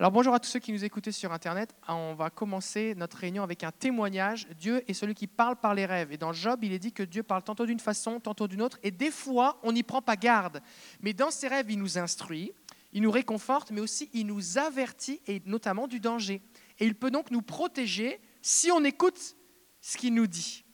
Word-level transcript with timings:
Alors 0.00 0.10
bonjour 0.10 0.34
à 0.34 0.40
tous 0.40 0.48
ceux 0.48 0.58
qui 0.58 0.72
nous 0.72 0.84
écoutaient 0.84 1.12
sur 1.12 1.30
Internet. 1.30 1.72
On 1.86 2.14
va 2.14 2.28
commencer 2.28 2.96
notre 2.96 3.16
réunion 3.16 3.44
avec 3.44 3.62
un 3.62 3.70
témoignage. 3.70 4.48
Dieu 4.58 4.82
est 4.90 4.92
celui 4.92 5.14
qui 5.14 5.28
parle 5.28 5.54
par 5.54 5.72
les 5.72 5.86
rêves. 5.86 6.10
Et 6.10 6.16
dans 6.16 6.32
Job, 6.32 6.64
il 6.64 6.72
est 6.72 6.80
dit 6.80 6.92
que 6.92 7.04
Dieu 7.04 7.22
parle 7.22 7.44
tantôt 7.44 7.64
d'une 7.64 7.78
façon, 7.78 8.18
tantôt 8.18 8.48
d'une 8.48 8.60
autre. 8.60 8.76
Et 8.82 8.90
des 8.90 9.12
fois, 9.12 9.60
on 9.62 9.70
n'y 9.70 9.84
prend 9.84 10.02
pas 10.02 10.16
garde. 10.16 10.60
Mais 11.00 11.12
dans 11.12 11.30
ses 11.30 11.46
rêves, 11.46 11.70
il 11.70 11.78
nous 11.78 11.96
instruit, 11.96 12.52
il 12.92 13.02
nous 13.02 13.12
réconforte, 13.12 13.70
mais 13.70 13.80
aussi 13.80 14.10
il 14.12 14.26
nous 14.26 14.58
avertit, 14.58 15.20
et 15.28 15.40
notamment 15.46 15.86
du 15.86 16.00
danger. 16.00 16.42
Et 16.80 16.86
il 16.86 16.96
peut 16.96 17.12
donc 17.12 17.30
nous 17.30 17.42
protéger 17.42 18.20
si 18.42 18.72
on 18.72 18.82
écoute 18.82 19.36
ce 19.80 19.96
qu'il 19.96 20.12
nous 20.12 20.26
dit. 20.26 20.64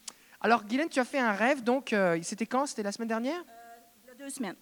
Alors 0.41 0.65
Guylaine, 0.65 0.89
tu 0.89 0.99
as 0.99 1.05
fait 1.05 1.19
un 1.19 1.33
rêve, 1.33 1.63
donc 1.63 1.93
euh, 1.93 2.19
c'était 2.23 2.47
quand? 2.47 2.65
C'était 2.65 2.85
la 2.85 2.93
semaine 2.93 3.09
dernière? 3.09 3.45
A 4.11 4.15
deux 4.15 4.31
semaines. 4.31 4.57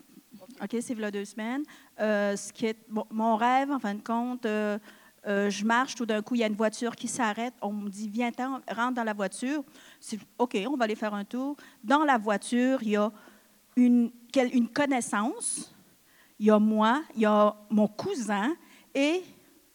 OK, 0.60 0.76
c'est 0.80 1.02
a 1.02 1.10
deux 1.10 1.24
semaines. 1.24 1.62
Euh, 2.00 2.36
ce 2.36 2.52
qui 2.52 2.66
est, 2.66 2.78
mon 3.10 3.36
rêve, 3.36 3.70
en 3.70 3.78
fin 3.78 3.94
de 3.94 4.02
compte, 4.02 4.46
euh, 4.46 4.78
euh, 5.26 5.50
je 5.50 5.64
marche, 5.64 5.94
tout 5.94 6.06
d'un 6.06 6.22
coup, 6.22 6.36
il 6.36 6.40
y 6.40 6.44
a 6.44 6.46
une 6.46 6.54
voiture 6.54 6.94
qui 6.94 7.08
s'arrête. 7.08 7.54
On 7.60 7.72
me 7.72 7.88
dit, 7.88 8.08
viens, 8.08 8.30
rentre 8.70 8.94
dans 8.94 9.04
la 9.04 9.14
voiture. 9.14 9.64
OK, 10.38 10.56
on 10.68 10.76
va 10.76 10.84
aller 10.84 10.94
faire 10.94 11.14
un 11.14 11.24
tour. 11.24 11.56
Dans 11.82 12.04
la 12.04 12.16
voiture, 12.16 12.78
il 12.82 12.90
y 12.90 12.96
a 12.96 13.10
une, 13.76 14.10
connaissance. 14.72 15.74
Il 16.38 16.46
y 16.46 16.50
a 16.50 16.58
moi, 16.58 17.02
il 17.16 17.22
y 17.22 17.26
a 17.26 17.54
mon 17.68 17.88
cousin 17.88 18.54
et 18.94 19.22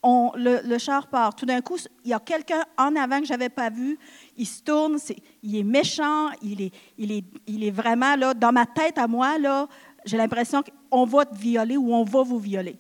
le, 0.03 0.67
le, 0.67 0.77
char 0.77 1.07
part. 1.07 1.35
Tout 1.35 1.45
d'un 1.45 1.62
coup, 1.62 1.77
il 2.03 2.09
y 2.09 2.13
a 2.13 2.20
quelqu'un 2.20 2.63
en 2.77 2.95
avant 2.95 3.20
que 3.20 3.26
je 3.26 3.31
n'avais 3.31 3.49
pas 3.49 3.70
vu. 3.70 3.98
Il 4.37 4.48
se 4.48 4.62
tourne, 4.63 4.98
il 5.41 5.57
est 5.57 5.63
méchant, 5.63 6.29
il 6.41 6.62
est, 6.62 6.73
il, 6.98 7.12
est, 7.12 7.26
il 7.48 7.63
est 7.63 7.71
vraiment 7.71 8.15
là, 8.15 8.34
dans 8.34 8.51
ma 8.51 8.65
tête 8.65 8.98
à 8.98 9.07
moi, 9.07 9.37
là, 9.37 9.67
j'ai 10.05 10.17
l'impression 10.17 10.63
qu'on 10.89 11.05
va 11.05 11.25
te 11.25 11.35
violer 11.35 11.77
ou 11.77 11.93
on 11.93 12.03
va 12.03 12.23
vous 12.23 12.39
violer. 12.39 12.77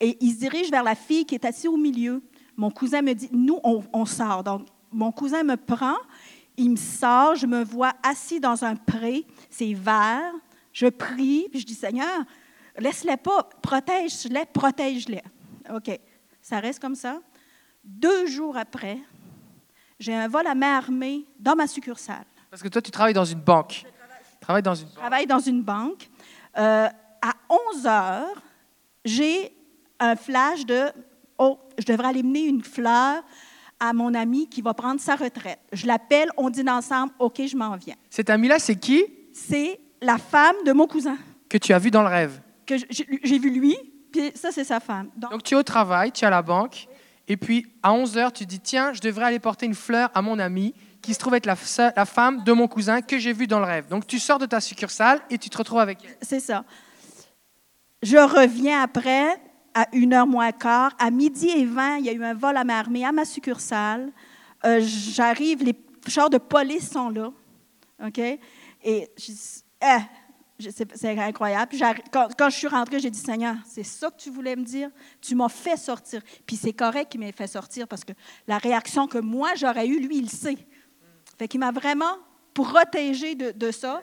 Et 0.00 0.16
il 0.20 0.32
se 0.32 0.38
dirige 0.38 0.70
vers 0.70 0.82
la 0.82 0.94
fille 0.94 1.24
qui 1.24 1.34
est 1.34 1.44
assise 1.44 1.68
au 1.68 1.76
milieu. 1.76 2.22
Mon 2.56 2.70
cousin 2.70 3.02
me 3.02 3.12
dit, 3.12 3.28
nous, 3.32 3.60
on, 3.62 4.04
sort. 4.04 4.42
Donc, 4.42 4.66
mon 4.90 5.12
cousin 5.12 5.42
me 5.42 5.56
prend, 5.56 5.96
il 6.56 6.70
me 6.70 6.76
sort, 6.76 7.36
je 7.36 7.46
me 7.46 7.62
vois 7.62 7.92
assis 8.02 8.40
dans 8.40 8.64
un 8.64 8.76
pré, 8.76 9.24
c'est 9.48 9.72
vert, 9.72 10.32
je 10.72 10.86
prie, 10.86 11.46
puis 11.50 11.60
je 11.60 11.66
dis, 11.66 11.74
Seigneur, 11.74 12.24
laisse-les 12.78 13.16
pas, 13.16 13.48
protège-les, 13.62 14.44
protège-les. 14.52 15.22
OK, 15.72 15.98
ça 16.40 16.58
reste 16.58 16.80
comme 16.80 16.96
ça. 16.96 17.20
Deux 17.84 18.26
jours 18.26 18.56
après, 18.56 18.98
j'ai 19.98 20.14
un 20.14 20.28
vol 20.28 20.46
à 20.46 20.54
main 20.54 20.76
armée 20.76 21.24
dans 21.38 21.54
ma 21.54 21.66
succursale. 21.66 22.24
Parce 22.50 22.62
que 22.62 22.68
toi, 22.68 22.82
tu 22.82 22.90
travailles 22.90 23.14
dans 23.14 23.24
une 23.24 23.40
banque. 23.40 23.84
Je 23.84 24.40
travaille, 24.40 24.62
dans 24.62 24.74
une 24.74 24.84
banque. 24.86 24.94
Je 24.94 24.98
travaille 24.98 25.26
dans 25.26 25.38
une 25.38 25.62
banque. 25.62 26.10
Euh, 26.58 26.88
à 27.22 27.32
11 27.74 27.86
heures, 27.86 28.42
j'ai 29.04 29.52
un 29.98 30.16
flash 30.16 30.66
de 30.66 30.90
Oh, 31.38 31.58
je 31.78 31.84
devrais 31.84 32.08
aller 32.08 32.22
mener 32.22 32.44
une 32.44 32.62
fleur 32.62 33.22
à 33.80 33.92
mon 33.92 34.14
ami 34.14 34.48
qui 34.48 34.62
va 34.62 34.74
prendre 34.74 35.00
sa 35.00 35.16
retraite. 35.16 35.58
Je 35.72 35.86
l'appelle, 35.86 36.28
on 36.36 36.50
dit 36.50 36.64
ensemble 36.68 37.12
OK, 37.18 37.40
je 37.46 37.56
m'en 37.56 37.76
viens. 37.76 37.96
Cet 38.10 38.30
ami-là, 38.30 38.58
c'est 38.58 38.76
qui? 38.76 39.04
C'est 39.32 39.80
la 40.00 40.18
femme 40.18 40.56
de 40.64 40.72
mon 40.72 40.86
cousin. 40.86 41.16
Que 41.48 41.58
tu 41.58 41.72
as 41.72 41.78
vu 41.78 41.90
dans 41.90 42.02
le 42.02 42.08
rêve 42.08 42.40
Que 42.66 42.76
j'ai 42.88 43.38
vu 43.38 43.50
lui, 43.50 43.76
puis 44.12 44.30
ça, 44.34 44.52
c'est 44.52 44.64
sa 44.64 44.78
femme. 44.78 45.08
Donc, 45.16 45.42
tu 45.42 45.54
es 45.54 45.56
au 45.56 45.62
travail, 45.62 46.12
tu 46.12 46.24
es 46.24 46.26
à 46.26 46.30
la 46.30 46.42
banque, 46.42 46.86
et 47.26 47.36
puis 47.36 47.66
à 47.82 47.92
11 47.92 48.18
heures, 48.18 48.32
tu 48.32 48.46
dis 48.46 48.60
Tiens, 48.60 48.92
je 48.92 49.00
devrais 49.00 49.24
aller 49.24 49.40
porter 49.40 49.66
une 49.66 49.74
fleur 49.74 50.10
à 50.14 50.22
mon 50.22 50.38
ami 50.38 50.74
qui 51.02 51.14
se 51.14 51.18
trouve 51.18 51.34
être 51.34 51.46
la, 51.46 51.56
femme 52.06 52.42
de 52.44 52.52
mon 52.52 52.68
cousin 52.68 53.02
que 53.02 53.18
j'ai 53.18 53.32
vu 53.32 53.46
dans 53.46 53.58
le 53.58 53.66
rêve. 53.66 53.88
Donc 53.88 54.06
tu 54.06 54.18
sors 54.18 54.38
de 54.38 54.46
ta 54.46 54.60
succursale 54.60 55.20
et 55.28 55.36
tu 55.36 55.50
te 55.50 55.58
retrouves 55.58 55.80
avec 55.80 55.98
elle. 56.04 56.16
C'est 56.22 56.40
ça. 56.40 56.64
Je 58.02 58.16
reviens 58.16 58.82
après 58.82 59.36
à 59.74 59.86
une 59.92 60.12
heure 60.12 60.26
moins 60.26 60.52
quart. 60.52 60.92
À 60.98 61.10
midi 61.10 61.48
et 61.48 61.64
20, 61.64 61.98
il 61.98 62.06
y 62.06 62.08
a 62.08 62.12
eu 62.12 62.24
un 62.24 62.34
vol 62.34 62.56
à 62.56 62.64
ma 62.64 62.78
armée 62.78 63.04
à 63.04 63.12
ma 63.12 63.24
succursale. 63.24 64.12
Euh, 64.64 64.80
j'arrive, 64.80 65.64
les 65.64 65.74
chars 66.06 66.30
de 66.30 66.38
police 66.38 66.90
sont 66.90 67.10
là. 67.10 67.30
OK? 68.04 68.18
Et 68.18 68.40
eh, 68.84 69.08
c'est 70.94 71.18
incroyable. 71.18 71.72
Quand, 72.12 72.28
quand, 72.36 72.50
je 72.50 72.56
suis 72.56 72.66
rentrée, 72.68 73.00
j'ai 73.00 73.10
dit 73.10 73.18
Seigneur, 73.18 73.56
c'est 73.66 73.82
ça 73.82 74.10
que 74.10 74.16
tu 74.16 74.30
voulais 74.30 74.56
me 74.56 74.62
dire? 74.62 74.90
Tu 75.20 75.34
m'as 75.34 75.48
fait 75.48 75.76
sortir. 75.76 76.22
Puis 76.46 76.56
c'est 76.56 76.72
correct 76.72 77.10
qu'il 77.10 77.20
m'ait 77.20 77.32
fait 77.32 77.46
sortir 77.46 77.88
parce 77.88 78.04
que 78.04 78.12
la 78.46 78.58
réaction 78.58 79.06
que 79.06 79.18
moi 79.18 79.54
j'aurais 79.56 79.86
eue, 79.86 80.00
lui, 80.00 80.18
il 80.18 80.30
sait. 80.30 80.56
Fait 81.42 81.48
qu'il 81.48 81.58
m'a 81.58 81.72
vraiment 81.72 82.18
protégé 82.54 83.34
de, 83.34 83.50
de, 83.50 83.72
ça. 83.72 84.00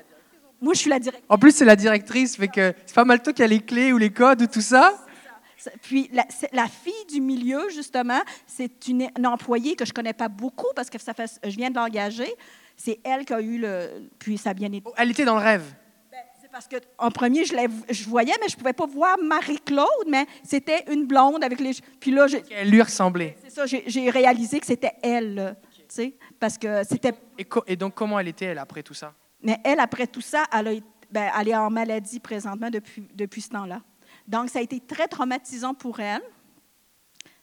Moi, 0.59 0.73
je 0.73 0.79
suis 0.79 0.89
la 0.89 0.99
directrice. 0.99 1.25
En 1.29 1.37
plus, 1.37 1.51
c'est 1.55 1.63
la 1.63 1.77
directrice, 1.77 2.35
fait 2.35 2.49
que 2.49 2.73
c'est 2.85 2.93
pas 2.93 3.05
mal 3.05 3.21
toi 3.23 3.31
qui 3.31 3.41
as 3.41 3.47
les 3.47 3.61
clés 3.61 3.93
ou 3.93 3.97
les 3.97 4.09
codes 4.09 4.41
ou 4.41 4.47
tout 4.47 4.59
ça. 4.59 4.93
Puis 5.81 6.09
la, 6.11 6.25
la, 6.51 6.67
fille 6.67 7.05
du 7.09 7.21
milieu, 7.21 7.69
justement, 7.69 8.19
c'est 8.45 8.89
une, 8.89 9.07
employée 9.25 9.77
que 9.77 9.85
je 9.85 9.93
connais 9.93 10.11
pas 10.11 10.27
beaucoup 10.27 10.67
parce 10.75 10.89
que 10.89 10.99
ça 10.99 11.13
fait, 11.13 11.39
je 11.41 11.55
viens 11.55 11.69
de 11.69 11.77
l'engager. 11.77 12.27
C'est 12.75 12.99
elle 13.05 13.23
qui 13.23 13.31
a 13.31 13.39
eu 13.39 13.57
le. 13.57 14.09
Puis 14.19 14.37
ça 14.37 14.49
a 14.49 14.53
bien 14.53 14.69
été. 14.73 14.83
Elle 14.97 15.11
était 15.11 15.23
dans 15.23 15.37
le 15.37 15.41
rêve. 15.41 15.63
Ben, 16.11 16.17
c'est 16.41 16.51
parce 16.51 16.67
qu'en 16.67 17.09
premier, 17.09 17.45
je, 17.45 17.55
je 17.89 18.03
voyais, 18.03 18.35
mais 18.41 18.49
je 18.49 18.57
pouvais 18.57 18.73
pas 18.73 18.85
voir 18.85 19.17
Marie-Claude, 19.17 20.09
mais 20.09 20.25
c'était 20.43 20.83
une 20.91 21.05
blonde 21.05 21.41
avec 21.41 21.61
les. 21.61 21.71
Puis 22.01 22.11
là, 22.11 22.27
elle 22.51 22.69
lui 22.69 22.81
ressemblait. 22.81 23.37
C'est 23.45 23.51
ça, 23.51 23.65
j'ai 23.65 24.09
réalisé 24.09 24.59
que 24.59 24.65
c'était 24.65 24.91
elle. 25.01 25.55
Tu 25.89 25.95
sais, 25.95 26.17
parce 26.39 26.57
que 26.57 26.83
c'était. 26.83 27.13
Et, 27.65 27.75
donc, 27.75 27.95
comment 27.95 28.19
elle 28.19 28.27
était, 28.27 28.45
elle, 28.45 28.59
après 28.59 28.83
tout 28.83 28.93
ça? 28.93 29.13
Mais 29.41 29.59
elle, 29.63 29.79
après 29.79 30.05
tout 30.05 30.21
ça, 30.21 30.45
elle, 30.53 30.83
ben, 31.09 31.31
elle 31.39 31.47
est 31.47 31.55
en 31.55 31.71
maladie 31.71 32.19
présentement 32.19 32.69
depuis, 32.69 33.09
depuis 33.15 33.41
ce 33.41 33.49
temps-là. 33.49 33.81
Donc, 34.27 34.49
ça 34.49 34.59
a 34.59 34.61
été 34.61 34.79
très 34.79 35.07
traumatisant 35.07 35.73
pour 35.73 35.99
elle. 35.99 36.21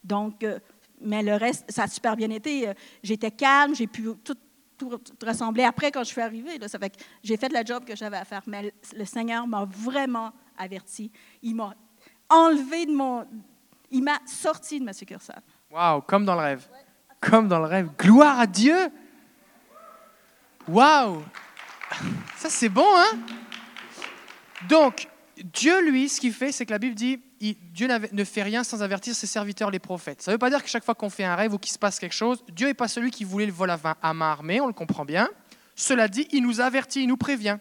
Donc, 0.05 0.45
euh, 0.45 0.61
mais 1.01 1.25
le 1.25 1.35
reste, 1.35 1.71
ça 1.71 1.85
a 1.85 1.89
super 1.89 2.15
bien 2.15 2.31
été. 2.31 2.69
Euh, 2.69 2.75
j'étais 3.03 3.33
calme, 3.33 3.75
j'ai 3.75 3.89
pu 3.89 4.05
tout, 4.23 4.37
tout, 4.79 5.01
ressembler 5.27 5.65
après 5.65 5.91
quand 5.91 6.05
je 6.05 6.11
suis 6.11 6.21
arrivée. 6.21 6.59
Là, 6.59 6.69
ça 6.69 6.79
fait 6.79 6.91
que 6.91 7.03
j'ai 7.25 7.37
fait 7.37 7.53
le 7.53 7.67
job 7.67 7.85
que 7.85 7.97
j'avais 7.97 8.19
à 8.19 8.25
faire. 8.25 8.43
Mais 8.47 8.73
le 8.95 9.05
Seigneur 9.05 9.45
m'a 9.49 9.65
vraiment 9.65 10.33
averti. 10.57 11.11
Il 11.43 11.57
m'a 11.57 11.75
enlevé 12.29 12.87
de 12.87 12.93
mon. 12.93 13.27
Il 13.91 14.05
m'a 14.05 14.21
sorti 14.25 14.79
de 14.79 14.85
ma 14.85 14.93
succursale. 14.93 15.43
Waouh, 15.71 16.03
comme 16.03 16.25
dans 16.25 16.35
le 16.35 16.43
rêve. 16.43 16.69
Comme 17.21 17.49
dans 17.49 17.59
le 17.59 17.67
rêve. 17.67 17.89
Gloire 17.99 18.41
à 18.41 18.47
Dieu! 18.47 18.91
Waouh 20.69 21.23
Ça, 22.37 22.51
c'est 22.51 22.69
bon, 22.69 22.87
hein? 22.95 23.19
Donc, 24.69 25.09
Dieu, 25.37 25.89
lui, 25.89 26.09
ce 26.09 26.21
qu'il 26.21 26.33
fait, 26.33 26.51
c'est 26.51 26.67
que 26.67 26.73
la 26.73 26.79
Bible 26.79 26.95
dit 26.95 27.21
Dieu 27.41 27.89
ne 28.13 28.25
fait 28.25 28.43
rien 28.43 28.65
sans 28.65 28.83
avertir 28.83 29.15
ses 29.15 29.27
serviteurs, 29.27 29.71
les 29.71 29.79
prophètes. 29.79 30.23
Ça 30.23 30.31
ne 30.31 30.35
veut 30.35 30.39
pas 30.39 30.49
dire 30.49 30.63
que 30.63 30.69
chaque 30.69 30.85
fois 30.85 30.95
qu'on 30.95 31.11
fait 31.11 31.25
un 31.25 31.37
rêve 31.37 31.53
ou 31.53 31.59
qu'il 31.59 31.73
se 31.73 31.79
passe 31.79 31.99
quelque 31.99 32.15
chose, 32.15 32.43
Dieu 32.51 32.67
n'est 32.69 32.75
pas 32.75 32.89
celui 32.89 33.11
qui 33.11 33.25
voulait 33.25 33.47
le 33.47 33.53
vol 33.53 33.71
à 33.71 34.15
main 34.15 34.31
armée, 34.31 34.61
on 34.61 34.67
le 34.67 34.73
comprend 34.73 35.05
bien. 35.05 35.29
Cela 35.75 36.09
dit, 36.09 36.27
il 36.33 36.43
nous 36.43 36.61
avertit, 36.61 37.03
il 37.03 37.09
nous 37.09 37.19
prévient. 37.19 37.59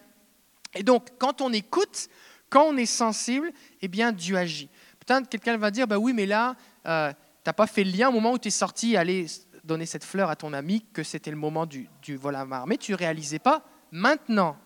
Et 0.74 0.82
donc, 0.82 1.08
quand 1.18 1.42
on 1.42 1.52
écoute, 1.52 2.08
quand 2.48 2.64
on 2.64 2.76
est 2.76 2.86
sensible, 2.86 3.52
eh 3.82 3.88
bien, 3.88 4.12
Dieu 4.12 4.36
agit. 4.36 4.70
Peut-être 5.04 5.28
quelqu'un 5.28 5.56
va 5.58 5.70
dire 5.70 5.86
bah 5.86 5.98
oui, 5.98 6.12
mais 6.14 6.26
là, 6.26 6.56
euh, 6.86 7.10
tu 7.10 7.16
n'as 7.48 7.52
pas 7.52 7.66
fait 7.66 7.84
le 7.84 7.90
lien 7.92 8.08
au 8.08 8.12
moment 8.12 8.32
où 8.32 8.38
tu 8.38 8.48
es 8.48 8.50
sorti 8.50 8.96
aller 8.96 9.26
donner 9.66 9.86
cette 9.86 10.04
fleur 10.04 10.30
à 10.30 10.36
ton 10.36 10.52
ami 10.52 10.84
que 10.92 11.02
c'était 11.02 11.30
le 11.30 11.36
moment 11.36 11.66
du, 11.66 11.88
vol 12.08 12.34
à 12.34 12.40
armée. 12.40 12.78
Tu 12.78 12.92
ne 12.92 12.96
réalisais 12.96 13.38
pas. 13.38 13.64
Maintenant, 13.90 14.56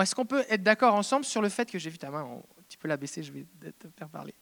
est-ce 0.00 0.14
qu'on 0.14 0.26
peut 0.26 0.44
être 0.50 0.62
d'accord 0.62 0.94
ensemble 0.94 1.24
sur 1.24 1.40
le 1.40 1.48
fait 1.48 1.70
que 1.70 1.78
j'ai 1.78 1.90
vu 1.90 1.98
ta 1.98 2.10
main, 2.10 2.42
tu 2.68 2.78
peux 2.78 2.88
la 2.88 2.96
baisser, 2.96 3.22
je 3.22 3.32
vais 3.32 3.46
te 3.78 3.88
faire 3.98 4.08
parler. 4.08 4.34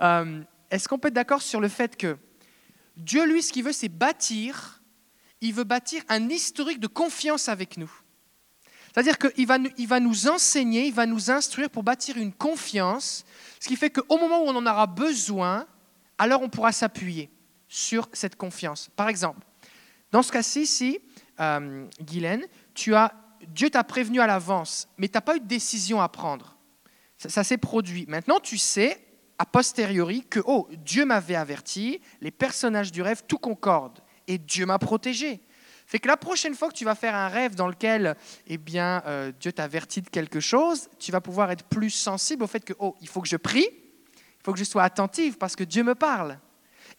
Euh, 0.00 0.42
est-ce 0.70 0.88
qu'on 0.88 0.98
peut 0.98 1.08
être 1.08 1.14
d'accord 1.14 1.42
sur 1.42 1.60
le 1.60 1.68
fait 1.68 1.96
que 1.96 2.16
Dieu, 2.96 3.24
lui, 3.26 3.42
ce 3.42 3.52
qu'il 3.52 3.64
veut, 3.64 3.72
c'est 3.72 3.88
bâtir, 3.88 4.82
il 5.40 5.54
veut 5.54 5.64
bâtir 5.64 6.02
un 6.08 6.28
historique 6.28 6.80
de 6.80 6.86
confiance 6.86 7.48
avec 7.48 7.76
nous. 7.76 7.90
C'est-à-dire 8.92 9.18
qu'il 9.18 9.46
va, 9.46 9.58
il 9.78 9.86
va 9.86 10.00
nous 10.00 10.28
enseigner, 10.28 10.86
il 10.86 10.94
va 10.94 11.06
nous 11.06 11.30
instruire 11.30 11.70
pour 11.70 11.82
bâtir 11.82 12.16
une 12.16 12.32
confiance, 12.32 13.24
ce 13.60 13.68
qui 13.68 13.76
fait 13.76 13.90
qu'au 13.90 14.18
moment 14.18 14.42
où 14.42 14.48
on 14.48 14.56
en 14.56 14.66
aura 14.66 14.86
besoin, 14.86 15.66
alors 16.18 16.42
on 16.42 16.48
pourra 16.48 16.72
s'appuyer 16.72 17.30
sur 17.70 18.08
cette 18.12 18.36
confiance. 18.36 18.90
Par 18.96 19.08
exemple, 19.08 19.46
dans 20.10 20.22
ce 20.22 20.32
cas-ci, 20.32 20.62
ici, 20.62 20.98
euh, 21.38 21.86
Guylaine, 22.02 22.44
tu 22.74 22.94
as, 22.94 23.14
Dieu 23.46 23.70
t'a 23.70 23.84
prévenu 23.84 24.20
à 24.20 24.26
l'avance, 24.26 24.88
mais 24.98 25.08
tu 25.08 25.14
n'as 25.14 25.20
pas 25.22 25.36
eu 25.36 25.40
de 25.40 25.46
décision 25.46 26.02
à 26.02 26.08
prendre. 26.08 26.58
Ça, 27.16 27.44
s'est 27.44 27.58
produit. 27.58 28.06
Maintenant, 28.08 28.40
tu 28.40 28.58
sais, 28.58 28.98
a 29.38 29.46
posteriori, 29.46 30.24
que 30.28 30.40
oh, 30.44 30.68
Dieu 30.84 31.04
m'avait 31.04 31.36
averti, 31.36 32.00
les 32.20 32.30
personnages 32.30 32.90
du 32.90 33.02
rêve, 33.02 33.22
tout 33.28 33.38
concorde, 33.38 34.00
et 34.26 34.36
Dieu 34.36 34.66
m'a 34.66 34.78
protégé. 34.78 35.40
Fait 35.86 35.98
que 35.98 36.08
la 36.08 36.16
prochaine 36.16 36.54
fois 36.54 36.68
que 36.70 36.74
tu 36.74 36.84
vas 36.84 36.94
faire 36.94 37.14
un 37.14 37.28
rêve 37.28 37.54
dans 37.54 37.68
lequel 37.68 38.16
eh 38.46 38.58
bien, 38.58 39.02
euh, 39.06 39.32
Dieu 39.38 39.52
t'avertit 39.52 40.02
de 40.02 40.08
quelque 40.08 40.40
chose, 40.40 40.88
tu 40.98 41.12
vas 41.12 41.20
pouvoir 41.20 41.50
être 41.50 41.64
plus 41.64 41.90
sensible 41.90 42.42
au 42.42 42.46
fait 42.46 42.64
que 42.64 42.72
oh, 42.78 42.96
il 43.00 43.08
faut 43.08 43.20
que 43.20 43.28
je 43.28 43.36
prie, 43.36 43.68
il 43.68 44.42
faut 44.44 44.52
que 44.52 44.58
je 44.58 44.64
sois 44.64 44.84
attentive 44.84 45.36
parce 45.36 45.56
que 45.56 45.64
Dieu 45.64 45.82
me 45.82 45.94
parle. 45.94 46.38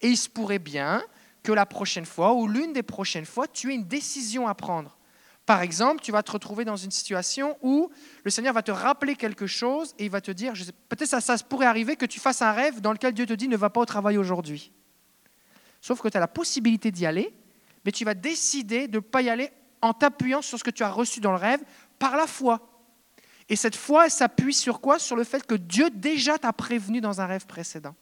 Et 0.02 0.10
il 0.10 0.18
se 0.18 0.30
pourrait 0.30 0.60
bien 0.60 1.04
que 1.44 1.52
la 1.52 1.66
prochaine 1.66 2.06
fois 2.06 2.34
ou 2.34 2.48
l'une 2.48 2.74
des 2.74 2.84
prochaines 2.84 3.26
fois, 3.26 3.48
tu 3.48 3.72
aies 3.72 3.76
une 3.76 3.88
décision 3.88 4.48
à 4.48 4.56
prendre. 4.56 4.98
Par 5.46 5.62
exemple, 5.62 6.02
tu 6.02 6.12
vas 6.12 6.24
te 6.24 6.32
retrouver 6.32 6.66
dans 6.66 6.76
une 6.76 6.92
situation 6.92 7.58
où 7.62 7.90
le 8.24 8.32
Seigneur 8.32 8.54
va 8.54 8.62
te 8.62 8.72
rappeler 8.72 9.16
quelque 9.16 9.48
chose 9.48 9.94
et 9.98 10.06
il 10.06 10.12
va 10.12 10.22
te 10.22 10.32
dire, 10.32 10.54
peut-être 10.88 11.10
ça, 11.10 11.20
ça 11.20 11.38
pourrait 11.40 11.66
arriver 11.66 11.96
que 11.96 12.06
tu 12.06 12.20
fasses 12.20 12.42
un 12.42 12.52
rêve 12.52 12.80
dans 12.80 12.92
lequel 12.92 13.14
Dieu 13.14 13.26
te 13.26 13.34
dit 13.34 13.48
ne 13.48 13.58
va 13.58 13.70
pas 13.70 13.82
au 13.82 13.86
travail 13.86 14.18
aujourd'hui. 14.18 14.72
Sauf 15.82 16.00
que 16.00 16.08
tu 16.08 16.18
as 16.18 16.20
la 16.20 16.28
possibilité 16.28 16.92
d'y 16.92 17.06
aller, 17.06 17.34
mais 17.84 17.92
tu 17.92 18.06
vas 18.06 18.14
décider 18.14 18.88
de 18.88 18.98
ne 18.98 19.02
pas 19.02 19.24
y 19.24 19.30
aller 19.30 19.50
en 19.82 19.94
t'appuyant 19.94 20.44
sur 20.44 20.60
ce 20.60 20.64
que 20.64 20.70
tu 20.70 20.84
as 20.84 20.92
reçu 20.92 21.20
dans 21.20 21.32
le 21.32 21.38
rêve 21.38 21.62
par 21.98 22.16
la 22.16 22.28
foi. 22.28 22.68
Et 23.50 23.56
cette 23.56 23.76
foi, 23.76 24.10
s'appuie 24.10 24.54
sur 24.54 24.80
quoi? 24.80 25.00
Sur 25.00 25.16
le 25.16 25.24
fait 25.24 25.46
que 25.46 25.56
Dieu 25.56 25.90
déjà 25.90 26.38
t'a 26.38 26.54
prévenu 26.54 27.02
dans 27.02 27.20
un 27.20 27.26
rêve 27.26 27.48
précédent. 27.48 27.96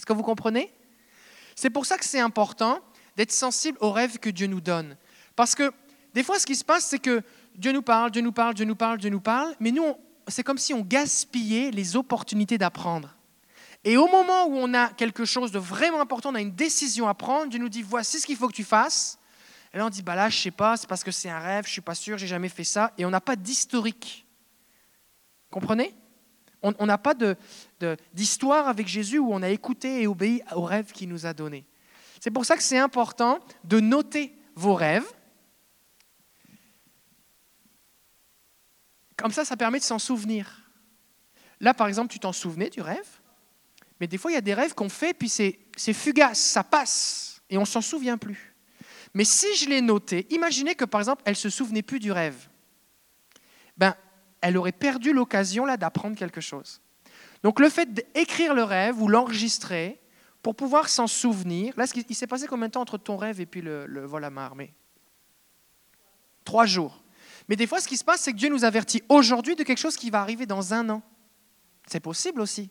Est-ce 0.00 0.06
que 0.06 0.14
vous 0.14 0.22
comprenez? 0.22 0.72
C'est 1.54 1.68
pour 1.68 1.84
ça 1.84 1.98
que 1.98 2.06
c'est 2.06 2.20
important 2.20 2.80
d'être 3.18 3.32
sensible 3.32 3.76
aux 3.82 3.92
rêves 3.92 4.18
que 4.18 4.30
Dieu 4.30 4.46
nous 4.46 4.62
donne. 4.62 4.96
Parce 5.36 5.54
que 5.54 5.74
des 6.14 6.22
fois, 6.22 6.38
ce 6.38 6.46
qui 6.46 6.56
se 6.56 6.64
passe, 6.64 6.86
c'est 6.86 6.98
que 6.98 7.22
Dieu 7.54 7.70
nous 7.72 7.82
parle, 7.82 8.10
Dieu 8.10 8.22
nous 8.22 8.32
parle, 8.32 8.54
Dieu 8.54 8.64
nous 8.64 8.76
parle, 8.76 8.96
Dieu 8.96 9.10
nous 9.10 9.20
parle, 9.20 9.54
mais 9.60 9.72
nous, 9.72 9.94
c'est 10.26 10.42
comme 10.42 10.56
si 10.56 10.72
on 10.72 10.80
gaspillait 10.80 11.70
les 11.70 11.96
opportunités 11.96 12.56
d'apprendre. 12.56 13.14
Et 13.84 13.98
au 13.98 14.06
moment 14.06 14.46
où 14.46 14.54
on 14.54 14.72
a 14.72 14.88
quelque 14.88 15.26
chose 15.26 15.52
de 15.52 15.58
vraiment 15.58 16.00
important, 16.00 16.30
on 16.30 16.34
a 16.34 16.40
une 16.40 16.54
décision 16.54 17.06
à 17.06 17.12
prendre, 17.12 17.50
Dieu 17.50 17.58
nous 17.58 17.68
dit, 17.68 17.82
voici 17.82 18.20
ce 18.20 18.24
qu'il 18.24 18.38
faut 18.38 18.48
que 18.48 18.54
tu 18.54 18.64
fasses. 18.64 19.18
Et 19.74 19.76
là, 19.76 19.84
on 19.84 19.90
dit, 19.90 20.00
bah 20.00 20.14
là, 20.14 20.30
je 20.30 20.38
sais 20.38 20.50
pas, 20.50 20.78
c'est 20.78 20.88
parce 20.88 21.04
que 21.04 21.10
c'est 21.10 21.28
un 21.28 21.40
rêve, 21.40 21.66
je 21.66 21.72
suis 21.72 21.82
pas 21.82 21.94
sûr, 21.94 22.16
j'ai 22.16 22.26
jamais 22.26 22.48
fait 22.48 22.64
ça, 22.64 22.94
et 22.96 23.04
on 23.04 23.10
n'a 23.10 23.20
pas 23.20 23.36
d'historique. 23.36 24.26
Comprenez? 25.50 25.94
On 26.62 26.86
n'a 26.86 26.98
pas 26.98 27.14
d'histoire 28.12 28.68
avec 28.68 28.86
Jésus 28.86 29.18
où 29.18 29.32
on 29.32 29.42
a 29.42 29.48
écouté 29.48 30.02
et 30.02 30.06
obéi 30.06 30.42
au 30.54 30.62
rêve 30.62 30.92
qu'il 30.92 31.08
nous 31.08 31.26
a 31.26 31.32
donné. 31.32 31.66
C'est 32.20 32.30
pour 32.30 32.44
ça 32.44 32.56
que 32.56 32.62
c'est 32.62 32.78
important 32.78 33.40
de 33.64 33.80
noter 33.80 34.34
vos 34.54 34.74
rêves 34.74 35.06
Comme 39.20 39.32
ça, 39.32 39.44
ça 39.44 39.54
permet 39.54 39.78
de 39.78 39.84
s'en 39.84 39.98
souvenir. 39.98 40.62
Là, 41.60 41.74
par 41.74 41.88
exemple, 41.88 42.10
tu 42.10 42.18
t'en 42.18 42.32
souvenais 42.32 42.70
du 42.70 42.80
rêve, 42.80 43.20
mais 44.00 44.06
des 44.06 44.16
fois, 44.16 44.30
il 44.30 44.34
y 44.34 44.38
a 44.38 44.40
des 44.40 44.54
rêves 44.54 44.72
qu'on 44.72 44.88
fait, 44.88 45.12
puis 45.12 45.28
c'est 45.28 45.92
fugace, 45.92 46.40
ça 46.40 46.64
passe, 46.64 47.42
et 47.50 47.58
on 47.58 47.66
s'en 47.66 47.82
souvient 47.82 48.16
plus. 48.16 48.56
Mais 49.12 49.24
si 49.24 49.54
je 49.56 49.68
l'ai 49.68 49.82
noté, 49.82 50.26
imaginez 50.30 50.74
que, 50.74 50.86
par 50.86 51.02
exemple, 51.02 51.20
elle 51.26 51.32
ne 51.32 51.36
se 51.36 51.50
souvenait 51.50 51.82
plus 51.82 51.98
du 51.98 52.12
rêve. 52.12 52.48
Ben, 53.76 53.94
elle 54.40 54.56
aurait 54.56 54.72
perdu 54.72 55.12
l'occasion 55.12 55.66
là 55.66 55.76
d'apprendre 55.76 56.16
quelque 56.16 56.40
chose. 56.40 56.80
Donc 57.42 57.60
le 57.60 57.68
fait 57.68 57.92
d'écrire 57.92 58.54
le 58.54 58.64
rêve 58.64 59.00
ou 59.00 59.08
l'enregistrer 59.08 60.00
pour 60.42 60.54
pouvoir 60.54 60.88
s'en 60.88 61.06
souvenir, 61.06 61.74
là, 61.76 61.86
il 62.08 62.14
s'est 62.14 62.26
passé 62.26 62.46
combien 62.46 62.68
de 62.68 62.72
temps 62.72 62.80
entre 62.80 62.98
ton 62.98 63.16
rêve 63.16 63.40
et 63.40 63.46
puis 63.46 63.60
le, 63.60 64.04
vol 64.06 64.24
à 64.24 64.30
main 64.30 64.44
armée 64.44 64.74
Trois 66.44 66.66
jours. 66.66 67.02
Mais 67.48 67.56
des 67.56 67.66
fois, 67.66 67.80
ce 67.80 67.88
qui 67.88 67.96
se 67.96 68.04
passe, 68.04 68.22
c'est 68.22 68.32
que 68.32 68.36
Dieu 68.36 68.48
nous 68.48 68.64
avertit 68.64 69.02
aujourd'hui 69.08 69.56
de 69.56 69.62
quelque 69.62 69.78
chose 69.78 69.96
qui 69.96 70.10
va 70.10 70.20
arriver 70.20 70.46
dans 70.46 70.72
un 70.72 70.88
an. 70.88 71.02
C'est 71.86 72.00
possible 72.00 72.40
aussi. 72.40 72.70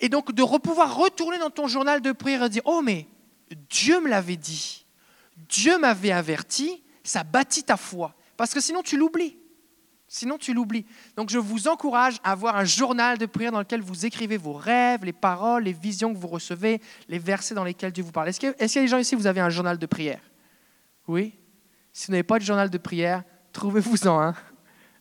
Et 0.00 0.08
donc 0.08 0.32
de 0.32 0.58
pouvoir 0.58 0.96
retourner 0.96 1.38
dans 1.38 1.50
ton 1.50 1.66
journal 1.66 2.00
de 2.00 2.12
prière 2.12 2.44
et 2.44 2.48
dire, 2.48 2.62
oh 2.64 2.82
mais 2.82 3.06
Dieu 3.70 4.00
me 4.00 4.08
l'avait 4.08 4.36
dit, 4.36 4.86
Dieu 5.36 5.78
m'avait 5.78 6.12
averti, 6.12 6.82
ça 7.04 7.24
bâtit 7.24 7.64
ta 7.64 7.76
foi. 7.76 8.14
Parce 8.36 8.54
que 8.54 8.60
sinon 8.60 8.82
tu 8.82 8.96
l'oublies. 8.96 9.38
Sinon 10.14 10.36
tu 10.36 10.52
l'oublies. 10.52 10.84
Donc 11.16 11.30
je 11.30 11.38
vous 11.38 11.68
encourage 11.68 12.18
à 12.22 12.32
avoir 12.32 12.56
un 12.56 12.66
journal 12.66 13.16
de 13.16 13.24
prière 13.24 13.50
dans 13.50 13.60
lequel 13.60 13.80
vous 13.80 14.04
écrivez 14.04 14.36
vos 14.36 14.52
rêves, 14.52 15.06
les 15.06 15.14
paroles, 15.14 15.62
les 15.64 15.72
visions 15.72 16.12
que 16.12 16.18
vous 16.18 16.28
recevez, 16.28 16.82
les 17.08 17.18
versets 17.18 17.54
dans 17.54 17.64
lesquels 17.64 17.92
Dieu 17.92 18.04
vous 18.04 18.12
parle. 18.12 18.28
Est-ce 18.28 18.38
qu'il 18.38 18.50
y 18.50 18.78
a 18.78 18.80
des 18.82 18.88
gens 18.88 18.98
ici, 18.98 19.14
vous 19.14 19.26
avez 19.26 19.40
un 19.40 19.48
journal 19.48 19.78
de 19.78 19.86
prière? 19.86 20.20
Oui? 21.08 21.32
Si 21.94 22.08
vous 22.08 22.12
n'avez 22.12 22.24
pas 22.24 22.38
de 22.38 22.44
journal 22.44 22.68
de 22.68 22.76
prière, 22.76 23.22
trouvez-vous-en 23.54 24.20
un. 24.20 24.34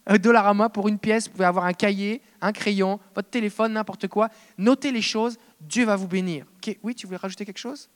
Un 0.06 0.18
dollar 0.18 0.48
à 0.48 0.54
moi 0.54 0.70
pour 0.70 0.88
une 0.88 0.98
pièce, 0.98 1.26
vous 1.26 1.34
pouvez 1.34 1.44
avoir 1.44 1.66
un 1.66 1.74
cahier, 1.74 2.22
un 2.40 2.54
crayon, 2.54 2.98
votre 3.14 3.30
téléphone, 3.30 3.74
n'importe 3.74 4.08
quoi. 4.08 4.30
Notez 4.58 4.94
les 4.94 5.02
choses, 5.02 5.38
Dieu 5.60 5.84
va 5.84 5.98
vous 5.98 6.08
bénir. 6.08 6.46
Oui, 6.84 6.96
tu 6.96 7.06
voulais 7.06 7.18
rajouter 7.18 7.46
quelque 7.46 7.58
chose? 7.58 7.90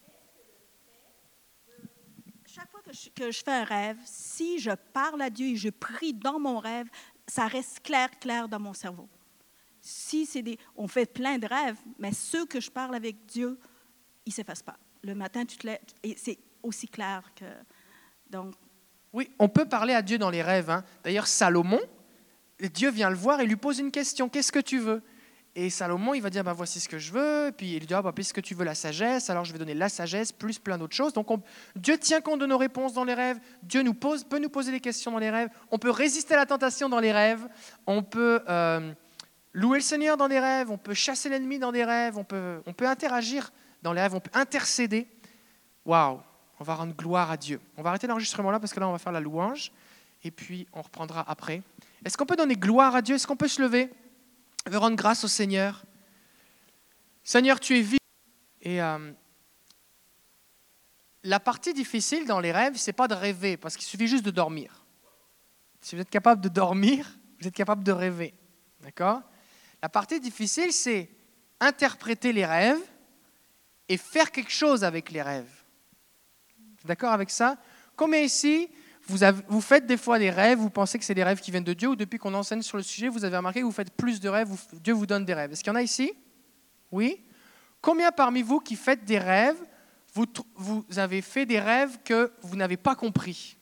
Que 3.15 3.31
je, 3.31 3.43
fais 3.43 3.51
un 3.51 3.63
rêve, 3.63 3.97
si 4.05 4.59
je 4.59 4.71
parle 4.93 5.21
à 5.21 5.29
Dieu 5.29 5.47
et 5.47 5.55
je 5.55 5.69
prie 5.69 6.13
dans 6.13 6.39
mon 6.39 6.59
rêve, 6.59 6.87
ça 7.27 7.47
reste 7.47 7.81
clair, 7.81 8.09
clair 8.19 8.47
dans 8.47 8.59
mon 8.59 8.73
cerveau. 8.73 9.09
Si 9.81 10.25
c'est 10.25 10.41
des, 10.41 10.59
on 10.75 10.87
fait 10.87 11.11
plein 11.11 11.37
de 11.37 11.47
rêves, 11.47 11.77
mais 11.97 12.11
ceux 12.11 12.45
que 12.45 12.59
je 12.59 12.69
parle 12.69 12.95
avec 12.95 13.25
Dieu, 13.25 13.59
ils 14.25 14.29
ne 14.29 14.33
s'effacent 14.33 14.63
pas. 14.63 14.77
Le 15.03 15.15
matin, 15.15 15.45
tu 15.45 15.57
te 15.57 15.67
lèves, 15.67 15.79
et 16.03 16.15
c'est 16.17 16.37
aussi 16.61 16.87
clair 16.87 17.23
que. 17.35 17.45
Donc, 18.29 18.55
oui, 19.13 19.29
on 19.39 19.47
peut 19.47 19.65
parler 19.65 19.93
à 19.93 20.01
Dieu 20.01 20.17
dans 20.17 20.29
les 20.29 20.41
rêves. 20.41 20.69
Hein. 20.69 20.83
D'ailleurs, 21.03 21.27
Salomon, 21.27 21.79
Dieu 22.59 22.91
vient 22.91 23.09
le 23.09 23.15
voir 23.15 23.39
et 23.39 23.45
lui 23.45 23.55
pose 23.55 23.79
une 23.79 23.91
question 23.91 24.27
Qu'est-ce 24.27 24.51
que 24.51 24.59
tu 24.59 24.77
veux? 24.77 25.01
Et 25.57 25.69
Salomon, 25.69 26.13
il 26.13 26.21
va 26.21 26.29
dire 26.29 26.43
bah, 26.43 26.53
Voici 26.53 26.79
ce 26.79 26.89
que 26.89 26.99
je 26.99 27.11
veux. 27.11 27.51
Puis 27.55 27.73
il 27.73 27.79
lui 27.79 27.87
dit 27.87 27.93
ah, 27.93 28.01
bah, 28.01 28.11
Puisque 28.13 28.41
tu 28.41 28.53
veux 28.53 28.65
la 28.65 28.75
sagesse, 28.75 29.29
alors 29.29 29.45
je 29.45 29.53
vais 29.53 29.59
donner 29.59 29.73
la 29.73 29.89
sagesse, 29.89 30.31
plus 30.31 30.59
plein 30.59 30.77
d'autres 30.77 30.95
choses. 30.95 31.13
Donc 31.13 31.27
Dieu 31.75 31.97
tient 31.97 32.21
compte 32.21 32.39
de 32.41 32.45
nos 32.45 32.57
réponses 32.57 32.93
dans 32.93 33.05
les 33.05 33.13
rêves. 33.13 33.39
Dieu 33.63 33.81
nous 33.81 33.93
pose, 33.93 34.23
peut 34.23 34.39
nous 34.39 34.49
poser 34.49 34.71
des 34.71 34.81
questions 34.81 35.11
dans 35.11 35.19
les 35.19 35.29
rêves. 35.29 35.49
On 35.71 35.77
peut 35.77 35.91
résister 35.91 36.33
à 36.33 36.37
la 36.37 36.45
tentation 36.45 36.89
dans 36.89 36.99
les 36.99 37.11
rêves. 37.11 37.47
On 37.87 38.03
peut 38.03 38.41
euh, 38.49 38.91
louer 39.53 39.77
le 39.77 39.83
Seigneur 39.83 40.17
dans 40.17 40.27
les 40.27 40.39
rêves. 40.39 40.69
On 40.69 40.77
peut 40.77 40.93
chasser 40.93 41.29
l'ennemi 41.29 41.57
dans 41.57 41.71
des 41.71 41.85
rêves. 41.85 42.17
On 42.17 42.23
peut, 42.23 42.61
on 42.65 42.73
peut 42.73 42.87
interagir 42.87 43.51
dans 43.81 43.93
les 43.93 44.01
rêves. 44.01 44.15
On 44.15 44.19
peut 44.19 44.31
intercéder. 44.33 45.07
Waouh 45.85 46.19
on 46.59 46.63
va 46.63 46.75
rendre 46.75 46.95
gloire 46.95 47.31
à 47.31 47.37
Dieu. 47.37 47.59
On 47.77 47.81
va 47.81 47.89
arrêter 47.89 48.07
l'enregistrement 48.07 48.51
là 48.51 48.59
parce 48.59 48.73
que 48.73 48.79
là, 48.79 48.87
on 48.87 48.91
va 48.91 48.97
faire 48.97 49.11
la 49.11 49.19
louange 49.19 49.71
et 50.23 50.31
puis 50.31 50.67
on 50.73 50.81
reprendra 50.81 51.23
après. 51.29 51.61
Est-ce 52.03 52.17
qu'on 52.17 52.25
peut 52.25 52.35
donner 52.35 52.55
gloire 52.55 52.95
à 52.95 53.01
Dieu? 53.01 53.15
Est-ce 53.15 53.27
qu'on 53.27 53.35
peut 53.35 53.47
se 53.47 53.61
lever? 53.61 53.91
On 54.67 54.71
veut 54.71 54.77
rendre 54.77 54.95
grâce 54.95 55.23
au 55.23 55.27
Seigneur. 55.27 55.83
Seigneur, 57.23 57.59
tu 57.59 57.77
es 57.77 57.81
vivant. 57.81 57.97
Et 58.61 58.81
euh, 58.81 59.11
la 61.23 61.39
partie 61.39 61.73
difficile 61.73 62.25
dans 62.25 62.39
les 62.39 62.51
rêves, 62.51 62.75
c'est 62.75 62.93
pas 62.93 63.07
de 63.07 63.13
rêver, 63.13 63.57
parce 63.57 63.75
qu'il 63.75 63.85
suffit 63.85 64.07
juste 64.07 64.25
de 64.25 64.31
dormir. 64.31 64.85
Si 65.81 65.95
vous 65.95 66.01
êtes 66.01 66.09
capable 66.09 66.41
de 66.41 66.49
dormir, 66.49 67.19
vous 67.39 67.47
êtes 67.47 67.53
capable 67.53 67.83
de 67.83 67.91
rêver. 67.91 68.33
D'accord? 68.81 69.21
La 69.83 69.89
partie 69.89 70.19
difficile, 70.19 70.73
c'est 70.73 71.11
interpréter 71.59 72.33
les 72.33 72.45
rêves 72.45 72.81
et 73.87 73.97
faire 73.97 74.31
quelque 74.31 74.51
chose 74.51 74.83
avec 74.83 75.11
les 75.11 75.21
rêves. 75.21 75.63
D'accord 76.85 77.13
avec 77.13 77.29
ça? 77.29 77.57
Combien 77.95 78.21
ici, 78.21 78.67
vous, 79.07 79.61
faites 79.61 79.85
des 79.85 79.97
fois 79.97 80.17
des 80.17 80.31
rêves, 80.31 80.57
vous 80.57 80.69
pensez 80.69 80.97
que 80.97 81.05
c'est 81.05 81.13
des 81.13 81.23
rêves 81.23 81.39
qui 81.39 81.51
viennent 81.51 81.63
de 81.63 81.73
Dieu, 81.73 81.89
ou 81.89 81.95
depuis 81.95 82.17
qu'on 82.17 82.33
enseigne 82.33 82.61
sur 82.61 82.77
le 82.77 82.83
sujet, 82.83 83.07
vous 83.07 83.23
avez 83.23 83.37
remarqué 83.37 83.59
que 83.59 83.65
vous 83.65 83.71
faites 83.71 83.93
plus 83.93 84.19
de 84.19 84.29
rêves, 84.29 84.49
Dieu 84.73 84.93
vous 84.93 85.05
donne 85.05 85.25
des 85.25 85.33
rêves. 85.33 85.51
Est-ce 85.51 85.63
qu'il 85.63 85.71
y 85.71 85.75
en 85.75 85.79
a 85.79 85.83
ici? 85.83 86.13
Oui? 86.91 87.23
Combien 87.81 88.11
parmi 88.11 88.41
vous 88.41 88.59
qui 88.59 88.75
faites 88.75 89.05
des 89.05 89.19
rêves, 89.19 89.57
vous, 90.13 90.83
avez 90.97 91.21
fait 91.21 91.45
des 91.45 91.59
rêves 91.59 91.99
que 92.03 92.31
vous 92.41 92.55
n'avez 92.55 92.77
pas 92.77 92.95
compris? 92.95 93.57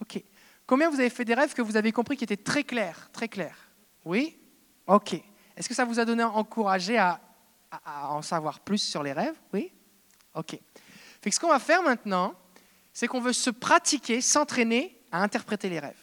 Ok. 0.00 0.22
Combien 0.66 0.90
vous 0.90 1.00
avez 1.00 1.10
fait 1.10 1.24
des 1.24 1.34
rêves 1.34 1.54
que 1.54 1.62
vous 1.62 1.76
avez 1.76 1.90
compris 1.90 2.16
qui 2.16 2.24
étaient 2.24 2.36
très 2.36 2.62
clairs 2.62 3.08
Très 3.12 3.28
clairs? 3.28 3.70
Oui? 4.04 4.38
Ok. 4.86 5.14
Est-ce 5.56 5.68
que 5.68 5.74
ça 5.74 5.84
vous 5.84 5.98
a 5.98 6.04
donné 6.04 6.22
encouragé 6.22 6.96
à, 6.98 7.20
à 7.70 8.12
en 8.12 8.22
savoir 8.22 8.60
plus 8.60 8.78
sur 8.78 9.02
les 9.02 9.12
rêves? 9.12 9.34
Oui? 9.52 9.72
Ok. 10.34 10.60
Ce 11.28 11.40
qu'on 11.40 11.48
va 11.48 11.58
faire 11.58 11.82
maintenant, 11.82 12.34
c'est 12.98 13.06
qu'on 13.06 13.20
veut 13.20 13.32
se 13.32 13.50
pratiquer, 13.50 14.20
s'entraîner 14.20 15.00
à 15.12 15.22
interpréter 15.22 15.68
les 15.68 15.78
rêves. 15.78 16.02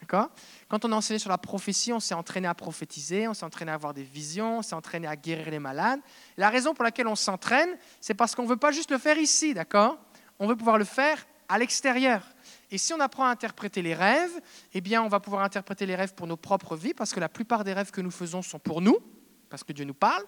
D'accord? 0.00 0.30
Quand 0.68 0.84
on 0.84 0.92
a 0.92 0.94
enseigné 0.94 1.18
sur 1.18 1.28
la 1.28 1.38
prophétie, 1.38 1.92
on 1.92 1.98
s'est 1.98 2.14
entraîné 2.14 2.46
à 2.46 2.54
prophétiser, 2.54 3.26
on 3.26 3.34
s'est 3.34 3.44
entraîné 3.44 3.72
à 3.72 3.74
avoir 3.74 3.94
des 3.94 4.04
visions, 4.04 4.58
on 4.58 4.62
s'est 4.62 4.76
entraîné 4.76 5.08
à 5.08 5.16
guérir 5.16 5.50
les 5.50 5.58
malades. 5.58 5.98
La 6.36 6.50
raison 6.50 6.72
pour 6.72 6.84
laquelle 6.84 7.08
on 7.08 7.16
s'entraîne, 7.16 7.76
c'est 8.00 8.14
parce 8.14 8.36
qu'on 8.36 8.44
ne 8.44 8.48
veut 8.48 8.56
pas 8.56 8.70
juste 8.70 8.92
le 8.92 8.98
faire 8.98 9.18
ici, 9.18 9.54
d'accord? 9.54 9.98
On 10.38 10.46
veut 10.46 10.54
pouvoir 10.54 10.78
le 10.78 10.84
faire 10.84 11.26
à 11.48 11.58
l'extérieur. 11.58 12.22
Et 12.70 12.78
si 12.78 12.94
on 12.94 13.00
apprend 13.00 13.24
à 13.24 13.30
interpréter 13.30 13.82
les 13.82 13.94
rêves, 13.94 14.40
eh 14.72 14.80
bien, 14.80 15.02
on 15.02 15.08
va 15.08 15.18
pouvoir 15.18 15.42
interpréter 15.42 15.84
les 15.84 15.96
rêves 15.96 16.14
pour 16.14 16.28
nos 16.28 16.36
propres 16.36 16.76
vies, 16.76 16.94
parce 16.94 17.12
que 17.12 17.18
la 17.18 17.28
plupart 17.28 17.64
des 17.64 17.72
rêves 17.72 17.90
que 17.90 18.00
nous 18.00 18.12
faisons 18.12 18.42
sont 18.42 18.60
pour 18.60 18.80
nous, 18.80 18.98
parce 19.50 19.64
que 19.64 19.72
Dieu 19.72 19.84
nous 19.84 19.94
parle 19.94 20.22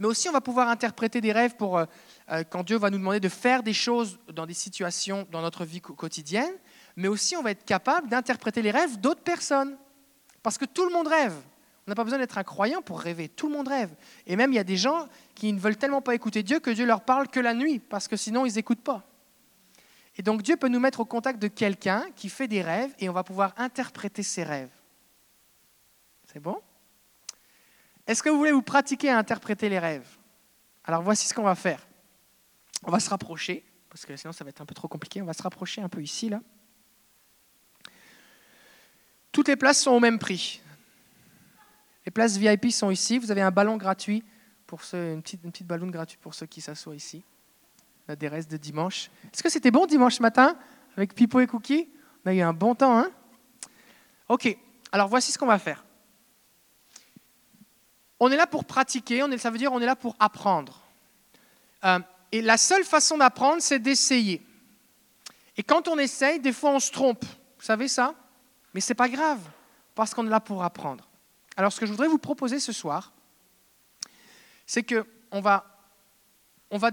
mais 0.00 0.06
aussi 0.06 0.28
on 0.30 0.32
va 0.32 0.40
pouvoir 0.40 0.68
interpréter 0.68 1.20
des 1.20 1.30
rêves 1.30 1.54
pour 1.56 1.78
euh, 1.78 1.84
euh, 2.32 2.42
quand 2.48 2.64
Dieu 2.64 2.78
va 2.78 2.88
nous 2.88 2.96
demander 2.96 3.20
de 3.20 3.28
faire 3.28 3.62
des 3.62 3.74
choses 3.74 4.18
dans 4.32 4.46
des 4.46 4.54
situations 4.54 5.28
dans 5.30 5.42
notre 5.42 5.66
vie 5.66 5.82
quotidienne, 5.82 6.52
mais 6.96 7.06
aussi 7.06 7.36
on 7.36 7.42
va 7.42 7.50
être 7.50 7.66
capable 7.66 8.08
d'interpréter 8.08 8.62
les 8.62 8.70
rêves 8.70 8.98
d'autres 8.98 9.22
personnes. 9.22 9.76
Parce 10.42 10.56
que 10.56 10.64
tout 10.64 10.86
le 10.86 10.92
monde 10.92 11.06
rêve. 11.06 11.34
On 11.86 11.90
n'a 11.90 11.94
pas 11.94 12.04
besoin 12.04 12.18
d'être 12.18 12.38
un 12.38 12.44
croyant 12.44 12.80
pour 12.80 12.98
rêver. 12.98 13.28
Tout 13.28 13.48
le 13.48 13.52
monde 13.52 13.68
rêve. 13.68 13.90
Et 14.26 14.36
même 14.36 14.52
il 14.52 14.56
y 14.56 14.60
a 14.60 14.64
des 14.64 14.78
gens 14.78 15.06
qui 15.34 15.52
ne 15.52 15.60
veulent 15.60 15.76
tellement 15.76 16.00
pas 16.00 16.14
écouter 16.14 16.42
Dieu 16.42 16.60
que 16.60 16.70
Dieu 16.70 16.86
leur 16.86 17.02
parle 17.02 17.28
que 17.28 17.40
la 17.40 17.52
nuit, 17.52 17.78
parce 17.78 18.08
que 18.08 18.16
sinon 18.16 18.46
ils 18.46 18.54
n'écoutent 18.54 18.82
pas. 18.82 19.04
Et 20.16 20.22
donc 20.22 20.40
Dieu 20.40 20.56
peut 20.56 20.68
nous 20.68 20.80
mettre 20.80 21.00
au 21.00 21.04
contact 21.04 21.38
de 21.38 21.48
quelqu'un 21.48 22.06
qui 22.16 22.30
fait 22.30 22.48
des 22.48 22.62
rêves 22.62 22.94
et 23.00 23.10
on 23.10 23.12
va 23.12 23.22
pouvoir 23.22 23.52
interpréter 23.58 24.22
ses 24.22 24.44
rêves. 24.44 24.70
C'est 26.32 26.40
bon? 26.40 26.58
Est-ce 28.10 28.24
que 28.24 28.28
vous 28.28 28.38
voulez 28.38 28.50
vous 28.50 28.62
pratiquer 28.62 29.08
à 29.10 29.18
interpréter 29.18 29.68
les 29.68 29.78
rêves? 29.78 30.08
Alors 30.84 31.02
voici 31.02 31.28
ce 31.28 31.34
qu'on 31.34 31.44
va 31.44 31.54
faire. 31.54 31.86
On 32.82 32.90
va 32.90 32.98
se 32.98 33.08
rapprocher. 33.08 33.64
parce 33.88 34.04
que 34.04 34.16
sinon 34.16 34.32
ça 34.32 34.42
va 34.42 34.50
être 34.50 34.60
un 34.60 34.66
peu 34.66 34.74
trop 34.74 34.88
compliqué. 34.88 35.22
On 35.22 35.26
va 35.26 35.32
se 35.32 35.42
rapprocher 35.42 35.80
un 35.80 35.88
peu 35.88 36.02
ici, 36.02 36.28
là. 36.28 36.40
Toutes 39.30 39.46
les 39.46 39.54
places 39.54 39.80
sont 39.80 39.92
au 39.92 40.00
même 40.00 40.18
prix. 40.18 40.60
Les 42.04 42.10
places 42.10 42.36
VIP 42.36 42.72
sont 42.72 42.90
ici. 42.90 43.18
Vous 43.18 43.30
avez 43.30 43.42
un 43.42 43.52
ballon 43.52 43.76
gratuit, 43.76 44.24
pour 44.66 44.82
ceux, 44.82 45.12
une, 45.12 45.22
petite, 45.22 45.66
gratuite 45.66 46.20
pour 46.20 46.34
ceux 46.34 46.46
qui 46.46 46.60
s'assoient 46.60 46.96
ici. 46.96 47.22
On 48.08 48.12
a 48.12 48.16
des 48.16 48.26
restes 48.26 48.50
de 48.50 48.56
dimanche. 48.56 49.08
Est-ce 49.32 49.42
que 49.42 49.48
c'était 49.48 49.70
bon 49.70 49.86
dimanche 49.86 50.18
matin 50.18 50.56
avec 50.96 51.14
Pipo 51.14 51.38
et 51.38 51.46
Cookie? 51.46 51.88
On 52.24 52.30
a 52.30 52.34
eu 52.34 52.40
un 52.40 52.52
bon 52.52 52.74
temps, 52.74 52.98
hein? 52.98 53.10
Ok, 54.28 54.56
alors 54.90 55.06
voici 55.06 55.30
ce 55.30 55.38
qu'on 55.38 55.46
va 55.46 55.60
faire. 55.60 55.84
On 58.20 58.30
est 58.30 58.36
là 58.36 58.46
pour 58.46 58.66
pratiquer, 58.66 59.22
on 59.22 59.30
est, 59.30 59.38
ça 59.38 59.50
veut 59.50 59.56
dire 59.56 59.72
on 59.72 59.80
est 59.80 59.86
là 59.86 59.96
pour 59.96 60.14
apprendre. 60.18 60.82
Euh, 61.84 61.98
et 62.30 62.42
la 62.42 62.58
seule 62.58 62.84
façon 62.84 63.16
d'apprendre, 63.16 63.62
c'est 63.62 63.78
d'essayer. 63.78 64.46
Et 65.56 65.62
quand 65.62 65.88
on 65.88 65.98
essaye, 65.98 66.38
des 66.38 66.52
fois 66.52 66.70
on 66.70 66.80
se 66.80 66.92
trompe. 66.92 67.24
Vous 67.24 67.64
savez 67.64 67.88
ça? 67.88 68.14
Mais 68.74 68.80
ce 68.80 68.90
n'est 68.90 68.96
pas 68.96 69.08
grave, 69.08 69.40
parce 69.94 70.14
qu'on 70.14 70.26
est 70.26 70.30
là 70.30 70.40
pour 70.40 70.62
apprendre. 70.62 71.08
Alors 71.56 71.72
ce 71.72 71.80
que 71.80 71.86
je 71.86 71.90
voudrais 71.90 72.08
vous 72.08 72.18
proposer 72.18 72.60
ce 72.60 72.72
soir, 72.72 73.12
c'est 74.66 74.82
que 74.82 75.06
on 75.32 75.40
va, 75.40 75.64
on 76.70 76.76
va, 76.76 76.90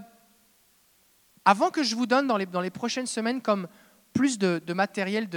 avant 1.44 1.72
que 1.72 1.84
je 1.84 1.96
vous 1.96 2.06
donne 2.06 2.28
dans 2.28 2.38
les, 2.38 2.70
prochaines 2.70 3.06
semaines 3.06 3.42
comme 3.42 3.68
plus 4.14 4.38
de, 4.38 4.74
matériel 4.74 5.28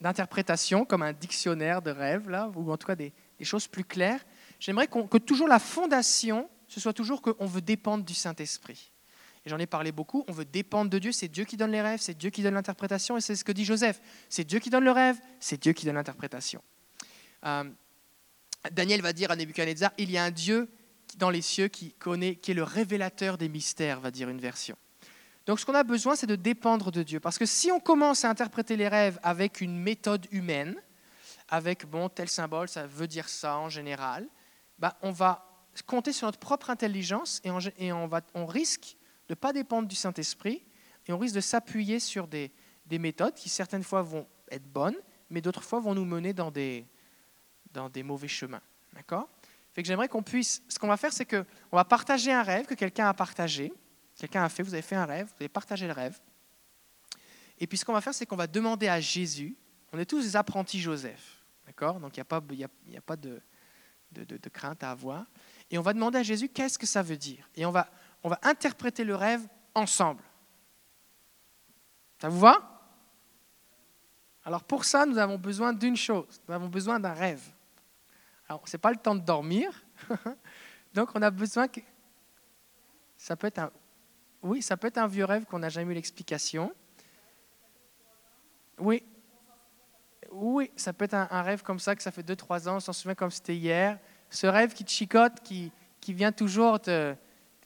d'interprétation, 0.00 0.84
comme 0.84 1.02
un 1.02 1.12
dictionnaire 1.12 1.82
de 1.82 1.90
rêves, 1.90 2.30
là, 2.30 2.50
ou 2.54 2.72
en 2.72 2.76
tout 2.76 2.86
cas 2.86 2.96
des 2.96 3.12
choses 3.42 3.66
plus 3.66 3.84
claires, 3.84 4.20
j'aimerais 4.60 4.86
que 4.86 5.18
toujours 5.18 5.48
la 5.48 5.58
fondation, 5.58 6.48
ce 6.68 6.78
soit 6.78 6.92
toujours 6.92 7.22
qu'on 7.22 7.46
veut 7.46 7.60
dépendre 7.60 8.04
du 8.04 8.14
Saint-Esprit. 8.14 8.92
Et 9.44 9.50
j'en 9.50 9.58
ai 9.58 9.66
parlé 9.66 9.90
beaucoup, 9.90 10.24
on 10.28 10.32
veut 10.32 10.44
dépendre 10.44 10.90
de 10.90 10.98
Dieu, 10.98 11.12
c'est 11.12 11.28
Dieu 11.28 11.44
qui 11.44 11.56
donne 11.56 11.72
les 11.72 11.80
rêves, 11.80 12.00
c'est 12.00 12.16
Dieu 12.16 12.30
qui 12.30 12.42
donne 12.42 12.54
l'interprétation, 12.54 13.16
et 13.16 13.20
c'est 13.20 13.34
ce 13.34 13.42
que 13.42 13.52
dit 13.52 13.64
Joseph. 13.64 14.00
C'est 14.28 14.44
Dieu 14.44 14.58
qui 14.58 14.68
donne 14.68 14.84
le 14.84 14.92
rêve, 14.92 15.18
c'est 15.40 15.60
Dieu 15.60 15.72
qui 15.72 15.86
donne 15.86 15.94
l'interprétation. 15.94 16.62
Euh, 17.46 17.64
Daniel 18.70 19.00
va 19.00 19.14
dire 19.14 19.30
à 19.30 19.36
Nebuchadnezzar, 19.36 19.92
il 19.96 20.10
y 20.10 20.18
a 20.18 20.24
un 20.24 20.30
Dieu 20.30 20.68
dans 21.16 21.30
les 21.30 21.40
cieux 21.40 21.68
qui 21.68 21.92
connaît, 21.92 22.36
qui 22.36 22.50
est 22.50 22.54
le 22.54 22.62
révélateur 22.62 23.38
des 23.38 23.48
mystères, 23.48 24.00
va 24.00 24.10
dire 24.10 24.28
une 24.28 24.40
version. 24.40 24.76
Donc 25.46 25.58
ce 25.58 25.64
qu'on 25.64 25.74
a 25.74 25.84
besoin, 25.84 26.16
c'est 26.16 26.26
de 26.26 26.36
dépendre 26.36 26.92
de 26.92 27.02
Dieu. 27.02 27.18
Parce 27.18 27.38
que 27.38 27.46
si 27.46 27.72
on 27.72 27.80
commence 27.80 28.24
à 28.24 28.30
interpréter 28.30 28.76
les 28.76 28.88
rêves 28.88 29.18
avec 29.22 29.62
une 29.62 29.76
méthode 29.76 30.26
humaine, 30.30 30.76
avec, 31.48 31.86
bon, 31.86 32.08
tel 32.08 32.28
symbole, 32.28 32.68
ça 32.68 32.86
veut 32.86 33.08
dire 33.08 33.28
ça 33.28 33.56
en 33.56 33.70
général, 33.70 34.28
bah, 34.80 34.96
on 35.02 35.12
va 35.12 35.46
compter 35.86 36.12
sur 36.12 36.26
notre 36.26 36.38
propre 36.38 36.70
intelligence 36.70 37.40
et, 37.44 37.50
on, 37.92 38.46
risque 38.46 38.96
de 39.28 39.32
ne 39.32 39.34
pas 39.34 39.52
dépendre 39.52 39.86
du 39.86 39.94
Saint-Esprit 39.94 40.64
et 41.06 41.12
on 41.12 41.18
risque 41.18 41.34
de 41.34 41.40
s'appuyer 41.40 42.00
sur 42.00 42.26
des, 42.26 42.50
méthodes 42.90 43.34
qui 43.34 43.48
certaines 43.48 43.84
fois 43.84 44.02
vont 44.02 44.26
être 44.50 44.66
bonnes, 44.66 44.96
mais 45.28 45.40
d'autres 45.40 45.62
fois 45.62 45.78
vont 45.78 45.94
nous 45.94 46.04
mener 46.04 46.32
dans 46.32 46.50
des, 46.50 46.86
mauvais 48.02 48.26
chemins. 48.26 48.62
D'accord? 48.94 49.28
Fait 49.72 49.82
que 49.82 49.86
j'aimerais 49.86 50.08
qu'on 50.08 50.24
puisse. 50.24 50.62
Ce 50.68 50.78
qu'on 50.80 50.88
va 50.88 50.96
faire, 50.96 51.12
c'est 51.12 51.24
qu'on 51.24 51.76
va 51.76 51.84
partager 51.84 52.32
un 52.32 52.42
rêve 52.42 52.66
que 52.66 52.74
quelqu'un 52.74 53.08
a 53.08 53.14
partagé. 53.14 53.72
Quelqu'un 54.16 54.42
a 54.42 54.48
fait, 54.48 54.64
vous 54.64 54.74
avez 54.74 54.82
fait 54.82 54.96
un 54.96 55.06
rêve, 55.06 55.26
vous 55.26 55.36
avez 55.38 55.48
partagé 55.48 55.86
le 55.86 55.92
rêve. 55.92 56.18
Et 57.58 57.66
puis 57.68 57.78
ce 57.78 57.84
qu'on 57.84 57.92
va 57.92 58.00
faire, 58.00 58.14
c'est 58.14 58.26
qu'on 58.26 58.36
va 58.36 58.48
demander 58.48 58.88
à 58.88 59.00
Jésus. 59.00 59.56
On 59.92 59.98
est 59.98 60.06
tous 60.06 60.22
des 60.22 60.36
apprentis 60.36 60.80
Joseph. 60.80 61.44
D'accord? 61.66 62.00
Donc 62.00 62.16
il 62.16 62.24
n'y 62.88 62.96
a 62.96 63.00
pas 63.00 63.16
de, 63.16 63.40
de, 64.12 64.48
crainte 64.48 64.82
à 64.82 64.90
avoir. 64.90 65.26
Et 65.70 65.78
on 65.78 65.82
va 65.82 65.92
demander 65.92 66.18
à 66.18 66.22
Jésus 66.22 66.48
qu'est-ce 66.48 66.78
que 66.78 66.86
ça 66.86 67.02
veut 67.02 67.16
dire? 67.16 67.48
Et 67.54 67.64
on 67.64 67.70
va, 67.70 67.88
on 68.22 68.28
va 68.28 68.38
interpréter 68.42 69.04
le 69.04 69.14
rêve 69.14 69.46
ensemble. 69.74 70.22
Ça 72.20 72.28
vous 72.28 72.40
va? 72.40 72.66
Alors 74.44 74.64
pour 74.64 74.84
ça, 74.84 75.06
nous 75.06 75.18
avons 75.18 75.38
besoin 75.38 75.72
d'une 75.72 75.96
chose. 75.96 76.40
Nous 76.48 76.54
avons 76.54 76.68
besoin 76.68 76.98
d'un 76.98 77.12
rêve. 77.12 77.42
Alors, 78.50 78.66
ce 78.66 78.76
n'est 78.76 78.80
pas 78.80 78.90
le 78.90 78.96
temps 78.96 79.14
de 79.14 79.20
dormir. 79.20 79.70
Donc, 80.94 81.10
on 81.14 81.22
a 81.22 81.30
besoin 81.30 81.68
que... 81.68 81.78
Ça 83.16 83.36
peut 83.36 83.46
être 83.46 83.60
un... 83.60 83.70
Oui, 84.42 84.60
ça 84.60 84.76
peut 84.76 84.88
être 84.88 84.98
un 84.98 85.06
vieux 85.06 85.24
rêve 85.24 85.44
qu'on 85.44 85.60
n'a 85.60 85.68
jamais 85.68 85.92
eu 85.92 85.94
l'explication. 85.94 86.74
Oui. 88.78 89.04
Oui, 90.30 90.70
ça 90.76 90.92
peut 90.92 91.04
être 91.04 91.14
un, 91.14 91.42
rêve 91.42 91.62
comme 91.62 91.80
ça, 91.80 91.94
que 91.96 92.02
ça 92.02 92.10
fait 92.10 92.22
2-3 92.22 92.68
ans, 92.68 92.76
on 92.76 92.80
s'en 92.80 92.92
souvient 92.92 93.14
comme 93.14 93.30
c'était 93.30 93.56
hier. 93.56 93.98
Ce 94.28 94.46
rêve 94.46 94.72
qui 94.72 94.84
te 94.84 94.90
chicote, 94.90 95.40
qui, 95.42 95.72
qui 96.00 96.12
vient 96.12 96.32
toujours 96.32 96.80
te, 96.80 97.14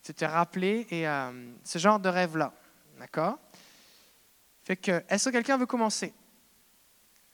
te 0.02 0.25
rappeler, 0.25 0.87
et 0.90 1.06
euh, 1.06 1.30
ce 1.62 1.78
genre 1.78 1.99
de 2.00 2.09
rêve-là. 2.09 2.52
D'accord? 2.99 3.38
Fait 4.64 4.76
que, 4.76 5.02
est-ce 5.09 5.28
que 5.28 5.35
quelqu'un 5.35 5.59
veut 5.59 5.66
commencer? 5.66 6.12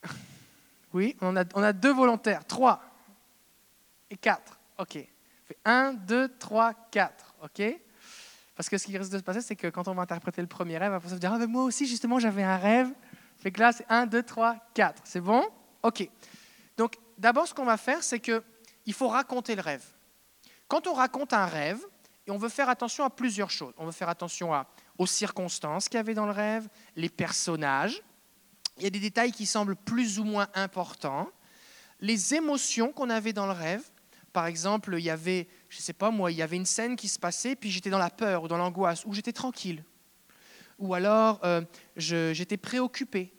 Oui, 0.92 1.16
on 1.20 1.36
a, 1.36 1.44
on 1.54 1.62
a 1.62 1.72
deux 1.72 1.92
volontaires, 1.92 2.44
trois 2.44 2.82
et 4.10 4.16
quatre. 4.16 4.58
OK. 4.76 4.94
Fait 4.94 5.56
un, 5.64 5.92
deux, 5.92 6.28
trois, 6.36 6.74
quatre. 6.90 7.32
OK? 7.44 7.62
Parce 8.56 8.68
que 8.68 8.76
ce 8.76 8.86
qui 8.86 8.98
risque 8.98 9.12
de 9.12 9.18
se 9.18 9.22
passer, 9.22 9.40
c'est 9.40 9.56
que 9.56 9.68
quand 9.68 9.88
on 9.88 9.94
va 9.94 10.02
interpréter 10.02 10.42
le 10.42 10.48
premier 10.48 10.78
rêve, 10.78 10.92
on 10.92 10.98
va 10.98 11.08
se 11.08 11.14
dire 11.14 11.32
Ah, 11.32 11.46
moi 11.46 11.62
aussi, 11.62 11.86
justement, 11.86 12.18
j'avais 12.18 12.42
un 12.42 12.56
rêve. 12.56 12.90
Fait 13.40 13.50
que 13.50 13.60
là, 13.60 13.72
c'est 13.72 13.86
un, 13.88 14.06
deux, 14.06 14.22
trois, 14.22 14.56
quatre. 14.74 15.02
C'est 15.04 15.20
bon? 15.20 15.44
OK. 15.82 16.08
Donc, 16.76 16.96
d'abord, 17.18 17.48
ce 17.48 17.54
qu'on 17.54 17.64
va 17.64 17.76
faire, 17.76 18.02
c'est 18.02 18.20
qu'il 18.20 18.92
faut 18.92 19.08
raconter 19.08 19.54
le 19.56 19.62
rêve. 19.62 19.84
Quand 20.68 20.86
on 20.86 20.94
raconte 20.94 21.32
un 21.32 21.46
rêve, 21.46 21.80
on 22.28 22.36
veut 22.36 22.48
faire 22.48 22.68
attention 22.68 23.04
à 23.04 23.10
plusieurs 23.10 23.50
choses. 23.50 23.74
On 23.76 23.86
veut 23.86 23.92
faire 23.92 24.08
attention 24.08 24.52
aux 24.98 25.06
circonstances 25.06 25.88
qu'il 25.88 25.96
y 25.96 26.00
avait 26.00 26.14
dans 26.14 26.26
le 26.26 26.32
rêve, 26.32 26.68
les 26.96 27.08
personnages. 27.08 28.02
Il 28.76 28.84
y 28.84 28.86
a 28.86 28.90
des 28.90 29.00
détails 29.00 29.32
qui 29.32 29.46
semblent 29.46 29.76
plus 29.76 30.18
ou 30.18 30.24
moins 30.24 30.48
importants. 30.54 31.28
Les 32.00 32.34
émotions 32.34 32.92
qu'on 32.92 33.10
avait 33.10 33.32
dans 33.32 33.46
le 33.46 33.52
rêve. 33.52 33.82
Par 34.32 34.46
exemple, 34.46 34.94
il 34.96 35.04
y 35.04 35.10
avait, 35.10 35.48
je 35.68 35.78
ne 35.78 35.82
sais 35.82 35.92
pas 35.92 36.10
moi, 36.10 36.30
il 36.30 36.38
y 36.38 36.42
avait 36.42 36.56
une 36.56 36.66
scène 36.66 36.94
qui 36.94 37.08
se 37.08 37.18
passait, 37.18 37.56
puis 37.56 37.70
j'étais 37.70 37.90
dans 37.90 37.98
la 37.98 38.10
peur 38.10 38.44
ou 38.44 38.48
dans 38.48 38.58
l'angoisse, 38.58 39.04
ou 39.04 39.12
j'étais 39.12 39.32
tranquille. 39.32 39.82
Ou 40.80 40.94
alors, 40.94 41.40
euh, 41.44 41.60
j'étais 41.96 42.56
préoccupé. 42.56 43.32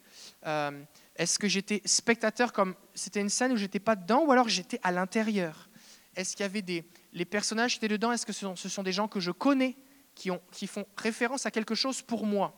Euh, 0.46 0.84
est-ce 1.16 1.38
que 1.38 1.48
j'étais 1.48 1.82
spectateur 1.86 2.54
comme 2.54 2.76
c'était 2.94 3.20
une 3.20 3.30
scène 3.30 3.52
où 3.52 3.58
j'étais 3.58 3.80
pas 3.80 3.96
dedans, 3.96 4.24
ou 4.26 4.32
alors 4.32 4.48
j'étais 4.48 4.80
à 4.84 4.92
l'intérieur? 4.92 5.70
Est-ce 6.16 6.36
qu'il 6.36 6.44
y 6.44 6.50
avait 6.50 6.62
des, 6.62 6.88
les 7.14 7.26
personnages 7.26 7.74
qui 7.74 7.78
étaient 7.78 7.88
dedans, 7.88 8.12
est-ce 8.12 8.26
que 8.26 8.34
ce 8.34 8.56
sont, 8.56 8.84
des 8.84 8.92
gens 8.92 9.08
que 9.08 9.20
je 9.20 9.32
connais, 9.32 9.76
qui, 10.14 10.30
ont, 10.30 10.42
qui 10.52 10.68
font 10.68 10.86
référence 10.98 11.46
à 11.46 11.52
quelque 11.52 11.76
chose 11.76 12.02
pour 12.02 12.26
moi? 12.26 12.56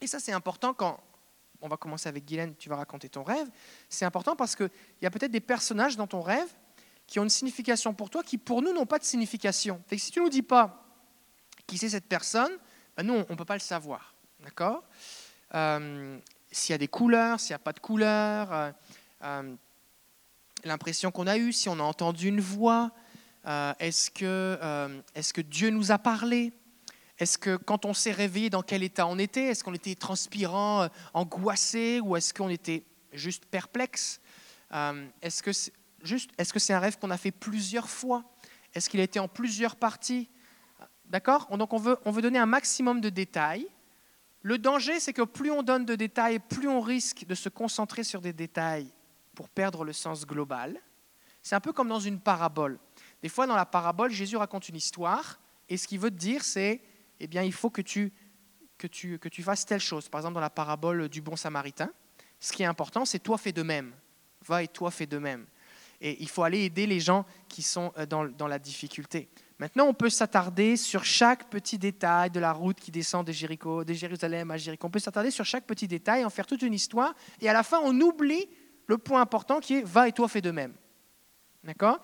Et 0.00 0.06
ça, 0.06 0.20
c'est 0.20 0.32
important 0.32 0.72
quand, 0.72 1.00
on 1.60 1.68
va 1.68 1.76
commencer 1.76 2.08
avec 2.08 2.24
Guylaine, 2.24 2.54
tu 2.56 2.68
vas 2.68 2.76
raconter 2.76 3.08
ton 3.08 3.24
rêve, 3.24 3.48
c'est 3.88 4.04
important 4.04 4.36
parce 4.36 4.56
qu'il 4.56 4.70
y 5.02 5.06
a 5.06 5.10
peut-être 5.10 5.32
des 5.32 5.40
personnages 5.40 5.96
dans 5.96 6.06
ton 6.06 6.22
rêve 6.22 6.48
qui 7.06 7.18
ont 7.18 7.24
une 7.24 7.30
signification 7.30 7.94
pour 7.94 8.10
toi 8.10 8.22
qui, 8.22 8.38
pour 8.38 8.62
nous, 8.62 8.72
n'ont 8.72 8.86
pas 8.86 8.98
de 8.98 9.04
signification. 9.04 9.82
si 9.96 10.10
tu 10.10 10.20
ne 10.20 10.24
nous 10.24 10.30
dis 10.30 10.42
pas 10.42 10.84
qui 11.66 11.76
c'est 11.76 11.90
cette 11.90 12.06
personne, 12.06 12.52
nous, 13.02 13.14
on 13.14 13.32
ne 13.32 13.36
peut 13.36 13.44
pas 13.44 13.54
le 13.54 13.60
savoir. 13.60 14.14
D'accord? 14.40 14.82
Euh, 15.54 16.18
S'il 16.50 16.72
y 16.72 16.74
a 16.74 16.78
des 16.78 16.88
couleurs, 16.88 17.40
s'il 17.40 17.50
n'y 17.50 17.56
a 17.56 17.60
pas 17.60 17.72
de 17.72 17.80
couleurs, 17.80 18.52
euh, 18.52 18.70
euh, 19.24 19.54
l'impression 20.64 21.10
qu'on 21.10 21.26
a 21.26 21.36
eue, 21.36 21.52
si 21.52 21.68
on 21.68 21.78
a 21.78 21.82
entendu 21.82 22.28
une 22.28 22.40
voix, 22.40 22.90
est-ce 23.78 24.10
que, 24.10 25.00
est 25.14 25.32
que 25.32 25.40
Dieu 25.40 25.70
nous 25.70 25.90
a 25.90 25.96
parlé? 25.96 26.52
Est-ce 27.18 27.38
que 27.38 27.56
quand 27.56 27.86
on 27.86 27.94
s'est 27.94 28.12
réveillé, 28.12 28.50
dans 28.50 28.62
quel 28.62 28.82
état 28.82 29.06
on 29.06 29.18
était? 29.18 29.44
Est-ce 29.44 29.64
qu'on 29.64 29.72
était 29.72 29.94
transpirant, 29.94 30.86
angoissé 31.14 32.00
ou 32.00 32.14
est-ce 32.14 32.34
qu'on 32.34 32.50
était 32.50 32.84
juste 33.14 33.46
perplexe? 33.46 34.20
Est-ce 35.22 35.42
que 35.42 35.52
c'est 35.54 35.72
est-ce 36.38 36.52
que 36.52 36.58
c'est 36.58 36.72
un 36.72 36.78
rêve 36.78 36.98
qu'on 36.98 37.10
a 37.10 37.18
fait 37.18 37.30
plusieurs 37.30 37.88
fois? 37.88 38.24
Est-ce 38.74 38.88
qu'il 38.88 39.00
a 39.00 39.02
été 39.02 39.18
en 39.18 39.28
plusieurs 39.28 39.76
parties? 39.76 40.28
D'accord? 41.08 41.46
Donc 41.56 41.72
on 41.72 41.78
veut, 41.78 41.96
on 42.04 42.10
veut 42.10 42.22
donner 42.22 42.38
un 42.38 42.46
maximum 42.46 43.00
de 43.00 43.08
détails. 43.08 43.66
Le 44.42 44.58
danger, 44.58 45.00
c'est 45.00 45.12
que 45.12 45.22
plus 45.22 45.50
on 45.50 45.62
donne 45.62 45.84
de 45.84 45.94
détails, 45.94 46.38
plus 46.38 46.68
on 46.68 46.80
risque 46.80 47.26
de 47.26 47.34
se 47.34 47.48
concentrer 47.48 48.04
sur 48.04 48.20
des 48.20 48.32
détails 48.32 48.92
pour 49.34 49.48
perdre 49.48 49.84
le 49.84 49.92
sens 49.92 50.26
global. 50.26 50.80
C'est 51.42 51.54
un 51.54 51.60
peu 51.60 51.72
comme 51.72 51.88
dans 51.88 52.00
une 52.00 52.20
parabole. 52.20 52.78
Des 53.22 53.28
fois, 53.28 53.46
dans 53.46 53.56
la 53.56 53.66
parabole, 53.66 54.10
Jésus 54.10 54.36
raconte 54.36 54.68
une 54.68 54.76
histoire, 54.76 55.40
et 55.68 55.76
ce 55.76 55.88
qu'il 55.88 55.98
veut 55.98 56.10
te 56.10 56.16
dire, 56.16 56.44
c'est, 56.44 56.80
eh 57.20 57.26
bien, 57.26 57.42
il 57.42 57.52
faut 57.52 57.70
que 57.70 57.82
tu, 57.82 58.12
que, 58.76 58.86
tu, 58.86 59.18
que 59.18 59.28
tu 59.28 59.42
fasses 59.42 59.64
telle 59.64 59.80
chose. 59.80 60.08
Par 60.08 60.20
exemple, 60.20 60.34
dans 60.34 60.40
la 60.40 60.50
parabole 60.50 61.08
du 61.08 61.20
bon 61.20 61.36
samaritain, 61.36 61.90
ce 62.38 62.52
qui 62.52 62.62
est 62.62 62.66
important, 62.66 63.04
c'est 63.04 63.18
toi 63.18 63.38
fais 63.38 63.52
de 63.52 63.62
même. 63.62 63.92
Va 64.46 64.62
et 64.62 64.68
toi 64.68 64.90
fais 64.90 65.06
de 65.06 65.18
même. 65.18 65.46
Et 66.00 66.22
il 66.22 66.28
faut 66.28 66.44
aller 66.44 66.60
aider 66.60 66.86
les 66.86 67.00
gens 67.00 67.26
qui 67.48 67.62
sont 67.62 67.92
euh, 67.98 68.06
dans, 68.06 68.24
dans 68.24 68.46
la 68.46 68.58
difficulté. 68.58 69.28
Maintenant, 69.58 69.86
on 69.86 69.94
peut 69.94 70.10
s'attarder 70.10 70.76
sur 70.76 71.04
chaque 71.04 71.50
petit 71.50 71.78
détail 71.78 72.30
de 72.30 72.38
la 72.38 72.52
route 72.52 72.78
qui 72.78 72.92
descend 72.92 73.26
de, 73.26 73.32
Jéricho, 73.32 73.82
de 73.82 73.92
Jérusalem 73.92 74.52
à 74.52 74.56
Jéricho. 74.56 74.86
On 74.86 74.90
peut 74.90 75.00
s'attarder 75.00 75.32
sur 75.32 75.44
chaque 75.44 75.66
petit 75.66 75.88
détail, 75.88 76.24
en 76.24 76.30
faire 76.30 76.46
toute 76.46 76.62
une 76.62 76.74
histoire, 76.74 77.14
et 77.40 77.48
à 77.48 77.52
la 77.52 77.64
fin, 77.64 77.80
on 77.82 78.00
oublie 78.00 78.48
le 78.86 78.98
point 78.98 79.20
important 79.20 79.58
qui 79.58 79.74
est 79.74 79.82
va 79.82 80.06
et 80.06 80.12
toi 80.12 80.28
fais 80.28 80.40
de 80.40 80.52
même. 80.52 80.74
D'accord? 81.64 81.98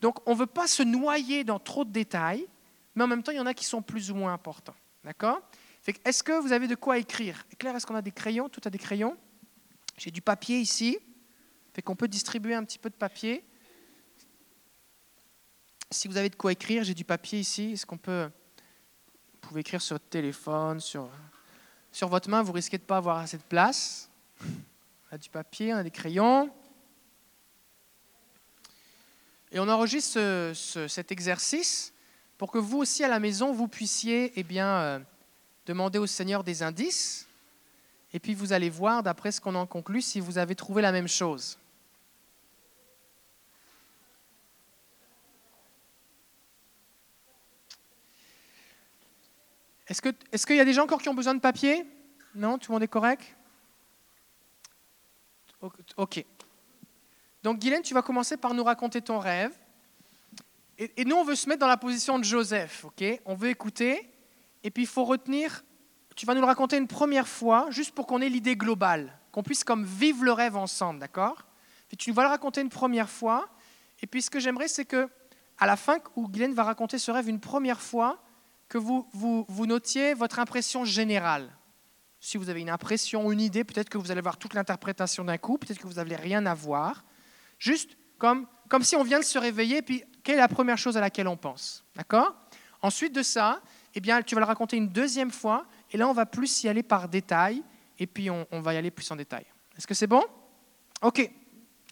Donc 0.00 0.18
on 0.28 0.32
ne 0.32 0.38
veut 0.38 0.46
pas 0.46 0.66
se 0.66 0.82
noyer 0.82 1.42
dans 1.42 1.58
trop 1.58 1.84
de 1.84 1.90
détails, 1.90 2.46
mais 2.94 3.04
en 3.04 3.06
même 3.06 3.22
temps, 3.22 3.32
il 3.32 3.38
y 3.38 3.40
en 3.40 3.46
a 3.46 3.54
qui 3.54 3.64
sont 3.64 3.80
plus 3.80 4.10
ou 4.10 4.14
moins 4.14 4.34
importants. 4.34 4.76
D'accord? 5.02 5.40
Est-ce 6.04 6.22
que 6.22 6.38
vous 6.38 6.52
avez 6.52 6.68
de 6.68 6.74
quoi 6.74 6.98
écrire? 6.98 7.46
Claire, 7.58 7.74
est-ce 7.74 7.86
qu'on 7.86 7.94
a 7.94 8.02
des 8.02 8.12
crayons? 8.12 8.50
Tout 8.50 8.60
a 8.66 8.70
des 8.70 8.78
crayons? 8.78 9.16
J'ai 9.96 10.10
du 10.10 10.20
papier 10.20 10.58
ici. 10.58 10.98
Fait 11.72 11.80
qu'on 11.80 11.96
peut 11.96 12.08
distribuer 12.08 12.54
un 12.54 12.64
petit 12.64 12.78
peu 12.78 12.90
de 12.90 12.94
papier. 12.94 13.42
Si 15.92 16.06
vous 16.06 16.16
avez 16.16 16.28
de 16.28 16.36
quoi 16.36 16.52
écrire, 16.52 16.84
j'ai 16.84 16.94
du 16.94 17.04
papier 17.04 17.40
ici. 17.40 17.72
Est-ce 17.72 17.84
qu'on 17.84 17.98
peut. 17.98 18.30
Vous 19.32 19.48
pouvez 19.48 19.62
écrire 19.62 19.82
sur 19.82 19.94
votre 19.94 20.08
téléphone, 20.08 20.78
sur, 20.78 21.08
votre 22.02 22.30
main, 22.30 22.42
vous 22.42 22.52
risquez 22.52 22.78
de 22.78 22.82
ne 22.84 22.86
pas 22.86 22.98
avoir 22.98 23.18
assez 23.18 23.36
de 23.36 23.42
place. 23.42 24.08
On 24.40 25.16
a 25.16 25.18
du 25.18 25.28
papier, 25.28 25.74
on 25.74 25.78
a 25.78 25.82
des 25.82 25.90
crayons. 25.90 26.48
Et 29.50 29.58
on 29.58 29.68
enregistre 29.68 30.52
cet 30.86 31.10
exercice 31.10 31.92
pour 32.38 32.52
que 32.52 32.58
vous 32.58 32.78
aussi 32.78 33.02
à 33.02 33.08
la 33.08 33.18
maison, 33.18 33.52
vous 33.52 33.66
puissiez 33.66 34.32
eh 34.36 34.44
bien, 34.44 34.68
euh, 34.68 34.98
demander 35.66 35.98
au 35.98 36.06
Seigneur 36.06 36.44
des 36.44 36.62
indices. 36.62 37.26
Et 38.12 38.20
puis 38.20 38.34
vous 38.34 38.52
allez 38.52 38.70
voir, 38.70 39.02
d'après 39.02 39.32
ce 39.32 39.40
qu'on 39.40 39.56
en 39.56 39.66
conclut, 39.66 40.02
si 40.02 40.20
vous 40.20 40.38
avez 40.38 40.54
trouvé 40.54 40.82
la 40.82 40.92
même 40.92 41.08
chose. 41.08 41.58
Est-ce 49.90 50.00
qu'il 50.46 50.54
est 50.54 50.58
y 50.58 50.60
a 50.60 50.64
des 50.64 50.72
gens 50.72 50.84
encore 50.84 51.02
qui 51.02 51.08
ont 51.08 51.14
besoin 51.14 51.34
de 51.34 51.40
papier? 51.40 51.84
Non? 52.36 52.58
Tout 52.58 52.70
le 52.70 52.76
monde 52.76 52.84
est 52.84 52.88
correct? 52.88 53.36
Ok. 55.96 56.24
Donc, 57.42 57.58
Guylaine, 57.58 57.82
tu 57.82 57.92
vas 57.92 58.02
commencer 58.02 58.36
par 58.36 58.54
nous 58.54 58.62
raconter 58.62 59.02
ton 59.02 59.18
rêve. 59.18 59.52
Et, 60.78 61.04
nous, 61.04 61.16
on 61.16 61.24
veut 61.24 61.34
se 61.34 61.48
mettre 61.48 61.58
dans 61.58 61.66
la 61.66 61.76
position 61.76 62.20
de 62.20 62.24
Joseph, 62.24 62.84
ok? 62.84 63.04
On 63.26 63.34
veut 63.34 63.48
écouter. 63.48 64.08
Et 64.62 64.70
puis, 64.70 64.84
il 64.84 64.88
faut 64.88 65.04
retenir, 65.04 65.64
tu 66.14 66.24
vas 66.24 66.34
nous 66.34 66.40
le 66.40 66.46
raconter 66.46 66.76
une 66.76 66.86
première 66.86 67.26
fois, 67.26 67.66
juste 67.70 67.92
pour 67.92 68.06
qu'on 68.06 68.20
ait 68.20 68.28
l'idée 68.28 68.56
globale, 68.56 69.18
qu'on 69.32 69.42
puisse 69.42 69.64
comme 69.64 69.84
vivre 69.84 70.24
le 70.24 70.32
rêve 70.32 70.56
ensemble, 70.56 71.00
d'accord? 71.00 71.44
Puis 71.88 71.96
tu 71.96 72.12
vas 72.12 72.22
le 72.22 72.28
raconter 72.28 72.60
une 72.60 72.70
première 72.70 73.10
fois. 73.10 73.48
Et 74.00 74.06
puis, 74.06 74.22
ce 74.22 74.30
que 74.30 74.38
j'aimerais, 74.38 74.68
c'est 74.68 74.84
que, 74.84 75.08
à 75.58 75.66
la 75.66 75.76
fin, 75.76 75.98
où 76.14 76.28
Guylaine 76.28 76.54
va 76.54 76.62
raconter 76.62 76.96
ce 76.98 77.10
rêve 77.10 77.28
une 77.28 77.40
première 77.40 77.80
fois, 77.80 78.22
que 78.70 78.78
vous, 78.78 79.66
notiez 79.66 80.14
votre 80.14 80.38
impression 80.38 80.84
générale. 80.84 81.50
Si 82.20 82.38
vous 82.38 82.48
avez 82.50 82.60
une 82.60 82.70
impression, 82.70 83.32
une 83.32 83.40
idée, 83.40 83.64
peut-être 83.64 83.88
que 83.88 83.98
vous 83.98 84.12
allez 84.12 84.20
avoir 84.20 84.38
toute 84.38 84.54
l'interprétation 84.54 85.24
d'un 85.24 85.38
coup, 85.38 85.58
peut-être 85.58 85.78
que 85.78 85.88
vous 85.88 85.94
n'avez 85.94 86.14
rien 86.14 86.46
à 86.46 86.54
voir. 86.54 87.04
Juste 87.58 87.96
comme, 88.16 88.46
si 88.82 88.94
on 88.94 89.02
vient 89.02 89.18
de 89.18 89.24
se 89.24 89.38
réveiller, 89.38 89.82
puis 89.82 90.04
quelle 90.22 90.36
est 90.36 90.40
la 90.40 90.48
première 90.48 90.78
chose 90.78 90.96
à 90.96 91.00
laquelle 91.00 91.26
on 91.26 91.36
pense 91.36 91.84
D'accord? 91.96 92.36
Ensuite 92.80 93.12
de 93.12 93.22
ça, 93.22 93.60
eh 93.94 94.00
bien, 94.00 94.22
tu 94.22 94.36
vas 94.36 94.40
le 94.40 94.46
raconter 94.46 94.76
une 94.76 94.88
deuxième 94.88 95.32
fois, 95.32 95.66
et 95.90 95.96
là, 95.96 96.08
on 96.08 96.12
va 96.12 96.24
plus 96.24 96.62
y 96.62 96.68
aller 96.68 96.84
par 96.84 97.08
détail, 97.08 97.64
et 97.98 98.06
puis 98.06 98.30
on, 98.30 98.46
on 98.52 98.60
va 98.60 98.74
y 98.74 98.76
aller 98.76 98.92
plus 98.92 99.10
en 99.10 99.16
détail. 99.16 99.46
Est-ce 99.76 99.88
que 99.88 99.94
c'est 99.94 100.06
bon? 100.06 100.22
Ok. 101.02 101.28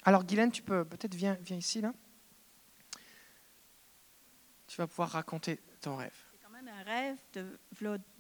Alors, 0.05 0.25
Guylaine, 0.25 0.53
tu 0.53 0.63
peux 0.63 0.85
peut-être 0.85 1.15
viens, 1.17 1.37
viens 1.41 1.57
ici, 1.57 1.81
là. 1.81 1.93
Tu 4.69 4.77
vas 4.77 4.87
pouvoir 4.87 5.11
raconter 5.11 5.59
ton 5.81 5.97
rêve. 5.97 6.28
Un 6.79 6.83
rêve 6.85 7.17
de 7.33 7.59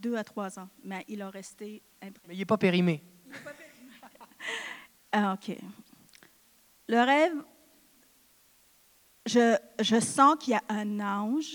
deux 0.01 0.17
à 0.17 0.25
trois 0.25 0.59
ans, 0.59 0.69
mais 0.83 1.05
il 1.07 1.23
a 1.23 1.31
resté 1.31 1.81
imprimé. 2.03 2.27
Mais 2.27 2.35
il 2.35 2.39
n'est 2.39 2.45
pas 2.45 2.59
périmé. 2.59 3.05
Il 3.25 3.31
n'est 3.31 3.39
pas 3.39 3.53
périmé. 3.53 3.93
ah, 5.13 5.35
OK. 5.35 5.57
Le 6.89 7.01
rêve, 7.01 7.45
je, 9.27 9.57
je 9.79 10.01
sens 10.01 10.37
qu'il 10.41 10.55
y 10.55 10.57
a 10.57 10.63
un 10.71 10.99
ange 10.99 11.53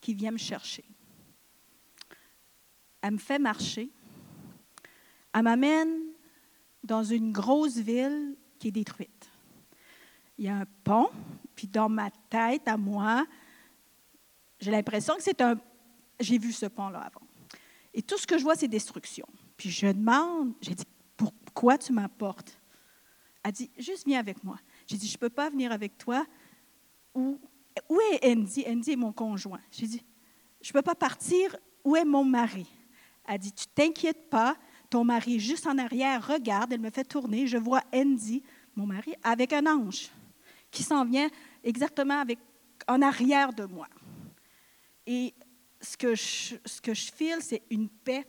qui 0.00 0.14
vient 0.14 0.30
me 0.30 0.38
chercher. 0.38 0.84
Elle 3.02 3.12
me 3.12 3.18
fait 3.18 3.38
marcher. 3.38 3.90
Elle 5.34 5.42
m'amène 5.42 5.98
dans 6.82 7.04
une 7.04 7.32
grosse 7.32 7.76
ville 7.76 8.34
qui 8.58 8.68
est 8.68 8.72
détruite. 8.72 9.30
Il 10.38 10.46
y 10.46 10.48
a 10.48 10.56
un 10.56 10.66
pont, 10.84 11.10
puis 11.54 11.66
dans 11.66 11.90
ma 11.90 12.10
tête, 12.30 12.66
à 12.66 12.78
moi, 12.78 13.26
j'ai 14.58 14.70
l'impression 14.70 15.16
que 15.16 15.22
c'est 15.22 15.42
un... 15.42 15.60
J'ai 16.20 16.38
vu 16.38 16.52
ce 16.52 16.66
pont-là 16.66 17.00
avant. 17.00 17.26
Et 17.92 18.02
tout 18.02 18.18
ce 18.18 18.26
que 18.26 18.38
je 18.38 18.44
vois, 18.44 18.54
c'est 18.54 18.68
destruction. 18.68 19.26
Puis 19.56 19.70
je 19.70 19.86
demande, 19.86 20.54
j'ai 20.60 20.74
dit, 20.74 20.84
pourquoi 21.16 21.76
tu 21.78 21.92
m'apportes? 21.92 22.60
Elle 23.42 23.52
dit, 23.52 23.70
juste 23.78 24.06
viens 24.06 24.20
avec 24.20 24.44
moi. 24.44 24.58
J'ai 24.86 24.96
dit, 24.96 25.08
je 25.08 25.14
ne 25.14 25.18
peux 25.18 25.30
pas 25.30 25.50
venir 25.50 25.72
avec 25.72 25.96
toi. 25.98 26.26
Où, 27.14 27.40
où 27.88 27.98
est 28.12 28.30
Andy? 28.30 28.64
Andy 28.68 28.92
est 28.92 28.96
mon 28.96 29.12
conjoint. 29.12 29.60
J'ai 29.70 29.86
dit, 29.86 30.02
je 30.60 30.68
ne 30.68 30.72
peux 30.74 30.82
pas 30.82 30.94
partir. 30.94 31.56
Où 31.84 31.96
est 31.96 32.04
mon 32.04 32.24
mari? 32.24 32.66
Elle 33.26 33.38
dit, 33.38 33.52
tu 33.52 33.66
t'inquiètes 33.66 34.28
pas. 34.28 34.56
Ton 34.90 35.04
mari 35.04 35.36
est 35.36 35.40
juste 35.40 35.66
en 35.66 35.78
arrière. 35.78 36.26
Regarde, 36.26 36.72
elle 36.72 36.80
me 36.80 36.90
fait 36.90 37.04
tourner. 37.04 37.46
Je 37.46 37.56
vois 37.56 37.82
Andy, 37.94 38.42
mon 38.76 38.86
mari, 38.86 39.14
avec 39.22 39.52
un 39.52 39.66
ange 39.66 40.10
qui 40.70 40.82
s'en 40.82 41.04
vient 41.04 41.28
exactement 41.64 42.20
avec, 42.20 42.38
en 42.86 43.02
arrière 43.02 43.52
de 43.52 43.64
moi. 43.64 43.88
Et 45.06 45.34
ce 45.80 45.96
que 45.96 46.14
je, 46.14 46.56
ce 46.64 46.94
file, 46.94 47.38
c'est 47.40 47.62
une 47.70 47.88
paix, 47.88 48.26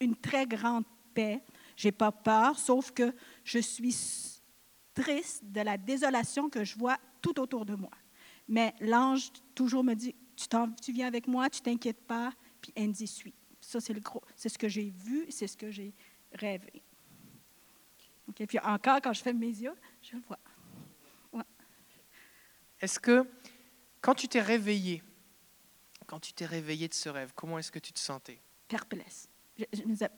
une 0.00 0.16
très 0.16 0.46
grande 0.46 0.84
paix. 1.14 1.42
Je 1.76 1.88
n'ai 1.88 1.92
pas 1.92 2.12
peur, 2.12 2.58
sauf 2.58 2.92
que 2.92 3.14
je 3.42 3.58
suis 3.58 4.42
triste 4.94 5.44
de 5.44 5.60
la 5.60 5.76
désolation 5.76 6.48
que 6.48 6.64
je 6.64 6.78
vois 6.78 6.98
tout 7.20 7.40
autour 7.40 7.64
de 7.64 7.74
moi. 7.74 7.90
Mais 8.46 8.74
l'ange 8.80 9.30
toujours 9.54 9.82
me 9.82 9.94
dit, 9.94 10.14
tu, 10.36 10.92
viens 10.92 11.06
avec 11.06 11.26
moi, 11.26 11.48
tu 11.48 11.60
t'inquiètes 11.60 12.06
pas, 12.06 12.32
puis 12.60 12.72
Andy 12.78 13.06
suit. 13.06 13.34
Ça, 13.60 13.80
c'est 13.80 13.94
le 13.94 14.00
gros, 14.00 14.22
c'est 14.36 14.48
ce 14.48 14.58
que 14.58 14.68
j'ai 14.68 14.90
vu, 14.90 15.26
c'est 15.30 15.46
ce 15.46 15.56
que 15.56 15.70
j'ai 15.70 15.94
rêvé. 16.32 16.82
Ok, 18.28 18.46
Puis 18.46 18.58
encore, 18.60 19.00
quand 19.02 19.12
je 19.12 19.22
fais 19.22 19.32
mes 19.32 19.46
yeux, 19.46 19.74
je 20.02 20.16
le 20.16 20.22
vois. 20.22 20.38
Est-ce 22.80 23.00
que, 23.00 23.26
quand 24.02 24.14
tu 24.14 24.28
t'es 24.28 24.42
réveillé, 24.42 25.02
quand 26.06 26.20
tu 26.20 26.32
t'es 26.32 26.46
réveillé 26.46 26.88
de 26.88 26.94
ce 26.94 27.08
rêve, 27.08 27.32
comment 27.34 27.58
est-ce 27.58 27.72
que 27.72 27.78
tu 27.78 27.92
te 27.92 27.98
sentais? 27.98 28.40
Perplexe. 28.68 29.28
Je, 29.56 29.64
je 29.72 29.82
me 29.82 29.88
disais, 29.88 30.10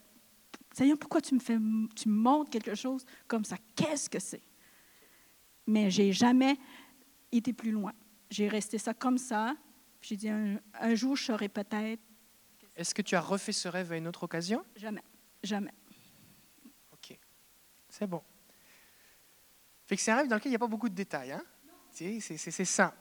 Seigneur, 0.73 0.99
pourquoi 0.99 1.21
tu 1.21 1.35
me, 1.35 1.41
fais, 1.41 1.59
tu 1.95 2.09
me 2.09 2.15
montres 2.15 2.51
quelque 2.51 2.75
chose 2.75 3.05
comme 3.27 3.45
ça? 3.45 3.57
Qu'est-ce 3.75 4.11
que 4.11 4.19
c'est? 4.19 4.43
mais 5.67 5.91
j'ai 5.91 6.13
jamais 6.13 6.57
été 7.33 7.53
plus 7.53 7.73
loin. 7.73 7.93
J'ai 8.31 8.49
resté 8.49 8.79
ça 8.79 8.95
comme 8.95 9.19
ça. 9.19 9.57
J'ai 10.01 10.17
dit 10.17 10.29
un, 10.29 10.95
jour, 10.95 11.17
je 11.17 11.25
serai 11.25 11.49
peut-être. 11.49 12.03
Est-ce 12.77 12.95
que 12.95 13.03
tu 13.03 13.17
as 13.17 13.21
refait 13.21 13.53
ce 13.53 13.69
rêve 13.69 13.93
à 13.93 13.97
une 13.97 14.07
autre 14.07 14.23
occasion? 14.23 14.65
Jamais, 14.77 15.03
jamais. 15.43 15.73
Ok, 16.93 17.19
c'est 17.89 18.07
bon. 18.07 18.23
Fait 19.87 19.97
que 19.97 20.03
c'est 20.03 20.11
un 20.11 20.17
rêve 20.17 20.29
dans 20.29 20.37
lequel 20.37 20.51
il 20.51 20.53
n'y 20.53 20.57
a 20.57 20.61
pas 20.61 20.67
beaucoup 20.67 20.89
de 20.89 20.95
détails, 20.95 21.33
hein? 21.33 21.43
C'est 21.91 22.65
simple. 22.65 22.97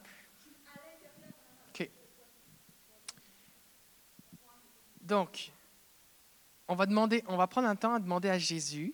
Donc, 5.06 5.52
on 6.68 6.74
va 6.74 6.86
demander, 6.86 7.22
on 7.28 7.36
va 7.36 7.46
prendre 7.46 7.68
un 7.68 7.76
temps 7.76 7.94
à 7.94 8.00
demander 8.00 8.28
à 8.28 8.38
Jésus. 8.38 8.92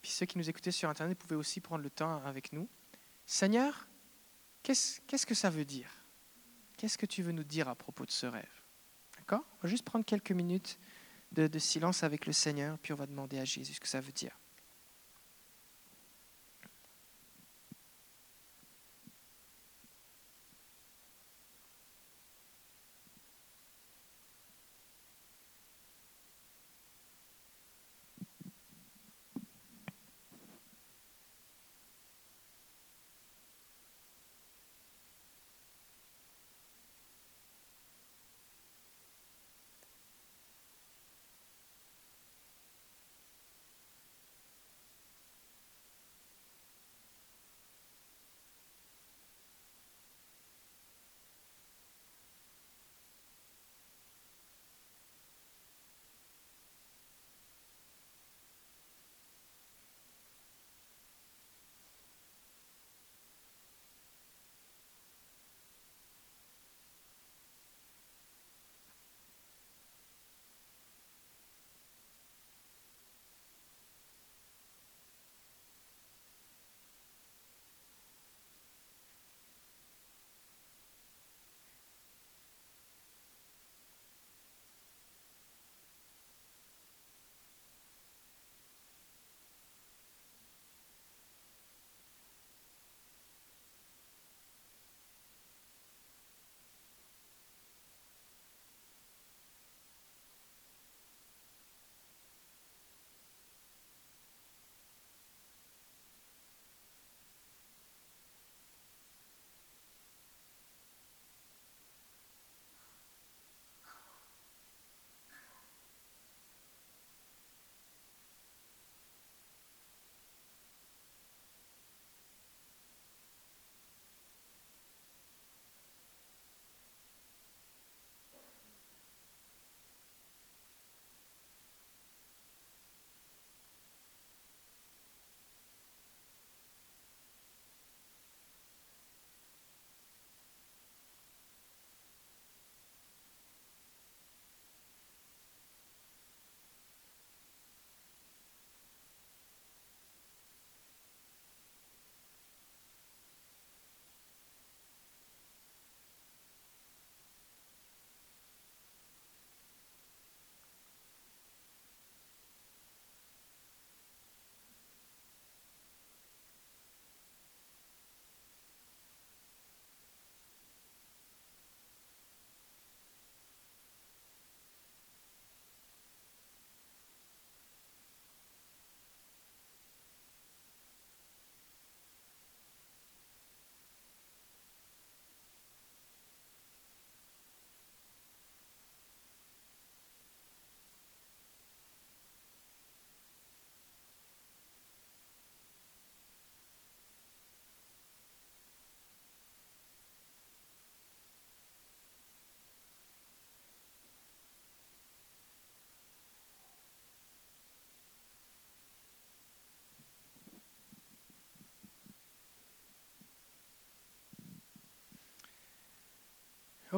Puis 0.00 0.12
ceux 0.12 0.24
qui 0.24 0.38
nous 0.38 0.48
écoutaient 0.48 0.70
sur 0.70 0.88
Internet 0.88 1.18
pouvaient 1.18 1.34
aussi 1.34 1.60
prendre 1.60 1.82
le 1.82 1.90
temps 1.90 2.22
avec 2.24 2.52
nous. 2.52 2.68
Seigneur, 3.26 3.88
qu'est-ce 4.62 5.26
que 5.26 5.34
ça 5.34 5.50
veut 5.50 5.64
dire? 5.64 5.90
Qu'est-ce 6.76 6.96
que 6.96 7.06
tu 7.06 7.22
veux 7.22 7.32
nous 7.32 7.44
dire 7.44 7.68
à 7.68 7.74
propos 7.74 8.06
de 8.06 8.10
ce 8.12 8.26
rêve? 8.26 8.62
D'accord? 9.16 9.44
On 9.58 9.66
va 9.66 9.68
juste 9.68 9.84
prendre 9.84 10.04
quelques 10.04 10.30
minutes 10.30 10.78
de, 11.32 11.48
de 11.48 11.58
silence 11.58 12.04
avec 12.04 12.26
le 12.26 12.32
Seigneur, 12.32 12.78
puis 12.78 12.92
on 12.92 12.96
va 12.96 13.06
demander 13.06 13.38
à 13.40 13.44
Jésus 13.44 13.74
ce 13.74 13.80
que 13.80 13.88
ça 13.88 14.00
veut 14.00 14.12
dire. 14.12 14.38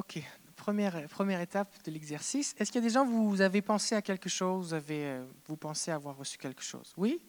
OK. 0.00 0.18
Première, 0.56 1.08
première 1.08 1.42
étape 1.42 1.74
de 1.84 1.90
l'exercice. 1.90 2.54
Est-ce 2.58 2.72
qu'il 2.72 2.80
y 2.80 2.84
a 2.84 2.88
des 2.88 2.94
gens, 2.94 3.04
vous 3.04 3.42
avez 3.42 3.60
pensé 3.60 3.94
à 3.94 4.00
quelque 4.00 4.30
chose, 4.30 4.68
vous, 4.68 4.74
avez, 4.74 5.04
euh, 5.04 5.26
vous 5.46 5.58
pensez 5.58 5.90
avoir 5.90 6.16
reçu 6.16 6.38
quelque 6.38 6.62
chose? 6.62 6.94
Oui? 6.96 7.20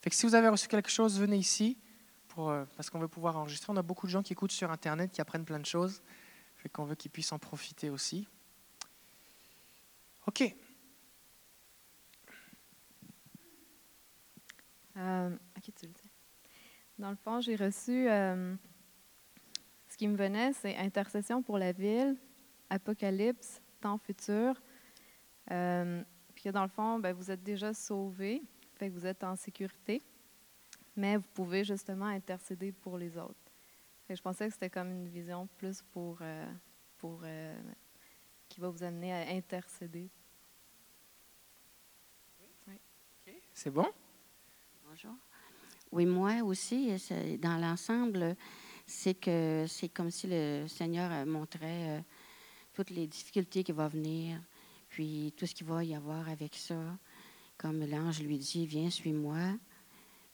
Fait 0.00 0.08
que 0.08 0.16
si 0.16 0.24
vous 0.24 0.34
avez 0.34 0.48
reçu 0.48 0.66
quelque 0.66 0.88
chose, 0.88 1.20
venez 1.20 1.36
ici 1.36 1.76
pour, 2.28 2.48
euh, 2.48 2.64
parce 2.74 2.88
qu'on 2.88 2.98
veut 2.98 3.08
pouvoir 3.08 3.36
enregistrer. 3.36 3.70
On 3.70 3.76
a 3.76 3.82
beaucoup 3.82 4.06
de 4.06 4.12
gens 4.12 4.22
qui 4.22 4.32
écoutent 4.32 4.52
sur 4.52 4.70
Internet, 4.70 5.12
qui 5.12 5.20
apprennent 5.20 5.44
plein 5.44 5.58
de 5.58 5.66
choses. 5.66 6.00
Fait 6.56 6.70
qu'on 6.70 6.84
veut 6.84 6.94
qu'ils 6.94 7.10
puissent 7.10 7.32
en 7.32 7.38
profiter 7.38 7.90
aussi. 7.90 8.26
OK. 10.26 10.56
Euh. 14.96 15.36
Dans 16.98 17.10
le 17.10 17.16
fond, 17.16 17.42
j'ai 17.42 17.56
reçu. 17.56 18.08
Ce 19.96 19.98
qui 19.98 20.08
me 20.08 20.16
venait, 20.18 20.52
c'est 20.52 20.76
intercession 20.76 21.42
pour 21.42 21.56
la 21.56 21.72
ville, 21.72 22.18
apocalypse, 22.68 23.62
temps 23.80 23.96
futur. 23.96 24.60
Euh, 25.50 26.02
puis 26.34 26.44
que 26.44 26.48
dans 26.50 26.64
le 26.64 26.68
fond, 26.68 26.98
ben, 26.98 27.14
vous 27.14 27.30
êtes 27.30 27.42
déjà 27.42 27.72
sauvés, 27.72 28.42
fait 28.74 28.90
que 28.90 28.92
vous 28.92 29.06
êtes 29.06 29.24
en 29.24 29.36
sécurité, 29.36 30.02
mais 30.96 31.16
vous 31.16 31.28
pouvez 31.32 31.64
justement 31.64 32.04
intercéder 32.04 32.72
pour 32.72 32.98
les 32.98 33.16
autres. 33.16 33.50
Fait 34.06 34.12
que 34.12 34.18
je 34.18 34.22
pensais 34.22 34.48
que 34.48 34.52
c'était 34.52 34.68
comme 34.68 34.90
une 34.90 35.08
vision 35.08 35.48
plus 35.56 35.80
pour, 35.80 36.18
euh, 36.20 36.44
pour 36.98 37.22
euh, 37.24 37.58
qui 38.50 38.60
va 38.60 38.68
vous 38.68 38.82
amener 38.82 39.14
à 39.14 39.34
intercéder. 39.34 40.10
C'est 43.54 43.70
bon? 43.70 43.86
Bonjour. 44.86 45.14
Oui, 45.90 46.04
moi 46.04 46.42
aussi, 46.42 46.94
dans 47.38 47.56
l'ensemble, 47.56 48.36
c'est 48.86 49.14
que 49.14 49.64
c'est 49.68 49.88
comme 49.88 50.10
si 50.10 50.26
le 50.28 50.66
Seigneur 50.68 51.10
euh, 51.12 51.26
montrait 51.26 51.98
euh, 51.98 52.00
toutes 52.72 52.90
les 52.90 53.06
difficultés 53.06 53.64
qui 53.64 53.72
vont 53.72 53.88
venir, 53.88 54.40
puis 54.88 55.34
tout 55.36 55.46
ce 55.46 55.54
qu'il 55.54 55.66
va 55.66 55.82
y 55.84 55.94
avoir 55.94 56.28
avec 56.28 56.54
ça. 56.54 56.80
Comme 57.58 57.84
l'ange 57.84 58.20
lui 58.20 58.38
dit, 58.38 58.66
viens, 58.66 58.90
suis-moi. 58.90 59.56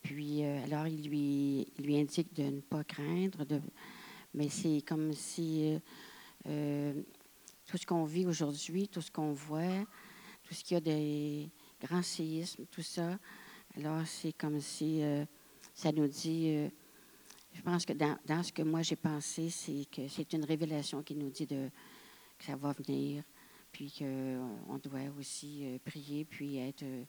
Puis 0.02 0.44
euh, 0.44 0.64
alors 0.64 0.86
il 0.86 1.08
lui, 1.08 1.72
il 1.78 1.84
lui 1.84 1.98
indique 1.98 2.34
de 2.34 2.44
ne 2.44 2.60
pas 2.60 2.84
craindre, 2.84 3.44
de, 3.44 3.60
mais 4.34 4.48
c'est 4.48 4.82
comme 4.82 5.12
si 5.12 5.78
tout 6.44 7.76
ce 7.78 7.86
qu'on 7.86 8.04
vit 8.04 8.26
aujourd'hui, 8.26 8.88
tout 8.88 9.00
ce 9.00 9.10
qu'on 9.10 9.32
voit, 9.32 9.86
tout 10.42 10.54
ce 10.54 10.64
qu'il 10.64 10.74
y 10.74 10.78
a 10.78 10.80
des 10.80 11.48
grands 11.80 12.02
séismes, 12.02 12.66
tout 12.66 12.82
ça, 12.82 13.16
alors, 13.78 14.06
c'est 14.06 14.34
comme 14.34 14.60
si 14.60 15.02
ça 15.72 15.92
nous 15.92 16.06
dit, 16.06 16.68
je 17.52 17.60
pense 17.62 17.84
que 17.84 17.92
dans, 17.92 18.18
dans 18.26 18.42
ce 18.42 18.52
que 18.52 18.62
moi 18.62 18.82
j'ai 18.82 18.96
pensé, 18.96 19.50
c'est 19.50 19.86
que 19.90 20.08
c'est 20.08 20.32
une 20.32 20.44
révélation 20.44 21.02
qui 21.02 21.14
nous 21.14 21.30
dit 21.30 21.46
de, 21.46 21.70
que 22.38 22.44
ça 22.44 22.56
va 22.56 22.72
venir, 22.72 23.24
puis 23.70 23.92
qu'on 23.92 24.58
on 24.68 24.78
doit 24.78 25.00
aussi 25.18 25.66
euh, 25.66 25.78
prier, 25.84 26.24
puis 26.24 26.58
être 26.58 26.82
euh, 26.82 27.04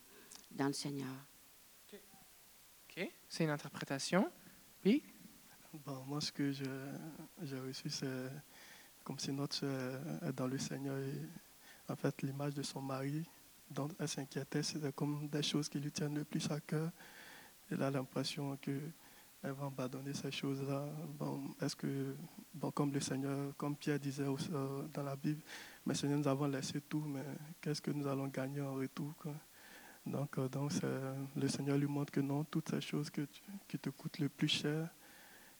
dans 0.50 0.66
le 0.66 0.72
Seigneur. 0.72 1.14
OK. 1.92 3.08
C'est 3.28 3.44
une 3.44 3.50
interprétation. 3.50 4.30
Oui? 4.84 5.02
Bon, 5.84 6.04
moi, 6.06 6.20
ce 6.20 6.30
que 6.30 6.52
j'ai 6.52 7.58
reçu, 7.58 7.90
c'est 7.90 8.30
comme 9.02 9.18
si 9.18 9.32
notre 9.32 9.64
est 9.64 10.32
dans 10.32 10.46
le 10.46 10.58
Seigneur. 10.58 10.96
Et, 10.98 11.20
en 11.88 11.96
fait, 11.96 12.22
l'image 12.22 12.54
de 12.54 12.62
son 12.62 12.80
mari, 12.80 13.26
dont 13.70 13.88
elle 13.98 14.08
s'inquiétait, 14.08 14.62
c'était 14.62 14.92
comme 14.92 15.28
des 15.28 15.42
choses 15.42 15.68
qui 15.68 15.80
lui 15.80 15.90
tiennent 15.90 16.14
le 16.14 16.24
plus 16.24 16.48
à 16.50 16.60
cœur. 16.60 16.90
Elle 17.70 17.82
a 17.82 17.90
l'impression 17.90 18.56
qu'elle 19.44 19.52
va 19.52 19.66
abandonner 19.66 20.14
ces 20.14 20.30
choses-là. 20.30 20.86
Bon, 21.18 21.54
est-ce 21.60 21.76
que, 21.76 22.16
bon, 22.54 22.70
comme 22.70 22.92
le 22.92 23.00
Seigneur, 23.00 23.54
comme 23.58 23.76
Pierre 23.76 23.98
disait 23.98 24.24
euh, 24.24 24.82
dans 24.92 25.02
la 25.02 25.16
Bible, 25.16 25.42
mais 25.84 25.94
Seigneur, 25.94 26.18
nous 26.18 26.28
avons 26.28 26.46
laissé 26.46 26.80
tout, 26.80 27.04
mais 27.06 27.24
qu'est-ce 27.60 27.82
que 27.82 27.90
nous 27.90 28.06
allons 28.06 28.28
gagner 28.28 28.62
en 28.62 28.74
retour? 28.74 29.12
Donc, 30.06 30.38
euh, 30.38 30.48
donc 30.48 30.72
le 31.36 31.48
Seigneur 31.48 31.76
lui 31.76 31.86
montre 31.86 32.10
que 32.10 32.20
non, 32.20 32.44
toutes 32.44 32.70
ces 32.70 32.80
choses 32.80 33.10
que 33.10 33.22
tu- 33.22 33.42
qui 33.68 33.78
te 33.78 33.90
coûtent 33.90 34.18
le 34.18 34.30
plus 34.30 34.48
cher, 34.48 34.88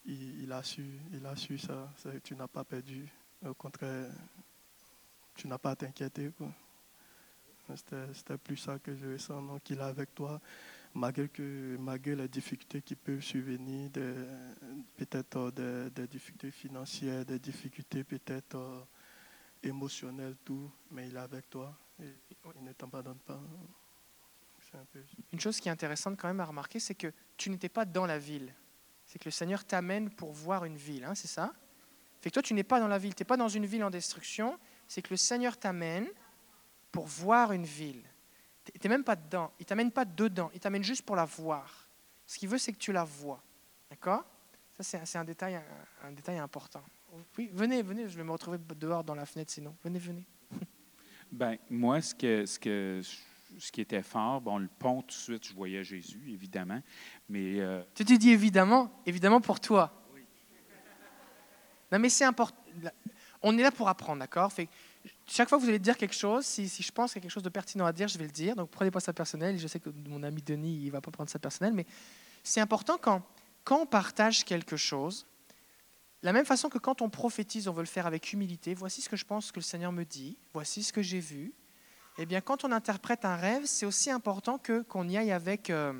il, 0.07 0.51
a 0.51 0.62
su, 0.62 0.85
il 1.12 1.25
a 1.27 1.37
su 1.37 1.59
ça. 1.59 1.92
Tu 2.23 2.35
n'as 2.35 2.49
pas 2.49 2.64
perdu. 2.64 3.07
Au 3.44 3.55
contraire, 3.55 4.11
tu 5.35 5.47
n'as 5.47 5.59
pas 5.59 5.73
à 5.73 5.77
t'inquiéter. 5.77 6.31
c'était 7.75 8.38
plus 8.38 8.57
ça 8.57 8.79
que 8.79 8.94
je 8.94 9.12
ressens, 9.12 9.42
non, 9.42 9.59
qu'il 9.59 9.79
est 9.79 9.83
avec 9.83 10.14
toi, 10.14 10.40
malgré, 10.95 11.29
que, 11.29 11.77
malgré 11.79 12.15
les 12.15 12.29
difficultés 12.29 12.83
qui 12.83 12.95
peuvent 12.95 13.21
survenir, 13.21 13.91
peut-être 14.97 15.37
euh, 15.37 15.51
des, 15.89 16.03
des 16.03 16.09
difficultés 16.09 16.51
financières, 16.51 17.25
des 17.25 17.39
difficultés 17.39 18.05
peut-être 18.05 18.57
euh, 18.57 18.81
émotionnelles, 19.63 20.37
tout, 20.45 20.71
mais 20.91 21.09
il 21.09 21.17
est 21.17 21.21
avec 21.21 21.51
toi 21.51 21.77
et 22.01 22.15
il 22.57 22.65
ne 22.65 22.73
pas. 22.73 22.99
Un 22.99 23.15
peu 23.15 23.35
ça. 24.73 24.79
Une 25.33 25.41
chose 25.41 25.61
qui 25.61 25.69
est 25.69 25.73
intéressante 25.73 26.19
quand 26.19 26.29
même 26.29 26.41
à 26.41 26.45
remarquer, 26.45 26.81
c'est 26.81 26.95
que 26.95 27.13
tu 27.37 27.51
n'étais 27.51 27.69
pas 27.69 27.85
dans 27.85 28.07
la 28.07 28.19
ville. 28.19 28.53
C'est 29.07 29.19
que 29.19 29.27
le 29.27 29.31
Seigneur 29.31 29.65
t'amène 29.65 30.11
pour 30.11 30.33
voir 30.33 30.65
une 30.65 30.77
ville, 30.77 31.05
hein, 31.05 31.15
c'est 31.15 31.29
ça? 31.29 31.53
Fait 32.21 32.31
que 32.31 32.35
toi, 32.35 32.43
tu 32.43 32.55
n'es 32.55 32.65
pas 32.65 32.81
dans 32.81 32.89
la 32.89 32.99
ville, 32.99 33.15
tu 33.15 33.23
n'es 33.23 33.27
pas 33.27 33.37
dans 33.37 33.49
une 33.49 33.67
ville 33.67 33.85
en 33.85 33.91
destruction, 33.91 34.59
c'est 34.89 35.03
que 35.03 35.11
le 35.11 35.19
Seigneur 35.19 35.59
t'amène 35.59 36.07
pour 36.91 37.07
voir 37.07 37.53
une 37.53 37.67
ville. 37.67 38.03
Tu 38.64 38.72
n'es 38.83 38.88
même 38.88 39.05
pas 39.05 39.16
dedans, 39.16 39.53
il 39.61 39.66
t'amène 39.66 39.90
pas 39.90 40.05
dedans, 40.05 40.50
il 40.55 40.61
t'amène 40.61 40.83
juste 40.83 41.03
pour 41.03 41.16
la 41.16 41.24
voir. 41.24 41.88
Ce 42.27 42.38
qu'il 42.38 42.48
veut, 42.48 42.59
c'est 42.59 42.72
que 42.72 42.79
tu 42.79 42.92
la 42.92 43.05
vois. 43.05 43.42
D'accord? 43.90 44.24
Ça, 44.81 45.05
c'est 45.05 45.18
un- 45.18 45.24
détail, 45.24 45.57
un, 45.57 46.09
un 46.09 46.12
détail 46.12 46.38
important. 46.38 46.83
Oui, 47.38 47.48
venez, 47.53 47.83
venez, 47.83 48.09
je 48.09 48.16
vais 48.16 48.24
me 48.24 48.33
retrouver 48.33 48.59
dehors 48.77 49.05
dans 49.05 49.14
la 49.14 49.24
fenêtre 49.27 49.53
sinon. 49.53 49.77
Venez, 49.85 49.98
venez. 49.98 50.24
Ben, 51.33 51.59
moi, 51.68 52.00
ce, 52.00 52.14
que, 52.14 52.46
ce, 52.46 52.59
que, 52.61 53.00
ce 53.59 53.72
qui 53.72 53.81
était 53.81 54.03
fort, 54.03 54.40
bon, 54.40 54.59
le 54.59 54.68
pont, 54.68 55.00
tout 55.03 55.09
de 55.09 55.12
suite, 55.12 55.48
je 55.48 55.55
voyais 55.55 55.83
Jésus, 55.83 56.22
évidemment, 56.29 56.81
mais 57.29 57.59
euh, 57.61 57.83
Tu 57.94 58.05
te 58.05 58.12
dis 58.12 58.31
évidemment, 58.31 59.03
évidemment 59.05 59.40
pour 59.40 59.59
toi. 59.59 59.92
Non, 61.90 61.98
mais 61.98 62.09
c'est 62.09 62.24
important. 62.24 62.57
On 63.42 63.57
est 63.59 63.62
là 63.62 63.70
pour 63.70 63.88
apprendre, 63.88 64.20
d'accord? 64.20 64.53
Fait 64.53 64.68
Chaque 65.27 65.49
fois 65.49 65.59
que 65.59 65.63
vous 65.63 65.69
allez 65.69 65.79
dire 65.79 65.97
quelque 65.97 66.15
chose, 66.15 66.45
si, 66.45 66.69
je 66.69 66.93
pense 66.93 67.13
qu'il 67.13 67.21
y 67.21 67.23
a 67.23 67.23
quelque 67.23 67.33
chose 67.33 67.43
de 67.43 67.49
pertinent 67.49 67.87
à 67.87 67.93
dire, 67.93 68.09
je 68.09 68.19
vais 68.19 68.25
le 68.25 68.31
dire. 68.31 68.57
Donc 68.57 68.71
prenez 68.71 68.91
pas 68.91 69.01
ça 69.01 69.13
personnel. 69.13 69.59
Je 69.59 69.67
sais 69.67 69.81
que 69.81 69.91
mon 70.09 70.23
ami 70.23 70.43
Denis, 70.43 70.83
il 70.85 70.91
va 70.91 71.01
pas 71.01 71.11
prendre 71.11 71.31
ça 71.31 71.39
personnel, 71.39 71.73
mais 71.73 71.87
c'est 72.43 72.61
important 72.61 72.99
quand, 73.01 73.23
quand 73.65 73.81
on 73.81 73.87
partage 73.87 74.45
quelque 74.45 74.77
chose, 74.77 75.27
la 76.23 76.33
même 76.33 76.47
façon 76.47 76.69
que 76.69 76.79
quand 76.79 77.03
on 77.03 77.11
prophétise, 77.11 77.69
on 77.69 77.73
veut 77.73 77.83
le 77.83 77.87
faire 77.87 78.07
avec 78.07 78.33
humilité. 78.33 78.75
Voici 78.75 79.03
ce 79.03 79.09
que 79.09 79.17
je 79.17 79.25
pense 79.25 79.53
que 79.53 79.61
le 79.61 79.65
Seigneur 79.65 79.93
me 79.93 80.05
dit. 80.05 80.39
Voici 80.53 80.83
ce 80.83 80.93
que 80.93 81.03
j'ai 81.03 81.21
vu. 81.21 81.53
Eh 82.17 82.27
bien, 82.27 82.41
quand 82.41 82.65
on 82.65 82.73
interprète 82.73 83.25
un 83.25 83.37
rêve, 83.37 83.67
c'est 83.67 83.87
aussi 83.87 84.11
important 84.11 84.57
que 84.59 84.83
qu'on 84.83 85.09
y 85.09 85.17
aille 85.17 85.33
avec 85.33 85.69
euh, 85.69 85.93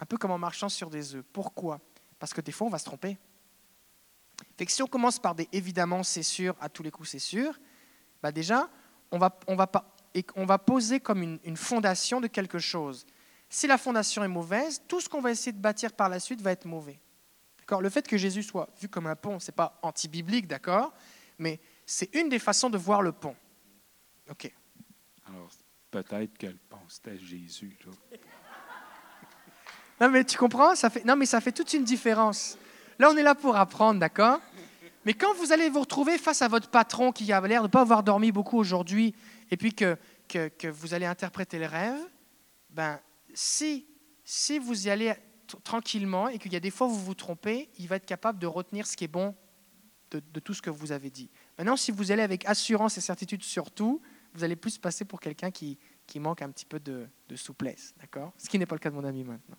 un 0.00 0.06
peu 0.06 0.16
comme 0.16 0.32
en 0.32 0.38
marchant 0.38 0.68
sur 0.68 0.90
des 0.90 1.14
œufs. 1.14 1.24
Pourquoi? 1.32 1.80
Parce 2.18 2.34
que 2.34 2.40
des 2.40 2.52
fois, 2.52 2.66
on 2.66 2.70
va 2.70 2.78
se 2.78 2.84
tromper. 2.84 3.16
Fait 4.56 4.66
que 4.66 4.72
si 4.72 4.82
on 4.82 4.86
commence 4.86 5.18
par 5.18 5.34
des 5.34 5.48
évidemment, 5.52 6.02
c'est 6.02 6.22
sûr, 6.22 6.54
à 6.60 6.68
tous 6.68 6.82
les 6.82 6.90
coups, 6.90 7.08
c'est 7.08 7.18
sûr, 7.18 7.58
bah 8.22 8.32
déjà, 8.32 8.68
on 9.10 9.18
va, 9.18 9.38
on 9.46 9.56
va, 9.56 9.66
pas, 9.66 9.96
et 10.14 10.24
on 10.36 10.46
va 10.46 10.58
poser 10.58 11.00
comme 11.00 11.22
une, 11.22 11.38
une 11.44 11.56
fondation 11.56 12.20
de 12.20 12.26
quelque 12.26 12.58
chose. 12.58 13.06
Si 13.48 13.66
la 13.66 13.78
fondation 13.78 14.22
est 14.24 14.28
mauvaise, 14.28 14.82
tout 14.88 15.00
ce 15.00 15.08
qu'on 15.08 15.20
va 15.20 15.30
essayer 15.30 15.52
de 15.52 15.60
bâtir 15.60 15.92
par 15.92 16.08
la 16.08 16.20
suite 16.20 16.42
va 16.42 16.52
être 16.52 16.66
mauvais. 16.66 16.98
Le 17.80 17.90
fait 17.90 18.06
que 18.08 18.16
Jésus 18.16 18.42
soit 18.42 18.68
vu 18.80 18.88
comme 18.88 19.06
un 19.06 19.16
pont, 19.16 19.38
ce 19.38 19.50
n'est 19.50 19.54
pas 19.54 19.78
anti-biblique, 19.82 20.46
d'accord? 20.46 20.92
Mais 21.38 21.60
c'est 21.84 22.14
une 22.14 22.28
des 22.28 22.38
façons 22.38 22.70
de 22.70 22.78
voir 22.78 23.02
le 23.02 23.12
pont. 23.12 23.36
OK. 24.30 24.52
alors 25.26 25.50
peut-être 25.90 26.36
que 26.38 26.46
le 26.46 26.58
pont, 26.68 26.80
c'était 26.88 27.18
Jésus. 27.18 27.76
là. 27.84 28.18
Non, 30.00 30.10
mais 30.10 30.24
tu 30.24 30.38
comprends? 30.38 30.74
Ça 30.74 30.90
fait... 30.90 31.04
Non, 31.04 31.16
mais 31.16 31.26
ça 31.26 31.40
fait 31.40 31.52
toute 31.52 31.72
une 31.72 31.84
différence. 31.84 32.56
Là, 32.98 33.10
on 33.10 33.16
est 33.16 33.22
là 33.22 33.34
pour 33.34 33.56
apprendre, 33.56 34.00
d'accord? 34.00 34.40
Mais 35.08 35.14
quand 35.14 35.32
vous 35.36 35.52
allez 35.52 35.70
vous 35.70 35.80
retrouver 35.80 36.18
face 36.18 36.42
à 36.42 36.48
votre 36.48 36.68
patron 36.68 37.12
qui 37.12 37.32
a 37.32 37.40
l'air 37.40 37.62
de 37.62 37.66
ne 37.66 37.72
pas 37.72 37.80
avoir 37.80 38.02
dormi 38.02 38.30
beaucoup 38.30 38.58
aujourd'hui, 38.58 39.14
et 39.50 39.56
puis 39.56 39.72
que, 39.72 39.96
que, 40.28 40.66
vous 40.66 40.92
allez 40.92 41.06
interpréter 41.06 41.58
le 41.58 41.64
rêve, 41.64 41.98
ben, 42.68 43.00
si, 43.32 43.86
si 44.22 44.58
vous 44.58 44.86
y 44.86 44.90
allez 44.90 45.14
tranquillement 45.64 46.28
et 46.28 46.38
qu'il 46.38 46.52
y 46.52 46.56
a 46.56 46.60
des 46.60 46.70
fois 46.70 46.88
où 46.88 46.90
vous 46.90 47.06
vous 47.06 47.14
trompez, 47.14 47.70
il 47.78 47.88
va 47.88 47.96
être 47.96 48.04
capable 48.04 48.38
de 48.38 48.46
retenir 48.46 48.86
ce 48.86 48.98
qui 48.98 49.04
est 49.04 49.08
bon 49.08 49.34
de, 50.10 50.20
de 50.20 50.40
tout 50.40 50.52
ce 50.52 50.60
que 50.60 50.68
vous 50.68 50.92
avez 50.92 51.08
dit. 51.08 51.30
Maintenant, 51.56 51.78
si 51.78 51.90
vous 51.90 52.12
allez 52.12 52.22
avec 52.22 52.46
assurance 52.46 52.98
et 52.98 53.00
certitude 53.00 53.42
sur 53.42 53.70
tout, 53.70 54.02
vous 54.34 54.44
allez 54.44 54.56
plus 54.56 54.76
passer 54.76 55.06
pour 55.06 55.20
quelqu'un 55.20 55.50
qui, 55.50 55.78
qui 56.06 56.20
manque 56.20 56.42
un 56.42 56.50
petit 56.50 56.66
peu 56.66 56.80
de, 56.80 57.08
de 57.30 57.36
souplesse, 57.36 57.94
d'accord? 57.98 58.34
Ce 58.36 58.46
qui 58.50 58.58
n'est 58.58 58.66
pas 58.66 58.74
le 58.74 58.80
cas 58.80 58.90
de 58.90 58.94
mon 58.94 59.04
ami 59.04 59.24
maintenant. 59.24 59.56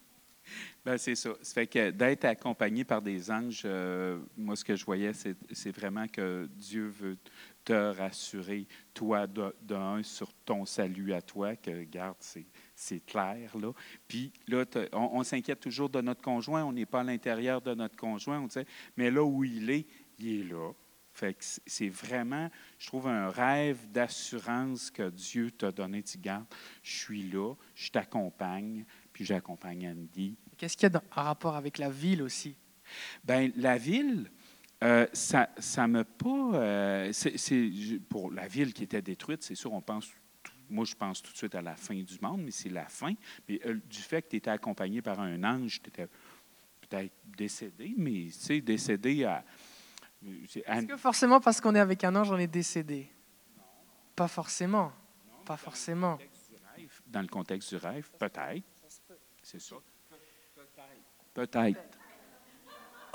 Ben, 0.85 0.97
c'est 0.97 1.15
ça. 1.15 1.31
Ça 1.41 1.53
fait 1.53 1.67
que 1.67 1.89
d'être 1.91 2.25
accompagné 2.25 2.83
par 2.83 3.01
des 3.01 3.29
anges, 3.29 3.63
euh, 3.65 4.19
moi, 4.38 4.55
ce 4.55 4.63
que 4.63 4.75
je 4.75 4.85
voyais, 4.85 5.12
c'est 5.13 5.71
vraiment 5.71 6.07
que 6.07 6.47
Dieu 6.55 6.88
veut 6.88 7.17
te 7.63 7.73
rassurer, 7.73 8.67
toi, 8.93 9.27
d'un, 9.27 10.01
sur 10.01 10.33
ton 10.45 10.65
salut 10.65 11.13
à 11.13 11.21
toi, 11.21 11.55
que, 11.55 11.83
garde, 11.83 12.17
c'est 12.75 13.05
clair, 13.05 13.55
là. 13.57 13.71
Puis 14.07 14.31
là, 14.47 14.65
on, 14.93 15.23
s'inquiète 15.23 15.59
toujours 15.59 15.89
de 15.89 16.01
notre 16.01 16.21
conjoint, 16.21 16.63
on 16.63 16.73
n'est 16.73 16.85
pas 16.85 17.01
à 17.01 17.03
l'intérieur 17.03 17.62
de 17.62 17.75
notre 17.75 17.95
conjoint, 17.95 18.39
on 18.39 18.49
sait, 18.49 18.65
mais 18.97 19.12
là 19.12 19.23
où 19.23 19.43
il 19.43 19.69
est, 19.69 19.85
il 20.17 20.39
est 20.39 20.43
là. 20.45 20.71
Fait 21.12 21.33
que 21.33 21.43
c'est- 21.43 21.62
c'est 21.67 21.89
vraiment, 21.89 22.49
je 22.77 22.88
trouve, 22.88 23.07
un 23.07 23.29
rêve 23.29 23.91
d'assurance 23.91 24.89
que 24.89 25.09
Dieu 25.09 25.51
t'a 25.51 25.71
donné. 25.71 26.01
Tu 26.01 26.17
gardes, 26.17 26.45
je 26.81 26.97
suis 26.97 27.23
là, 27.29 27.53
je 27.75 27.91
t'accompagne, 27.91 28.85
puis 29.19 29.25
j'accompagne 29.25 29.86
Andy. 29.89 30.38
Qu'est-ce 30.58 30.77
qu'il 30.77 30.89
y 30.89 30.95
a 30.95 31.03
en 31.17 31.23
rapport 31.23 31.58
avec 31.58 31.77
la 31.77 31.89
ville 31.89 32.21
aussi? 32.21 32.55
Ben 33.25 33.51
la 33.58 33.77
ville, 33.77 34.32
euh, 34.82 35.05
ça 35.12 35.49
ça 35.58 35.89
me 35.89 36.05
pas. 36.05 36.53
euh, 36.53 37.12
c'est- 37.12 37.99
pour 38.08 38.32
la 38.32 38.47
ville 38.47 38.73
qui 38.73 38.84
était 38.86 39.01
détruite, 39.01 39.43
c'est 39.43 39.55
sûr, 39.55 39.73
on 39.73 39.82
pense. 39.82 40.08
tout- 40.41 40.53
Moi, 40.69 40.86
je 40.86 40.95
pense 40.95 41.21
tout 41.21 41.34
de 41.34 41.38
suite 41.38 41.53
à 41.53 41.62
la 41.62 41.75
fin 41.75 41.95
du 42.01 42.17
monde, 42.21 42.43
mais 42.43 42.51
c'est 42.51 42.69
la 42.69 42.86
fin. 42.86 43.13
Mais 43.49 43.60
euh, 43.65 43.73
du 43.89 43.97
fait 43.97 44.21
que 44.21 44.29
tu 44.29 44.36
étais 44.38 44.51
accompagné 44.51 45.01
par 45.01 45.19
un 45.19 45.43
ange, 45.43 45.82
tu 45.82 45.89
étais 45.89 46.08
peut-être 46.88 47.13
décédé, 47.38 47.93
mais 47.97 48.27
tu 48.27 48.32
sais, 48.32 48.62
décédé 48.62 49.25
à- 49.25 49.43
Est-ce 50.23 50.86
que 50.86 50.95
forcément 50.95 51.41
parce 51.41 51.60
qu'on 51.60 51.75
est 51.75 51.79
avec 51.79 52.05
un 52.05 52.15
ange, 52.15 52.32
on 52.32 52.38
est 52.38 52.47
décédé? 52.47 53.10
Pas 54.15 54.29
forcément. 54.29 54.93
Pas 55.45 55.58
forcément. 55.58 56.17
dans 57.08 57.21
le 57.21 57.27
contexte 57.27 57.69
du 57.73 57.75
rêve, 57.75 58.10
peut-être. 58.17 58.63
C'est 59.51 59.59
ça. 59.59 59.77
Peut-être. 61.33 61.79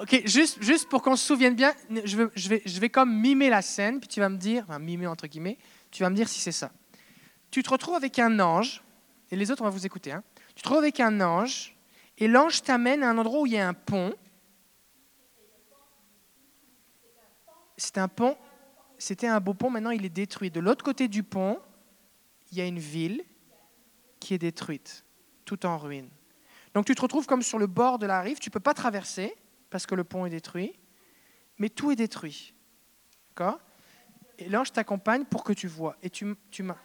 OK, 0.00 0.22
juste, 0.24 0.60
juste 0.60 0.88
pour 0.88 1.00
qu'on 1.00 1.14
se 1.14 1.24
souvienne 1.24 1.54
bien, 1.54 1.72
je 2.04 2.16
vais, 2.16 2.26
je, 2.34 2.48
vais, 2.48 2.62
je 2.66 2.80
vais 2.80 2.88
comme 2.88 3.20
mimer 3.20 3.48
la 3.48 3.62
scène, 3.62 4.00
puis 4.00 4.08
tu 4.08 4.18
vas 4.18 4.28
me 4.28 4.36
dire, 4.36 4.64
enfin, 4.64 4.80
mimer 4.80 5.06
entre 5.06 5.28
guillemets, 5.28 5.58
tu 5.92 6.02
vas 6.02 6.10
me 6.10 6.16
dire 6.16 6.28
si 6.28 6.40
c'est 6.40 6.50
ça. 6.50 6.72
Tu 7.52 7.62
te 7.62 7.70
retrouves 7.70 7.94
avec 7.94 8.18
un 8.18 8.40
ange, 8.40 8.82
et 9.30 9.36
les 9.36 9.52
autres, 9.52 9.62
on 9.62 9.66
va 9.66 9.70
vous 9.70 9.86
écouter. 9.86 10.10
hein. 10.10 10.24
Tu 10.56 10.62
te 10.62 10.68
retrouves 10.68 10.82
avec 10.82 10.98
un 10.98 11.20
ange, 11.20 11.76
et 12.18 12.26
l'ange 12.26 12.62
t'amène 12.62 13.04
à 13.04 13.10
un 13.10 13.18
endroit 13.18 13.42
où 13.42 13.46
il 13.46 13.52
y 13.52 13.58
a 13.58 13.68
un 13.68 13.74
pont. 13.74 14.12
C'est 17.76 17.98
un 17.98 18.08
pont, 18.08 18.36
c'était 18.98 19.28
un 19.28 19.38
beau 19.38 19.54
pont, 19.54 19.70
maintenant 19.70 19.90
il 19.90 20.04
est 20.04 20.08
détruit. 20.08 20.50
De 20.50 20.58
l'autre 20.58 20.84
côté 20.84 21.06
du 21.06 21.22
pont, 21.22 21.60
il 22.50 22.58
y 22.58 22.60
a 22.60 22.66
une 22.66 22.80
ville 22.80 23.22
qui 24.18 24.34
est 24.34 24.38
détruite, 24.38 25.04
tout 25.44 25.64
en 25.64 25.78
ruine. 25.78 26.10
Donc 26.74 26.84
tu 26.86 26.94
te 26.94 27.00
retrouves 27.00 27.26
comme 27.26 27.42
sur 27.42 27.58
le 27.58 27.66
bord 27.66 27.98
de 27.98 28.06
la 28.06 28.20
rive, 28.20 28.38
tu 28.38 28.50
ne 28.50 28.52
peux 28.52 28.60
pas 28.60 28.74
traverser 28.74 29.34
parce 29.70 29.86
que 29.86 29.94
le 29.94 30.04
pont 30.04 30.26
est 30.26 30.30
détruit, 30.30 30.78
mais 31.58 31.68
tout 31.68 31.90
est 31.90 31.96
détruit. 31.96 32.52
D'accord? 33.30 33.60
Et 34.38 34.48
l'ange 34.48 34.72
t'accompagne 34.72 35.24
pour 35.24 35.44
que 35.44 35.52
tu 35.52 35.68
vois. 35.68 35.96
Et 36.02 36.10
tu, 36.10 36.34
tu, 36.50 36.62
ma- 36.64 36.78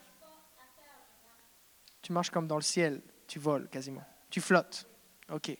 tu 2.01 2.13
marches 2.13 2.29
comme 2.29 2.47
dans 2.47 2.55
le 2.55 2.61
ciel, 2.61 3.01
tu 3.27 3.39
voles 3.39 3.67
quasiment. 3.69 4.03
Tu 4.29 4.41
flottes. 4.41 4.87
OK. 5.31 5.57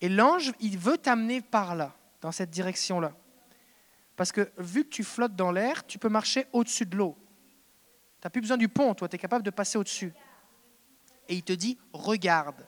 Et 0.00 0.08
l'ange, 0.08 0.52
il 0.60 0.78
veut 0.78 0.98
t'amener 0.98 1.40
par 1.40 1.74
là, 1.74 1.94
dans 2.20 2.32
cette 2.32 2.50
direction-là. 2.50 3.12
Parce 4.16 4.30
que 4.30 4.52
vu 4.58 4.84
que 4.84 4.90
tu 4.90 5.02
flottes 5.02 5.34
dans 5.34 5.50
l'air, 5.50 5.84
tu 5.86 5.98
peux 5.98 6.08
marcher 6.08 6.46
au-dessus 6.52 6.86
de 6.86 6.96
l'eau. 6.96 7.16
Tu 8.20 8.26
n'as 8.26 8.30
plus 8.30 8.40
besoin 8.40 8.56
du 8.56 8.68
pont, 8.68 8.94
toi, 8.94 9.08
tu 9.08 9.16
es 9.16 9.18
capable 9.18 9.44
de 9.44 9.50
passer 9.50 9.76
au-dessus. 9.76 10.12
Et 11.28 11.34
il 11.34 11.42
te 11.42 11.52
dit, 11.52 11.78
regarde. 11.92 12.64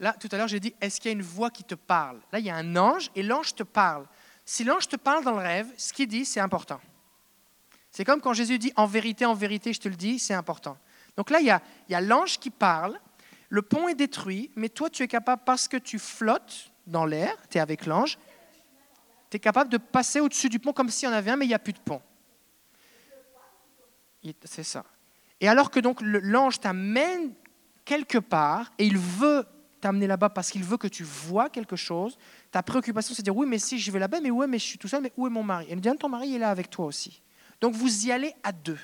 Là, 0.00 0.12
tout 0.12 0.28
à 0.30 0.36
l'heure, 0.36 0.48
j'ai 0.48 0.60
dit, 0.60 0.74
est-ce 0.80 1.00
qu'il 1.00 1.10
y 1.10 1.14
a 1.14 1.16
une 1.16 1.22
voix 1.22 1.50
qui 1.50 1.64
te 1.64 1.74
parle? 1.74 2.20
Là, 2.32 2.38
il 2.38 2.44
y 2.44 2.50
a 2.50 2.56
un 2.56 2.76
ange 2.76 3.10
et 3.16 3.22
l'ange 3.22 3.54
te 3.54 3.64
parle. 3.64 4.06
Si 4.44 4.64
l'ange 4.64 4.88
te 4.88 4.96
parle 4.96 5.24
dans 5.24 5.32
le 5.32 5.38
rêve, 5.38 5.66
ce 5.76 5.92
qu'il 5.92 6.06
dit, 6.06 6.24
c'est 6.24 6.40
important. 6.40 6.80
C'est 7.90 8.04
comme 8.04 8.20
quand 8.20 8.32
Jésus 8.32 8.58
dit, 8.58 8.72
en 8.76 8.86
vérité, 8.86 9.26
en 9.26 9.34
vérité, 9.34 9.72
je 9.72 9.80
te 9.80 9.88
le 9.88 9.96
dis, 9.96 10.18
c'est 10.18 10.34
important. 10.34 10.78
Donc 11.16 11.30
là, 11.30 11.40
il 11.40 11.46
y 11.46 11.94
a, 11.94 12.00
l'ange 12.00 12.38
qui 12.38 12.50
parle, 12.50 12.98
le 13.48 13.62
pont 13.62 13.88
est 13.88 13.94
détruit, 13.94 14.52
mais 14.54 14.68
toi, 14.68 14.88
tu 14.88 15.02
es 15.02 15.08
capable, 15.08 15.42
parce 15.44 15.66
que 15.66 15.76
tu 15.76 15.98
flottes 15.98 16.70
dans 16.86 17.04
l'air, 17.04 17.34
tu 17.50 17.58
es 17.58 17.60
avec 17.60 17.86
l'ange, 17.86 18.18
tu 19.30 19.36
es 19.36 19.40
capable 19.40 19.70
de 19.70 19.78
passer 19.78 20.20
au-dessus 20.20 20.48
du 20.48 20.60
pont 20.60 20.72
comme 20.72 20.90
s'il 20.90 21.08
y 21.08 21.12
en 21.12 21.14
avait 21.14 21.32
un, 21.32 21.36
mais 21.36 21.44
il 21.44 21.48
n'y 21.48 21.54
a 21.54 21.58
plus 21.58 21.72
de 21.72 21.80
pont. 21.80 22.00
C'est 24.44 24.62
ça. 24.62 24.84
Et 25.40 25.48
alors 25.48 25.70
que 25.70 25.80
donc 25.80 25.98
l'ange 26.02 26.60
t'amène 26.60 27.32
quelque 27.84 28.18
part 28.18 28.72
et 28.78 28.86
il 28.86 28.98
veut 28.98 29.46
t'amener 29.80 30.06
là-bas 30.06 30.28
parce 30.28 30.50
qu'il 30.50 30.64
veut 30.64 30.76
que 30.76 30.86
tu 30.86 31.04
vois 31.04 31.48
quelque 31.50 31.76
chose, 31.76 32.18
ta 32.50 32.62
préoccupation 32.62 33.14
c'est 33.14 33.22
de 33.22 33.24
dire 33.24 33.36
oui 33.36 33.46
mais 33.46 33.58
si 33.58 33.78
je 33.78 33.90
vais 33.90 33.98
là-bas, 33.98 34.20
mais 34.20 34.30
ouais 34.30 34.46
mais 34.46 34.58
je 34.58 34.64
suis 34.64 34.78
tout 34.78 34.88
seul, 34.88 35.02
mais 35.02 35.12
où 35.16 35.26
est 35.26 35.30
mon 35.30 35.42
mari? 35.42 35.66
Et 35.68 35.72
il 35.72 35.80
dit 35.80 35.88
ton 35.98 36.08
mari 36.08 36.34
est 36.34 36.38
là 36.38 36.50
avec 36.50 36.70
toi 36.70 36.86
aussi. 36.86 37.22
Donc 37.60 37.74
vous 37.74 38.06
y 38.06 38.12
allez 38.12 38.34
à 38.42 38.52
deux. 38.52 38.78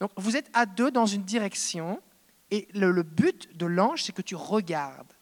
Donc 0.00 0.10
vous 0.16 0.36
êtes 0.36 0.50
à 0.52 0.66
deux 0.66 0.90
dans 0.90 1.06
une 1.06 1.22
direction 1.22 2.00
et 2.50 2.68
le, 2.74 2.90
le 2.90 3.02
but 3.02 3.56
de 3.56 3.66
l'ange 3.66 4.04
c'est 4.04 4.12
que 4.12 4.22
tu 4.22 4.34
regardes, 4.34 5.12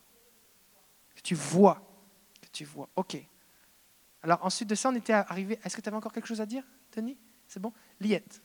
que 1.15 1.23
tu 1.23 1.35
vois, 1.35 1.83
que 2.41 2.49
tu 2.53 2.65
vois. 2.65 2.89
Ok. 2.97 3.17
Alors 4.23 4.45
ensuite 4.45 4.69
de 4.69 4.75
ça 4.75 4.91
on 4.91 4.95
était 4.95 5.13
arrivé. 5.13 5.59
Est-ce 5.65 5.77
que 5.77 5.81
tu 5.81 5.89
avais 5.89 5.97
encore 5.97 6.13
quelque 6.13 6.29
chose 6.29 6.41
à 6.41 6.47
dire, 6.47 6.65
Denis 6.95 7.17
C'est 7.47 7.61
bon? 7.61 7.73
Liette. 8.01 8.43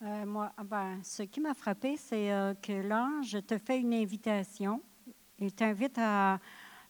Euh, 0.00 0.26
moi, 0.26 0.52
ah 0.56 0.62
ben, 0.62 1.00
ce 1.02 1.24
qui 1.24 1.40
m'a 1.40 1.54
frappé, 1.54 1.96
c'est 1.96 2.32
euh, 2.32 2.54
que 2.54 2.72
l'ange 2.72 3.36
te 3.44 3.58
fait 3.58 3.80
une 3.80 3.92
invitation. 3.92 4.80
Il 5.40 5.52
t'invite 5.52 5.98
à, 5.98 6.38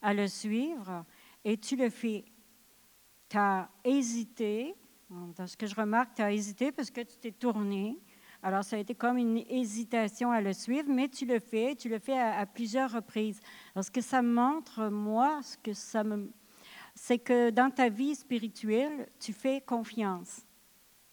le 0.02 0.26
suivre 0.26 1.06
et 1.42 1.56
tu 1.56 1.76
le 1.76 1.88
fais. 1.88 2.26
Tu 3.30 3.38
as 3.38 3.70
hésité. 3.82 4.74
Dans 5.08 5.46
ce 5.46 5.56
que 5.56 5.66
je 5.66 5.74
remarque, 5.74 6.16
tu 6.16 6.22
as 6.22 6.32
hésité 6.32 6.70
parce 6.70 6.90
que 6.90 7.00
tu 7.00 7.16
t'es 7.16 7.32
tourné. 7.32 7.98
Alors, 8.42 8.62
ça 8.62 8.76
a 8.76 8.78
été 8.78 8.94
comme 8.94 9.16
une 9.16 9.38
hésitation 9.48 10.30
à 10.30 10.42
le 10.42 10.52
suivre, 10.52 10.90
mais 10.90 11.08
tu 11.08 11.24
le 11.24 11.38
fais. 11.38 11.74
Tu 11.76 11.88
le 11.88 11.98
fais 11.98 12.18
à, 12.18 12.44
plusieurs 12.44 12.92
reprises. 12.92 13.40
Alors, 13.74 13.84
ce 13.84 13.90
que 13.90 14.02
ça 14.02 14.20
montre, 14.20 14.90
moi, 14.90 15.40
ce 15.42 15.56
que 15.56 15.72
ça 15.72 16.04
me, 16.04 16.30
c'est 16.94 17.18
que 17.18 17.48
dans 17.48 17.70
ta 17.70 17.88
vie 17.88 18.14
spirituelle, 18.14 19.08
tu 19.18 19.32
fais 19.32 19.62
confiance. 19.62 20.44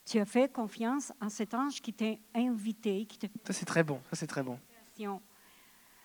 Tu 0.05 0.19
as 0.19 0.25
fait 0.25 0.51
confiance 0.51 1.11
en 1.19 1.29
cet 1.29 1.53
ange 1.53 1.81
qui 1.81 1.91
t'a 1.93 2.13
invité, 2.35 3.05
qui 3.05 3.17
Ça 3.43 3.53
c'est 3.53 3.65
très 3.65 3.83
bon. 3.83 3.99
Ça 4.09 4.15
c'est 4.15 4.27
très 4.27 4.43
bon. 4.43 4.59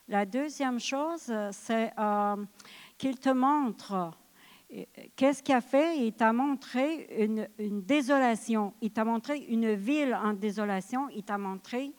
La 0.08 0.26
deuxième 0.26 0.80
chose, 0.80 1.26
euh, 1.28 1.50
c'est 1.52 1.92
euh, 1.98 2.36
qu'il 2.98 3.16
te 3.18 3.28
montre 3.28 4.12
euh, 4.72 4.84
qu'est-ce 5.14 5.42
qu'il 5.42 5.54
a 5.54 5.60
fait? 5.60 5.98
Il 5.98 6.12
t'a 6.14 6.32
montré 6.32 7.06
une, 7.18 7.48
une 7.58 7.82
désolation. 7.82 8.72
Il 8.80 8.90
t'a 8.90 9.04
montré 9.04 9.38
une 9.38 9.74
ville 9.74 10.14
en 10.14 10.32
désolation. 10.32 11.08
Il 11.10 11.22
t'a 11.22 11.38
montré, 11.38 11.92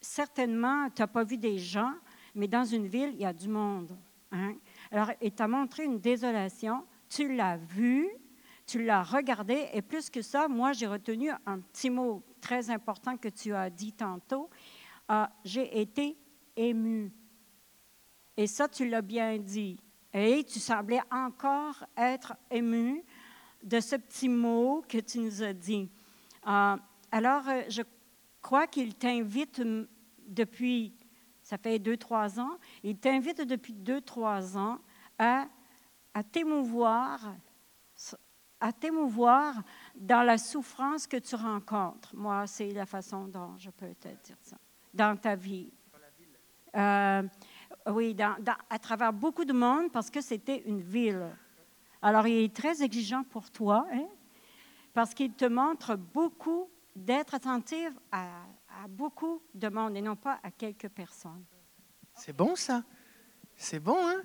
certainement, 0.00 0.88
tu 0.90 1.02
n'as 1.02 1.06
pas 1.06 1.22
vu 1.24 1.36
des 1.36 1.58
gens, 1.58 1.92
mais 2.34 2.48
dans 2.48 2.64
une 2.64 2.86
ville, 2.86 3.10
il 3.14 3.20
y 3.20 3.24
a 3.24 3.32
du 3.32 3.48
monde. 3.48 3.96
hein? 4.32 4.54
Alors, 4.90 5.10
il 5.20 5.32
t'a 5.32 5.46
montré 5.48 5.84
une 5.84 6.00
désolation. 6.00 6.84
Tu 7.08 7.34
l'as 7.34 7.56
vu, 7.56 8.08
tu 8.66 8.84
l'as 8.84 9.02
regardé, 9.02 9.68
et 9.72 9.80
plus 9.80 10.10
que 10.10 10.22
ça, 10.22 10.48
moi, 10.48 10.72
j'ai 10.72 10.86
retenu 10.86 11.30
un 11.46 11.60
petit 11.60 11.88
mot 11.88 12.22
très 12.40 12.68
important 12.70 13.16
que 13.16 13.28
tu 13.28 13.54
as 13.54 13.70
dit 13.70 13.92
tantôt. 13.92 14.50
Ah, 15.08 15.30
j'ai 15.44 15.80
été 15.80 16.16
ému. 16.56 17.12
Et 18.36 18.46
ça, 18.46 18.68
tu 18.68 18.88
l'as 18.88 19.02
bien 19.02 19.38
dit. 19.38 19.78
Et 20.12 20.42
tu 20.44 20.58
semblais 20.58 21.00
encore 21.10 21.84
être 21.96 22.34
ému 22.50 23.04
de 23.62 23.80
ce 23.80 23.96
petit 23.96 24.28
mot 24.28 24.82
que 24.88 24.98
tu 24.98 25.20
nous 25.20 25.42
as 25.42 25.52
dit. 25.52 25.88
Ah, 26.42 26.78
alors, 27.12 27.48
euh, 27.48 27.62
je 27.68 27.82
crois 28.42 28.66
qu'il 28.66 28.94
t'invite 28.94 29.62
depuis, 30.26 30.94
ça 31.42 31.56
fait 31.56 31.78
deux, 31.78 31.96
trois 31.96 32.40
ans, 32.40 32.58
il 32.82 32.96
t'invite 32.96 33.42
depuis 33.42 33.72
deux, 33.72 34.00
trois 34.00 34.56
ans 34.56 34.78
à, 35.18 35.46
à 36.14 36.22
t'émouvoir, 36.24 37.34
à 38.60 38.72
t'émouvoir 38.72 39.62
dans 39.94 40.22
la 40.22 40.38
souffrance 40.38 41.06
que 41.06 41.16
tu 41.16 41.34
rencontres. 41.34 42.14
Moi, 42.14 42.46
c'est 42.46 42.70
la 42.72 42.86
façon 42.86 43.26
dont 43.28 43.56
je 43.58 43.70
peux 43.70 43.94
te 43.94 44.08
dire 44.08 44.36
ça. 44.40 44.56
Dans 44.94 45.16
ta 45.16 45.36
vie. 45.36 45.72
Euh, 46.74 47.22
oui, 47.88 48.16
à 48.70 48.78
travers 48.78 49.12
beaucoup 49.12 49.44
de 49.44 49.52
monde 49.52 49.90
parce 49.92 50.10
que 50.10 50.20
c'était 50.20 50.62
une 50.66 50.80
ville. 50.80 51.26
Alors, 52.02 52.26
il 52.26 52.44
est 52.44 52.54
très 52.54 52.82
exigeant 52.82 53.24
pour 53.24 53.50
toi 53.50 53.86
hein, 53.92 54.06
parce 54.92 55.14
qu'il 55.14 55.32
te 55.32 55.44
montre 55.44 55.96
beaucoup 55.96 56.70
d'être 56.94 57.34
attentif 57.34 57.90
à, 58.10 58.42
à 58.82 58.88
beaucoup 58.88 59.42
de 59.54 59.68
monde 59.68 59.96
et 59.96 60.02
non 60.02 60.16
pas 60.16 60.38
à 60.42 60.50
quelques 60.50 60.88
personnes. 60.88 61.44
C'est 62.14 62.34
bon 62.34 62.56
ça? 62.56 62.82
C'est 63.54 63.80
bon, 63.80 63.96
hein? 63.98 64.22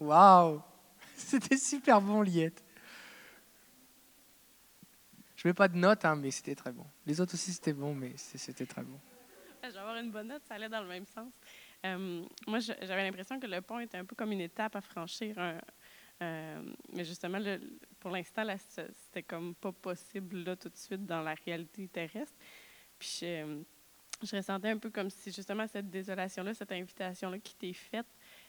Waouh 0.00 0.60
C'était 1.16 1.56
super 1.56 2.00
bon, 2.00 2.22
Liette. 2.22 2.64
Je 5.38 5.46
mets 5.46 5.54
pas 5.54 5.68
de 5.68 5.76
notes, 5.76 6.04
hein, 6.04 6.16
mais 6.16 6.32
c'était 6.32 6.56
très 6.56 6.72
bon. 6.72 6.84
Les 7.06 7.20
autres 7.20 7.34
aussi, 7.34 7.52
c'était 7.52 7.72
bon, 7.72 7.94
mais 7.94 8.12
c'était 8.16 8.66
très 8.66 8.82
bon. 8.82 8.98
Je 9.62 9.68
vais 9.68 9.78
avoir 9.78 9.96
une 9.96 10.10
bonne 10.10 10.26
note, 10.26 10.42
ça 10.44 10.54
allait 10.54 10.68
dans 10.68 10.82
le 10.82 10.88
même 10.88 11.06
sens. 11.06 11.32
Euh, 11.86 12.24
moi, 12.48 12.58
j'avais 12.58 13.04
l'impression 13.04 13.38
que 13.38 13.46
le 13.46 13.60
pont 13.60 13.78
était 13.78 13.98
un 13.98 14.04
peu 14.04 14.16
comme 14.16 14.32
une 14.32 14.40
étape 14.40 14.74
à 14.74 14.80
franchir. 14.80 15.36
euh, 16.20 16.62
mais 16.92 17.04
justement, 17.04 17.38
pour 18.00 18.10
l'instant, 18.10 18.44
c'était 18.66 19.22
comme 19.22 19.54
pas 19.54 19.70
possible 19.70 20.38
là, 20.38 20.56
tout 20.56 20.70
de 20.70 20.76
suite 20.76 21.06
dans 21.06 21.22
la 21.22 21.34
réalité 21.34 21.86
terrestre. 21.86 22.34
Puis 22.98 23.20
je, 23.22 24.36
ressentais 24.36 24.70
un 24.70 24.78
peu 24.78 24.90
comme 24.90 25.08
si 25.08 25.30
justement 25.30 25.68
cette 25.68 25.88
désolation-là, 25.88 26.52
cette 26.52 26.72
invitation-là 26.72 27.38
qui 27.38 27.54
t'est 27.54 27.72
faite 27.72 28.08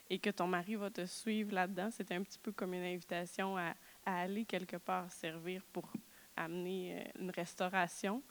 et 0.10 0.18
que 0.18 0.32
ton 0.32 0.48
mari 0.48 0.74
va 0.74 0.90
te 0.90 1.06
suivre 1.06 1.54
là-dedans. 1.54 1.92
C'était 1.92 2.16
un 2.16 2.24
petit 2.24 2.40
peu 2.40 2.52
comme 2.52 2.74
une 2.74 2.84
invitation 2.84 3.56
à 3.58 3.76
aller 4.04 4.46
quelque 4.46 4.78
part 4.78 5.12
servir 5.12 5.62
pour 5.72 5.92
amener 6.40 7.00
euh, 7.00 7.22
une 7.22 7.32
restauration. 7.32 8.24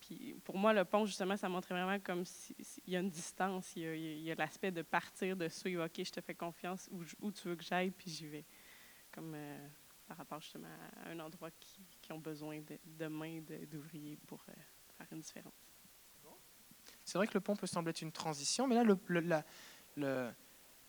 Puis 0.00 0.34
pour 0.44 0.58
moi, 0.58 0.72
le 0.72 0.84
pont, 0.84 1.06
justement, 1.06 1.36
ça 1.36 1.48
montrait 1.48 1.74
vraiment 1.74 1.98
comme 2.00 2.24
s'il 2.24 2.56
y 2.86 2.96
a 2.96 3.00
une 3.00 3.10
distance, 3.10 3.74
il 3.76 4.20
y 4.20 4.30
a, 4.30 4.34
l'aspect 4.34 4.70
de 4.70 4.82
partir, 4.82 5.36
de 5.36 5.48
suivre, 5.48 5.86
OK, 5.86 6.04
je 6.04 6.10
te 6.10 6.20
fais 6.20 6.34
confiance, 6.34 6.90
où, 7.20 7.32
tu 7.32 7.48
veux 7.48 7.56
que 7.56 7.64
j'aille, 7.64 7.90
puis 7.90 8.10
j'y 8.10 8.26
vais. 8.26 8.44
Comme 9.10 9.32
euh, 9.34 9.68
par 10.06 10.18
rapport 10.18 10.40
justement 10.40 10.68
à 11.04 11.08
un 11.08 11.20
endroit 11.20 11.50
qui, 11.52 11.80
qui 12.02 12.12
ont 12.12 12.18
besoin 12.18 12.60
de, 12.60 12.78
de 12.84 13.06
mains 13.06 13.40
d'ouvriers 13.70 14.18
pour 14.26 14.44
euh, 14.48 14.52
faire 14.98 15.06
une 15.12 15.20
différence. 15.20 15.54
C'est 17.04 17.18
vrai 17.18 17.26
que 17.26 17.34
le 17.34 17.40
pont 17.40 17.54
peut 17.54 17.66
sembler 17.66 17.90
être 17.90 18.02
une 18.02 18.12
transition, 18.12 18.66
mais 18.66 18.76
là, 18.76 19.44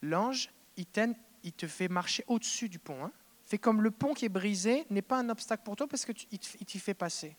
l'ange, 0.02 0.50
il 0.78 0.86
te 0.86 1.68
fait 1.68 1.88
marcher 1.88 2.24
au-dessus 2.28 2.70
du 2.70 2.80
pont. 2.80 3.06
Hein. 3.06 3.12
Fait 3.46 3.58
comme 3.60 3.82
le 3.82 3.92
pont 3.92 4.14
qui 4.14 4.26
est 4.26 4.30
brisé 4.30 4.86
n'est 4.90 5.02
pas 5.04 5.20
un 5.20 5.30
obstacle 5.30 5.64
pour 5.64 5.76
toi 5.76 5.88
parce 5.88 6.04
que 6.06 6.12
tu- 6.12 6.26
il 6.32 6.40
te- 6.40 6.58
il 6.60 6.66
t'y 6.66 6.80
fait 6.80 6.94
passer. 6.96 7.36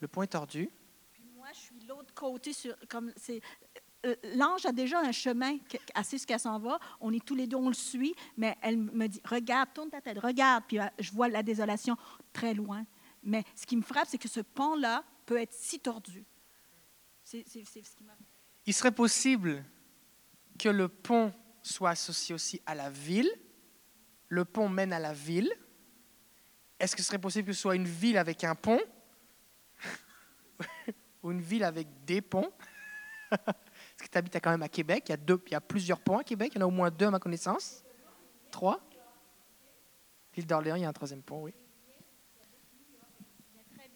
Le 0.00 0.08
pont 0.08 0.22
est 0.22 0.28
tordu. 0.28 0.68
Puis 1.12 1.22
moi, 1.36 1.46
je 1.52 1.58
suis 1.58 1.80
l'autre 1.86 2.12
côté. 2.14 2.52
Sur, 2.52 2.74
comme 2.88 3.12
c'est, 3.16 3.40
euh, 4.06 4.14
l'ange 4.36 4.66
a 4.66 4.72
déjà 4.72 5.00
un 5.00 5.12
chemin 5.12 5.56
assez 5.94 6.18
ce 6.18 6.26
qu'elle 6.26 6.40
s'en 6.40 6.58
va. 6.58 6.78
On 7.00 7.12
est 7.12 7.24
tous 7.24 7.34
les 7.34 7.46
deux, 7.46 7.56
on 7.56 7.68
le 7.68 7.74
suit, 7.74 8.14
mais 8.36 8.56
elle 8.62 8.76
me 8.78 9.06
dit 9.08 9.20
Regarde, 9.24 9.68
tourne 9.74 9.90
ta 9.90 10.00
tête, 10.00 10.18
regarde. 10.18 10.64
Puis 10.66 10.78
euh, 10.80 10.84
je 10.98 11.12
vois 11.12 11.28
la 11.28 11.42
désolation 11.42 11.96
très 12.32 12.54
loin. 12.54 12.84
Mais 13.22 13.44
ce 13.54 13.66
qui 13.66 13.76
me 13.76 13.82
frappe, 13.82 14.08
c'est 14.08 14.18
que 14.18 14.28
ce 14.28 14.40
pont-là 14.40 15.04
peut 15.26 15.36
être 15.40 15.52
si 15.52 15.78
tordu. 15.78 16.24
C'est, 17.22 17.44
c'est- 17.46 17.64
c'est 17.64 17.84
ce 17.84 17.94
qui 17.94 18.02
m'a. 18.02 18.14
Il 18.66 18.74
serait 18.74 18.92
possible 18.92 19.64
que 20.58 20.68
le 20.68 20.88
pont 20.88 21.32
soit 21.62 21.90
associé 21.90 22.34
aussi 22.34 22.60
à 22.66 22.74
la 22.74 22.90
ville. 22.90 23.30
Le 24.28 24.44
pont 24.44 24.68
mène 24.68 24.92
à 24.92 24.98
la 24.98 25.12
ville. 25.12 25.52
Est-ce 26.78 26.96
que 26.96 27.02
ce 27.02 27.08
serait 27.08 27.18
possible 27.18 27.46
que 27.46 27.52
ce 27.52 27.60
soit 27.60 27.76
une 27.76 27.86
ville 27.86 28.18
avec 28.18 28.42
un 28.44 28.54
pont 28.54 28.80
Ou 31.22 31.30
une 31.30 31.40
ville 31.40 31.64
avec 31.64 31.86
des 32.04 32.20
ponts? 32.20 32.52
Est-ce 33.32 34.02
que 34.04 34.08
tu 34.10 34.18
habites 34.18 34.34
quand 34.36 34.50
même 34.50 34.62
à 34.62 34.68
Québec 34.68 35.04
il 35.06 35.10
y, 35.10 35.14
a 35.14 35.16
deux, 35.16 35.40
il 35.46 35.52
y 35.52 35.54
a 35.54 35.60
plusieurs 35.60 36.00
ponts 36.00 36.18
à 36.18 36.24
Québec. 36.24 36.52
Il 36.54 36.58
y 36.58 36.62
en 36.62 36.64
a 36.64 36.68
au 36.68 36.72
moins 36.72 36.90
deux 36.90 37.06
à 37.06 37.10
ma 37.10 37.18
connaissance. 37.18 37.84
Trois 38.50 38.80
L'île 40.34 40.46
d'Orléans, 40.46 40.76
il 40.76 40.82
y 40.82 40.84
a 40.84 40.88
un 40.88 40.92
troisième 40.92 41.22
pont, 41.22 41.42
oui. 41.42 41.52
très 43.74 43.88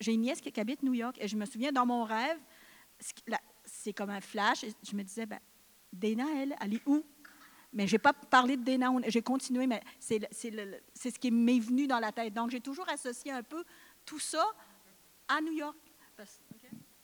j'ai 0.00 0.12
une 0.12 0.22
nièce 0.22 0.40
qui, 0.40 0.58
habite 0.60 0.82
New 0.82 0.94
York 0.94 1.16
et 1.20 1.28
je 1.28 1.36
me 1.36 1.44
souviens 1.44 1.72
dans 1.72 1.86
mon 1.86 2.04
rêve, 2.04 2.38
c'est 3.82 3.92
comme 3.94 4.10
un 4.10 4.20
flash. 4.20 4.64
je 4.82 4.94
me 4.94 5.02
disais, 5.02 5.26
ben, 5.26 5.38
Dana, 5.92 6.26
elle, 6.36 6.54
elle 6.60 6.74
est 6.74 6.82
où? 6.86 7.04
Mais 7.72 7.86
je 7.86 7.94
n'ai 7.94 7.98
pas 7.98 8.12
parlé 8.12 8.56
de 8.56 8.64
Dana, 8.64 8.90
j'ai 9.06 9.22
continué, 9.22 9.66
mais 9.66 9.80
c'est, 9.98 10.28
ce 10.32 11.18
qui 11.18 11.30
m'est 11.30 11.60
venu 11.60 11.86
dans 11.86 11.98
la 11.98 12.12
tête. 12.12 12.34
Donc, 12.34 12.50
j'ai 12.50 12.60
toujours 12.60 12.88
associé 12.88 13.32
un 13.32 13.42
peu 13.42 13.64
tout 14.04 14.18
ça 14.18 14.44
à 15.28 15.40
New 15.40 15.52
York. 15.52 15.76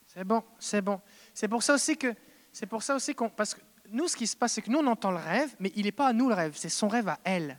C'est 0.07 0.25
bon, 0.25 0.43
c'est 0.59 0.83
bon. 0.83 1.01
C'est 1.33 1.49
pour 1.49 1.62
ça 1.62 1.75
aussi 1.75 1.97
que, 1.97 2.15
c'est 2.53 2.67
pour 2.67 2.83
ça 2.83 2.97
aussi 2.97 3.15
qu'on, 3.15 3.31
parce 3.31 3.55
que 3.55 3.61
nous, 3.91 4.09
ce 4.09 4.17
qui 4.17 4.27
se 4.27 4.37
passe, 4.37 4.55
c'est 4.55 4.62
que 4.62 4.71
nous, 4.71 4.79
on 4.79 4.87
entend 4.87 5.12
le 5.12 5.19
rêve, 5.19 5.55
mais 5.61 5.73
il 5.77 5.85
n'est 5.85 5.93
pas 5.93 6.09
à 6.09 6.12
nous 6.12 6.29
le 6.29 6.35
rêve, 6.35 6.57
c'est 6.57 6.69
son 6.69 6.89
rêve 6.89 7.09
à 7.09 7.19
elle. 7.25 7.59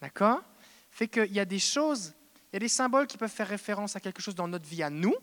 D'accord? 0.00 0.42
Fait 0.90 1.08
qu'il 1.08 1.32
y 1.32 1.40
a 1.40 1.44
des 1.44 1.58
choses, 1.58 2.14
il 2.50 2.54
y 2.54 2.56
a 2.56 2.60
des 2.60 2.68
symboles 2.68 3.06
qui 3.06 3.18
peuvent 3.18 3.30
faire 3.30 3.48
référence 3.48 3.96
à 3.96 4.00
quelque 4.00 4.22
chose 4.22 4.34
dans 4.34 4.48
notre 4.48 4.66
vie 4.66 4.82
à 4.82 4.90
nous, 4.90 5.14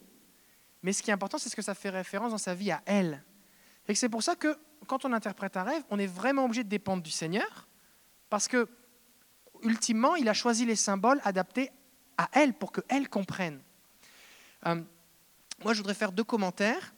mais 0.83 0.93
ce 0.93 1.01
qui 1.01 1.09
est 1.09 1.13
important, 1.13 1.37
c'est 1.37 1.49
ce 1.49 1.55
que 1.55 1.61
ça 1.61 1.73
fait 1.73 1.89
référence 1.89 2.31
dans 2.31 2.37
sa 2.37 2.53
vie 2.53 2.71
à 2.71 2.81
elle. 2.85 3.23
Et 3.87 3.95
c'est 3.95 4.09
pour 4.09 4.23
ça 4.23 4.35
que 4.35 4.57
quand 4.85 5.05
on 5.05 5.13
interprète 5.13 5.57
un 5.57 5.63
rêve, 5.63 5.83
on 5.89 5.99
est 5.99 6.07
vraiment 6.07 6.45
obligé 6.45 6.63
de 6.63 6.69
dépendre 6.69 7.03
du 7.03 7.11
Seigneur, 7.11 7.67
parce 8.29 8.47
que 8.47 8.67
ultimement, 9.63 10.15
il 10.15 10.29
a 10.29 10.33
choisi 10.33 10.65
les 10.65 10.75
symboles 10.75 11.19
adaptés 11.23 11.71
à 12.17 12.29
elle 12.33 12.53
pour 12.53 12.71
qu'elle 12.71 13.09
comprenne. 13.09 13.61
Euh, 14.65 14.81
moi, 15.63 15.73
je 15.73 15.79
voudrais 15.79 15.93
faire 15.93 16.11
deux 16.11 16.23
commentaires. 16.23 16.93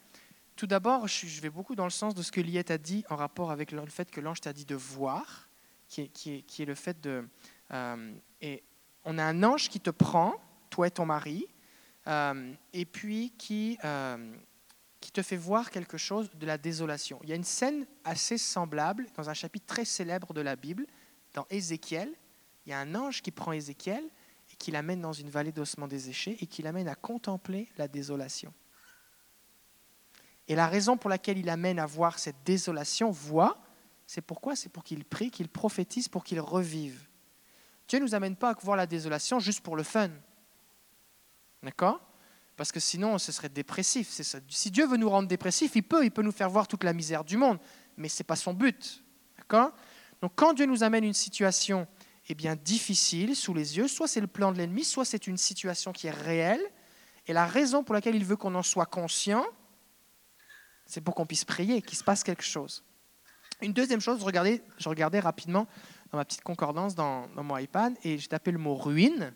Tout 0.55 0.67
d'abord, 0.67 1.07
je 1.07 1.39
vais 1.39 1.49
beaucoup 1.49 1.75
dans 1.75 1.85
le 1.85 1.89
sens 1.89 2.13
de 2.13 2.21
ce 2.21 2.31
que 2.31 2.41
Liette 2.41 2.71
a 2.71 2.77
dit 2.77 3.05
en 3.09 3.15
rapport 3.15 3.51
avec 3.51 3.71
le 3.71 3.85
fait 3.85 4.11
que 4.11 4.19
l'ange 4.19 4.41
t'a 4.41 4.51
dit 4.51 4.65
de 4.65 4.75
voir, 4.75 5.47
qui 5.87 6.01
est 6.01 6.65
le 6.65 6.75
fait 6.75 6.99
de... 6.99 7.27
euh, 7.71 8.13
et 8.41 8.63
on 9.05 9.17
a 9.17 9.23
un 9.23 9.43
ange 9.43 9.69
qui 9.69 9.79
te 9.79 9.89
prend, 9.89 10.35
toi 10.69 10.87
et 10.87 10.91
ton 10.91 11.05
mari, 11.05 11.47
euh, 12.07 12.53
et 12.73 12.85
puis 12.85 13.33
qui, 13.37 13.77
euh, 13.83 14.35
qui 14.99 15.11
te 15.11 15.21
fait 15.21 15.37
voir 15.37 15.69
quelque 15.71 15.97
chose 15.97 16.29
de 16.33 16.45
la 16.45 16.57
désolation. 16.57 17.19
Il 17.23 17.29
y 17.29 17.33
a 17.33 17.35
une 17.35 17.43
scène 17.43 17.85
assez 18.03 18.37
semblable 18.37 19.07
dans 19.15 19.29
un 19.29 19.33
chapitre 19.33 19.65
très 19.65 19.85
célèbre 19.85 20.33
de 20.33 20.41
la 20.41 20.55
Bible, 20.55 20.85
dans 21.33 21.45
Ézéchiel. 21.49 22.11
Il 22.65 22.69
y 22.69 22.73
a 22.73 22.79
un 22.79 22.95
ange 22.95 23.21
qui 23.21 23.31
prend 23.31 23.51
Ézéchiel 23.51 24.03
et 24.51 24.55
qui 24.55 24.71
l'amène 24.71 25.01
dans 25.01 25.13
une 25.13 25.29
vallée 25.29 25.51
d'ossements 25.51 25.87
desséchés 25.87 26.37
et 26.41 26.47
qui 26.47 26.61
l'amène 26.61 26.87
à 26.87 26.95
contempler 26.95 27.69
la 27.77 27.87
désolation. 27.87 28.53
Et 30.47 30.55
la 30.55 30.67
raison 30.67 30.97
pour 30.97 31.11
laquelle 31.11 31.37
il 31.37 31.49
amène 31.49 31.77
à 31.77 31.85
voir 31.85 32.17
cette 32.17 32.43
désolation, 32.43 33.11
voit, 33.11 33.61
c'est 34.07 34.21
pourquoi? 34.21 34.55
C'est 34.55 34.69
pour 34.69 34.83
qu'il 34.83 35.05
prie, 35.05 35.29
qu'il 35.29 35.47
prophétise, 35.47 36.07
pour 36.07 36.23
qu'il 36.23 36.39
revive. 36.39 37.07
Dieu 37.87 37.99
ne 37.99 38.05
nous 38.05 38.15
amène 38.15 38.35
pas 38.35 38.49
à 38.49 38.53
voir 38.59 38.75
la 38.75 38.87
désolation 38.87 39.39
juste 39.39 39.61
pour 39.61 39.75
le 39.75 39.83
fun. 39.83 40.09
D'accord? 41.63 42.01
Parce 42.55 42.71
que 42.71 42.79
sinon, 42.79 43.17
ce 43.17 43.31
serait 43.31 43.49
dépressif. 43.49 44.09
Si 44.49 44.71
Dieu 44.71 44.85
veut 44.85 44.97
nous 44.97 45.09
rendre 45.09 45.27
dépressifs, 45.27 45.75
il 45.75 45.83
peut, 45.83 46.03
il 46.03 46.11
peut 46.11 46.21
nous 46.21 46.31
faire 46.31 46.49
voir 46.49 46.67
toute 46.67 46.83
la 46.83 46.93
misère 46.93 47.23
du 47.23 47.37
monde, 47.37 47.59
mais 47.95 48.09
ce 48.09 48.21
n'est 48.21 48.25
pas 48.25 48.35
son 48.35 48.53
but. 48.53 49.03
D'accord? 49.37 49.71
Donc 50.21 50.33
quand 50.35 50.53
Dieu 50.53 50.65
nous 50.65 50.83
amène 50.83 51.03
une 51.03 51.13
situation 51.13 51.87
eh 52.27 52.35
bien, 52.35 52.55
difficile 52.55 53.35
sous 53.35 53.53
les 53.53 53.77
yeux, 53.77 53.87
soit 53.87 54.07
c'est 54.07 54.21
le 54.21 54.27
plan 54.27 54.51
de 54.51 54.57
l'ennemi, 54.57 54.83
soit 54.83 55.05
c'est 55.05 55.25
une 55.25 55.37
situation 55.37 55.91
qui 55.91 56.07
est 56.07 56.11
réelle, 56.11 56.61
et 57.25 57.33
la 57.33 57.47
raison 57.47 57.83
pour 57.83 57.95
laquelle 57.95 58.15
il 58.15 58.25
veut 58.25 58.35
qu'on 58.35 58.53
en 58.55 58.61
soit 58.61 58.85
conscient, 58.85 59.45
c'est 60.85 61.01
pour 61.01 61.15
qu'on 61.15 61.25
puisse 61.25 61.45
prier, 61.45 61.81
qu'il 61.81 61.97
se 61.97 62.03
passe 62.03 62.23
quelque 62.23 62.43
chose. 62.43 62.83
Une 63.61 63.73
deuxième 63.73 63.99
chose, 63.99 64.19
je 64.19 64.25
regardais, 64.25 64.63
je 64.77 64.89
regardais 64.89 65.19
rapidement 65.19 65.67
dans 66.11 66.17
ma 66.17 66.25
petite 66.25 66.43
concordance 66.43 66.95
dans 66.95 67.27
mon 67.35 67.57
iPad 67.57 67.95
et 68.03 68.17
j'ai 68.17 68.27
tapé 68.27 68.51
le 68.51 68.59
mot 68.59 68.75
ruine, 68.75 69.33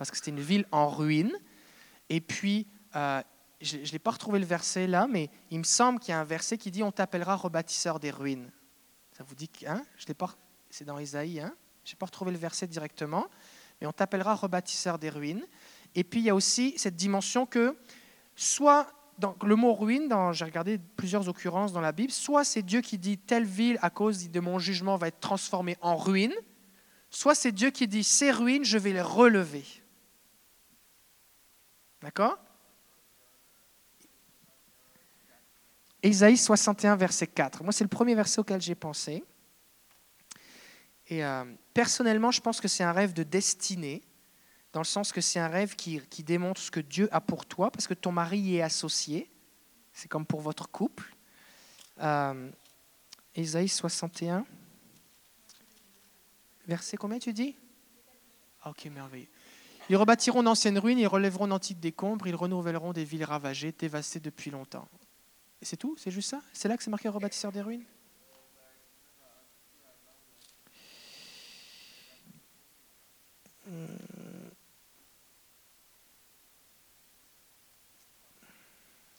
parce 0.00 0.10
que 0.10 0.16
c'était 0.16 0.30
une 0.30 0.40
ville 0.40 0.64
en 0.72 0.88
ruine. 0.88 1.30
Et 2.08 2.22
puis, 2.22 2.66
euh, 2.96 3.20
je 3.60 3.76
ne 3.76 3.84
l'ai 3.84 3.98
pas 3.98 4.12
retrouvé 4.12 4.38
le 4.38 4.46
verset 4.46 4.86
là, 4.86 5.06
mais 5.06 5.28
il 5.50 5.58
me 5.58 5.64
semble 5.64 6.00
qu'il 6.00 6.12
y 6.12 6.14
a 6.14 6.20
un 6.20 6.24
verset 6.24 6.56
qui 6.56 6.70
dit 6.70 6.82
On 6.82 6.90
t'appellera 6.90 7.36
rebâtisseur 7.36 8.00
des 8.00 8.10
ruines. 8.10 8.50
Ça 9.12 9.24
vous 9.24 9.34
dit 9.34 9.50
que 9.50 9.66
hein, 9.66 9.84
je 9.98 10.06
l'ai 10.06 10.14
pas, 10.14 10.34
C'est 10.70 10.86
dans 10.86 10.98
Isaïe, 10.98 11.40
hein, 11.40 11.54
je 11.84 11.92
n'ai 11.92 11.98
pas 11.98 12.06
retrouvé 12.06 12.32
le 12.32 12.38
verset 12.38 12.66
directement, 12.66 13.26
mais 13.78 13.86
on 13.86 13.92
t'appellera 13.92 14.36
rebâtisseur 14.36 14.98
des 14.98 15.10
ruines. 15.10 15.44
Et 15.94 16.02
puis, 16.02 16.20
il 16.20 16.24
y 16.24 16.30
a 16.30 16.34
aussi 16.34 16.72
cette 16.78 16.96
dimension 16.96 17.44
que 17.44 17.76
soit 18.34 18.90
dans 19.18 19.36
le 19.44 19.54
mot 19.54 19.74
ruine, 19.74 20.10
j'ai 20.32 20.46
regardé 20.46 20.78
plusieurs 20.96 21.28
occurrences 21.28 21.74
dans 21.74 21.82
la 21.82 21.92
Bible, 21.92 22.10
soit 22.10 22.44
c'est 22.44 22.62
Dieu 22.62 22.80
qui 22.80 22.96
dit 22.96 23.18
telle 23.18 23.44
ville 23.44 23.78
à 23.82 23.90
cause 23.90 24.30
de 24.30 24.40
mon 24.40 24.58
jugement 24.58 24.96
va 24.96 25.08
être 25.08 25.20
transformée 25.20 25.76
en 25.82 25.98
ruine, 25.98 26.32
soit 27.10 27.34
c'est 27.34 27.52
Dieu 27.52 27.70
qui 27.70 27.86
dit 27.86 28.02
ces 28.02 28.30
ruines, 28.30 28.64
je 28.64 28.78
vais 28.78 28.94
les 28.94 29.02
relever. 29.02 29.64
D'accord? 32.02 32.38
Ésaïe 36.02 36.36
61, 36.36 36.96
verset 36.96 37.26
4. 37.26 37.62
Moi, 37.62 37.72
c'est 37.72 37.84
le 37.84 37.88
premier 37.88 38.14
verset 38.14 38.40
auquel 38.40 38.60
j'ai 38.60 38.74
pensé. 38.74 39.22
Et 41.08 41.24
euh, 41.24 41.44
personnellement, 41.74 42.30
je 42.30 42.40
pense 42.40 42.60
que 42.60 42.68
c'est 42.68 42.84
un 42.84 42.92
rêve 42.92 43.12
de 43.12 43.22
destinée, 43.22 44.02
dans 44.72 44.80
le 44.80 44.86
sens 44.86 45.12
que 45.12 45.20
c'est 45.20 45.40
un 45.40 45.48
rêve 45.48 45.74
qui, 45.74 46.00
qui 46.08 46.22
démontre 46.22 46.60
ce 46.60 46.70
que 46.70 46.80
Dieu 46.80 47.08
a 47.12 47.20
pour 47.20 47.44
toi, 47.44 47.70
parce 47.70 47.86
que 47.86 47.94
ton 47.94 48.12
mari 48.12 48.38
y 48.38 48.56
est 48.56 48.62
associé. 48.62 49.30
C'est 49.92 50.08
comme 50.08 50.24
pour 50.24 50.40
votre 50.40 50.70
couple. 50.70 51.14
Euh, 52.00 52.50
Ésaïe 53.34 53.68
61. 53.68 54.46
Verset 56.66 56.96
combien 56.96 57.18
tu 57.18 57.32
dis? 57.32 57.56
Ah, 58.62 58.70
Ok, 58.70 58.86
merveilleux. 58.86 59.28
Ils 59.90 59.96
rebâtiront 59.96 60.44
d'anciennes 60.44 60.78
ruines, 60.78 61.00
ils 61.00 61.08
relèveront 61.08 61.48
d'antiques 61.48 61.80
décombres, 61.80 62.28
ils 62.28 62.36
renouvelleront 62.36 62.92
des 62.92 63.02
villes 63.02 63.24
ravagées, 63.24 63.72
dévastées 63.72 64.20
depuis 64.20 64.52
longtemps. 64.52 64.86
Et 65.60 65.64
c'est 65.64 65.76
tout? 65.76 65.96
C'est 65.98 66.12
juste 66.12 66.30
ça? 66.30 66.40
C'est 66.52 66.68
là 66.68 66.76
que 66.76 66.84
c'est 66.84 66.90
marqué 66.90 67.08
rebâtisseur 67.08 67.50
des 67.50 67.60
ruines? 67.60 67.84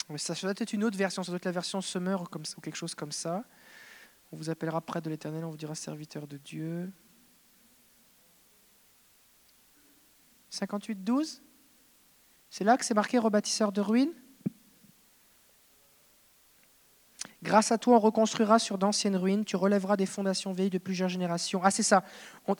Mais 0.08 0.16
ça 0.16 0.32
doit 0.40 0.54
être 0.56 0.72
une 0.72 0.84
autre 0.84 0.96
version, 0.96 1.22
ça 1.22 1.30
doit 1.32 1.36
être 1.36 1.44
la 1.44 1.52
version 1.52 1.82
Summer 1.82 2.24
ça- 2.44 2.54
ou 2.56 2.60
quelque 2.62 2.76
chose 2.76 2.94
comme 2.94 3.12
ça. 3.12 3.44
On 4.32 4.38
vous 4.38 4.48
appellera 4.48 4.80
près 4.80 5.02
de 5.02 5.10
l'éternel, 5.10 5.44
on 5.44 5.50
vous 5.50 5.56
dira 5.58 5.74
serviteur 5.74 6.26
de 6.26 6.38
Dieu. 6.38 6.90
58-12 10.52 11.40
C'est 12.50 12.64
là 12.64 12.76
que 12.76 12.84
c'est 12.84 12.94
marqué 12.94 13.18
rebâtisseur 13.18 13.72
de 13.72 13.80
ruines 13.80 14.12
Grâce 17.42 17.72
à 17.72 17.78
toi, 17.78 17.96
on 17.96 17.98
reconstruira 17.98 18.60
sur 18.60 18.78
d'anciennes 18.78 19.16
ruines, 19.16 19.44
tu 19.44 19.56
relèveras 19.56 19.96
des 19.96 20.06
fondations 20.06 20.52
vieilles 20.52 20.70
de 20.70 20.78
plusieurs 20.78 21.08
générations. 21.08 21.60
Ah, 21.64 21.72
c'est 21.72 21.82
ça, 21.82 22.04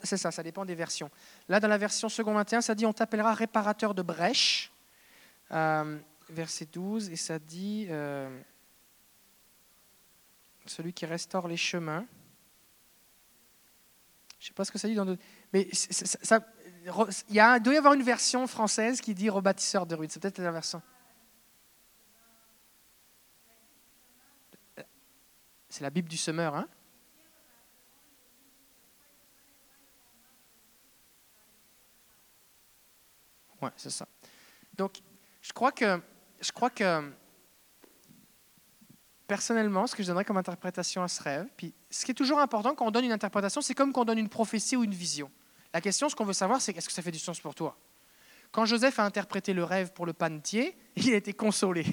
c'est 0.03 0.17
ça, 0.17 0.29
ça 0.29 0.43
dépend 0.43 0.65
des 0.65 0.75
versions. 0.75 1.09
Là, 1.47 1.61
dans 1.61 1.69
la 1.69 1.77
version 1.77 2.09
second 2.09 2.33
21, 2.33 2.59
ça 2.59 2.75
dit 2.75 2.85
on 2.85 2.91
t'appellera 2.91 3.33
réparateur 3.33 3.93
de 3.93 4.01
brèches. 4.01 4.73
Euh, 5.51 5.97
verset 6.29 6.65
12, 6.65 7.09
et 7.11 7.15
ça 7.15 7.39
dit 7.39 7.87
euh, 7.89 8.29
celui 10.65 10.91
qui 10.91 11.05
restaure 11.05 11.47
les 11.47 11.57
chemins. 11.57 12.05
Je 14.39 14.45
ne 14.45 14.47
sais 14.49 14.53
pas 14.53 14.65
ce 14.65 14.71
que 14.71 14.79
ça 14.79 14.89
dit 14.89 14.95
dans 14.95 15.05
d'autres. 15.05 15.23
Mais 15.53 15.69
ça, 15.71 16.45
il, 16.85 17.61
doit 17.61 17.73
y 17.73 17.77
avoir 17.77 17.93
une 17.93 18.03
version 18.03 18.45
française 18.47 18.99
qui 18.99 19.13
dit 19.13 19.29
rebâtisseur 19.29 19.85
de 19.85 19.95
ruines. 19.95 20.09
C'est 20.09 20.21
peut-être 20.21 20.39
la 20.39 20.51
version. 20.51 20.81
C'est 25.69 25.81
la 25.81 25.89
Bible 25.89 26.09
du 26.09 26.17
semeur, 26.17 26.55
hein? 26.55 26.67
Ouais, 33.61 33.71
c'est 33.77 33.89
ça. 33.89 34.07
Donc, 34.75 35.01
je 35.41 35.53
crois 35.53 35.71
que, 35.71 36.01
je 36.41 36.51
crois 36.51 36.69
que 36.69 37.11
personnellement, 39.25 39.87
ce 39.87 39.95
que 39.95 40.03
je 40.03 40.07
donnerais 40.07 40.25
comme 40.25 40.37
interprétation 40.37 41.01
à 41.01 41.07
ce 41.07 41.23
rêve, 41.23 41.47
puis 41.55 41.73
ce 41.89 42.03
qui 42.03 42.11
est 42.11 42.15
toujours 42.15 42.39
important 42.39 42.75
quand 42.75 42.85
on 42.85 42.91
donne 42.91 43.05
une 43.05 43.11
interprétation, 43.13 43.61
c'est 43.61 43.73
comme 43.73 43.93
quand 43.93 44.01
on 44.01 44.05
donne 44.05 44.19
une 44.19 44.29
prophétie 44.29 44.75
ou 44.75 44.83
une 44.83 44.93
vision. 44.93 45.31
La 45.73 45.81
question, 45.81 46.07
ce 46.07 46.15
qu'on 46.15 46.25
veut 46.25 46.33
savoir, 46.33 46.61
c'est 46.61 46.77
est-ce 46.77 46.87
que 46.87 46.93
ça 46.93 47.01
fait 47.01 47.11
du 47.11 47.19
sens 47.19 47.39
pour 47.39 47.55
toi? 47.55 47.77
Quand 48.51 48.65
Joseph 48.65 48.99
a 48.99 49.03
interprété 49.03 49.53
le 49.53 49.63
rêve 49.63 49.91
pour 49.93 50.05
le 50.05 50.13
panetier, 50.13 50.77
il 50.95 51.13
a 51.13 51.17
été 51.17 51.33
consolé. 51.33 51.85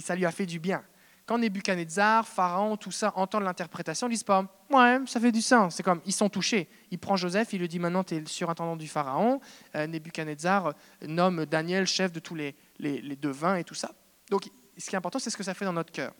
Ça 0.00 0.14
lui 0.14 0.24
a 0.24 0.30
fait 0.30 0.46
du 0.46 0.60
bien. 0.60 0.84
Quand 1.26 1.38
Nebuchadnezzar, 1.38 2.26
Pharaon, 2.26 2.76
tout 2.76 2.90
ça 2.90 3.12
entendent 3.16 3.44
l'interprétation, 3.44 4.08
ils 4.08 4.12
disent 4.12 4.24
pas 4.24 4.64
Ouais, 4.70 4.98
ça 5.06 5.20
fait 5.20 5.32
du 5.32 5.42
sens. 5.42 5.76
C'est 5.76 5.82
comme 5.82 6.00
ils 6.06 6.12
sont 6.12 6.28
touchés. 6.28 6.68
Il 6.90 6.98
prend 6.98 7.16
Joseph, 7.16 7.52
il 7.52 7.60
lui 7.60 7.68
dit 7.68 7.78
Maintenant, 7.78 8.04
tu 8.04 8.14
es 8.14 8.20
le 8.20 8.26
surintendant 8.26 8.76
du 8.76 8.88
Pharaon. 8.88 9.40
Euh, 9.74 9.86
Nebuchadnezzar 9.86 10.68
euh, 10.68 10.72
nomme 11.02 11.46
Daniel 11.46 11.86
chef 11.86 12.12
de 12.12 12.20
tous 12.20 12.34
les, 12.34 12.54
les, 12.78 13.00
les 13.00 13.16
devins 13.16 13.56
et 13.56 13.64
tout 13.64 13.74
ça. 13.74 13.92
Donc, 14.28 14.48
ce 14.76 14.88
qui 14.88 14.94
est 14.94 14.98
important, 14.98 15.18
c'est 15.18 15.30
ce 15.30 15.36
que 15.36 15.44
ça 15.44 15.54
fait 15.54 15.64
dans 15.64 15.72
notre 15.72 15.92
cœur. 15.92 16.14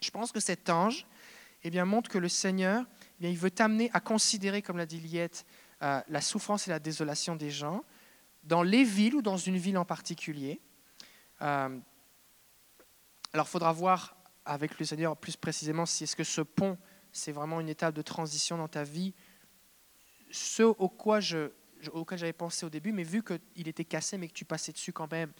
Je 0.00 0.10
pense 0.10 0.32
que 0.32 0.40
cet 0.40 0.68
ange 0.68 1.06
eh 1.64 1.70
bien, 1.70 1.84
montre 1.84 2.10
que 2.10 2.18
le 2.18 2.28
Seigneur, 2.28 2.84
eh 3.00 3.22
bien, 3.22 3.30
il 3.30 3.38
veut 3.38 3.50
t'amener 3.50 3.90
à 3.92 4.00
considérer, 4.00 4.62
comme 4.62 4.76
l'a 4.76 4.86
dit 4.86 5.00
Liette, 5.00 5.44
euh, 5.82 6.00
la 6.08 6.20
souffrance 6.20 6.66
et 6.68 6.70
la 6.70 6.78
désolation 6.78 7.36
des 7.36 7.50
gens 7.50 7.84
dans 8.44 8.62
les 8.62 8.84
villes 8.84 9.16
ou 9.16 9.22
dans 9.22 9.36
une 9.36 9.56
ville 9.56 9.76
en 9.76 9.84
particulier. 9.84 10.60
Euh, 11.42 11.78
alors, 13.32 13.46
il 13.46 13.50
faudra 13.50 13.72
voir 13.72 14.16
avec 14.44 14.78
le 14.78 14.86
Seigneur 14.86 15.16
plus 15.16 15.36
précisément 15.36 15.84
si 15.84 16.04
est-ce 16.04 16.16
que 16.16 16.24
ce 16.24 16.40
pont, 16.40 16.78
c'est 17.12 17.32
vraiment 17.32 17.60
une 17.60 17.68
étape 17.68 17.94
de 17.94 18.02
transition 18.02 18.56
dans 18.56 18.68
ta 18.68 18.84
vie, 18.84 19.12
ce 20.30 20.62
au 20.62 20.88
quoi 20.88 21.20
je, 21.20 21.50
auquel 21.92 22.18
j'avais 22.18 22.32
pensé 22.32 22.64
au 22.64 22.70
début, 22.70 22.92
mais 22.92 23.02
vu 23.02 23.22
qu'il 23.22 23.68
était 23.68 23.84
cassé, 23.84 24.16
mais 24.16 24.28
que 24.28 24.32
tu 24.32 24.44
passais 24.44 24.72
dessus 24.72 24.92
quand 24.92 25.10
même, 25.10 25.32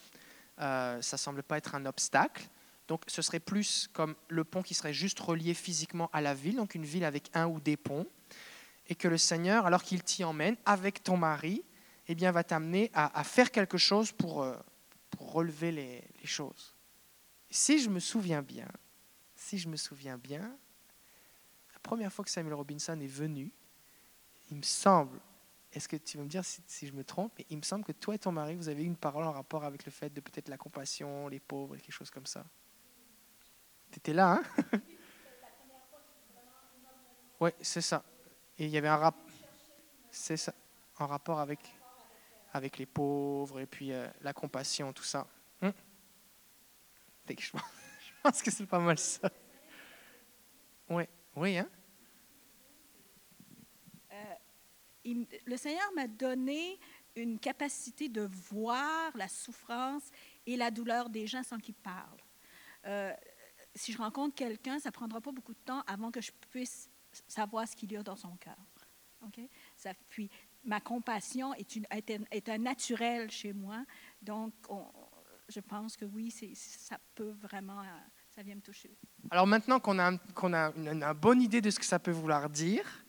euh, 0.59 1.01
ça 1.01 1.17
semble 1.17 1.43
pas 1.43 1.57
être 1.57 1.75
un 1.75 1.85
obstacle. 1.85 2.47
Donc, 2.87 3.03
ce 3.07 3.21
serait 3.21 3.39
plus 3.39 3.89
comme 3.93 4.15
le 4.27 4.43
pont 4.43 4.61
qui 4.61 4.73
serait 4.73 4.93
juste 4.93 5.19
relié 5.19 5.53
physiquement 5.53 6.09
à 6.13 6.21
la 6.21 6.33
ville, 6.33 6.55
donc 6.57 6.75
une 6.75 6.85
ville 6.85 7.03
avec 7.03 7.29
un 7.33 7.47
ou 7.47 7.59
des 7.59 7.77
ponts, 7.77 8.07
et 8.87 8.95
que 8.95 9.07
le 9.07 9.17
Seigneur, 9.17 9.65
alors 9.65 9.83
qu'il 9.83 10.03
t'y 10.03 10.23
emmène 10.23 10.55
avec 10.65 11.03
ton 11.03 11.17
mari, 11.17 11.63
eh 12.07 12.15
bien, 12.15 12.31
va 12.31 12.43
t'amener 12.43 12.89
à, 12.93 13.23
faire 13.23 13.51
quelque 13.51 13.77
chose 13.77 14.11
pour, 14.11 14.41
euh, 14.41 14.55
relever 15.19 15.71
les, 15.71 16.03
choses. 16.23 16.75
Si 17.49 17.79
je 17.79 17.89
me 17.89 17.99
souviens 17.99 18.41
bien, 18.41 18.67
si 19.35 19.57
je 19.57 19.67
me 19.69 19.77
souviens 19.77 20.17
bien, 20.17 20.55
la 21.73 21.79
première 21.81 22.11
fois 22.11 22.25
que 22.25 22.31
Samuel 22.31 22.53
Robinson 22.53 22.99
est 22.99 23.07
venu, 23.07 23.51
il 24.51 24.57
me 24.57 24.63
semble, 24.63 25.19
est-ce 25.71 25.87
que 25.87 25.95
tu 25.95 26.17
vas 26.17 26.23
me 26.23 26.29
dire 26.29 26.43
si, 26.43 26.61
si 26.67 26.87
je 26.87 26.93
me 26.93 27.03
trompe, 27.03 27.33
mais 27.37 27.45
il 27.49 27.57
me 27.57 27.61
semble 27.61 27.83
que 27.85 27.93
toi 27.93 28.15
et 28.15 28.19
ton 28.19 28.31
mari, 28.31 28.55
vous 28.55 28.69
avez 28.69 28.83
eu 28.83 28.85
une 28.85 28.97
parole 28.97 29.25
en 29.25 29.31
rapport 29.31 29.63
avec 29.63 29.85
le 29.85 29.91
fait 29.91 30.13
de 30.13 30.21
peut-être 30.21 30.49
la 30.49 30.57
compassion, 30.57 31.27
les 31.27 31.39
pauvres, 31.39 31.75
quelque 31.77 31.91
chose 31.91 32.09
comme 32.09 32.25
ça. 32.25 32.45
Tu 33.91 33.99
étais 33.99 34.13
là, 34.13 34.41
hein? 34.41 34.79
Oui, 37.39 37.51
c'est 37.61 37.81
ça. 37.81 38.03
Et 38.59 38.65
il 38.65 38.71
y 38.71 38.77
avait 38.77 38.87
un 38.87 38.97
rapport 40.97 41.39
avec, 41.39 41.59
les 42.77 42.85
pauvres 42.85 43.59
et 43.59 43.65
puis 43.67 43.91
euh, 43.93 44.07
la 44.21 44.33
compassion, 44.33 44.93
tout 44.93 45.03
ça. 45.03 45.27
Hum. 45.61 45.71
Je 47.29 47.51
pense- 48.23 48.41
que 48.41 48.51
c'est 48.51 48.65
pas 48.65 48.79
mal 48.79 48.97
ça. 48.97 49.29
Oui, 50.89 51.03
oui, 51.35 51.57
hein? 51.57 51.69
M- 55.05 55.25
le 55.45 55.57
Seigneur 55.57 55.89
m'a 55.95 56.07
donné 56.07 56.79
une 57.15 57.39
capacité 57.39 58.09
de 58.09 58.21
voir 58.21 59.15
la 59.15 59.27
souffrance 59.27 60.03
et 60.45 60.57
la 60.57 60.69
douleur 60.71 61.09
des 61.09 61.27
gens 61.27 61.43
sans 61.43 61.57
qu'ils 61.57 61.75
parlent. 61.75 62.21
Euh, 62.85 63.13
si 63.73 63.93
je 63.93 63.97
rencontre 63.97 64.35
quelqu'un, 64.35 64.79
ça 64.79 64.89
ne 64.89 64.93
prendra 64.93 65.21
pas 65.21 65.31
beaucoup 65.31 65.53
de 65.53 65.59
temps 65.59 65.81
avant 65.87 66.11
que 66.11 66.19
je 66.21 66.31
puisse 66.51 66.89
savoir 67.27 67.67
ce 67.67 67.75
qu'il 67.75 67.91
y 67.91 67.97
a 67.97 68.03
dans 68.03 68.15
son 68.15 68.35
cœur. 68.37 68.57
OK? 69.25 69.39
Ça, 69.75 69.93
puis, 70.09 70.29
ma 70.63 70.79
compassion 70.79 71.53
est, 71.53 71.75
une, 71.75 71.87
un, 71.91 72.57
naturel 72.57 73.31
chez 73.31 73.53
moi. 73.53 73.83
Donc, 74.21 74.53
on- 74.69 74.85
je 75.49 75.61
pense 75.61 75.95
que 75.95 76.03
oui, 76.05 76.29
ça 76.55 76.97
peut 77.15 77.31
vraiment, 77.41 77.79
euh, 77.79 77.85
ça 78.35 78.43
vient 78.43 78.55
me 78.55 78.61
toucher. 78.61 78.97
Alors 79.31 79.47
maintenant 79.47 79.79
qu'on 79.79 79.97
a, 79.97 80.17
qu'on 80.35 80.53
a 80.53 80.73
une, 80.75 81.05
bonne 81.13 81.41
idée 81.41 81.61
de 81.61 81.69
ce 81.69 81.79
que 81.79 81.85
ça 81.85 81.99
peut 81.99 82.11
vouloir 82.11 82.49
dire, 82.49 83.05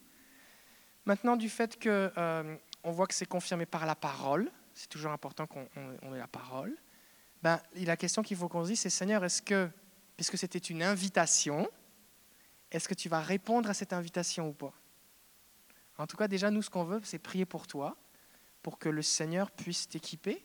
maintenant 1.04 1.36
du 1.36 1.48
fait 1.48 1.76
que 1.78 2.12
euh, 2.16 2.56
on 2.84 2.92
voit 2.92 3.08
que 3.08 3.14
c'est 3.14 3.26
confirmé 3.26 3.66
par 3.66 3.86
la 3.86 3.96
parole, 3.96 4.52
c'est 4.72 4.88
toujours 4.88 5.10
important 5.10 5.46
qu'on 5.48 5.68
on- 5.76 5.96
on 6.02 6.14
ait 6.14 6.18
la 6.18 6.28
parole. 6.28 6.76
Ben, 7.42 7.60
la 7.74 7.96
question 7.96 8.22
qu'il 8.22 8.36
faut 8.36 8.48
qu'on 8.48 8.62
se 8.62 8.68
dise, 8.70 8.80
c'est 8.80 8.90
Seigneur, 8.90 9.24
est-ce 9.24 9.42
que, 9.42 9.68
puisque 10.16 10.38
c'était 10.38 10.58
une 10.58 10.82
invitation, 10.82 11.68
est-ce 12.70 12.88
que 12.88 12.94
tu 12.94 13.08
vas 13.08 13.20
répondre 13.20 13.68
à 13.68 13.74
cette 13.74 13.92
invitation 13.92 14.48
ou 14.48 14.52
pas? 14.52 14.74
En 15.96 16.06
tout 16.06 16.16
cas, 16.16 16.28
déjà, 16.28 16.50
nous, 16.50 16.62
ce 16.62 16.70
qu'on 16.70 16.84
veut, 16.84 17.00
c'est 17.02 17.18
prier 17.18 17.44
pour 17.44 17.66
toi, 17.66 17.96
pour 18.62 18.78
que 18.78 18.88
le 18.88 19.02
Seigneur 19.02 19.50
puisse 19.50 19.88
t'équiper, 19.88 20.44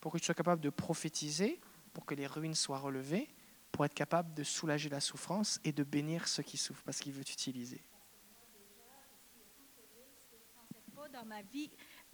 pour 0.00 0.12
que 0.12 0.18
tu 0.18 0.24
sois 0.24 0.34
capable 0.34 0.62
de 0.62 0.70
prophétiser, 0.70 1.60
pour 1.92 2.06
que 2.06 2.14
les 2.14 2.26
ruines 2.26 2.54
soient 2.54 2.78
relevées, 2.78 3.28
pour 3.70 3.84
être 3.84 3.94
capable 3.94 4.32
de 4.34 4.44
soulager 4.44 4.88
la 4.88 5.00
souffrance 5.00 5.60
et 5.64 5.72
de 5.72 5.82
bénir 5.82 6.28
ceux 6.28 6.42
qui 6.42 6.56
souffrent, 6.56 6.82
parce 6.84 7.00
qu'il 7.00 7.12
veut 7.12 7.24
t'utiliser. 7.24 7.82
dans 11.14 11.24
ma 11.24 11.42
vie 11.42 11.70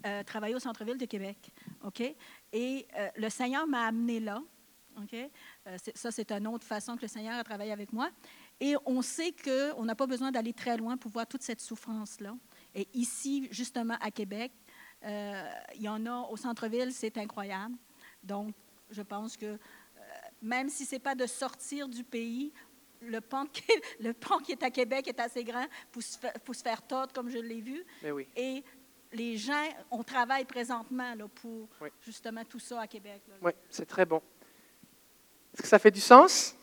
euh, 0.06 0.22
travailler 0.24 0.54
au 0.54 0.58
centre-ville 0.58 0.98
de 0.98 1.06
Québec. 1.06 1.50
OK? 1.84 2.02
Et 2.52 2.86
euh, 2.96 3.08
le 3.16 3.28
Seigneur 3.28 3.66
m'a 3.66 3.86
amené 3.86 4.20
là. 4.20 4.42
OK? 5.00 5.14
Euh, 5.14 5.76
ça, 5.94 6.10
c'est 6.10 6.30
une 6.32 6.46
autre 6.46 6.66
façon 6.66 6.96
que 6.96 7.02
le 7.02 7.08
Seigneur 7.08 7.38
a 7.38 7.44
travaillé 7.44 7.72
avec 7.72 7.92
moi. 7.92 8.10
Et 8.60 8.76
on 8.84 9.00
sait 9.02 9.32
qu'on 9.32 9.84
n'a 9.84 9.94
pas 9.94 10.06
besoin 10.06 10.30
d'aller 10.30 10.52
très 10.52 10.76
loin 10.76 10.96
pour 10.96 11.10
voir 11.10 11.26
toute 11.26 11.42
cette 11.42 11.60
souffrance-là. 11.60 12.36
Et 12.74 12.86
ici, 12.94 13.48
justement, 13.50 13.96
à 14.00 14.10
Québec, 14.10 14.52
euh, 15.04 15.50
il 15.74 15.82
y 15.82 15.88
en 15.88 16.04
a 16.06 16.28
au 16.30 16.36
centre-ville, 16.36 16.92
c'est 16.92 17.16
incroyable. 17.16 17.74
Donc, 18.22 18.54
je 18.90 19.00
pense 19.02 19.36
que 19.36 19.46
euh, 19.46 19.58
même 20.42 20.68
si 20.68 20.84
ce 20.84 20.94
n'est 20.96 20.98
pas 21.00 21.14
de 21.14 21.26
sortir 21.26 21.88
du 21.88 22.04
pays, 22.04 22.52
le 23.00 23.20
pont, 23.22 23.46
qui, 23.46 23.62
le 24.00 24.12
qui 24.44 24.52
est 24.52 24.62
à 24.62 24.70
Québec 24.70 25.08
est 25.08 25.20
assez 25.20 25.42
grand 25.42 25.66
pour 25.90 26.02
se 26.02 26.18
faire, 26.18 26.34
pour 26.44 26.54
se 26.54 26.62
faire 26.62 26.82
tordre, 26.82 27.12
comme 27.14 27.30
je 27.30 27.38
l'ai 27.38 27.62
vu. 27.62 27.82
Mais 28.02 28.10
oui. 28.10 28.26
Et 28.36 28.62
les 29.12 29.38
gens, 29.38 29.64
on 29.90 30.02
travaille 30.02 30.44
présentement 30.44 31.14
là, 31.14 31.26
pour 31.28 31.66
Oui. 31.80 31.88
justement 32.02 32.44
tout 32.44 32.60
ça 32.60 32.82
à 32.82 32.86
Québec. 32.86 33.22
là. 33.26 33.34
Oui, 33.40 33.52
c'est 33.70 33.86
très 33.86 34.04
bon. 34.04 34.20
Est-ce 35.54 35.62
que 35.62 35.68
ça 35.68 35.78
fait 35.78 35.90
du 35.90 36.00
sens? 36.00 36.54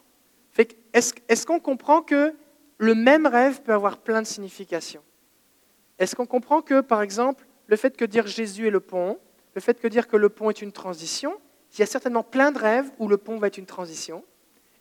Fait 0.52 0.66
que 0.66 0.76
Est-ce 0.94 1.14
est-ce 1.28 1.46
qu'on 1.46 1.60
comprend 1.60 2.02
que 2.02 2.34
le 2.78 2.96
même 2.96 3.26
rêve 3.26 3.62
peut 3.64 3.74
avoir 3.74 3.98
plein 3.98 4.22
de 4.22 4.28
significations? 4.28 5.04
Est-ce 6.00 6.16
qu'on 6.16 6.26
comprend 6.26 6.62
que, 6.62 6.82
par 6.82 7.02
exemple, 7.02 7.46
le 7.68 7.76
fait 7.76 7.98
que 7.98 8.06
dire 8.06 8.28
Jésus 8.28 8.68
est 8.68 8.72
le 8.72 8.80
pont, 8.80 9.20
le 9.56 9.62
fait 9.62 9.80
que 9.80 9.88
dire 9.88 10.08
que 10.08 10.16
le 10.18 10.30
pont 10.30 10.50
est 10.50 10.62
une 10.62 10.72
transition, 10.72 11.40
il 11.74 11.80
y 11.80 11.84
a 11.84 11.88
certainement 11.88 12.24
plein 12.24 12.52
de 12.52 12.60
rêves 12.60 12.92
où 13.00 13.08
le 13.08 13.18
pont 13.18 13.38
va 13.38 13.48
être 13.48 13.58
une 13.58 13.66
transition, 13.66 14.24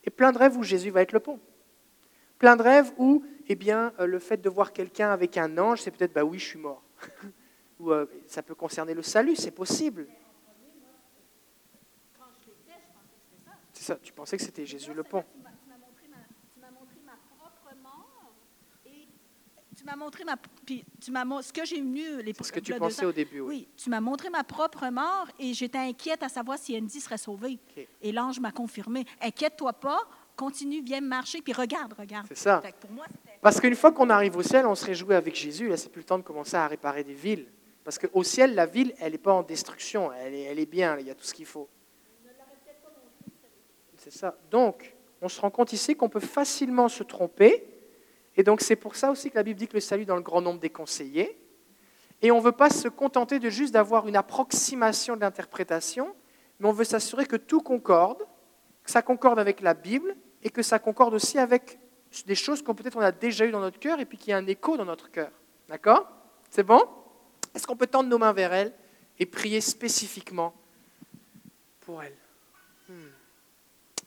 et 0.04 0.10
plein 0.10 0.30
de 0.32 0.38
rêves 0.38 0.56
où 0.56 0.62
Jésus 0.62 0.90
va 0.90 1.02
être 1.02 1.12
le 1.12 1.20
pont. 1.20 1.40
Plein 2.38 2.54
de 2.56 2.62
rêves 2.62 2.92
où, 2.98 3.24
eh 3.48 3.54
bien, 3.56 3.92
euh, 3.98 4.06
le 4.06 4.18
fait 4.18 4.36
de 4.36 4.48
voir 4.50 4.72
quelqu'un 4.72 5.10
avec 5.10 5.36
un 5.38 5.56
ange, 5.58 5.80
c'est 5.80 5.90
peut-être, 5.90 6.12
bah 6.12 6.22
oui, 6.24 6.38
je 6.38 6.44
suis 6.44 6.58
mort. 6.58 6.82
Ou 7.80 7.92
euh, 7.92 8.06
ça 8.26 8.42
peut 8.42 8.54
concerner 8.54 8.94
le 8.94 9.02
salut, 9.02 9.36
c'est 9.36 9.50
possible. 9.50 10.06
C'est 13.72 13.84
ça, 13.84 13.96
tu 13.96 14.12
pensais 14.12 14.36
que 14.36 14.42
c'était 14.42 14.64
Jésus 14.64 14.94
le 14.94 15.02
pont. 15.02 15.22
Tu 15.22 15.42
m'as- 15.42 15.50
tu 15.50 15.68
m'as 15.68 15.76
montré 15.76 16.08
ma- 16.08 16.16
tu 16.54 16.60
m'as 16.60 16.70
montré 16.70 16.96
ma 17.04 17.12
propre 17.36 17.76
mort 17.82 18.32
et 18.86 19.08
tu 19.76 19.84
m'as 19.84 19.96
montré 19.96 20.24
ma, 20.24 20.36
puis 20.36 20.84
tu 21.00 21.10
m'as 21.10 21.24
ce 21.42 21.52
que 21.52 21.64
j'ai 21.64 21.80
venu 21.80 22.22
les 22.22 22.32
ce 22.32 22.50
que 22.50 22.60
tu 22.60 22.74
pensais 22.74 23.04
ans. 23.04 23.08
au 23.08 23.12
début, 23.12 23.40
oui. 23.40 23.46
Oui, 23.48 23.68
tu 23.76 23.90
m'as 23.90 24.00
montré 24.00 24.30
ma 24.30 24.42
propre 24.42 24.88
mort 24.88 25.28
et 25.38 25.52
j'étais 25.52 25.78
inquiète 25.78 26.22
à 26.22 26.28
savoir 26.28 26.58
si 26.58 26.76
Andy 26.76 27.00
serait 27.00 27.18
sauvée. 27.18 27.58
OK. 27.76 27.86
Et 28.02 28.12
l'ange 28.12 28.40
m'a 28.40 28.52
confirmé. 28.52 29.04
Inquiète-toi 29.20 29.74
pas, 29.74 30.00
continue, 30.34 30.82
viens 30.82 31.02
marcher, 31.02 31.42
puis 31.42 31.52
regarde, 31.52 31.92
regarde. 31.92 32.26
C'est 32.28 32.38
ça. 32.38 32.62
Pour 32.80 32.90
moi, 32.90 33.04
Parce 33.42 33.60
qu'une 33.60 33.74
fois 33.74 33.92
qu'on 33.92 34.08
arrive 34.08 34.36
au 34.36 34.42
ciel, 34.42 34.66
on 34.66 34.74
se 34.74 34.86
réjouit 34.86 35.14
avec 35.14 35.34
Jésus. 35.34 35.68
Là, 35.68 35.76
c'est 35.76 35.90
plus 35.90 36.00
le 36.00 36.06
temps 36.06 36.18
de 36.18 36.24
commencer 36.24 36.56
à 36.56 36.66
réparer 36.66 37.04
des 37.04 37.14
villes. 37.14 37.46
Parce 37.84 37.98
qu'au 37.98 38.22
ciel, 38.22 38.54
la 38.54 38.66
ville, 38.66 38.94
elle 38.98 39.12
n'est 39.12 39.18
pas 39.18 39.34
en 39.34 39.42
destruction. 39.42 40.10
Elle 40.12 40.34
est, 40.34 40.42
elle 40.42 40.58
est 40.58 40.66
bien. 40.66 40.96
Il 40.98 41.06
y 41.06 41.10
a 41.10 41.14
tout 41.14 41.24
ce 41.24 41.34
qu'il 41.34 41.46
faut. 41.46 41.68
C'est 43.98 44.12
ça. 44.12 44.36
Donc, 44.50 44.94
on 45.20 45.28
se 45.28 45.40
rend 45.40 45.50
compte 45.50 45.72
ici 45.72 45.96
qu'on 45.96 46.08
peut 46.08 46.20
facilement 46.20 46.88
se 46.88 47.02
tromper. 47.02 47.64
Et 48.36 48.42
donc, 48.42 48.60
c'est 48.60 48.76
pour 48.76 48.96
ça 48.96 49.10
aussi 49.10 49.30
que 49.30 49.36
la 49.36 49.42
Bible 49.42 49.58
dit 49.58 49.68
que 49.68 49.74
le 49.74 49.80
salut 49.80 50.04
dans 50.04 50.16
le 50.16 50.22
grand 50.22 50.40
nombre 50.40 50.60
des 50.60 50.70
conseillers. 50.70 51.38
Et 52.22 52.30
on 52.30 52.38
ne 52.38 52.42
veut 52.42 52.52
pas 52.52 52.70
se 52.70 52.88
contenter 52.88 53.38
de 53.38 53.50
juste 53.50 53.72
d'avoir 53.72 54.08
une 54.08 54.16
approximation 54.16 55.16
de 55.16 55.20
l'interprétation, 55.20 56.14
mais 56.60 56.68
on 56.68 56.72
veut 56.72 56.84
s'assurer 56.84 57.26
que 57.26 57.36
tout 57.36 57.60
concorde, 57.60 58.22
que 58.82 58.90
ça 58.90 59.02
concorde 59.02 59.38
avec 59.38 59.60
la 59.60 59.74
Bible 59.74 60.16
et 60.42 60.50
que 60.50 60.62
ça 60.62 60.78
concorde 60.78 61.14
aussi 61.14 61.38
avec 61.38 61.78
des 62.26 62.34
choses 62.34 62.62
qu'on 62.62 62.74
peut-être 62.74 62.96
on 62.96 63.00
a 63.00 63.12
déjà 63.12 63.44
eues 63.46 63.50
dans 63.50 63.60
notre 63.60 63.78
cœur 63.78 64.00
et 64.00 64.06
puis 64.06 64.16
qu'il 64.16 64.30
y 64.30 64.32
a 64.32 64.38
un 64.38 64.46
écho 64.46 64.76
dans 64.76 64.84
notre 64.84 65.10
cœur. 65.10 65.30
D'accord? 65.68 66.10
C'est 66.50 66.62
bon? 66.62 66.82
Est-ce 67.54 67.66
qu'on 67.66 67.76
peut 67.76 67.86
tendre 67.86 68.08
nos 68.08 68.18
mains 68.18 68.32
vers 68.32 68.52
elle 68.52 68.72
et 69.18 69.26
prier 69.26 69.60
spécifiquement 69.60 70.54
pour 71.80 72.02
elle? 72.02 72.16
Hmm. 72.88 73.08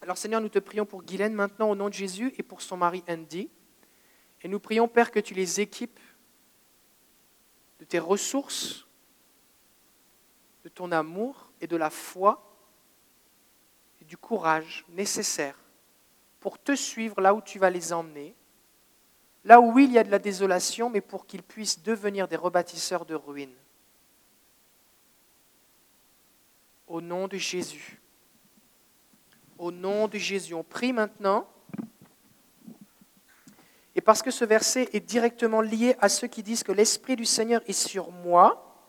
Alors 0.02 0.18
Seigneur, 0.18 0.42
nous 0.42 0.50
te 0.50 0.60
prions 0.60 0.86
pour 0.86 1.04
Guylaine 1.04 1.34
maintenant 1.34 1.70
au 1.70 1.76
nom 1.76 1.90
de 1.90 1.94
Jésus 1.94 2.34
et 2.38 2.44
pour 2.44 2.62
son 2.62 2.78
mari 2.78 3.04
Andy. 3.08 3.50
Et 4.42 4.48
nous 4.48 4.60
prions, 4.60 4.88
Père, 4.88 5.12
que 5.12 5.20
tu 5.20 5.34
les 5.34 5.60
équipes 5.60 6.00
de 7.80 7.86
tes 7.86 8.00
ressources, 8.00 8.88
de 10.64 10.70
ton 10.70 10.92
amour 10.92 11.52
et 11.62 11.68
de 11.68 11.78
la 11.78 11.90
foi 11.90 12.46
et 14.02 14.06
du 14.06 14.18
courage 14.18 14.86
nécessaire 14.90 15.58
pour 16.40 16.62
te 16.62 16.76
suivre 16.76 17.22
là 17.22 17.34
où 17.34 17.42
tu 17.42 17.60
vas 17.60 17.70
les 17.70 17.92
emmener, 17.92 18.36
là 19.44 19.60
où 19.60 19.72
oui, 19.72 19.86
il 19.86 19.94
y 19.94 19.98
a 19.98 20.04
de 20.04 20.12
la 20.12 20.20
désolation, 20.20 20.90
mais 20.90 21.02
pour 21.02 21.26
qu'ils 21.26 21.44
puissent 21.44 21.82
devenir 21.82 22.28
des 22.28 22.36
rebâtisseurs 22.36 23.06
de 23.06 23.16
ruines. 23.16 23.56
Au 26.88 27.02
nom 27.02 27.28
de 27.28 27.38
Jésus. 27.38 28.02
Au 29.58 29.72
nom 29.72 30.08
de 30.08 30.18
Jésus. 30.18 30.54
On 30.54 30.64
prie 30.64 30.94
maintenant. 30.94 31.48
Et 34.00 34.02
parce 34.02 34.22
que 34.22 34.32
ce 34.32 34.46
verset 34.46 34.88
est 34.94 35.02
directement 35.02 35.60
lié 35.60 35.98
à 36.00 36.08
ceux 36.08 36.28
qui 36.28 36.42
disent 36.42 36.64
que 36.64 36.72
l'Esprit 36.72 37.18
du 37.18 37.26
Seigneur 37.26 37.62
est 37.68 37.74
sur 37.74 38.12
moi, 38.12 38.82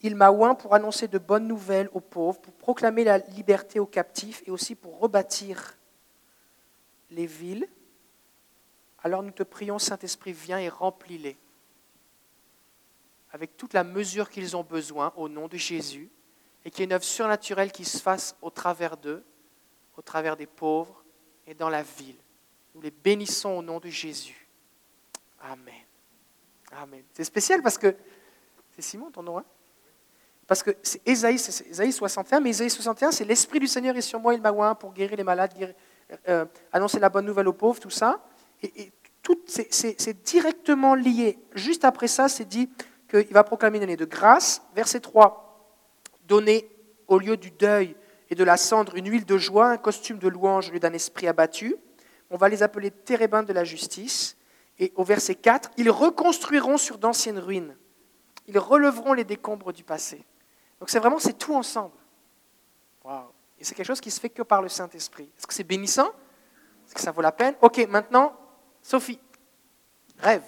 il 0.00 0.16
m'a 0.16 0.30
oint 0.30 0.54
pour 0.54 0.74
annoncer 0.74 1.06
de 1.06 1.18
bonnes 1.18 1.46
nouvelles 1.46 1.90
aux 1.92 2.00
pauvres, 2.00 2.40
pour 2.40 2.54
proclamer 2.54 3.04
la 3.04 3.18
liberté 3.18 3.78
aux 3.78 3.84
captifs 3.84 4.42
et 4.46 4.50
aussi 4.50 4.74
pour 4.74 4.98
rebâtir 4.98 5.76
les 7.10 7.26
villes. 7.26 7.68
Alors 9.02 9.22
nous 9.22 9.32
te 9.32 9.42
prions, 9.42 9.78
Saint-Esprit, 9.78 10.32
viens 10.32 10.58
et 10.58 10.70
remplis-les 10.70 11.36
avec 13.32 13.58
toute 13.58 13.74
la 13.74 13.84
mesure 13.84 14.30
qu'ils 14.30 14.56
ont 14.56 14.64
besoin 14.64 15.12
au 15.14 15.28
nom 15.28 15.46
de 15.46 15.58
Jésus 15.58 16.08
et 16.64 16.70
qu'il 16.70 16.80
y 16.80 16.82
ait 16.84 16.86
une 16.86 16.94
œuvre 16.94 17.04
surnaturelle 17.04 17.70
qui 17.70 17.84
se 17.84 17.98
fasse 17.98 18.34
au 18.40 18.48
travers 18.48 18.96
d'eux, 18.96 19.22
au 19.98 20.00
travers 20.00 20.38
des 20.38 20.46
pauvres 20.46 21.04
et 21.46 21.52
dans 21.52 21.68
la 21.68 21.82
ville. 21.82 22.16
Nous 22.74 22.80
les 22.82 22.90
bénissons 22.90 23.50
au 23.50 23.62
nom 23.62 23.78
de 23.80 23.88
Jésus. 23.88 24.46
Amen. 25.42 25.74
Amen. 26.72 27.02
C'est 27.12 27.24
spécial 27.24 27.62
parce 27.62 27.78
que 27.78 27.94
c'est 28.74 28.82
Simon 28.82 29.10
ton 29.10 29.22
nom, 29.22 29.38
hein? 29.38 29.44
Parce 30.46 30.62
que 30.62 30.72
c'est 30.82 31.00
Ésaïe, 31.06 31.36
Ésaïe 31.36 31.92
61, 31.92 32.40
mais 32.40 32.50
Ésaïe 32.50 32.70
61, 32.70 33.12
c'est 33.12 33.24
l'Esprit 33.24 33.60
du 33.60 33.68
Seigneur 33.68 33.96
est 33.96 34.00
sur 34.00 34.18
moi, 34.18 34.34
il 34.34 34.40
m'a 34.40 34.50
oint 34.50 34.74
pour 34.74 34.92
guérir 34.92 35.16
les 35.16 35.22
malades, 35.22 35.54
guérir- 35.56 35.74
euh, 36.28 36.44
annoncer 36.72 36.98
la 36.98 37.08
bonne 37.08 37.24
nouvelle 37.24 37.46
aux 37.46 37.52
pauvres, 37.52 37.78
tout 37.78 37.90
ça. 37.90 38.20
Et, 38.62 38.82
et 38.82 38.92
tout, 39.22 39.38
c'est 39.46 40.22
directement 40.24 40.94
lié. 40.96 41.38
Juste 41.54 41.84
après 41.84 42.08
ça, 42.08 42.28
c'est 42.28 42.46
dit 42.46 42.68
qu'il 43.08 43.32
va 43.32 43.44
proclamer 43.44 43.78
une 43.78 43.84
année 43.84 43.96
de 43.96 44.04
grâce. 44.04 44.62
Verset 44.74 45.00
3, 45.00 45.70
donner 46.26 46.68
au 47.06 47.18
lieu 47.18 47.36
du 47.36 47.50
deuil 47.52 47.94
et 48.28 48.34
de 48.34 48.42
la 48.44 48.56
cendre 48.56 48.96
une 48.96 49.08
huile 49.08 49.26
de 49.26 49.38
joie, 49.38 49.68
un 49.70 49.78
costume 49.78 50.18
de 50.18 50.28
louange 50.28 50.70
au 50.70 50.72
lieu 50.72 50.80
d'un 50.80 50.92
esprit 50.92 51.28
abattu. 51.28 51.76
On 52.30 52.36
va 52.36 52.48
les 52.48 52.62
appeler 52.62 52.90
térébins 52.90 53.42
de 53.42 53.52
la 53.52 53.64
justice. 53.64 54.36
Et 54.78 54.92
au 54.96 55.04
verset 55.04 55.34
4, 55.34 55.72
ils 55.76 55.90
reconstruiront 55.90 56.78
sur 56.78 56.96
d'anciennes 56.96 57.38
ruines. 57.38 57.76
Ils 58.46 58.58
releveront 58.58 59.12
les 59.12 59.24
décombres 59.24 59.72
du 59.72 59.84
passé. 59.84 60.24
Donc 60.78 60.88
c'est 60.88 60.98
vraiment, 60.98 61.18
c'est 61.18 61.36
tout 61.36 61.54
ensemble. 61.54 61.94
Et 63.58 63.64
c'est 63.64 63.74
quelque 63.74 63.86
chose 63.86 64.00
qui 64.00 64.10
se 64.10 64.20
fait 64.20 64.30
que 64.30 64.42
par 64.42 64.62
le 64.62 64.68
Saint-Esprit. 64.68 65.28
Est-ce 65.36 65.46
que 65.46 65.52
c'est 65.52 65.64
bénissant? 65.64 66.08
Est-ce 66.86 66.94
que 66.94 67.00
ça 67.00 67.12
vaut 67.12 67.20
la 67.20 67.32
peine? 67.32 67.54
Ok, 67.60 67.86
maintenant, 67.88 68.34
Sophie, 68.82 69.18
rêve. 70.18 70.42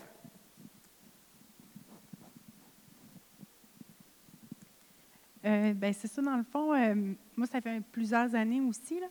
Euh, 5.44 5.74
ben, 5.74 5.92
c'est 5.92 6.08
ça, 6.08 6.22
dans 6.22 6.36
le 6.36 6.44
fond. 6.44 6.72
euh, 6.72 6.94
moi, 7.36 7.46
ça 7.46 7.60
fait 7.60 7.82
plusieurs 7.92 8.34
années 8.34 8.60
aussi. 8.60 9.00
là. 9.00 9.08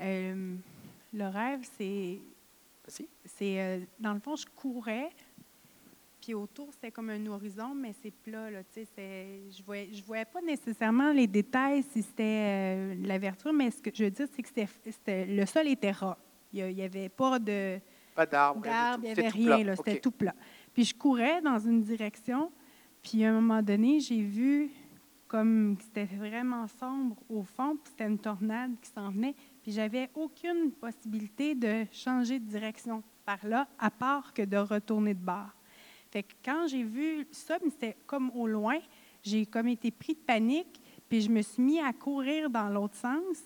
Euh, 0.00 0.56
le 1.12 1.26
rêve, 1.28 1.60
c'est. 1.76 2.20
C'est 3.24 3.60
euh, 3.60 3.78
dans 4.00 4.14
le 4.14 4.18
fond, 4.18 4.34
je 4.34 4.46
courais, 4.46 5.10
puis 6.20 6.34
autour, 6.34 6.68
c'était 6.72 6.90
comme 6.90 7.10
un 7.10 7.26
horizon, 7.26 7.74
mais 7.74 7.94
c'est 8.02 8.10
plat. 8.10 8.50
Là, 8.50 8.62
tu 8.64 8.84
sais, 8.84 9.40
je 9.50 9.60
ne 9.60 9.64
voyais, 9.64 9.88
je 9.92 10.02
voyais 10.02 10.24
pas 10.24 10.42
nécessairement 10.42 11.12
les 11.12 11.26
détails 11.26 11.82
si 11.82 12.02
c'était 12.02 12.22
euh, 12.22 12.94
la 13.02 13.18
vertu, 13.18 13.50
mais 13.52 13.70
ce 13.70 13.80
que 13.80 13.90
je 13.94 14.04
veux 14.04 14.10
dire, 14.10 14.26
c'est 14.34 14.42
que 14.42 15.34
le 15.34 15.46
sol 15.46 15.68
était 15.68 15.92
ras. 15.92 16.18
Il 16.52 16.74
n'y 16.74 16.82
avait 16.82 17.08
pas 17.08 17.38
de 17.38 17.78
Pas 18.14 18.26
d'arbre. 18.26 18.62
il 18.98 19.02
n'y 19.02 19.10
avait 19.10 19.28
rien, 19.28 19.64
là, 19.64 19.76
c'était 19.76 20.00
tout 20.00 20.10
plat. 20.10 20.34
Puis 20.74 20.84
je 20.84 20.94
courais 20.94 21.40
dans 21.40 21.58
une 21.58 21.82
direction, 21.82 22.52
puis 23.02 23.24
à 23.24 23.30
un 23.30 23.40
moment 23.40 23.62
donné, 23.62 24.00
j'ai 24.00 24.20
vu 24.20 24.70
comme 25.26 25.76
c'était 25.80 26.06
vraiment 26.16 26.66
sombre 26.66 27.16
au 27.28 27.44
fond, 27.44 27.76
puis 27.76 27.92
c'était 27.92 28.06
une 28.06 28.18
tornade 28.18 28.72
qui 28.82 28.90
s'en 28.90 29.10
venait, 29.10 29.34
puis 29.62 29.72
j'avais 29.72 30.10
aucune 30.14 30.72
possibilité 30.72 31.54
de 31.54 31.86
changer 31.92 32.38
de 32.38 32.48
direction 32.48 33.02
par 33.24 33.44
là, 33.46 33.68
à 33.78 33.90
part 33.90 34.32
que 34.32 34.42
de 34.42 34.56
retourner 34.56 35.14
de 35.14 35.20
bord. 35.24 35.50
Fait 36.10 36.22
que 36.22 36.32
quand 36.44 36.66
j'ai 36.66 36.82
vu 36.82 37.26
ça, 37.30 37.58
mais 37.62 37.70
c'était 37.70 37.96
comme 38.06 38.30
au 38.34 38.46
loin, 38.46 38.78
j'ai 39.22 39.46
comme 39.46 39.68
été 39.68 39.90
pris 39.90 40.14
de 40.14 40.20
panique, 40.20 40.80
puis 41.08 41.20
je 41.20 41.30
me 41.30 41.42
suis 41.42 41.62
mis 41.62 41.80
à 41.80 41.92
courir 41.92 42.50
dans 42.50 42.68
l'autre 42.68 42.96
sens. 42.96 43.38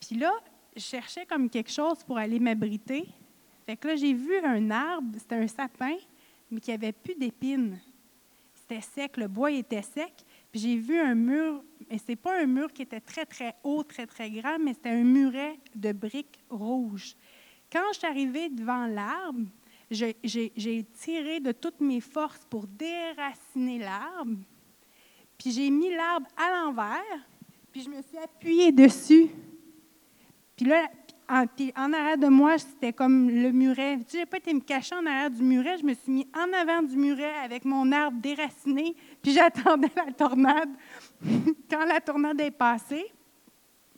Puis 0.00 0.16
là, 0.16 0.32
je 0.76 0.82
cherchais 0.82 1.24
comme 1.24 1.48
quelque 1.48 1.70
chose 1.70 2.02
pour 2.04 2.18
aller 2.18 2.40
m'abriter. 2.40 3.06
Fait 3.64 3.76
que 3.76 3.88
là, 3.88 3.96
j'ai 3.96 4.12
vu 4.12 4.36
un 4.44 4.70
arbre, 4.70 5.16
c'était 5.18 5.36
un 5.36 5.46
sapin, 5.46 5.96
mais 6.50 6.60
qui 6.60 6.72
avait 6.72 6.92
plus 6.92 7.14
d'épines. 7.14 7.80
C'était 8.54 8.80
sec, 8.80 9.16
le 9.16 9.28
bois 9.28 9.50
était 9.50 9.82
sec. 9.82 10.12
Puis 10.54 10.60
j'ai 10.60 10.76
vu 10.76 11.00
un 11.00 11.16
mur, 11.16 11.64
mais 11.90 11.98
c'est 11.98 12.14
pas 12.14 12.40
un 12.40 12.46
mur 12.46 12.72
qui 12.72 12.82
était 12.82 13.00
très, 13.00 13.26
très 13.26 13.56
haut, 13.64 13.82
très, 13.82 14.06
très 14.06 14.30
grand, 14.30 14.56
mais 14.60 14.72
c'était 14.72 14.90
un 14.90 15.02
muret 15.02 15.58
de 15.74 15.90
briques 15.90 16.44
rouges. 16.48 17.16
Quand 17.72 17.82
je 17.92 17.98
suis 17.98 18.06
arrivée 18.06 18.50
devant 18.50 18.86
l'arbre, 18.86 19.48
j'ai 19.90 20.86
tiré 20.96 21.40
de 21.40 21.50
toutes 21.50 21.80
mes 21.80 22.00
forces 22.00 22.46
pour 22.48 22.68
déraciner 22.68 23.80
l'arbre. 23.80 24.38
Puis 25.36 25.50
j'ai 25.50 25.70
mis 25.70 25.92
l'arbre 25.92 26.28
à 26.36 26.52
l'envers, 26.52 27.28
puis 27.72 27.82
je 27.82 27.90
me 27.90 28.00
suis 28.02 28.18
appuyée 28.18 28.70
dessus. 28.70 29.30
Puis 30.54 30.66
là, 30.66 30.88
en, 31.28 31.46
puis 31.46 31.72
en 31.76 31.92
arrière 31.92 32.18
de 32.18 32.26
moi, 32.28 32.58
c'était 32.58 32.92
comme 32.92 33.28
le 33.30 33.50
muret. 33.52 33.98
Sais, 34.08 34.18
j'ai 34.18 34.26
pas 34.26 34.36
été 34.38 34.52
me 34.52 34.60
cacher 34.60 34.94
en 34.94 35.06
arrière 35.06 35.30
du 35.30 35.42
muret, 35.42 35.78
je 35.78 35.84
me 35.84 35.94
suis 35.94 36.12
mis 36.12 36.26
en 36.34 36.52
avant 36.52 36.82
du 36.82 36.96
muret 36.96 37.32
avec 37.44 37.64
mon 37.64 37.90
arbre 37.92 38.18
déraciné, 38.20 38.94
puis 39.22 39.32
j'attendais 39.34 39.90
la 39.96 40.12
tornade. 40.12 40.70
Quand 41.70 41.84
la 41.86 42.00
tornade 42.00 42.40
est 42.40 42.50
passée, 42.50 43.06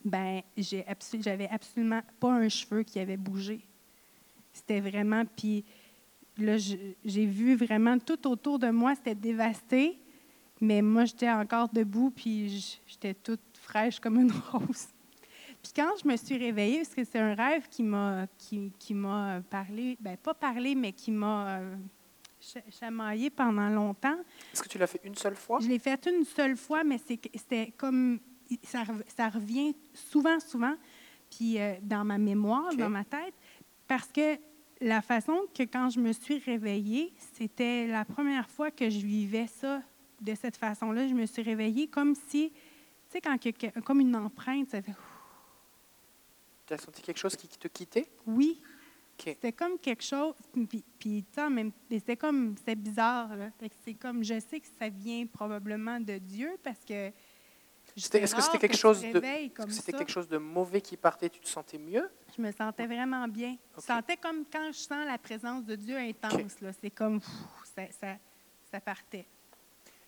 ben 0.04 0.40
j'avais 0.56 1.48
absolument 1.50 2.02
pas 2.20 2.32
un 2.32 2.48
cheveu 2.48 2.82
qui 2.84 2.98
avait 3.00 3.16
bougé. 3.16 3.60
C'était 4.52 4.80
vraiment, 4.80 5.24
puis 5.36 5.64
là, 6.38 6.56
je- 6.56 6.76
j'ai 7.04 7.26
vu 7.26 7.56
vraiment 7.56 7.98
tout 7.98 8.26
autour 8.28 8.58
de 8.58 8.70
moi, 8.70 8.94
c'était 8.94 9.14
dévasté, 9.16 9.98
mais 10.60 10.80
moi, 10.80 11.04
j'étais 11.06 11.30
encore 11.30 11.68
debout, 11.68 12.10
puis 12.10 12.78
j'étais 12.86 13.14
toute 13.14 13.40
fraîche 13.60 13.98
comme 14.00 14.20
une 14.20 14.32
rose. 14.52 14.86
Puis 15.66 15.82
quand 15.82 15.90
je 16.00 16.06
me 16.08 16.16
suis 16.16 16.36
réveillée, 16.38 16.78
parce 16.82 16.94
que 16.94 17.02
c'est 17.02 17.18
un 17.18 17.34
rêve 17.34 17.66
qui 17.68 17.82
m'a 17.82 18.26
qui, 18.38 18.70
qui 18.78 18.94
m'a 18.94 19.40
parlé, 19.50 19.96
ben 19.98 20.16
pas 20.16 20.32
parlé, 20.34 20.76
mais 20.76 20.92
qui 20.92 21.10
m'a 21.10 21.58
euh, 21.58 21.74
cha- 22.40 22.60
chamaillé 22.70 23.30
pendant 23.30 23.68
longtemps. 23.68 24.16
Est-ce 24.52 24.62
que 24.62 24.68
tu 24.68 24.78
l'as 24.78 24.86
fait 24.86 25.00
une 25.02 25.16
seule 25.16 25.34
fois? 25.34 25.58
Je 25.60 25.66
l'ai 25.68 25.80
fait 25.80 26.06
une 26.06 26.24
seule 26.24 26.56
fois, 26.56 26.84
mais 26.84 26.98
c'était 26.98 27.72
comme 27.76 28.20
ça, 28.62 28.84
ça 29.16 29.28
revient 29.28 29.74
souvent, 29.92 30.38
souvent, 30.38 30.74
puis 31.30 31.58
euh, 31.60 31.74
dans 31.82 32.04
ma 32.04 32.16
mémoire, 32.18 32.72
dans 32.76 32.88
ma 32.90 33.02
tête, 33.04 33.34
parce 33.88 34.06
que 34.12 34.38
la 34.80 35.02
façon 35.02 35.36
que 35.52 35.64
quand 35.64 35.90
je 35.90 35.98
me 35.98 36.12
suis 36.12 36.38
réveillée, 36.38 37.12
c'était 37.34 37.88
la 37.88 38.04
première 38.04 38.48
fois 38.48 38.70
que 38.70 38.88
je 38.88 39.00
vivais 39.04 39.48
ça 39.48 39.82
de 40.20 40.32
cette 40.36 40.56
façon-là. 40.58 41.08
Je 41.08 41.14
me 41.14 41.26
suis 41.26 41.42
réveillée 41.42 41.88
comme 41.88 42.14
si, 42.28 42.50
tu 42.50 42.56
sais, 43.08 43.20
quand 43.20 43.36
comme 43.84 43.98
une 44.00 44.14
empreinte, 44.14 44.68
ça 44.70 44.80
fait. 44.80 44.92
Tu 46.66 46.74
as 46.74 46.78
senti 46.78 47.00
quelque 47.02 47.18
chose 47.18 47.36
qui 47.36 47.46
te 47.48 47.68
quittait? 47.68 48.08
Oui. 48.26 48.60
OK. 49.18 49.24
C'était 49.26 49.52
comme 49.52 49.78
quelque 49.78 50.02
chose, 50.02 50.34
puis, 50.68 50.84
puis 50.98 51.24
même- 51.50 51.72
c'était 51.90 52.16
comme, 52.16 52.54
c'était 52.58 52.74
bizarre, 52.74 53.30
c'est 53.84 53.94
comme, 53.94 54.22
je 54.22 54.38
sais 54.40 54.60
que 54.60 54.66
ça 54.78 54.88
vient 54.90 55.24
probablement 55.26 55.98
de 56.00 56.18
Dieu 56.18 56.56
parce 56.62 56.80
que. 56.84 57.10
C'est 57.96 58.16
Est-ce 58.20 58.34
que 58.34 58.42
c'était 58.42 58.58
quelque 58.58 58.76
chose 58.76 59.00
de, 59.00 59.20
que 59.48 59.70
c'était 59.70 59.92
quelque 59.92 60.10
chose 60.10 60.28
de 60.28 60.36
mauvais 60.38 60.80
qui 60.82 60.96
partait, 60.96 61.30
tu 61.30 61.38
te 61.40 61.48
sentais 61.48 61.78
mieux? 61.78 62.10
Je 62.36 62.42
me 62.42 62.50
sentais 62.50 62.84
vraiment 62.86 63.26
bien. 63.28 63.56
Je 63.76 63.80
sentais 63.80 64.16
comme 64.16 64.44
quand 64.52 64.70
je 64.72 64.76
sens 64.78 65.06
la 65.06 65.16
présence 65.16 65.64
de 65.64 65.76
Dieu 65.76 65.96
intense. 65.96 66.52
C'est 66.80 66.90
comme, 66.90 67.20
pff, 67.20 67.30
ça, 67.74 67.82
ça, 67.98 68.16
ça 68.70 68.80
partait. 68.80 69.24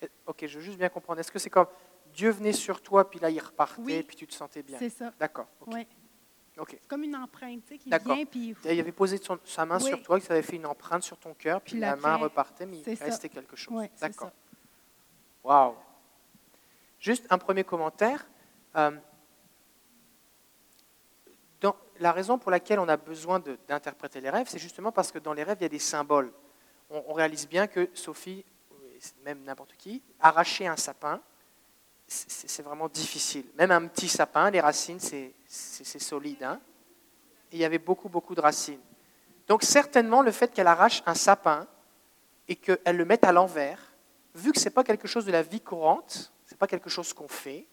Eh, 0.03 0.09
Ok, 0.27 0.45
je 0.47 0.59
veux 0.59 0.65
juste 0.65 0.77
bien 0.79 0.89
comprendre. 0.91 1.21
Est-ce 1.21 1.33
que 1.33 1.39
c'est 1.39 1.49
comme 1.51 1.69
Dieu 2.13 2.31
venait 2.31 2.53
sur 2.53 2.83
toi, 2.83 3.09
puis 3.09 3.21
là 3.21 3.31
il 3.31 3.39
repartait, 3.41 3.81
Oui. 3.81 4.03
puis 4.03 4.17
tu 4.17 4.27
te 4.27 4.35
sentais 4.35 4.63
bien? 4.63 4.79
C'est 4.79 4.91
ça. 4.91 5.13
D'accord. 5.19 5.47
ok. 5.61 5.73
Ouais. 5.73 5.87
Ok. 6.59 6.71
C'est 6.81 6.89
comme 6.89 7.05
une 7.05 7.15
empreinte, 7.17 7.63
tu 7.67 7.75
sais, 7.75 7.79
qui 7.79 7.89
vient, 7.89 8.25
puis 8.27 8.55
Il 8.65 8.81
avait 8.81 8.93
posé 8.93 9.19
son- 9.19 9.39
sa 9.45 9.65
main 9.65 9.79
Oui. 9.79 9.87
sur 9.89 10.03
toi, 10.03 10.19
que 10.19 10.27
ça 10.27 10.33
avait 10.35 10.43
fait 10.43 10.57
une 10.57 10.67
empreinte 10.67 11.03
sur 11.05 11.17
ton 11.17 11.33
cœur, 11.35 11.61
puis 11.61 11.73
Puis 11.73 11.81
la 11.81 11.95
main 11.97 12.17
repartait, 12.17 12.67
mais 12.67 12.83
il 12.87 12.97
ça. 12.97 13.05
restait 13.05 13.29
quelque 13.29 13.55
chose. 13.57 13.85
D'accord. 14.01 14.33
Waouh. 15.45 15.75
Juste 16.99 17.27
un 17.31 17.39
premier 17.39 17.63
commentaire. 17.65 18.27
Euh, 18.77 18.91
dans- 21.61 21.77
la 22.01 22.13
raison 22.13 22.39
pour 22.39 22.51
laquelle 22.51 22.79
on 22.79 22.89
a 22.89 22.97
besoin 22.97 23.41
d'interpréter 23.69 24.21
les 24.21 24.31
rêves, 24.31 24.47
c'est 24.49 24.59
justement 24.59 24.93
parce 24.93 25.11
que 25.13 25.19
dans 25.19 25.33
les 25.33 25.43
rêves, 25.43 25.59
il 25.61 25.65
y 25.65 25.67
a 25.67 25.71
des 25.71 25.79
symboles. 25.79 26.33
On, 26.91 27.03
on 27.09 27.13
réalise 27.13 27.49
bien 27.49 27.67
que 27.67 27.89
Sophie, 27.95 28.45
et 28.95 29.01
même 29.25 29.43
n'importe 29.43 29.75
qui, 29.77 30.03
arracher 30.21 30.67
un 30.67 30.77
sapin, 30.77 31.21
c'est 32.07 32.63
vraiment 32.63 32.89
difficile. 32.89 33.45
Même 33.57 33.71
un 33.71 33.87
petit 33.87 34.09
sapin, 34.09 34.51
les 34.51 34.61
racines, 34.61 34.99
c'est 35.01 35.35
c'est- 35.49 35.99
solide. 35.99 36.43
hein. 36.45 36.61
Il 37.51 37.59
y 37.59 37.65
avait 37.65 37.79
beaucoup, 37.79 38.09
beaucoup 38.09 38.35
de 38.35 38.41
racines. 38.41 38.81
Donc 39.47 39.63
certainement, 39.63 40.23
le 40.23 40.31
fait 40.31 40.53
qu'elle 40.53 40.67
arrache 40.67 41.03
un 41.07 41.15
sapin 41.15 41.67
et 42.47 42.57
qu'elle 42.57 42.97
le 42.97 43.05
mette 43.05 43.25
à 43.25 43.33
l'envers, 43.33 43.81
vu 44.35 44.53
que 44.53 44.61
ce 44.61 44.67
n'est 44.67 44.71
pas 44.75 44.85
quelque 44.85 45.09
chose 45.09 45.25
de 45.25 45.33
la 45.33 45.43
vie 45.43 45.61
courante, 45.61 46.33
ce 46.45 46.53
n'est 46.53 46.59
pas 46.59 46.67
quelque 46.67 46.91
chose 46.91 47.13
qu'on 47.15 47.29
fait, 47.29 47.67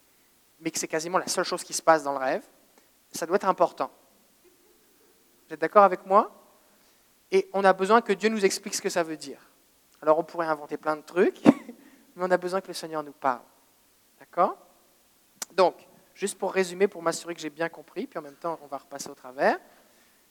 mais 0.60 0.70
que 0.70 0.78
c'est 0.78 0.88
quasiment 0.88 1.18
la 1.18 1.26
seule 1.28 1.44
chose 1.44 1.62
qui 1.62 1.74
se 1.74 1.82
passe 1.82 2.02
dans 2.02 2.12
le 2.12 2.18
rêve, 2.18 2.42
ça 3.12 3.26
doit 3.26 3.36
être 3.36 3.48
important. 3.48 3.90
Vous 5.46 5.54
êtes 5.54 5.60
d'accord 5.60 5.84
avec 5.84 6.06
moi? 6.06 6.32
Et 7.30 7.48
on 7.52 7.62
a 7.64 7.72
besoin 7.72 8.00
que 8.00 8.12
Dieu 8.14 8.30
nous 8.30 8.44
explique 8.44 8.74
ce 8.74 8.82
que 8.82 8.88
ça 8.88 9.02
veut 9.02 9.16
dire. 9.16 9.40
Alors 10.00 10.18
on 10.18 10.24
pourrait 10.24 10.46
inventer 10.46 10.76
plein 10.78 10.96
de 10.96 11.02
trucs, 11.02 11.44
mais 12.16 12.24
on 12.24 12.30
a 12.30 12.36
besoin 12.38 12.60
que 12.62 12.68
le 12.68 12.74
Seigneur 12.74 13.02
nous 13.02 13.12
parle. 13.12 13.42
D'accord? 14.18 14.56
Donc, 15.52 15.86
juste 16.16 16.38
pour 16.38 16.52
résumer, 16.52 16.88
pour 16.88 17.02
m'assurer 17.02 17.34
que 17.34 17.40
j'ai 17.40 17.50
bien 17.50 17.68
compris, 17.68 18.06
puis 18.06 18.18
en 18.18 18.22
même 18.22 18.36
temps 18.36 18.58
on 18.62 18.66
va 18.66 18.78
repasser 18.78 19.10
au 19.10 19.14
travers. 19.14 19.58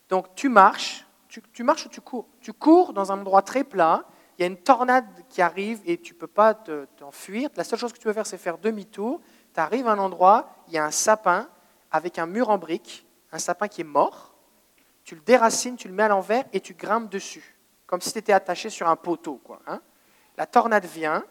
Donc 0.10 0.34
tu 0.36 0.50
marches, 0.50 1.06
tu, 1.30 1.64
marches 1.64 1.86
ou 1.86 1.90
tu 1.90 2.02
cours? 2.02 2.28
Tu 2.42 2.54
cours 2.54 2.92
dans 2.92 3.12
un 3.12 3.20
endroit 3.20 3.44
très 3.44 3.64
plat, 3.64 4.04
il 4.38 4.42
y 4.42 4.44
a 4.44 4.48
une 4.48 4.58
tornade 4.58 5.06
qui 5.30 5.42
arrive 5.42 5.82
et 5.86 6.00
tu 6.00 6.14
ne 6.14 6.20
peux 6.20 6.28
pas 6.28 6.54
te- 6.54 6.86
t'enfuir. 6.98 7.50
La 7.56 7.64
seule 7.64 7.80
chose 7.80 7.94
que 7.94 8.00
tu 8.00 8.04
peux 8.04 8.14
faire, 8.14 8.26
c'est 8.26 8.38
faire 8.38 8.58
demi-tour. 8.58 9.22
Tu 9.54 9.60
arrives 9.60 9.88
à 9.88 9.92
un 9.92 10.00
endroit, 10.00 10.50
il 10.68 10.74
y 10.74 10.78
a 10.78 10.84
un 10.84 10.92
sapin 10.92 11.48
avec 11.92 12.20
un 12.20 12.26
mur 12.26 12.50
en 12.50 12.58
briques, 12.58 13.06
un 13.32 13.40
sapin 13.40 13.68
qui 13.68 13.82
est 13.82 13.86
mort. 13.86 14.34
Tu 15.04 15.14
le 15.14 15.22
déracines, 15.22 15.78
tu 15.78 15.88
le 15.88 15.94
mets 15.94 16.04
à 16.04 16.08
l'envers 16.08 16.46
et 16.52 16.60
tu 16.60 16.74
grimpes 16.74 17.10
dessus, 17.12 17.56
comme 17.86 18.02
si 18.02 18.12
tu 18.12 18.18
étais 18.18 18.34
attaché 18.34 18.72
sur 18.72 18.90
un 18.90 18.96
poteau. 18.96 19.36
Quoi, 19.44 19.62
hein. 19.68 19.82
La 20.36 20.48
tornade 20.48 20.86
vient 20.86 21.24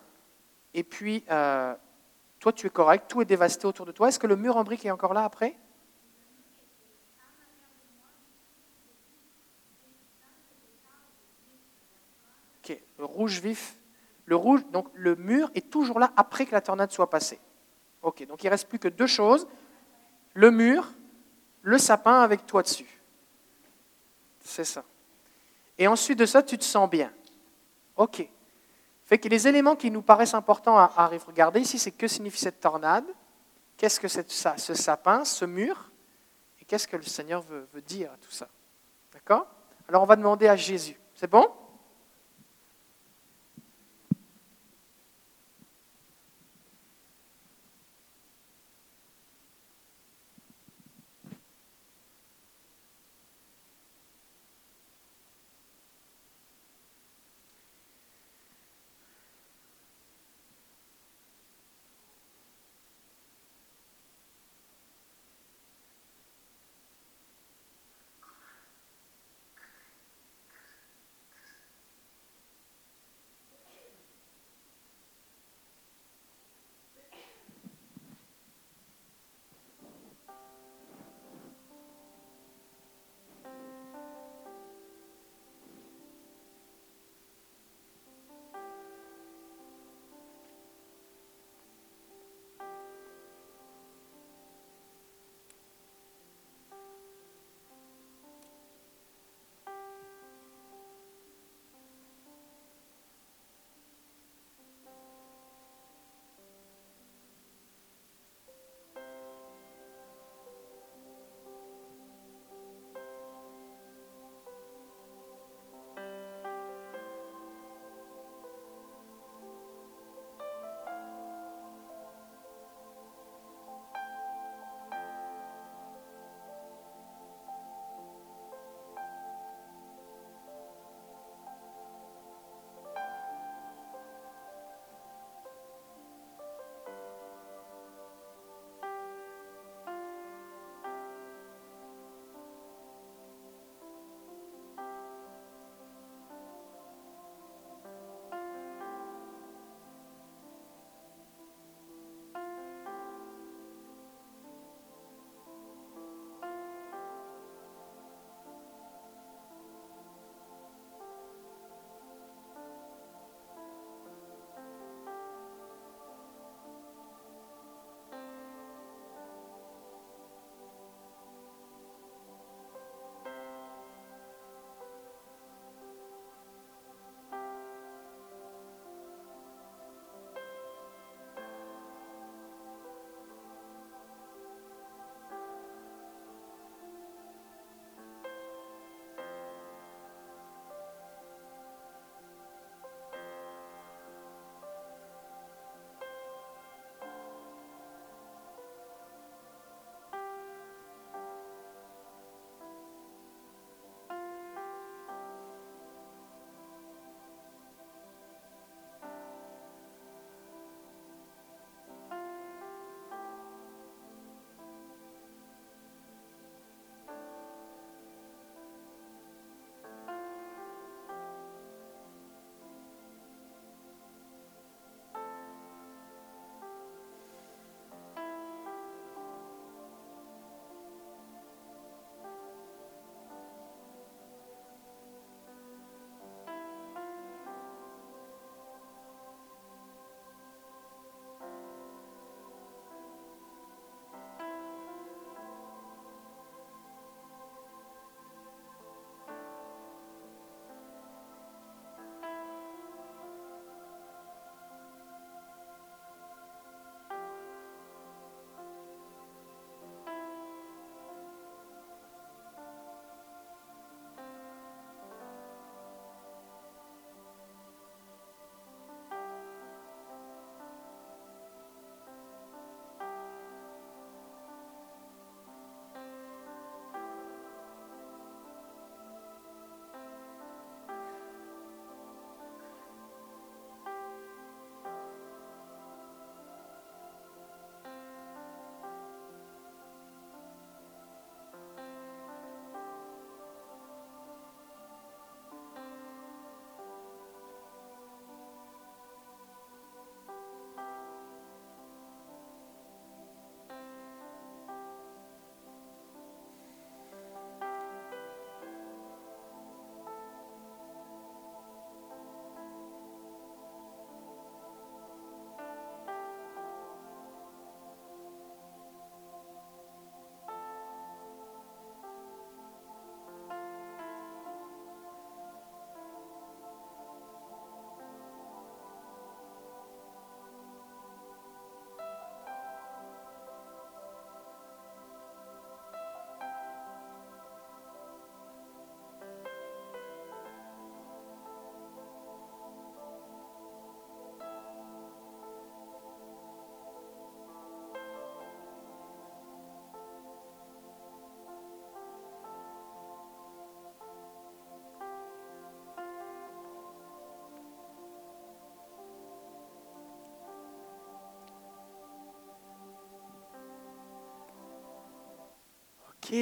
et 0.73 0.85
puis 0.85 1.25
euh, 1.31 1.75
toi, 2.45 2.53
tu 2.53 2.67
es 2.67 2.71
correct, 2.71 3.07
tout 3.09 3.23
est 3.23 3.25
dévasté 3.25 3.67
autour 3.67 3.87
de 3.87 3.93
toi. 3.93 4.09
Est-ce 4.09 4.19
que 4.19 4.27
le 4.27 4.37
mur 4.37 4.59
en 4.59 4.65
briques 4.65 4.85
est 4.85 4.91
encore 4.91 5.15
là 5.15 5.25
après? 5.25 5.57
Ok, 12.63 12.79
le 12.99 13.05
rouge 13.07 13.41
vif. 13.41 13.77
Le 14.27 14.37
rouge, 14.37 14.63
donc 14.73 14.89
le 14.93 15.17
mur 15.17 15.51
est 15.55 15.71
toujours 15.71 15.99
là 15.99 16.13
après 16.19 16.45
que 16.45 16.53
la 16.53 16.61
tornade 16.61 16.93
soit 16.93 17.09
passée. 17.09 17.41
Ok, 18.03 18.27
donc 18.27 18.43
il 18.43 18.47
ne 18.49 18.51
reste 18.51 18.69
plus 18.69 18.79
que 18.79 18.89
deux 18.89 19.07
choses 19.07 19.49
le 20.35 20.51
mur, 20.51 20.93
le 21.63 21.79
sapin 21.79 22.21
avec 22.21 22.45
toi 22.45 22.63
dessus. 22.63 23.01
C'est 24.41 24.65
ça. 24.65 24.85
Et 25.79 25.89
ensuite 25.89 26.19
de 26.19 26.27
ça, 26.27 26.43
tu 26.43 26.59
te 26.59 26.65
sens 26.65 26.91
bien. 26.91 27.11
Ok. 27.97 28.29
Fait 29.05 29.19
que 29.19 29.29
les 29.29 29.47
éléments 29.47 29.77
qui 29.77 29.91
nous 29.91 30.03
paraissent 30.03 30.35
importants 30.35 30.79
à, 30.79 30.91
à 30.97 31.07
regarder 31.09 31.61
ici, 31.61 31.79
c'est 31.79 31.91
que 31.91 32.09
signifie 32.09 32.39
cette 32.39 32.61
tornade, 32.61 33.05
qu'est-ce 33.77 34.01
que 34.01 34.09
c'est 34.09 34.31
ce 34.31 34.75
sapin, 34.75 35.25
ce 35.25 35.45
mur, 35.45 35.91
et 36.61 36.65
qu'est-ce 36.65 36.89
que 36.89 36.97
le 36.97 37.03
Seigneur 37.03 37.43
veut, 37.43 37.69
veut 37.73 37.83
dire 37.83 38.11
à 38.13 38.17
tout 38.17 38.31
ça. 38.31 38.49
D'accord? 39.13 39.47
Alors 39.89 40.03
on 40.03 40.07
va 40.07 40.17
demander 40.17 40.49
à 40.49 40.57
Jésus. 40.57 40.99
C'est 41.15 41.31
bon? 41.31 41.47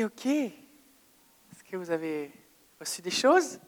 Ok. 0.00 0.24
Est-ce 0.26 1.62
que 1.64 1.76
vous 1.76 1.90
avez 1.90 2.32
reçu 2.80 3.02
des 3.02 3.10
choses? 3.10 3.60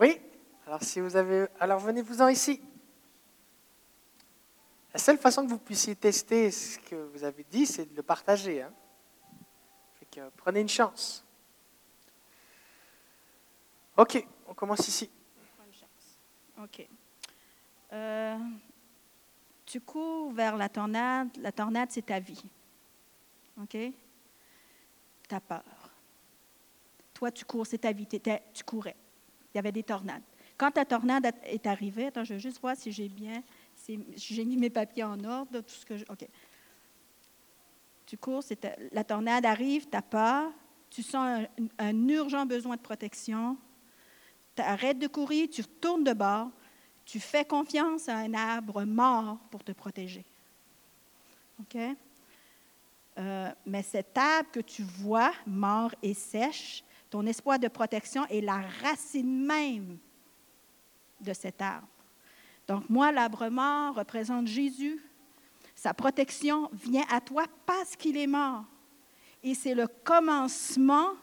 Oui 0.00 0.18
Alors 0.66 0.82
si 0.82 0.98
vous 0.98 1.14
avez, 1.14 1.46
alors 1.58 1.78
venez-vous-en 1.78 2.28
ici. 2.28 2.58
La 4.94 4.98
seule 4.98 5.18
façon 5.18 5.44
que 5.44 5.50
vous 5.50 5.58
puissiez 5.58 5.94
tester 5.94 6.50
ce 6.50 6.78
que 6.78 6.96
vous 6.96 7.22
avez 7.22 7.44
dit, 7.44 7.66
c'est 7.66 7.84
de 7.84 7.94
le 7.94 8.02
partager. 8.02 8.62
hein. 8.62 8.72
Prenez 10.38 10.60
une 10.60 10.68
chance. 10.68 11.24
Ok, 13.96 14.26
on 14.48 14.54
commence 14.54 14.88
ici. 14.88 15.10
OK. 16.58 16.88
Euh, 17.92 18.38
tu 19.66 19.80
cours 19.80 20.32
vers 20.32 20.56
la 20.56 20.68
tornade. 20.68 21.28
La 21.36 21.52
tornade, 21.52 21.90
c'est 21.92 22.06
ta 22.06 22.18
vie. 22.18 22.42
OK? 23.62 23.76
Tu 25.30 25.36
as 25.36 25.40
peur. 25.40 25.62
Toi, 27.14 27.30
tu 27.30 27.44
cours, 27.44 27.64
c'est 27.64 27.78
ta 27.78 27.92
vie. 27.92 28.06
Tu 28.52 28.64
courais. 28.64 28.96
Il 29.54 29.58
y 29.58 29.60
avait 29.60 29.70
des 29.70 29.84
tornades. 29.84 30.22
Quand 30.58 30.72
ta 30.72 30.84
tornade 30.84 31.30
est 31.44 31.66
arrivée, 31.66 32.06
attends, 32.06 32.24
je 32.24 32.34
veux 32.34 32.40
juste 32.40 32.60
voir 32.60 32.76
si 32.76 32.90
j'ai 32.90 33.08
bien, 33.08 33.42
j'ai 34.16 34.44
mis 34.44 34.56
mes 34.56 34.70
papiers 34.70 35.04
en 35.04 35.22
ordre. 35.24 35.62
Tu 38.06 38.16
cours, 38.18 38.42
ta- 38.44 38.76
la 38.90 39.04
tornade 39.04 39.46
arrive, 39.46 39.88
tu 39.88 39.96
as 39.96 40.02
peur, 40.02 40.50
tu 40.90 41.04
sens 41.04 41.46
un, 41.58 41.66
un 41.78 42.08
urgent 42.08 42.44
besoin 42.44 42.74
de 42.74 42.80
protection, 42.80 43.56
tu 44.56 44.62
arrêtes 44.62 44.98
de 44.98 45.06
courir, 45.06 45.48
tu 45.48 45.62
retournes 45.62 46.02
de 46.02 46.12
bord, 46.12 46.50
tu 47.04 47.20
fais 47.20 47.44
confiance 47.44 48.08
à 48.08 48.16
un 48.16 48.34
arbre 48.34 48.82
mort 48.84 49.38
pour 49.52 49.62
te 49.62 49.70
protéger. 49.70 50.24
OK? 51.60 51.78
Euh, 53.18 53.50
mais 53.66 53.82
cet 53.82 54.16
arbre 54.16 54.50
que 54.50 54.60
tu 54.60 54.82
vois, 54.82 55.32
mort 55.46 55.94
et 56.02 56.14
sèche, 56.14 56.84
ton 57.10 57.26
espoir 57.26 57.58
de 57.58 57.68
protection 57.68 58.24
est 58.26 58.40
la 58.40 58.62
racine 58.82 59.44
même 59.44 59.98
de 61.20 61.32
cet 61.32 61.60
arbre. 61.60 61.88
Donc, 62.66 62.88
moi, 62.88 63.10
l'arbre 63.10 63.48
mort 63.48 63.96
représente 63.96 64.46
Jésus. 64.46 65.02
Sa 65.74 65.92
protection 65.92 66.70
vient 66.72 67.04
à 67.10 67.20
toi 67.20 67.46
parce 67.66 67.96
qu'il 67.96 68.16
est 68.16 68.26
mort. 68.28 68.64
Et 69.42 69.54
c'est 69.54 69.74
le 69.74 69.86
commencement 69.86 71.14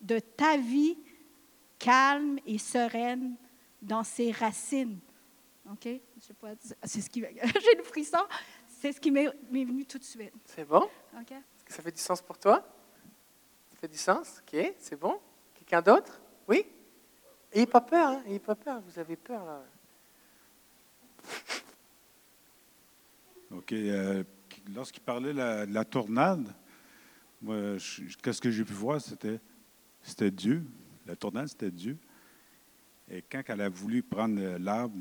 de 0.00 0.18
ta 0.18 0.56
vie 0.56 0.96
calme 1.78 2.38
et 2.46 2.58
sereine 2.58 3.36
dans 3.80 4.04
ses 4.04 4.30
racines. 4.30 4.98
OK? 5.70 5.88
C'est 6.84 7.00
ce 7.00 7.10
qui 7.10 7.20
j'ai 7.22 7.76
le 7.76 7.82
frisson, 7.82 8.22
c'est 8.82 8.92
ce 8.92 9.00
qui 9.00 9.12
m'est 9.12 9.28
venu 9.48 9.86
tout 9.86 9.98
de 9.98 10.02
suite. 10.02 10.32
C'est 10.44 10.64
bon? 10.64 10.88
OK? 11.16 11.30
Est-ce 11.30 11.64
que 11.64 11.72
ça 11.72 11.82
fait 11.82 11.92
du 11.92 12.00
sens 12.00 12.20
pour 12.20 12.36
toi? 12.36 12.66
Ça 13.70 13.76
fait 13.76 13.86
du 13.86 13.96
sens? 13.96 14.42
Ok, 14.42 14.74
c'est 14.80 14.98
bon. 14.98 15.20
Quelqu'un 15.54 15.80
d'autre? 15.80 16.20
Oui? 16.48 16.66
N'ayez 17.54 17.66
pas 17.66 17.80
peur, 17.80 18.08
hein? 18.08 18.22
N'ayez 18.26 18.40
pas 18.40 18.56
peur, 18.56 18.80
vous 18.80 18.98
avez 18.98 19.14
peur 19.14 19.44
là. 19.44 19.62
OK. 23.52 23.72
euh, 23.72 24.24
Lorsqu'il 24.74 25.02
parlait 25.02 25.32
de 25.32 25.38
la, 25.38 25.64
la 25.64 25.84
tornade, 25.84 26.52
moi, 27.40 27.78
je- 27.78 28.16
qu'est-ce 28.20 28.40
que 28.40 28.50
j'ai 28.50 28.64
pu 28.64 28.72
voir, 28.72 29.00
c'était, 29.00 29.38
c'était 30.02 30.30
Dieu. 30.32 30.64
La 31.06 31.14
tornade, 31.14 31.46
c'était 31.48 31.70
Dieu. 31.70 31.96
Et 33.08 33.22
quand 33.22 33.42
elle 33.46 33.60
a 33.60 33.68
voulu 33.68 34.02
prendre 34.02 34.40
euh, 34.40 34.58
l'arbre, 34.58 34.98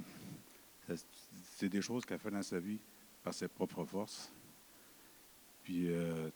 c'est 1.57 1.69
des 1.69 1.81
choses 1.81 2.05
qu'elle 2.05 2.19
fait 2.19 2.29
dans 2.31 2.43
sa 2.43 2.59
vie 2.59 2.79
par 3.23 3.33
ses 3.33 3.47
propres 3.47 3.85
forces. 3.85 4.31
Puis, 5.63 5.91
euh, 5.91 6.29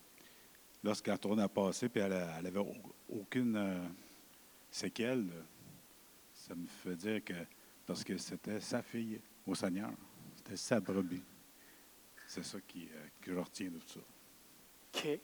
lorsqu'elle 0.83 1.13
retourne 1.13 1.39
à 1.39 1.47
puis 1.47 1.99
elle 1.99 2.11
n'avait 2.41 2.63
aucune 3.09 3.55
euh, 3.55 3.87
séquelle, 4.69 5.27
ça 6.33 6.53
me 6.55 6.67
fait 6.67 6.95
dire 6.95 7.23
que 7.23 7.33
parce 7.85 8.03
que 8.03 8.17
c'était 8.17 8.59
sa 8.59 8.81
fille 8.81 9.19
au 9.45 9.55
Seigneur, 9.55 9.91
c'était 10.35 10.57
sa 10.57 10.79
brebis. 10.79 11.23
C'est 12.27 12.43
ça 12.43 12.59
qui, 12.67 12.87
euh, 12.91 13.07
que 13.21 13.33
je 13.33 13.39
retiens 13.39 13.69
de 13.69 13.77
tout 13.77 13.87
ça. 13.87 13.99
Ok. 14.93 15.19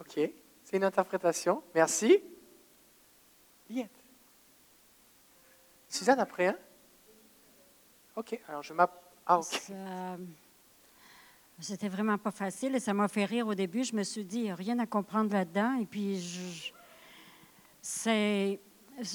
Ok. 0.00 0.30
C'est 0.64 0.76
une 0.76 0.84
interprétation. 0.84 1.62
Merci. 1.74 2.20
Liette. 3.68 3.90
Suzanne 5.88 6.18
après, 6.18 6.48
hein? 6.48 6.58
Ok, 8.16 8.40
alors 8.48 8.62
je 8.62 8.72
m'app... 8.72 9.05
Ah, 9.28 9.40
C'était 11.58 11.88
vraiment 11.88 12.16
pas 12.16 12.30
facile 12.30 12.76
et 12.76 12.80
ça 12.80 12.94
m'a 12.94 13.08
fait 13.08 13.24
rire 13.24 13.48
au 13.48 13.54
début. 13.54 13.82
Je 13.82 13.96
me 13.96 14.04
suis 14.04 14.24
dit, 14.24 14.52
rien 14.52 14.78
à 14.78 14.86
comprendre 14.86 15.32
là-dedans. 15.32 15.78
Et 15.80 15.86
puis, 15.86 16.20
je, 16.20 16.70
c'est, 17.82 18.60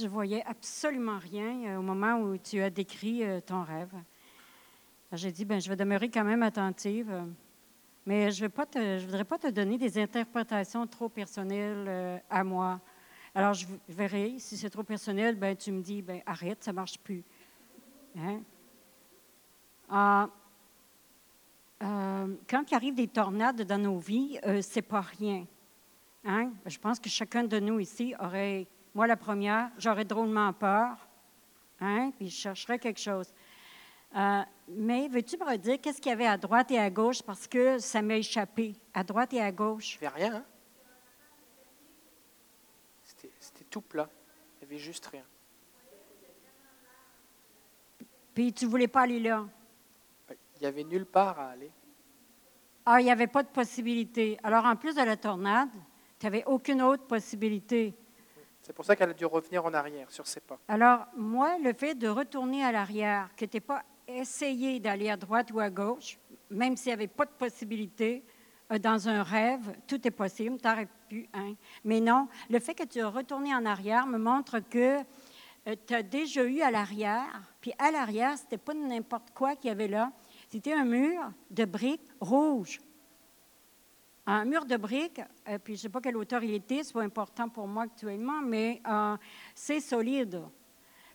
voyais 0.07 0.43
absolument 0.45 1.18
rien 1.18 1.64
euh, 1.66 1.78
au 1.78 1.82
moment 1.82 2.20
où 2.20 2.38
tu 2.38 2.62
as 2.62 2.70
décrit 2.70 3.24
euh, 3.24 3.39
ton 3.39 3.64
rêve. 3.64 3.93
J'ai 5.14 5.32
dit, 5.32 5.45
ben, 5.45 5.62
je 5.62 5.70
vais 5.70 5.78
demeurer 5.78 6.09
quand 6.09 6.26
même 6.26 6.43
attentive. 6.43 7.24
Mais 8.05 8.32
je 8.32 8.43
ne 8.45 8.99
voudrais 9.05 9.24
pas 9.24 9.38
te 9.38 9.47
donner 9.47 9.78
des 9.78 9.97
interprétations 9.97 10.88
trop 10.88 11.07
personnelles 11.07 11.86
euh, 11.88 12.18
à 12.30 12.43
moi. 12.43 12.82
Alors, 13.34 13.53
je 13.53 13.66
verrai. 13.88 14.36
Si 14.39 14.57
c'est 14.57 14.70
trop 14.70 14.84
personnel, 14.84 15.36
ben, 15.36 15.55
tu 15.55 15.72
me 15.72 15.82
dis, 15.82 16.01
ben, 16.01 16.22
arrête, 16.26 16.64
ça 16.64 16.72
ne 16.72 16.76
marche 16.76 16.97
plus. 16.99 17.24
Hein? 18.18 18.41
Ah, 19.93 20.29
euh, 21.83 22.35
quand 22.49 22.71
il 22.71 22.75
arrive 22.75 22.95
des 22.95 23.09
tornades 23.09 23.63
dans 23.63 23.77
nos 23.77 23.97
vies, 23.97 24.39
euh, 24.45 24.61
c'est 24.61 24.81
pas 24.81 25.01
rien. 25.01 25.45
Hein? 26.23 26.53
Je 26.65 26.79
pense 26.79 26.97
que 26.97 27.09
chacun 27.09 27.43
de 27.43 27.59
nous 27.59 27.77
ici 27.77 28.15
aurait, 28.17 28.67
moi 28.95 29.05
la 29.05 29.17
première, 29.17 29.69
j'aurais 29.77 30.05
drôlement 30.05 30.53
peur, 30.53 30.95
hein? 31.81 32.11
puis 32.17 32.29
je 32.29 32.35
chercherais 32.35 32.79
quelque 32.79 33.01
chose. 33.01 33.33
Euh, 34.15 34.43
mais 34.69 35.09
veux-tu 35.09 35.37
me 35.37 35.43
redire 35.43 35.81
qu'est-ce 35.81 35.99
qu'il 35.99 36.11
y 36.11 36.13
avait 36.13 36.27
à 36.27 36.37
droite 36.37 36.71
et 36.71 36.79
à 36.79 36.89
gauche? 36.89 37.21
Parce 37.21 37.45
que 37.45 37.77
ça 37.79 38.01
m'a 38.01 38.15
échappé, 38.15 38.75
à 38.93 39.03
droite 39.03 39.33
et 39.33 39.41
à 39.41 39.51
gauche? 39.51 39.95
Il 39.95 40.01
n'y 40.01 40.07
avait 40.07 40.23
rien, 40.23 40.35
hein? 40.35 40.45
C'était 43.03 43.31
c'était 43.39 43.65
tout 43.65 43.81
plat. 43.81 44.09
Il 44.61 44.67
n'y 44.67 44.73
avait 44.73 44.83
juste 44.83 45.05
rien. 45.07 45.23
Puis 48.33 48.53
tu 48.53 48.65
voulais 48.65 48.87
pas 48.87 49.01
aller 49.01 49.19
là. 49.19 49.45
Il 50.62 50.66
n'y 50.66 50.68
avait 50.68 50.84
nulle 50.84 51.07
part 51.07 51.39
à 51.39 51.49
aller. 51.49 51.72
Ah, 52.86 53.01
il 53.01 53.05
n'y 53.05 53.12
avait 53.12 53.26
pas 53.26 53.41
de 53.41 53.47
possibilité. 53.47 54.38
Alors 54.43 54.64
en 54.66 54.76
plus 54.76 54.93
de 54.93 55.01
la 55.01 55.18
tornade, 55.18 55.72
tu 56.20 56.28
n'avais 56.28 56.43
aucune 56.45 56.84
autre 56.84 57.03
possibilité. 57.07 57.95
C'est 58.62 58.72
pour 58.72 58.86
ça 58.86 58.95
qu'elle 58.95 59.09
a 59.09 59.14
dû 59.14 59.26
revenir 59.26 59.66
en 59.66 59.74
arrière 59.74 60.12
sur 60.12 60.28
ses 60.28 60.39
pas. 60.39 60.59
Alors, 60.68 61.07
moi, 61.18 61.57
le 61.57 61.74
fait 61.74 61.95
de 61.95 62.07
retourner 62.07 62.64
à 62.64 62.72
l'arrière, 62.72 63.30
que 63.36 63.45
tu 63.45 63.57
n'aies 63.57 63.62
pas 63.62 63.82
essayé 64.07 64.80
d'aller 64.80 65.09
à 65.09 65.18
droite 65.18 65.51
ou 65.51 65.59
à 65.59 65.72
gauche, 65.72 66.20
même 66.51 66.78
s'il 66.78 66.89
n'y 66.89 66.93
avait 66.93 67.07
pas 67.07 67.26
de 67.26 67.32
possibilité, 67.32 68.24
euh, 68.72 68.78
dans 68.78 69.09
un 69.09 69.24
rêve, 69.24 69.76
tout 69.88 70.07
est 70.07 70.12
possible, 70.12 70.59
tu 70.62 70.70
aurais 70.70 70.88
pu, 71.09 71.28
hein. 71.34 71.55
Mais 71.84 71.99
non, 72.01 72.28
le 72.51 72.59
fait 72.59 72.76
que 72.76 72.84
tu 72.84 72.99
es 72.99 73.03
retourné 73.03 73.55
en 73.55 73.66
arrière 73.66 74.05
me 74.05 74.20
montre 74.20 74.59
que 74.59 74.99
tu 75.88 75.95
as 75.95 76.03
déjà 76.03 76.43
eu 76.43 76.62
à 76.62 76.70
l'arrière, 76.70 77.41
puis 77.62 77.74
à 77.80 77.89
l'arrière, 77.89 78.38
c'était 78.38 78.59
pas 78.59 78.76
n'importe 78.76 79.32
quoi 79.32 79.55
qu'il 79.55 79.70
y 79.70 79.72
avait 79.72 79.88
là, 79.88 80.12
c'était 80.52 80.74
un 80.74 80.84
mur 80.84 81.32
de 81.49 81.64
briques 81.64 82.10
rouges. 82.20 82.82
Un 84.26 84.43
mur 84.43 84.66
de 84.66 84.76
briques, 84.76 85.22
euh, 85.47 85.58
puis 85.58 85.76
je 85.76 85.80
ne 85.80 85.82
sais 85.84 85.89
pas 85.89 86.02
quelle 86.02 86.18
hauteur 86.18 86.43
il 86.43 86.54
était, 86.54 86.84
c'est 86.84 86.91
pas 86.91 87.04
important 87.04 87.47
pour 87.47 87.68
moi 87.68 87.84
actuellement, 87.84 88.41
mais 88.41 88.82
euh, 88.86 89.16
c'est 89.56 89.80
solide. 89.80 90.41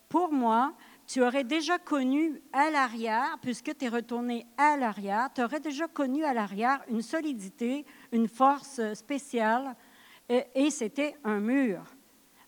Pour 0.08 0.32
moi, 0.32 0.72
tu 1.06 1.22
aurais 1.22 1.44
déjà 1.44 1.78
connu 1.78 2.40
à 2.50 2.70
l'arrière, 2.70 3.36
puisque 3.42 3.76
tu 3.76 3.84
es 3.84 3.88
retourné 3.88 4.46
à 4.56 4.78
l'arrière, 4.78 5.28
tu 5.34 5.42
aurais 5.42 5.60
déjà 5.60 5.86
connu 5.86 6.24
à 6.24 6.32
l'arrière 6.32 6.82
une 6.88 7.02
solidité, 7.02 7.84
une 8.12 8.28
force 8.28 8.80
spéciale, 8.94 9.76
et, 10.30 10.44
et 10.54 10.70
c'était 10.70 11.14
un 11.24 11.40
mur. 11.40 11.84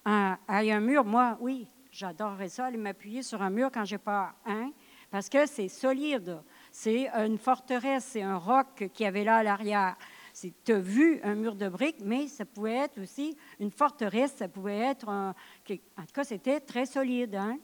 Un, 0.06 0.38
un 0.48 0.80
mur, 0.80 1.04
moi, 1.04 1.36
oui, 1.40 1.68
j'adorerais 1.90 2.48
ça, 2.48 2.64
aller 2.64 2.78
m'appuyer 2.78 3.22
sur 3.22 3.42
un 3.42 3.50
mur 3.50 3.70
quand 3.70 3.84
j'ai 3.84 3.98
peur, 3.98 4.32
hein? 4.46 4.72
parce 5.10 5.28
que 5.28 5.46
c'est 5.46 5.68
solide. 5.68 6.40
C'est 6.80 7.08
une 7.08 7.38
forteresse, 7.38 8.04
c'est 8.04 8.22
un 8.22 8.36
roc 8.36 8.88
qui 8.94 9.04
avait 9.04 9.24
là 9.24 9.38
à 9.38 9.42
l'arrière. 9.42 9.96
Tu 10.64 10.72
as 10.72 10.78
vu 10.78 11.18
un 11.24 11.34
mur 11.34 11.56
de 11.56 11.68
briques, 11.68 11.98
mais 12.04 12.28
ça 12.28 12.44
pouvait 12.44 12.76
être 12.76 13.00
aussi 13.02 13.36
une 13.58 13.72
forteresse, 13.72 14.34
ça 14.36 14.46
pouvait 14.46 14.78
être 14.78 15.08
un. 15.08 15.30
En 15.68 16.02
tout 16.02 16.12
cas, 16.14 16.22
c'était 16.22 16.60
très 16.60 16.86
solide. 16.86 17.34
Hein? 17.34 17.58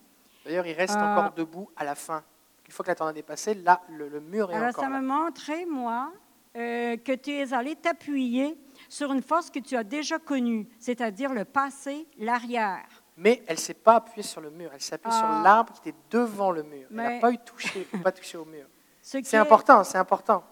D'ailleurs, 0.44 0.66
il 0.66 0.72
reste 0.72 0.96
Euh, 0.96 1.00
encore 1.16 1.32
debout 1.32 1.70
à 1.76 1.84
la 1.84 1.94
fin. 1.94 2.24
Une 2.66 2.72
fois 2.72 2.84
que 2.84 2.90
la 2.90 2.96
tornade 2.96 3.16
est 3.16 3.22
passée, 3.22 3.54
là, 3.54 3.80
le, 3.88 4.08
le 4.08 4.18
mur 4.20 4.50
est 4.50 4.54
Alors, 4.56 4.70
encore 4.70 4.82
ça 4.82 4.90
là. 4.90 5.00
me 5.00 5.06
montrait, 5.06 5.64
moi, 5.64 6.12
euh, 6.56 6.96
que 6.96 7.12
tu 7.12 7.30
es 7.30 7.52
allé 7.54 7.76
t'appuyer 7.76 8.58
sur 8.88 9.12
une 9.12 9.22
force 9.22 9.48
que 9.48 9.60
tu 9.60 9.76
as 9.76 9.84
déjà 9.84 10.18
connue, 10.18 10.66
c'est-à-dire 10.80 11.32
le 11.32 11.44
passé, 11.44 12.08
l'arrière. 12.18 12.84
Mais 13.16 13.44
elle 13.46 13.54
ne 13.54 13.60
s'est 13.60 13.74
pas 13.74 13.94
appuyée 13.94 14.24
sur 14.24 14.40
le 14.40 14.50
mur. 14.50 14.70
Elle 14.74 14.80
s'est 14.80 14.96
appuyée 14.96 15.16
sur 15.16 15.24
Ah. 15.24 15.40
l'arbre 15.44 15.72
qui 15.80 15.88
était 15.90 15.98
devant 16.10 16.50
le 16.50 16.64
mur. 16.64 16.88
Elle 16.90 16.96
n'a 16.96 17.20
pas, 17.20 17.30
eu 17.30 17.38
touché, 17.38 17.86
pas 18.02 18.10
touché 18.10 18.36
au 18.38 18.44
mur. 18.44 18.66
C'est 19.07 19.36
important, 19.36 19.36
c'est 19.36 19.38
important. 19.38 19.42
Ce 19.42 19.44
qui 19.44 19.44
est- 19.44 19.44
important, 19.44 19.84
c'est 19.84 19.98
important. 19.98 20.42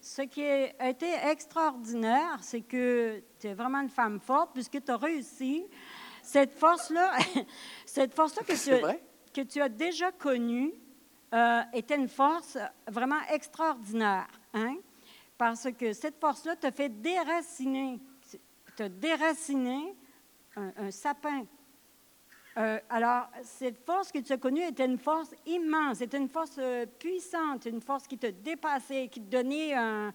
Ce 0.00 0.22
qui 0.22 0.40
est- 0.42 0.74
C'est 0.78 0.80
important. 0.80 0.80
ce 0.80 0.82
qui 0.82 0.82
a 0.82 0.88
été 0.88 1.30
extraordinaire, 1.30 2.38
c'est 2.42 2.60
que 2.62 3.22
tu 3.38 3.46
es 3.46 3.54
vraiment 3.54 3.80
une 3.80 3.88
femme 3.88 4.18
forte 4.20 4.50
puisque 4.52 4.82
tu 4.84 4.90
as 4.90 4.96
réussi. 4.96 5.64
Cette 6.24 6.54
force-là, 6.58 7.12
cette 7.86 8.14
force-là 8.14 8.42
que, 8.42 8.52
tu- 8.52 8.80
vrai? 8.80 9.02
que 9.32 9.40
tu 9.42 9.60
as 9.60 9.68
déjà 9.68 10.10
connue 10.12 10.72
euh, 11.34 11.62
était 11.72 11.96
une 11.96 12.08
force 12.08 12.58
vraiment 12.88 13.20
extraordinaire. 13.30 14.26
Hein? 14.54 14.76
Parce 15.38 15.68
que 15.72 15.92
cette 15.92 16.20
force-là 16.20 16.56
te 16.56 16.70
fait 16.70 16.88
déraciner, 16.88 18.00
te 18.76 18.82
déraciner 18.84 19.94
un, 20.56 20.72
un 20.76 20.90
sapin. 20.90 21.46
Euh, 22.58 22.78
alors, 22.90 23.28
cette 23.42 23.78
force 23.84 24.12
que 24.12 24.18
tu 24.18 24.32
as 24.32 24.36
connue 24.36 24.62
était 24.62 24.84
une 24.84 24.98
force 24.98 25.34
immense, 25.46 25.98
c'était 25.98 26.18
une 26.18 26.28
force 26.28 26.56
euh, 26.58 26.84
puissante, 26.98 27.64
une 27.64 27.80
force 27.80 28.06
qui 28.06 28.18
te 28.18 28.26
dépassait, 28.26 29.08
qui 29.08 29.20
te 29.22 29.30
donnait 29.30 29.74
un. 29.74 30.12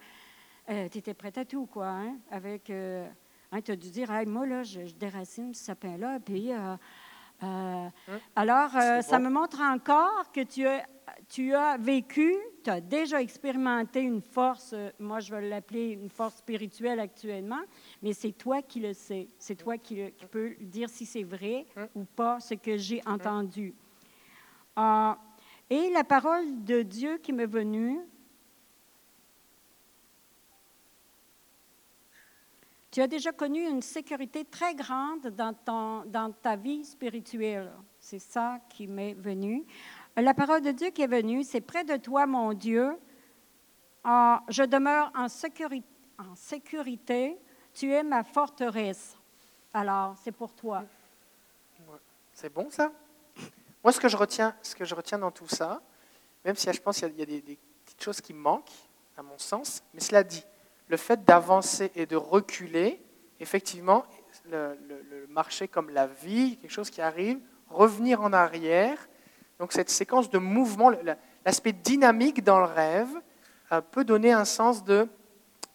tu 0.68 0.98
étais 1.00 1.14
prête 1.14 1.38
à 1.38 1.46
tout, 1.46 1.66
quoi, 1.66 1.88
hein? 1.88 2.18
Avec. 2.30 2.66
tu 2.66 2.72
as 3.72 3.76
dû 3.76 3.90
dire, 3.90 4.12
Hey, 4.12 4.26
moi, 4.26 4.46
là, 4.46 4.64
je, 4.64 4.86
je 4.86 4.94
déracine 4.94 5.54
ce 5.54 5.64
sapin-là, 5.66 6.20
puis. 6.20 6.52
Euh, 7.44 7.88
euh, 8.10 8.18
alors, 8.36 8.76
euh, 8.76 9.02
ça 9.02 9.20
me 9.20 9.30
montre 9.30 9.62
encore 9.62 10.32
que 10.34 10.42
tu 10.42 10.66
as, 10.66 10.86
tu 11.30 11.54
as 11.54 11.78
vécu, 11.78 12.34
tu 12.64 12.70
as 12.70 12.82
déjà 12.82 13.22
expérimenté 13.22 14.02
une 14.02 14.22
force, 14.22 14.72
euh, 14.74 14.90
moi 15.00 15.20
je 15.20 15.34
vais 15.34 15.48
l'appeler 15.48 15.90
une 15.92 16.10
force 16.10 16.38
spirituelle 16.38 17.00
actuellement, 17.00 17.62
mais 18.02 18.14
c'est 18.14 18.32
toi 18.32 18.62
qui 18.62 18.80
le 18.80 18.94
sais. 18.94 19.28
C'est 19.38 19.56
toi 19.56 19.78
qui, 19.78 19.96
le- 19.96 20.10
qui 20.10 20.26
peux 20.26 20.56
dire 20.62 20.90
si 20.90 21.06
c'est 21.06 21.24
vrai 21.24 21.66
ou 21.96 22.06
pas 22.06 22.40
ce 22.40 22.56
que 22.56 22.76
j'ai 22.78 23.02
entendu. 23.06 23.74
Ah, 24.76 25.18
et 25.70 25.90
la 25.92 26.04
parole 26.04 26.64
de 26.64 26.82
Dieu 26.82 27.18
qui 27.18 27.34
m'est 27.34 27.46
venue, 27.46 28.00
tu 32.98 33.02
as 33.04 33.08
déjà 33.08 33.32
connu 33.32 33.62
une 33.62 33.84
sécurité 33.84 34.44
très 34.44 34.74
grande 34.74 35.28
dans, 35.28 35.54
dans 36.04 36.32
ta 36.32 36.56
vie 36.56 36.84
spirituelle. 36.84 37.72
C'est 38.00 38.18
ça 38.18 38.58
qui 38.70 38.88
m'est 38.88 39.14
venu. 39.14 39.68
La 40.16 40.34
parole 40.34 40.62
de 40.62 40.72
Dieu 40.72 40.90
qui 40.90 41.04
est 41.04 41.08
venue, 41.08 41.44
c'est 41.44 41.62
près 41.62 41.84
de 41.84 41.96
toi, 41.98 42.26
mon 42.26 42.54
Dieu. 42.54 42.98
Ah, 44.04 44.42
je 44.50 44.64
demeure 44.64 45.12
en 45.16 45.28
sécurité. 46.36 47.38
Tu 47.72 47.94
es 47.94 48.02
ma 48.02 48.24
forteresse. 48.24 49.16
Alors, 49.76 50.16
c'est 50.24 50.32
pour 50.32 50.52
toi. 50.56 50.84
C'est 52.34 52.52
bon 52.52 52.68
ça? 52.72 52.92
Moi, 53.84 53.94
ce 53.94 54.00
que, 54.00 54.10
je 54.10 54.18
retiens, 54.18 54.56
ce 54.64 54.76
que 54.76 54.86
je 54.86 54.96
retiens 54.96 55.20
dans 55.20 55.30
tout 55.30 55.48
ça, 55.48 55.84
même 56.44 56.56
si 56.56 56.68
je 56.74 56.82
pense 56.82 56.98
qu'il 56.98 57.16
y 57.16 57.22
a, 57.22 57.26
des, 57.28 57.42
des 57.42 57.60
petites 57.86 58.04
choses 58.04 58.22
qui 58.22 58.34
manquent, 58.34 58.74
à 59.16 59.22
mon 59.22 59.38
sens, 59.38 59.84
mais 59.94 60.00
cela 60.00 60.24
dit, 60.24 60.44
le 60.88 60.98
fait 60.98 61.24
d'avancer 61.24 61.92
et 61.96 62.06
de 62.06 62.16
reculer, 62.16 63.02
effectivement, 63.40 64.06
le, 64.50 64.78
le- 64.88 65.28
marché 65.30 65.68
comme 65.68 65.90
la 65.92 66.08
vie, 66.08 66.58
quelque 66.58 66.72
chose 66.72 66.90
qui 66.90 67.02
arrive, 67.02 67.40
revenir 67.70 68.22
en 68.22 68.34
arrière, 68.34 69.08
donc 69.60 69.72
cette 69.72 69.90
séquence 69.90 70.30
de 70.30 70.38
mouvement, 70.40 70.92
l'aspect 71.46 71.74
dynamique 71.74 72.44
dans 72.44 72.60
le 72.60 72.66
rêve, 72.66 73.10
euh, 73.72 73.82
peut 73.82 74.04
donner 74.04 74.32
un 74.32 74.46
sens 74.46 74.84
de 74.84 75.08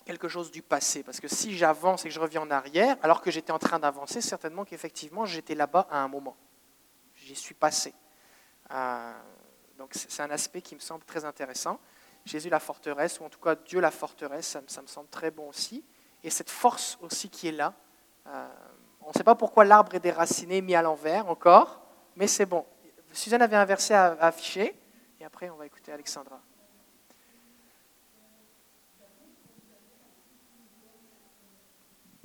quelque 0.05 0.27
chose 0.29 0.51
du 0.51 0.63
passé. 0.63 1.03
Parce 1.03 1.21
que 1.21 1.29
si 1.29 1.57
j'avance 1.57 2.05
et 2.05 2.09
que 2.09 2.15
je 2.15 2.19
reviens 2.19 2.43
en 2.43 2.51
arrière, 2.51 2.97
alors 3.03 3.21
que 3.21 3.31
j'étais 3.31 3.53
en 3.53 3.59
train 3.59 3.79
d'avancer, 3.79 4.21
certainement 4.21 4.65
qu'effectivement 4.65 5.27
j'étais 5.27 5.55
là-bas 5.55 5.87
à 5.91 5.99
un 6.03 6.09
moment. 6.09 6.37
J'y 7.15 7.37
suis 7.37 7.55
passé. 7.55 7.95
Euh, 8.73 9.13
donc 9.79 9.91
c'est 9.95 10.23
un 10.23 10.31
aspect 10.31 10.63
qui 10.63 10.75
me 10.75 10.81
semble 10.81 11.05
très 11.05 11.25
intéressant. 11.25 11.79
Jésus 12.25 12.49
la 12.49 12.61
forteresse, 12.61 13.19
ou 13.21 13.25
en 13.25 13.29
tout 13.29 13.41
cas 13.41 13.55
Dieu 13.57 13.81
la 13.81 13.91
forteresse, 13.91 14.47
ça, 14.47 14.61
me- 14.61 14.69
ça 14.69 14.81
me 14.83 14.87
semble 14.87 15.09
très 15.09 15.31
bon 15.31 15.49
aussi. 15.49 15.85
Et 16.23 16.31
cette 16.31 16.51
force 16.51 16.97
aussi 17.01 17.29
qui 17.29 17.49
est 17.49 17.53
là. 17.53 17.75
euh, 18.29 18.49
on 19.05 19.09
ne 19.09 19.15
sait 19.15 19.25
pas 19.25 19.35
pourquoi 19.35 19.65
l'arbre 19.65 19.95
est 19.97 20.01
déraciné, 20.01 20.61
mis 20.61 20.77
à 20.77 20.83
l'envers 20.83 21.29
encore, 21.29 21.81
mais 22.15 22.29
c'est 22.29 22.47
bon. 22.47 22.65
Suzanne 23.13 23.43
avait 23.43 23.57
un 23.57 23.65
verset 23.65 23.95
à, 23.95 24.13
à 24.13 24.29
afficher, 24.29 24.79
et 25.21 25.25
après 25.25 25.51
on 25.51 25.57
va 25.57 25.67
écouter 25.67 25.91
Alexandra. 25.91 26.41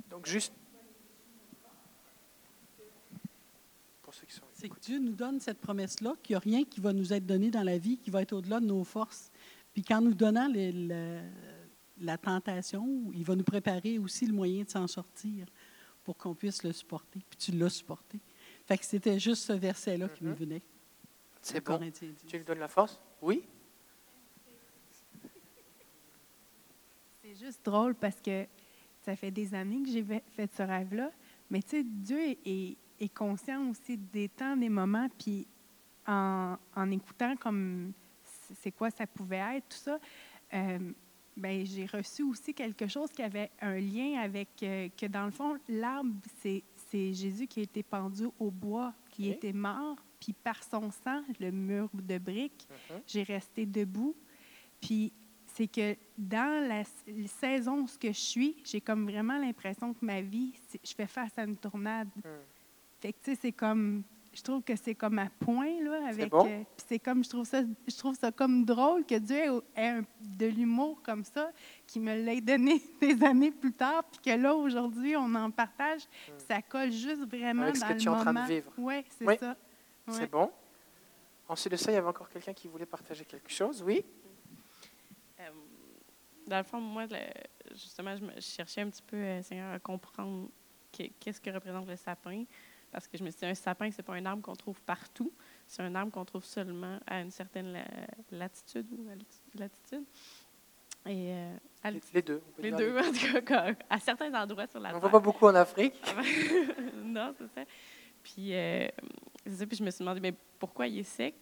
Donc 0.08 0.26
juste 0.26 0.52
C'est 4.54 4.68
que 4.68 4.80
Dieu 4.80 4.98
nous 4.98 5.12
donne 5.12 5.38
cette 5.40 5.60
promesse-là, 5.60 6.14
qu'il 6.22 6.34
n'y 6.34 6.36
a 6.36 6.40
rien 6.40 6.64
qui 6.64 6.80
va 6.80 6.92
nous 6.92 7.12
être 7.12 7.24
donné 7.26 7.50
dans 7.50 7.62
la 7.62 7.78
vie 7.78 7.96
qui 7.98 8.10
va 8.10 8.22
être 8.22 8.32
au-delà 8.32 8.58
de 8.58 8.66
nos 8.66 8.82
forces. 8.82 9.30
Puis 9.78 9.84
qu'en 9.84 10.00
nous 10.00 10.12
donnant 10.14 10.48
les- 10.48 10.72
la 12.00 12.18
tentation, 12.18 13.12
il 13.14 13.22
va 13.22 13.36
nous 13.36 13.44
préparer 13.44 13.96
aussi 14.00 14.26
le 14.26 14.32
moyen 14.32 14.64
de 14.64 14.68
s'en 14.68 14.88
sortir 14.88 15.46
pour 16.02 16.16
qu'on 16.16 16.34
puisse 16.34 16.64
le 16.64 16.72
supporter. 16.72 17.20
Puis 17.30 17.36
tu 17.38 17.52
l'as 17.52 17.70
supporté. 17.70 18.18
Fait 18.66 18.76
que 18.76 18.84
c'était 18.84 19.20
juste 19.20 19.44
ce 19.44 19.52
verset-là 19.52 20.08
qui 20.08 20.24
me 20.24 20.32
venait. 20.34 20.62
C'est 21.40 21.60
bon. 21.60 21.74
Corinthiens 21.74 22.08
10. 22.08 22.26
Tu 22.26 22.38
lui 22.38 22.44
donnes 22.44 22.58
la 22.58 22.66
force? 22.66 23.00
Oui 23.22 23.44
C'est 27.22 27.36
juste 27.36 27.64
drôle 27.64 27.94
parce 27.94 28.20
que 28.20 28.46
ça 29.04 29.14
fait 29.14 29.30
des 29.30 29.54
années 29.54 29.84
que 29.84 29.90
j'ai 29.90 30.04
fait 30.34 30.50
ce 30.56 30.62
rêve-là. 30.64 31.12
Mais 31.50 31.62
tu 31.62 31.68
sais, 31.68 31.84
Dieu 31.84 32.18
est, 32.20 32.38
est- 32.44 32.76
est 32.98 33.14
conscient 33.14 33.70
aussi 33.70 33.96
des 33.96 34.28
temps, 34.28 34.56
des 34.56 34.70
moments, 34.70 35.08
puis 35.16 35.46
en, 36.04 36.56
en 36.74 36.90
écoutant 36.90 37.36
comme 37.36 37.92
c'est 38.54 38.72
quoi 38.72 38.90
ça 38.90 39.06
pouvait 39.06 39.56
être, 39.56 39.68
tout 39.68 39.76
ça, 39.76 39.98
euh, 40.54 40.92
ben, 41.36 41.64
j'ai 41.64 41.86
reçu 41.86 42.22
aussi 42.22 42.52
quelque 42.52 42.88
chose 42.88 43.10
qui 43.10 43.22
avait 43.22 43.50
un 43.60 43.78
lien 43.78 44.20
avec, 44.20 44.48
euh, 44.62 44.88
que 44.96 45.06
dans 45.06 45.24
le 45.24 45.30
fond, 45.30 45.58
l'arbre, 45.68 46.14
c'est 46.40 46.62
c'est 46.90 47.12
Jésus 47.12 47.46
qui 47.46 47.60
a 47.60 47.62
été 47.64 47.82
pendu 47.82 48.24
au 48.38 48.50
bois, 48.50 48.94
qui 49.10 49.28
était 49.28 49.52
mort, 49.52 49.96
puis 50.18 50.32
par 50.32 50.62
son 50.62 50.90
sang, 50.90 51.22
le 51.38 51.50
mur 51.50 51.90
de 51.92 52.16
briques, 52.16 52.66
Mhm. 52.70 53.00
j'ai 53.06 53.22
resté 53.24 53.66
debout. 53.66 54.16
Puis 54.80 55.12
c'est 55.46 55.66
que 55.66 55.96
dans 56.16 56.66
la, 56.66 56.84
saison 57.26 57.82
où 57.82 57.88
je 58.02 58.12
suis, 58.12 58.56
j'ai 58.64 58.80
comme 58.80 59.04
vraiment 59.10 59.38
l'impression 59.38 59.92
que 59.92 60.04
ma 60.04 60.20
vie, 60.20 60.54
je 60.84 60.94
fais 60.94 61.06
face 61.06 61.36
à 61.36 61.44
une 61.44 61.56
tornade. 61.56 62.08
Hmm. 62.16 62.44
Fait 63.00 63.12
que 63.12 63.18
tu 63.22 63.30
sais, 63.32 63.38
c'est 63.42 63.52
comme, 63.52 64.02
je 64.32 64.42
trouve 64.42 64.62
que 64.62 64.76
c'est 64.76 64.94
comme 64.94 65.18
à 65.18 65.28
point 65.40 65.80
là, 65.82 66.08
avec. 66.08 66.30
bon? 66.30 66.46
euh, 66.46 66.62
puis 66.76 66.86
c'est 66.88 66.98
comme, 66.98 67.24
je 67.24 67.28
trouve 67.30 67.44
ça, 67.46 67.62
je 67.86 67.96
trouve 67.96 68.14
ça 68.16 68.30
comme 68.30 68.64
drôle 68.64 69.04
que 69.04 69.16
Dieu 69.18 69.36
ait, 69.36 69.48
ait 69.76 69.88
un- 69.88 70.04
de 70.20 70.46
l'humour 70.46 71.00
comme 71.02 71.24
ça, 71.24 71.50
qui 71.86 71.98
me 72.00 72.14
l'ait 72.14 72.40
donné 72.40 72.80
des 73.00 73.22
années 73.24 73.50
plus 73.50 73.72
tard, 73.72 74.04
puis 74.04 74.20
que 74.20 74.38
là 74.40 74.54
aujourd'hui 74.54 75.16
on 75.16 75.34
en 75.34 75.50
partage, 75.50 76.02
puis 76.24 76.32
ça 76.46 76.62
colle 76.62 76.92
juste 76.92 77.22
vraiment 77.28 77.62
Hmm. 77.62 77.64
Avec 77.64 77.76
ce 77.76 77.80
dans 77.80 77.88
que 77.88 77.92
le 77.94 77.98
tu 78.00 78.06
es 78.06 78.10
en 78.10 78.20
train 78.20 78.34
de 78.34 78.48
vivre. 78.48 78.72
Ouais, 78.78 79.04
c'est 79.18 79.26
Oui. 79.26 79.36
ça. 79.38 79.56
Ouais. 80.06 80.14
C'est 80.14 80.30
bon. 80.30 80.50
Ensuite 81.48 81.72
de 81.72 81.76
ça, 81.78 81.90
il 81.90 81.94
y 81.94 81.98
avait 81.98 82.06
encore 82.08 82.28
quelqu'un 82.28 82.52
qui 82.52 82.68
voulait 82.68 82.86
partager 82.86 83.24
quelque 83.24 83.50
chose. 83.50 83.82
Oui? 83.82 84.04
Euh, 85.40 85.48
dans 86.46 86.58
le 86.58 86.62
fond, 86.64 86.80
moi, 86.80 87.06
le- 87.06 87.16
justement, 87.74 88.14
je, 88.16 88.24
me- 88.24 88.34
je 88.34 88.40
cherchais 88.40 88.82
un 88.82 88.90
petit 88.90 89.02
peu, 89.02 89.16
euh, 89.16 89.42
Seigneur, 89.42 89.72
à 89.72 89.78
comprendre 89.78 90.48
que- 90.92 91.08
qu'est-ce 91.18 91.40
que 91.40 91.50
représente 91.50 91.86
le 91.88 91.96
sapin. 91.96 92.44
Parce 92.90 93.06
que 93.06 93.18
je 93.18 93.24
me 93.24 93.30
suis 93.30 93.40
dit, 93.40 93.46
un 93.46 93.54
sapin, 93.54 93.90
c'est 93.90 94.02
pas 94.02 94.14
un 94.14 94.24
arbre 94.24 94.42
qu'on 94.42 94.56
trouve 94.56 94.80
partout. 94.82 95.32
C'est 95.66 95.82
un 95.82 95.94
arbre 95.94 96.10
qu'on 96.12 96.24
trouve 96.24 96.44
seulement 96.44 96.98
à 97.06 97.20
une 97.20 97.30
certaine 97.30 97.72
la- 97.72 97.84
latitude 98.30 98.86
ou 98.92 99.08
alti- 99.10 99.40
latitude. 99.58 100.04
Et 101.06 101.32
euh, 101.32 101.52
Les, 101.84 101.88
altitude. 101.88 102.14
les 102.14 102.22
deux. 102.22 102.42
on 102.58 102.62
Les 102.62 102.70
deux, 102.72 102.98
en 102.98 103.12
tout 103.12 103.42
cas, 103.44 103.72
à 103.88 103.98
certains 103.98 104.32
endroits 104.34 104.66
sur 104.66 104.80
la 104.80 104.90
On 104.90 104.96
ne 104.96 105.00
Terre. 105.00 105.10
voit 105.10 105.20
pas 105.20 105.24
beaucoup 105.24 105.46
en 105.46 105.54
Afrique. 105.54 105.94
non, 107.04 107.34
c'est 107.38 107.48
ça. 107.54 107.64
Puis, 108.22 108.54
euh, 108.54 108.88
c'est 109.46 109.56
ça, 109.56 109.66
puis 109.66 109.76
je 109.76 109.84
me 109.84 109.90
suis 109.90 110.00
demandé, 110.00 110.20
mais 110.20 110.34
pourquoi 110.58 110.86
il 110.86 110.98
est 110.98 111.02
sec? 111.04 111.34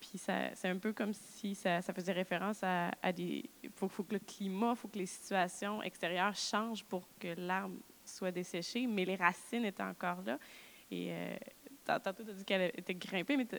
Puis 0.00 0.18
ça- 0.18 0.54
c'est 0.54 0.68
un 0.68 0.78
peu 0.78 0.92
comme 0.92 1.12
si 1.12 1.54
ça, 1.54 1.80
ça 1.82 1.92
faisait 1.92 2.12
référence 2.12 2.62
à, 2.62 2.90
à 3.02 3.12
des... 3.12 3.44
Il 3.62 3.70
faut, 3.70 3.88
faut 3.88 4.02
que 4.04 4.14
le 4.14 4.18
climat, 4.20 4.70
il 4.70 4.76
faut 4.76 4.88
que 4.88 4.98
les 4.98 5.06
situations 5.06 5.82
extérieures 5.82 6.34
changent 6.34 6.84
pour 6.84 7.06
que 7.18 7.28
l'arbre 7.36 7.76
soit 8.04 8.30
desséché, 8.32 8.86
mais 8.86 9.04
les 9.04 9.16
racines 9.16 9.64
étaient 9.64 9.82
encore 9.82 10.22
là. 10.22 10.38
Et 10.94 11.08
euh, 11.10 11.34
tant- 11.86 11.98
tantôt, 12.00 12.22
tu 12.22 12.30
as 12.30 12.34
dit 12.34 12.44
qu'elle 12.44 12.70
était 12.76 12.94
grimpée, 12.94 13.36
mais 13.38 13.46
tu 13.46 13.56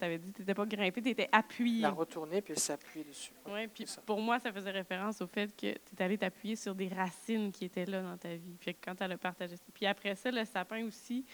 avais 0.00 0.18
dit 0.18 0.30
que 0.30 0.36
tu 0.36 0.42
n'étais 0.42 0.54
pas 0.54 0.64
grimpée, 0.64 1.02
tu 1.02 1.08
étais 1.08 1.28
appuyée. 1.32 1.82
La 1.82 1.90
retourner, 1.90 2.40
puis 2.40 2.52
elle 2.52 2.58
s'appuie 2.60 3.02
dessus. 3.02 3.32
Oui, 3.46 3.66
puis 3.66 3.84
pour 4.06 4.20
moi, 4.20 4.38
ça 4.38 4.52
faisait 4.52 4.70
référence 4.70 5.20
au 5.20 5.26
fait 5.26 5.48
que 5.56 5.72
tu 5.72 5.94
es 5.98 6.02
allé 6.02 6.16
t'appuyer 6.16 6.54
sur 6.54 6.74
des 6.76 6.86
racines 6.86 7.50
qui 7.50 7.64
étaient 7.64 7.84
là 7.86 8.00
dans 8.02 8.16
ta 8.16 8.34
vie. 8.36 8.56
Puis 8.60 8.76
quand 8.76 8.94
elle 9.00 9.10
a 9.12 9.18
partagé 9.18 9.56
ça. 9.56 9.64
Puis 9.74 9.86
après 9.86 10.14
ça, 10.14 10.30
le 10.30 10.44
sapin 10.44 10.84
aussi, 10.86 11.24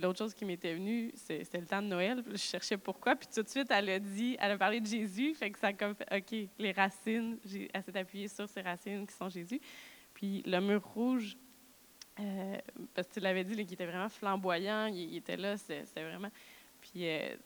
l'autre 0.00 0.18
chose 0.18 0.34
qui 0.34 0.44
m'était 0.44 0.74
venue, 0.74 1.10
c'était 1.14 1.60
le 1.60 1.66
temps 1.66 1.82
de 1.82 1.86
Noël. 1.88 2.22
Je 2.30 2.36
cherchais 2.36 2.76
pourquoi. 2.76 3.16
Puis 3.16 3.28
tout 3.32 3.42
de 3.42 3.48
suite, 3.48 3.68
elle 3.70 3.88
a 3.88 3.98
dit, 3.98 4.36
elle 4.40 4.52
a 4.52 4.58
parlé 4.58 4.80
de 4.80 4.86
Jésus. 4.86 5.34
Fait 5.34 5.50
que 5.50 5.58
ça 5.58 5.68
a 5.68 5.72
comme 5.72 5.94
fait, 5.94 6.06
OK, 6.16 6.48
les 6.58 6.72
racines, 6.72 7.38
elle 7.72 7.82
s'est 7.82 7.96
appuyée 7.98 8.28
sur 8.28 8.48
ces 8.48 8.60
racines 8.62 9.06
qui 9.06 9.14
sont 9.14 9.28
Jésus. 9.28 9.60
Puis 10.14 10.42
le 10.46 10.60
mur 10.60 10.84
rouge, 10.94 11.36
euh, 12.18 12.58
parce 12.94 13.08
que 13.08 13.14
tu 13.14 13.20
l'avais 13.20 13.44
dit, 13.44 13.54
qu'il 13.54 13.72
était 13.72 13.86
vraiment 13.86 14.08
flamboyant, 14.08 14.86
il, 14.86 15.16
était 15.16 15.36
là, 15.36 15.56
c'était 15.56 15.84
vraiment. 16.02 16.30
Puis 16.80 17.08
euh, 17.08 17.36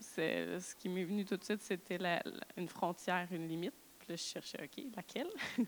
ce 0.00 0.74
qui 0.74 0.88
m'est 0.88 1.04
venu 1.04 1.24
tout 1.24 1.36
de 1.36 1.44
suite, 1.44 1.62
c'était 1.62 1.98
la- 1.98 2.22
une 2.56 2.68
frontière, 2.68 3.26
une 3.30 3.48
limite. 3.48 3.74
Puis 3.98 4.08
là, 4.10 4.16
je 4.16 4.22
cherchais, 4.22 4.62
OK, 4.62 4.84
laquelle? 4.94 5.30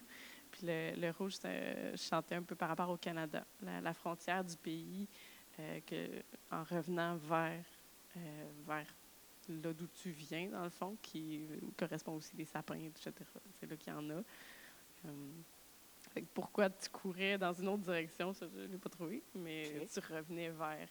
Puis 0.51 0.67
le, 0.67 1.11
rouge, 1.11 1.37
je 1.43 1.97
chantais 1.97 2.37
un 2.37 2.43
peu 2.43 2.55
par 2.55 2.69
rapport 2.69 2.89
au 2.89 2.97
Canada, 2.97 3.45
la, 3.61 3.95
frontière 3.95 4.45
du 4.45 4.57
pays, 4.57 5.09
euh, 5.59 5.81
que, 5.85 6.23
en 6.55 6.63
revenant 6.63 7.17
vers, 7.17 7.65
vers 8.65 8.87
là 9.49 9.73
d'où 9.73 9.87
tu 9.89 10.11
viens, 10.11 10.49
dans 10.49 10.65
le 10.65 10.71
fond, 10.71 10.97
qui 11.03 11.47
correspond 11.77 12.15
aussi 12.15 12.37
des 12.37 12.45
sapins, 12.45 12.79
etc. 12.79 13.13
C'est 13.59 13.69
là 13.69 13.77
qu'il 13.77 13.93
y 13.93 13.97
en 13.97 14.11
a. 14.11 14.23
Euh, 15.07 15.31
fait 16.15 16.23
que 16.23 16.29
pourquoi 16.33 16.71
tu 16.71 16.89
courais 16.91 17.37
dans 17.39 17.53
une 17.53 17.69
autre 17.69 17.83
direction, 17.83 18.33
ça, 18.33 18.47
je 18.47 18.61
ne 18.61 18.67
l'ai 18.69 18.79
pas 18.79 18.89
trouvé, 18.89 19.23
mais 19.35 19.87
tu 19.93 20.01
revenais 20.01 20.49
vers. 20.51 20.89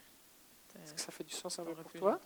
Est-ce 0.83 0.93
que 0.93 0.99
ça 1.01 1.11
fait 1.11 1.23
du 1.23 1.33
sens 1.33 1.57
un 1.59 1.63
peu 1.65 1.73
pour 1.75 1.91
toi? 1.93 2.19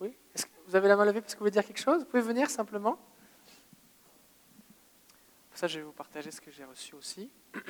Oui 0.00 0.16
Est-ce 0.34 0.46
que 0.46 0.50
vous 0.66 0.74
avez 0.74 0.88
la 0.88 0.96
main 0.96 1.04
levée 1.04 1.20
parce 1.20 1.34
que 1.34 1.38
vous 1.38 1.44
voulez 1.44 1.52
dire 1.52 1.64
quelque 1.64 1.78
chose? 1.80 2.00
Vous 2.00 2.06
pouvez 2.06 2.22
venir 2.22 2.50
simplement 2.50 2.96
Pour 5.50 5.58
ça, 5.58 5.68
je 5.68 5.78
vais 5.78 5.84
vous 5.84 5.92
partager 5.92 6.30
ce 6.32 6.40
que 6.40 6.50
j'ai 6.50 6.64
reçu 6.64 6.94
aussi. 6.96 7.30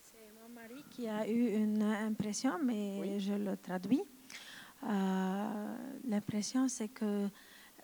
C'est 0.00 0.32
mon 0.42 0.48
mari 0.48 0.82
qui 0.90 1.06
a 1.08 1.28
eu 1.28 1.54
une 1.54 1.82
impression, 1.82 2.58
mais 2.62 2.98
Oui. 3.00 3.20
je 3.20 3.34
le 3.34 3.56
traduis. 3.56 4.02
Euh, 4.84 5.76
L'impression, 6.06 6.68
c'est 6.68 6.88
que 6.88 7.28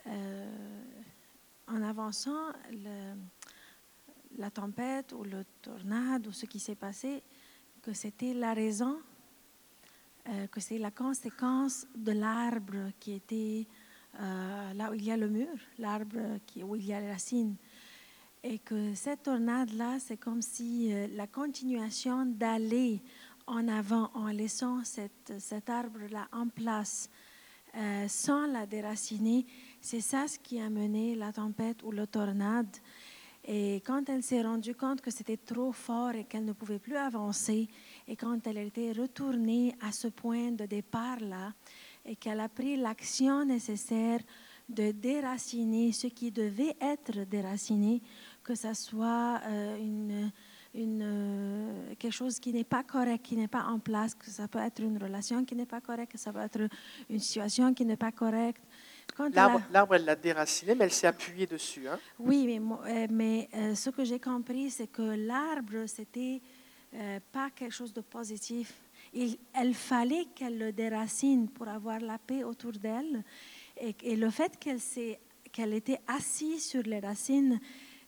euh, 0.07 0.83
en 1.71 1.83
avançant, 1.83 2.53
la 4.37 4.51
tempête 4.51 5.13
ou 5.13 5.25
le 5.25 5.45
tornade 5.63 6.27
ou 6.27 6.33
ce 6.33 6.47
qui 6.47 6.59
s'est 6.59 6.75
passé, 6.75 7.23
que 7.83 7.93
c'était 7.93 8.35
la 8.35 8.55
raison, 8.55 8.99
euh, 10.29 10.47
que 10.49 10.61
c'est 10.61 10.79
la 10.79 10.91
conséquence 10.91 11.87
de 11.97 12.13
l'arbre 12.13 12.93
qui 13.01 13.13
était 13.13 13.67
euh, 14.21 14.73
là 14.75 14.91
où 14.91 14.95
il 14.95 15.05
y 15.05 15.11
a 15.11 15.17
le 15.17 15.29
mur, 15.29 15.49
l'arbre 15.79 16.39
où 16.63 16.77
il 16.77 16.87
y 16.87 16.93
a 16.93 17.01
les 17.01 17.11
racines. 17.11 17.57
Et 18.43 18.59
que 18.59 18.95
cette 18.95 19.25
tornade-là, 19.25 19.99
c'est 19.99 20.17
comme 20.17 20.43
si 20.43 20.93
euh, 20.93 21.07
la 21.15 21.27
continuation 21.27 22.27
d'aller 22.27 23.03
en 23.47 23.67
avant 23.69 24.11
en 24.15 24.29
laissant 24.29 24.85
cet 24.85 25.69
arbre-là 25.69 26.29
en 26.33 26.49
place 26.49 27.11
sans 28.09 28.47
la 28.47 28.67
déraciner, 28.67 29.47
c'est 29.81 30.01
ça 30.01 30.29
ce 30.29 30.39
qui 30.39 30.61
a 30.61 30.69
mené 30.71 31.15
la 31.15 31.33
tempête 31.33 31.83
ou 31.83 31.91
le 31.91 32.07
tornade. 32.07 32.77
Et 33.45 33.77
quand 33.87 34.09
elle 34.09 34.23
s'est 34.23 34.43
rendue 34.43 34.75
compte 34.75 35.01
que 35.01 35.11
c'était 35.11 35.39
trop 35.39 35.73
fort 35.73 36.15
et 36.15 36.25
qu'elle 36.25 36.45
ne 36.45 36.53
pouvait 36.53 36.79
plus 36.79 36.97
avancer, 36.97 37.69
et 38.07 38.15
quand 38.15 38.47
elle 38.47 38.59
était 38.59 38.93
retournée 38.93 39.75
à 39.81 39.93
ce 39.93 40.09
point 40.09 40.53
de 40.53 40.67
départ-là, 40.67 41.55
et 42.05 42.17
qu'elle 42.17 42.41
a 42.41 42.49
pris 42.49 42.77
l'action 42.77 43.45
nécessaire 43.45 44.21
de 44.69 44.93
déraciner 44.93 45.93
ce 45.93 46.07
qui 46.07 46.31
devait 46.31 46.77
être 46.81 47.25
déraciné, 47.25 48.03
que 48.45 48.55
ce 48.55 48.73
soit 48.75 49.41
euh, 49.47 49.79
une, 49.79 50.31
euh, 51.03 51.95
quelque 51.99 52.13
chose 52.13 52.39
qui 52.39 52.53
n'est 52.53 52.65
pas 52.65 52.85
correct, 52.85 53.25
qui 53.25 53.37
n'est 53.37 53.49
pas 53.49 53.65
en 53.65 53.79
place, 53.79 54.15
que 54.15 54.31
ça 54.31 54.47
peut 54.49 54.61
être 54.61 54.81
une 54.81 54.99
relation 55.03 55.45
qui 55.45 55.57
n'est 55.57 55.67
pas 55.67 55.81
correcte, 55.81 56.13
que 56.13 56.19
ça 56.19 56.33
peut 56.33 56.41
être 56.41 56.69
une 57.09 57.19
situation 57.19 57.75
qui 57.75 57.85
n'est 57.85 57.97
pas 57.97 58.13
correcte. 58.13 58.63
L'arbre, 59.33 59.61
l'arbre, 59.73 59.95
elle 59.97 60.05
l'a 60.05 60.17
déraciné, 60.17 60.75
mais 60.75 60.85
elle 60.85 60.93
s'est 60.93 61.07
appuyée 61.07 61.47
dessus. 61.47 61.87
hein. 61.89 61.99
oui, 62.19 62.47
mais, 62.47 62.61
euh, 62.91 63.07
mais 63.11 63.49
euh, 63.55 63.75
ce 63.75 63.91
que 63.91 64.05
j'ai 64.05 64.19
compris, 64.21 64.71
c'est 64.71 64.87
que 64.87 65.03
l'arbre, 65.03 65.87
c'était 65.87 66.41
euh, 66.95 67.21
pas 67.33 67.51
quelque 67.51 67.73
chose 67.75 67.93
de 67.93 68.01
positif. 68.01 68.73
Il, 69.13 69.37
elle 69.55 69.75
fallait 69.75 70.27
qu'elle 70.35 70.59
le 70.59 70.73
déracine 70.73 71.49
pour 71.49 71.69
avoir 71.69 71.99
la 72.01 72.19
paix 72.19 72.45
autour 72.45 72.73
d'elle. 72.73 73.23
Et, 73.81 73.95
et 74.03 74.17
le 74.17 74.31
fait 74.31 74.57
qu'elle, 74.59 74.81
s'est- 74.81 75.19
qu'elle 75.53 75.75
était 75.75 76.01
assise 76.07 76.65
sur 76.67 76.83
les 76.83 77.01
racines, 77.01 77.59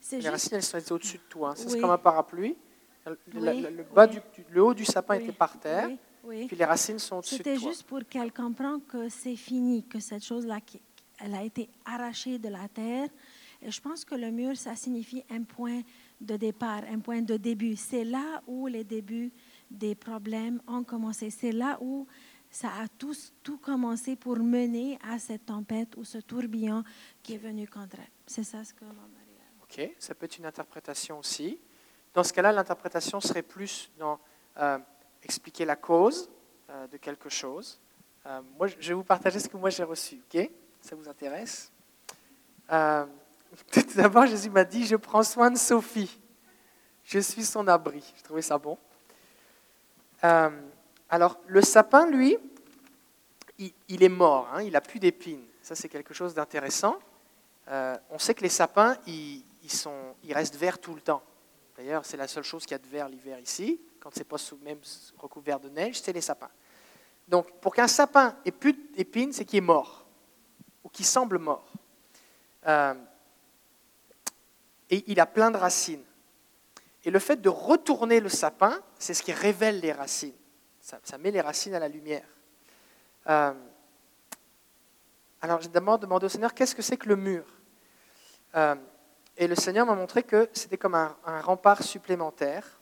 c'est 0.01 0.17
Les 0.17 0.23
juste... 0.23 0.33
racines, 0.33 0.57
elles 0.57 0.83
sont 0.85 0.95
au-dessus 0.95 1.19
de 1.19 1.23
toi. 1.29 1.51
hein. 1.51 1.55
C'est 1.57 1.73
Oui. 1.73 1.81
comme 1.81 1.91
un 1.91 1.99
parapluie. 1.99 2.57
Le, 3.05 3.19
la- 3.41 3.53
Oui, 3.53 3.61
la- 3.63 3.71
le 3.71 3.83
bas 3.83 4.07
oui. 4.07 4.17
du, 4.37 4.45
le 4.51 4.63
haut 4.63 4.75
du 4.75 4.85
sapin 4.85 5.15
était 5.15 5.33
par 5.33 5.59
terre, 5.59 5.89
oui, 5.89 5.99
oui. 6.25 6.47
puis 6.47 6.57
les 6.57 6.65
racines 6.65 7.01
sont 7.01 7.17
au-dessus 7.17 7.35
de 7.39 7.39
C'était 7.39 7.57
toi. 7.57 7.69
juste 7.71 7.83
pour 7.85 8.01
qu'elle 8.09 8.33
comprenne 8.33 8.81
que 8.87 9.09
c'est 9.09 9.35
fini, 9.35 9.85
que 9.85 9.99
cette 9.99 10.25
chose-là, 10.25 10.61
qui- 10.61 10.81
elle 11.23 11.35
a 11.35 11.43
été 11.43 11.69
arrachée 11.85 12.39
de 12.39 12.49
la 12.49 12.69
terre. 12.69 13.09
Et 13.61 13.71
je 13.71 13.81
pense 13.81 14.05
que 14.05 14.15
le 14.15 14.31
mur, 14.31 14.57
ça 14.57 14.75
signifie 14.75 15.23
un 15.31 15.45
point 15.45 15.83
de 16.21 16.37
départ, 16.37 16.83
un 16.91 16.99
point 16.99 17.23
de 17.23 17.37
début. 17.37 17.77
C'est 17.77 18.05
là 18.05 18.43
où 18.47 18.67
les 18.67 18.85
débuts 18.85 19.33
des 19.71 19.95
problèmes 19.95 20.61
ont 20.67 20.83
commencé. 20.83 21.31
C'est 21.31 21.53
là 21.53 21.79
où 21.81 22.07
ça 22.51 22.69
a 22.69 22.89
tout, 22.89 23.15
tout 23.43 23.59
commencé 23.59 24.17
pour 24.17 24.37
mener 24.39 24.99
à 25.09 25.19
cette 25.19 25.47
tempête 25.47 25.97
ou 25.97 26.05
ce 26.05 26.19
tourbillon 26.19 26.83
qui 27.23 27.35
est 27.35 27.39
venu 27.39 27.67
contre 27.69 27.97
elle. 27.99 28.11
C'est 28.27 28.45
ça 28.45 28.65
ce 28.65 28.75
que 28.75 28.85
mon 28.85 28.93
mari 28.93 29.33
a. 29.39 29.65
Ok, 29.65 29.95
ça 29.99 30.15
peut 30.15 30.27
être 30.27 30.39
une 30.39 30.47
interprétation 30.47 31.19
aussi. 31.19 31.59
Dans 32.13 32.25
ce 32.25 32.33
cas-là, 32.33 32.53
l'interprétation 32.53 33.21
serait 33.21 33.43
plus 33.43 33.91
dans 33.97 34.19
euh, 34.59 34.79
expliquer 35.23 35.65
la 35.65 35.77
cause 35.77 36.29
euh, 36.69 36.87
de 36.89 36.97
quelque 36.99 37.31
chose. 37.31 37.81
Euh, 38.27 38.43
moi, 38.59 38.67
je 38.67 38.89
vais 38.89 38.95
vous 38.95 39.05
partager 39.05 39.39
ce 39.39 39.49
que 39.49 39.57
moi 39.57 39.71
j'ai 39.71 39.83
reçu. 39.83 40.21
Ok, 40.27 40.51
ça 40.83 40.95
vous 40.97 41.09
intéresse 41.09 41.71
Euh, 42.71 43.07
Tout 43.73 43.83
d'abord, 43.97 44.27
Jésus 44.27 44.51
m'a 44.51 44.65
dit 44.65 44.87
Je 44.87 44.97
prends 44.97 45.23
soin 45.23 45.51
de 45.51 45.59
Sophie. 45.59 46.19
Je 47.05 47.19
suis 47.19 47.45
son 47.45 47.67
abri. 47.69 48.03
J'ai 48.17 48.23
trouvé 48.23 48.43
ça 48.43 48.59
bon. 48.59 48.79
Euh, 50.25 50.51
alors, 51.11 51.39
le 51.47 51.61
sapin, 51.63 52.07
lui, 52.07 52.39
il, 53.59 54.03
est 54.03 54.09
mort. 54.09 54.49
hein, 54.55 54.63
il 54.63 54.73
n'a 54.73 54.81
plus 54.81 54.99
d'épines. 54.99 55.45
Ça, 55.63 55.75
c'est 55.75 55.89
quelque 55.89 56.15
chose 56.15 56.33
d'intéressant. 56.35 56.99
Euh, 57.69 57.97
on 58.11 58.19
sait 58.19 58.35
que 58.35 58.43
les 58.43 58.49
sapins, 58.49 58.97
ils, 59.07 59.43
restent 60.31 60.57
verts 60.57 60.79
tout 60.79 60.95
le 60.95 61.01
temps. 61.01 61.23
D'ailleurs, 61.77 62.05
c'est 62.07 62.17
la 62.17 62.29
seule 62.29 62.45
chose 62.45 62.63
qu'il 62.65 62.73
y 62.73 62.75
a 62.75 62.79
de 62.79 62.87
vert 62.87 63.09
l'hiver 63.09 63.39
ici. 63.39 63.81
Quand 64.01 64.11
c'est 64.15 64.25
pas 64.25 64.39
sous- 64.39 64.59
même 64.59 64.79
recouvert 65.19 65.61
de 65.61 65.69
neige, 65.69 66.01
c'est 66.01 66.13
les 66.13 66.21
sapins. 66.21 66.51
Donc, 67.29 67.51
pour 67.61 67.75
qu'un 67.75 67.89
sapin 67.89 68.37
ait 68.45 68.51
plus 68.51 68.73
d'épines, 68.95 69.33
c'est 69.33 69.45
qu'il 69.45 69.59
est 69.59 69.61
mort, 69.61 70.02
ou 70.93 70.97
qu'il 70.97 71.07
semble 71.07 71.39
mort. 71.39 71.73
Euh, 72.67 72.95
et 74.91 75.05
il 75.07 75.21
a 75.21 75.27
plein 75.27 75.51
de 75.51 75.57
racines. 75.57 76.05
Et 77.05 77.11
le 77.11 77.19
fait 77.19 77.41
de 77.41 77.49
retourner 77.49 78.21
le 78.21 78.29
sapin, 78.29 78.81
c'est 78.99 79.15
ce 79.15 79.23
qui 79.23 79.33
révèle 79.33 79.81
les 79.81 79.93
racines. 79.93 80.35
Ça, 80.81 81.19
met 81.19 81.31
les 81.31 81.41
racines 81.41 81.75
à 81.75 81.79
la 81.79 81.89
lumière. 81.89 82.27
Euh, 83.29 83.55
alors, 85.41 85.61
j'ai 85.61 85.69
d'abord 85.69 85.99
demandé 85.99 86.27
au 86.27 86.29
Seigneur, 86.29 86.55
qu'est-ce 86.55 86.75
que 86.75 86.83
c'est 86.83 86.97
que 86.97 87.09
le 87.09 87.17
mur? 87.17 87.45
Euh, 88.55 88.77
Et 89.37 89.49
le 89.49 89.55
Seigneur 89.55 89.87
m'a 89.87 89.95
montré 89.95 90.23
que 90.23 90.49
c'était 90.53 90.77
comme 90.79 90.95
un, 90.95 91.17
un 91.25 91.41
rempart 91.41 91.83
supplémentaire. 91.83 92.81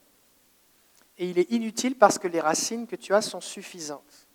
Et 1.17 1.31
il 1.31 1.39
est 1.39 1.51
inutile 1.51 1.97
parce 1.97 2.19
que 2.19 2.29
les 2.29 2.41
racines 2.41 2.87
que 2.87 2.97
tu 2.97 3.15
as 3.15 3.23
sont 3.23 3.41
suffisantes. 3.41 4.27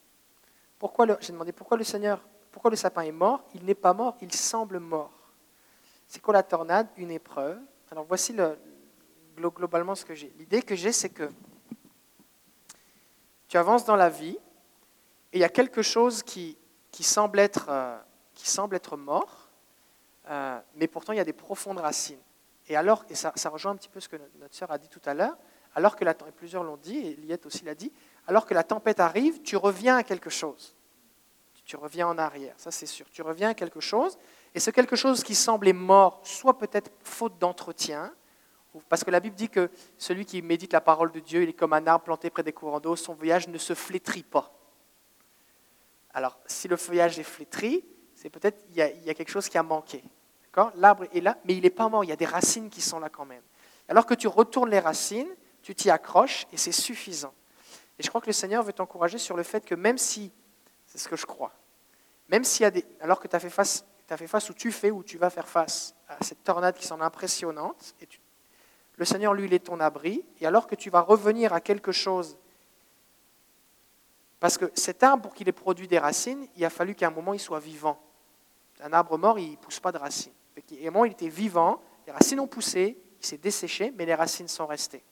Pourquoi 0.80 1.06
J'ai 1.20 1.34
demandé 1.34 1.52
pourquoi 1.52 1.78
le 1.78 1.84
Seigneur, 1.84 2.22
pourquoi 2.56 2.72
le 2.72 2.78
sapin 2.78 3.02
est 3.02 3.12
mort? 3.12 3.44
Il 3.54 3.66
n'est 3.66 3.76
pas 3.76 3.94
mort, 3.94 4.16
il 4.22 4.32
semble 4.32 4.80
mort. 4.80 5.12
C'est 6.08 6.22
quoi 6.22 6.34
la 6.34 6.42
tornade? 6.42 6.88
Une 6.96 7.12
épreuve. 7.12 7.60
Alors 7.92 8.06
voici 8.06 8.32
le- 8.32 8.58
glo- 9.36 9.52
globalement 9.54 9.94
ce 9.94 10.06
que 10.06 10.16
j'ai. 10.16 10.34
L'idée 10.40 10.62
que 10.62 10.74
j'ai, 10.74 10.94
c'est 10.94 11.10
que 11.10 11.30
tu 13.50 13.58
avances 13.58 13.84
dans 13.84 13.98
la 13.98 14.08
vie 14.08 14.38
et 15.34 15.38
il 15.38 15.40
y 15.42 15.44
a 15.44 15.50
quelque 15.50 15.82
chose 15.82 16.24
qui, 16.24 16.58
qui, 16.92 17.04
semble, 17.04 17.40
être, 17.40 17.66
euh, 17.68 17.98
semble 18.36 18.78
être 18.78 18.96
mort, 18.96 19.50
euh, 20.30 20.58
mais 20.76 20.88
pourtant 20.88 21.12
il 21.12 21.18
y 21.18 21.20
a 21.20 21.26
des 21.26 21.34
profondes 21.34 21.80
racines. 21.80 22.22
Et 22.70 22.78
alors, 22.78 23.04
et 23.10 23.16
ça, 23.16 23.34
rejoint 23.50 23.74
un 23.74 23.76
petit 23.76 23.90
peu 23.90 24.00
ce 24.00 24.08
que 24.08 24.16
notre 24.40 24.56
sœur 24.56 24.72
a 24.72 24.78
dit 24.78 24.88
tout 24.88 25.02
à 25.04 25.14
l'heure, 25.14 25.36
alors 25.76 25.98
que 25.98 26.06
la, 26.06 26.12
et 26.12 26.32
plusieurs 26.32 26.64
l'ont 26.64 26.78
dit, 26.78 27.00
et 27.00 27.16
Liette 27.18 27.46
aussi 27.48 27.66
l'a 27.66 27.76
dit, 27.76 27.92
alors 28.28 28.46
que 28.46 28.54
la 28.54 28.64
tempête 28.64 29.02
arrive, 29.02 29.42
tu 29.42 29.58
reviens 29.58 29.98
à 29.98 30.04
quelque 30.04 30.30
chose. 30.30 30.74
Tu, 31.66 31.76
reviens 31.76 32.08
en 32.08 32.18
arrière, 32.18 32.54
ça 32.58 32.72
c'est 32.72 32.86
sûr. 32.86 33.10
Tu 33.12 33.22
reviens 33.22 33.50
à 33.50 33.54
quelque 33.54 33.80
chose, 33.80 34.18
et 34.54 34.60
ce 34.60 34.70
quelque 34.70 34.96
chose 34.96 35.24
qui 35.24 35.36
semblait 35.36 35.74
mort, 35.74 36.22
soit 36.24 36.58
peut-être 36.58 36.92
faute 37.04 37.38
d'entretien, 37.40 38.14
parce 38.90 39.04
que 39.04 39.12
la 39.12 39.20
Bible 39.20 39.36
dit 39.36 39.50
que 39.50 39.70
celui 39.98 40.26
qui 40.26 40.42
médite 40.42 40.74
la 40.74 40.82
parole 40.82 41.12
de 41.12 41.20
Dieu, 41.20 41.44
il 41.44 41.50
est 41.50 41.54
comme 41.54 41.74
un 41.74 41.88
arbre 41.88 42.06
planté 42.06 42.30
près 42.30 42.44
des 42.44 42.54
courants 42.54 42.80
d'eau, 42.80 42.96
son 42.96 43.16
feuillage 43.16 43.48
ne 43.48 43.58
se 43.58 43.74
flétrit 43.74 44.24
pas. 44.24 44.54
Alors, 46.14 46.40
si 46.46 46.68
le 46.68 46.78
feuillage 46.78 47.18
est 47.20 47.24
flétri, 47.24 47.84
c'est 48.16 48.30
peut-être 48.30 48.64
il 48.70 48.76
y, 48.76 48.82
a- 48.82 48.92
y 48.92 49.10
a 49.10 49.14
quelque 49.14 49.32
chose 49.32 49.50
qui 49.50 49.58
a 49.58 49.64
manqué. 49.64 50.04
L'arbre 50.76 51.06
est 51.14 51.20
là, 51.20 51.38
mais 51.44 51.54
il 51.56 51.64
n'est 51.64 51.70
pas 51.70 51.90
mort, 51.90 52.04
il 52.06 52.10
y 52.10 52.14
a 52.14 52.16
des 52.16 52.26
racines 52.26 52.70
qui 52.70 52.80
sont 52.82 53.00
là 53.00 53.10
quand 53.10 53.26
même. 53.26 53.44
Alors 53.90 54.06
que 54.06 54.14
tu 54.14 54.28
retournes 54.28 54.70
les 54.70 54.80
racines, 54.80 55.28
tu 55.62 55.76
t'y 55.76 55.90
accroches 55.90 56.48
et 56.54 56.58
c'est 56.58 56.72
suffisant. 56.72 57.34
Et 58.00 58.04
je 58.04 58.10
crois 58.10 58.22
que 58.22 58.28
le 58.28 58.34
Seigneur 58.34 58.64
veut 58.64 58.72
t'encourager 58.74 59.18
sur 59.18 59.36
le 59.36 59.44
fait 59.44 59.66
que 59.66 59.76
même 59.76 59.98
si, 59.98 60.32
c'est 60.96 61.04
ce 61.04 61.10
que 61.10 61.16
je 61.16 61.26
crois, 61.26 61.52
même 62.30 62.44
s'il 62.44 62.64
y 62.64 62.66
a 62.66 62.72
des, 62.72 62.86
alors 63.02 63.20
que 63.20 63.28
tu 63.28 63.36
as 63.36 63.40
fait 63.40 63.50
face, 63.50 63.84
ou 64.50 64.54
tu 64.54 64.72
fais 64.72 64.92
ou 64.92 65.04
tu 65.04 65.18
vas 65.18 65.30
faire 65.30 65.48
face 65.48 65.96
à 66.08 66.24
cette 66.24 66.44
tornade 66.44 66.76
qui 66.76 66.86
semble 66.86 67.04
impressionnante, 67.04 67.96
et 68.02 68.08
le 68.98 69.06
Seigneur, 69.06 69.34
lui, 69.34 69.46
il 69.46 69.54
est 69.54 69.60
ton 69.60 69.80
abri, 69.80 70.24
et 70.40 70.46
alors 70.46 70.68
que 70.68 70.76
tu 70.76 70.90
vas 70.90 71.02
revenir 71.02 71.54
à 71.54 71.60
quelque 71.60 71.92
chose, 71.92 72.38
parce 74.40 74.58
que 74.58 74.72
cet 74.74 75.04
arbre, 75.04 75.24
pour 75.24 75.34
qu'il 75.34 75.50
ait 75.50 75.54
produit 75.54 75.88
des 75.88 76.00
racines, 76.00 76.48
il 76.56 76.64
a 76.64 76.70
fallu 76.70 76.96
qu'à 76.96 77.08
un 77.08 77.12
moment, 77.12 77.34
il 77.34 77.40
soit 77.40 77.60
vivant. 77.60 78.02
Un 78.82 78.94
arbre 78.94 79.18
mort, 79.18 79.40
il 79.40 79.52
ne 79.52 79.56
pousse 79.58 79.80
pas 79.80 79.92
de 79.92 79.98
racines. 79.98 80.34
Un 80.58 80.86
moment, 80.86 81.06
il 81.06 81.14
était 81.14 81.30
vivant, 81.30 81.82
les 82.06 82.14
racines 82.14 82.40
ont 82.40 82.48
poussé, 82.48 82.98
il 83.20 83.26
s'est 83.26 83.38
desséché, 83.38 83.92
mais 83.98 84.06
les 84.06 84.16
racines 84.16 84.48
sont 84.48 84.68
restées. 84.68 85.04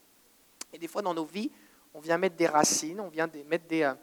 Et 0.72 0.78
des 0.78 0.88
fois, 0.88 1.02
dans 1.02 1.14
nos 1.14 1.26
vies, 1.26 1.52
on 1.94 2.00
vient 2.00 2.18
mettre 2.18 2.36
des 2.36 2.48
racines, 2.48 3.00
on 3.00 3.10
vient 3.10 3.30
mettre 3.48 3.68
des, 3.68 3.84
euh, 3.84 3.94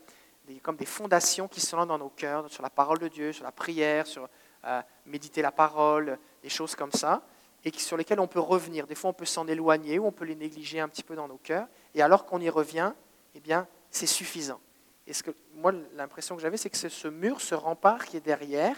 comme 0.59 0.77
des 0.77 0.87
fondations 0.87 1.49
qui 1.49 1.61
sont 1.61 1.85
dans 1.87 1.99
nos 1.99 2.09
cœurs, 2.09 2.51
sur 2.51 2.63
la 2.63 2.71
parole 2.71 2.99
de 2.99 3.09
Dieu, 3.09 3.33
sur 3.33 3.45
la 3.45 3.53
prière, 3.53 4.07
sur 4.07 4.29
euh, 4.65 4.83
méditer 5.07 5.43
la 5.43 5.53
parole, 5.53 6.19
des 6.43 6.49
choses 6.49 6.75
comme 6.75 6.93
ça, 6.93 7.23
et 7.65 7.73
sur 7.79 7.97
lesquelles 7.97 8.21
on 8.21 8.27
peut 8.27 8.41
revenir. 8.41 8.87
Des 8.87 8.95
fois, 8.95 9.11
on 9.11 9.15
peut 9.15 9.25
s'en 9.25 9.47
éloigner 9.47 9.99
ou 9.99 10.07
on 10.07 10.13
peut 10.13 10.25
les 10.25 10.35
négliger 10.35 10.81
un 10.81 10.89
petit 10.89 11.03
peu 11.03 11.15
dans 11.15 11.29
nos 11.29 11.37
cœurs. 11.37 11.67
Et 11.95 12.03
alors 12.03 12.25
qu'on 12.25 12.41
y 12.41 12.49
revient, 12.49 12.93
eh 13.35 13.41
bien, 13.41 13.69
c'est 13.91 14.07
suffisant. 14.07 14.61
Et 15.07 15.13
ce 15.13 15.23
que, 15.23 15.31
moi, 15.55 15.73
l'impression 15.95 16.37
que 16.37 16.43
j'avais, 16.43 16.57
c'est 16.57 16.71
que 16.71 16.77
c'est 16.77 16.89
ce 16.89 17.09
mur, 17.09 17.41
ce 17.41 17.55
rempart 17.55 18.05
qui 18.07 18.17
est 18.17 18.25
derrière, 18.25 18.77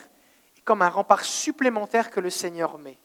est 0.57 0.61
comme 0.62 0.82
un 0.82 0.89
rempart 0.89 1.24
supplémentaire 1.24 2.11
que 2.11 2.20
le 2.20 2.31
Seigneur 2.31 2.78
met. 2.78 2.99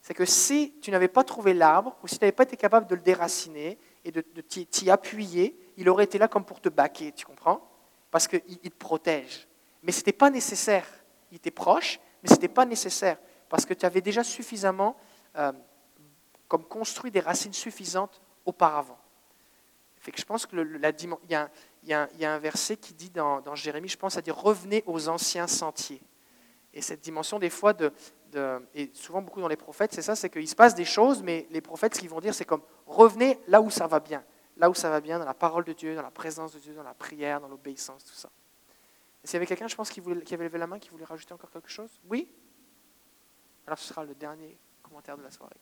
C'est 0.00 0.14
que 0.14 0.24
si 0.24 0.74
tu 0.80 0.92
n'avais 0.92 1.08
pas 1.08 1.24
trouvé 1.24 1.54
l'arbre, 1.54 1.96
ou 2.02 2.08
si 2.08 2.18
tu 2.18 2.24
n'avais 2.24 2.32
pas 2.32 2.44
été 2.44 2.56
capable 2.56 2.86
de 2.86 2.94
le 2.94 3.00
déraciner 3.00 3.78
et 4.04 4.12
de, 4.12 4.24
de 4.34 4.40
t'y 4.40 4.90
appuyer, 4.90 5.58
il 5.76 5.88
aurait 5.88 6.04
été 6.04 6.18
là 6.18 6.28
comme 6.28 6.44
pour 6.44 6.60
te 6.60 6.68
baquer, 6.68 7.12
tu 7.12 7.26
comprends? 7.26 7.66
Parce 8.10 8.28
qu'il 8.28 8.42
il 8.46 8.70
te 8.70 8.76
protège. 8.76 9.46
Mais 9.82 9.92
ce 9.92 9.98
n'était 9.98 10.12
pas 10.12 10.30
nécessaire. 10.30 10.86
Il 11.30 11.36
était 11.36 11.50
proche, 11.50 12.00
mais 12.22 12.28
ce 12.28 12.34
n'était 12.34 12.48
pas 12.48 12.64
nécessaire. 12.64 13.18
Parce 13.48 13.64
que 13.66 13.74
tu 13.74 13.86
avais 13.86 14.00
déjà 14.00 14.24
suffisamment 14.24 14.96
euh, 15.36 15.52
comme 16.48 16.64
construit 16.64 17.10
des 17.10 17.20
racines 17.20 17.52
suffisantes 17.52 18.20
auparavant. 18.44 18.98
Fait 19.98 20.12
que 20.12 20.20
je 20.20 20.24
pense 20.24 20.46
que 20.46 20.56
y 21.28 21.34
a, 21.34 21.50
y 22.18 22.24
un- 22.24 22.38
verset 22.38 22.76
qui 22.76 22.94
dit 22.94 23.10
dans, 23.10 23.54
Jérémie, 23.54 23.88
je 23.88 23.96
pense, 23.96 24.16
à 24.16 24.22
dire 24.22 24.36
revenez 24.36 24.84
aux 24.86 25.08
anciens 25.08 25.46
sentiers. 25.48 26.00
Et 26.72 26.80
cette 26.82 27.00
dimension 27.00 27.38
des 27.38 27.50
fois 27.50 27.72
de, 27.72 27.92
de- 28.30 28.64
et 28.74 28.90
souvent 28.94 29.22
beaucoup 29.22 29.40
dans 29.40 29.48
les 29.48 29.56
prophètes, 29.56 29.92
c'est 29.94 30.02
ça, 30.02 30.14
c'est 30.14 30.30
qu'il 30.30 30.48
se 30.48 30.54
passe 30.54 30.74
des 30.74 30.84
choses, 30.84 31.22
mais 31.22 31.46
les 31.50 31.60
prophètes, 31.60 31.94
ce 31.94 32.00
qu'ils 32.00 32.10
vont 32.10 32.20
dire, 32.20 32.34
c'est 32.34 32.44
comme 32.44 32.62
revenez 32.86 33.40
là 33.48 33.60
où 33.60 33.70
ça 33.70 33.86
va 33.86 33.98
bien, 33.98 34.22
là 34.56 34.70
où 34.70 34.74
ça 34.74 34.90
va 34.90 35.00
bien, 35.00 35.18
dans 35.18 35.24
la 35.24 35.34
parole 35.34 35.64
de 35.64 35.72
Dieu, 35.72 35.94
dans 35.94 36.02
la 36.02 36.10
présence 36.10 36.52
de 36.52 36.58
Dieu, 36.58 36.74
dans 36.74 36.82
la 36.82 36.94
prière, 36.94 37.40
dans 37.40 37.48
l'obéissance, 37.48 38.04
tout 38.04 38.14
ça. 38.14 38.30
Et 39.22 39.26
s'il 39.26 39.34
y 39.34 39.36
avait 39.36 39.46
quelqu'un, 39.46 39.68
je 39.68 39.76
pense, 39.76 39.90
qui, 39.90 40.00
avait 40.00 40.44
levé 40.44 40.58
la 40.58 40.66
main, 40.66 40.78
qui 40.78 40.88
voulait 40.90 41.04
rajouter 41.04 41.32
encore 41.32 41.50
quelque 41.50 41.68
chose? 41.68 42.00
Oui? 42.08 42.28
Alors 43.66 43.78
ce 43.78 43.88
sera 43.88 44.04
le 44.04 44.14
dernier 44.14 44.56
commentaire 44.82 45.18
de 45.18 45.22
la 45.22 45.30
soirée. 45.30 45.56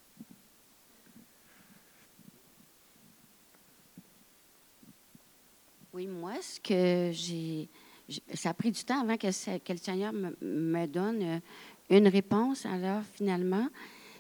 Oui, 5.93 6.07
moi, 6.07 6.35
ce 6.43 6.61
que 6.61 7.11
j'ai. 7.13 7.71
Ça 8.35 8.51
a 8.51 8.55
pris 8.55 8.71
du 8.73 8.85
temps 8.85 9.01
avant 9.01 9.17
que, 9.17 9.29
le 9.29 9.79
Seigneur 9.79 10.13
me, 10.13 10.37
me 10.43 10.87
donne 10.87 11.23
euh, 11.23 11.41
une 11.89 12.09
réponse. 12.09 12.67
Alors, 12.67 13.03
finalement, 13.15 13.69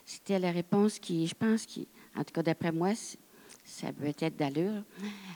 c'était 0.07 0.39
la 0.39 0.53
réponse 0.53 0.99
qui, 0.99 1.27
je 1.27 1.35
pense, 1.35 1.67
qui, 1.67 1.89
en 2.17 2.23
tout 2.25 2.33
cas, 2.33 2.43
d'après 2.43 2.73
moi, 2.73 2.95
ça 3.65 3.93
peut 3.93 4.12
être 4.19 4.36
d'allure. 4.36 4.85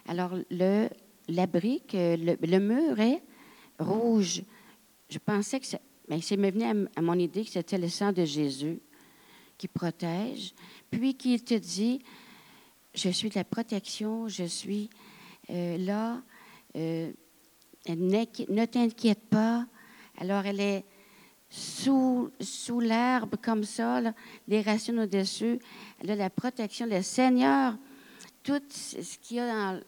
Alors, 0.07 0.37
le, 0.51 0.89
la 1.29 1.47
brique, 1.47 1.95
euh, 1.95 2.17
le, 2.17 2.59
mur 2.59 3.01
est 3.01 3.23
rouge. 3.79 4.43
Je 5.09 5.19
pensais 5.19 5.61
que 5.61 5.67
ça. 5.67 5.79
Mais 6.09 6.21
c'est 6.21 6.37
venu 6.37 6.65
à, 6.65 6.75
à 6.99 7.03
mon 7.03 7.15
idée 7.15 7.45
que 7.45 7.51
c'était 7.51 7.79
le 7.79 7.89
sang 7.89 8.13
de 8.13 8.25
Jésus 8.25 8.81
qui 9.57 9.69
protège, 9.69 10.55
puis 10.91 11.15
qui 11.15 11.39
te 11.41 11.55
dit 11.55 12.01
Je 12.95 13.09
suis 13.09 13.29
de 13.29 13.35
la 13.35 13.45
protection, 13.45 14.29
je 14.29 14.45
suis 14.45 14.89
euh, 15.51 15.77
là, 15.79 16.23
euh, 16.77 17.13
ne 17.89 18.65
t'inquiète 18.67 19.29
pas. 19.29 19.67
Alors, 20.19 20.47
elle 20.47 20.61
est 20.61 20.85
sous, 21.51 22.31
sous 22.41 22.81
l'herbe 22.81 23.37
comme 23.43 23.65
ça, 23.65 24.01
les 24.47 24.61
racines 24.61 25.01
au-dessus. 25.01 25.59
Elle 26.01 26.11
a 26.13 26.17
la 26.17 26.31
protection, 26.31 26.87
le 26.87 27.03
Seigneur, 27.03 27.77
tout 28.57 28.63
ce 28.71 29.19
qu'il 29.19 29.37
y 29.37 29.41
a 29.41 29.47
dans. 29.47 29.81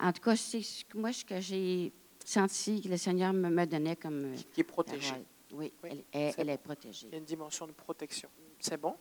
En 0.00 0.12
tout 0.12 0.20
cas, 0.20 0.36
c'est 0.36 0.62
ce 0.62 0.84
que 0.84 0.98
moi 0.98 1.12
ce 1.12 1.24
que 1.24 1.40
j'ai 1.40 1.92
senti 2.24 2.82
que 2.82 2.88
le 2.88 2.96
Seigneur 2.96 3.32
me, 3.32 3.48
me 3.48 3.64
donnait 3.66 3.96
comme. 3.96 4.24
euh, 4.34 4.36
Qui 4.52 4.60
est 4.60 4.64
protégée. 4.64 5.08
parole. 5.10 5.24
Oui, 5.52 5.72
Oui, 5.84 6.04
elle, 6.12 6.50
est 6.50 6.58
protégée. 6.58 7.06
Il 7.06 7.12
y 7.12 7.14
a 7.14 7.18
une 7.18 7.24
dimension 7.24 7.66
de 7.66 7.72
protection. 7.72 8.28
C'est 8.58 8.76
bon? 8.80 8.96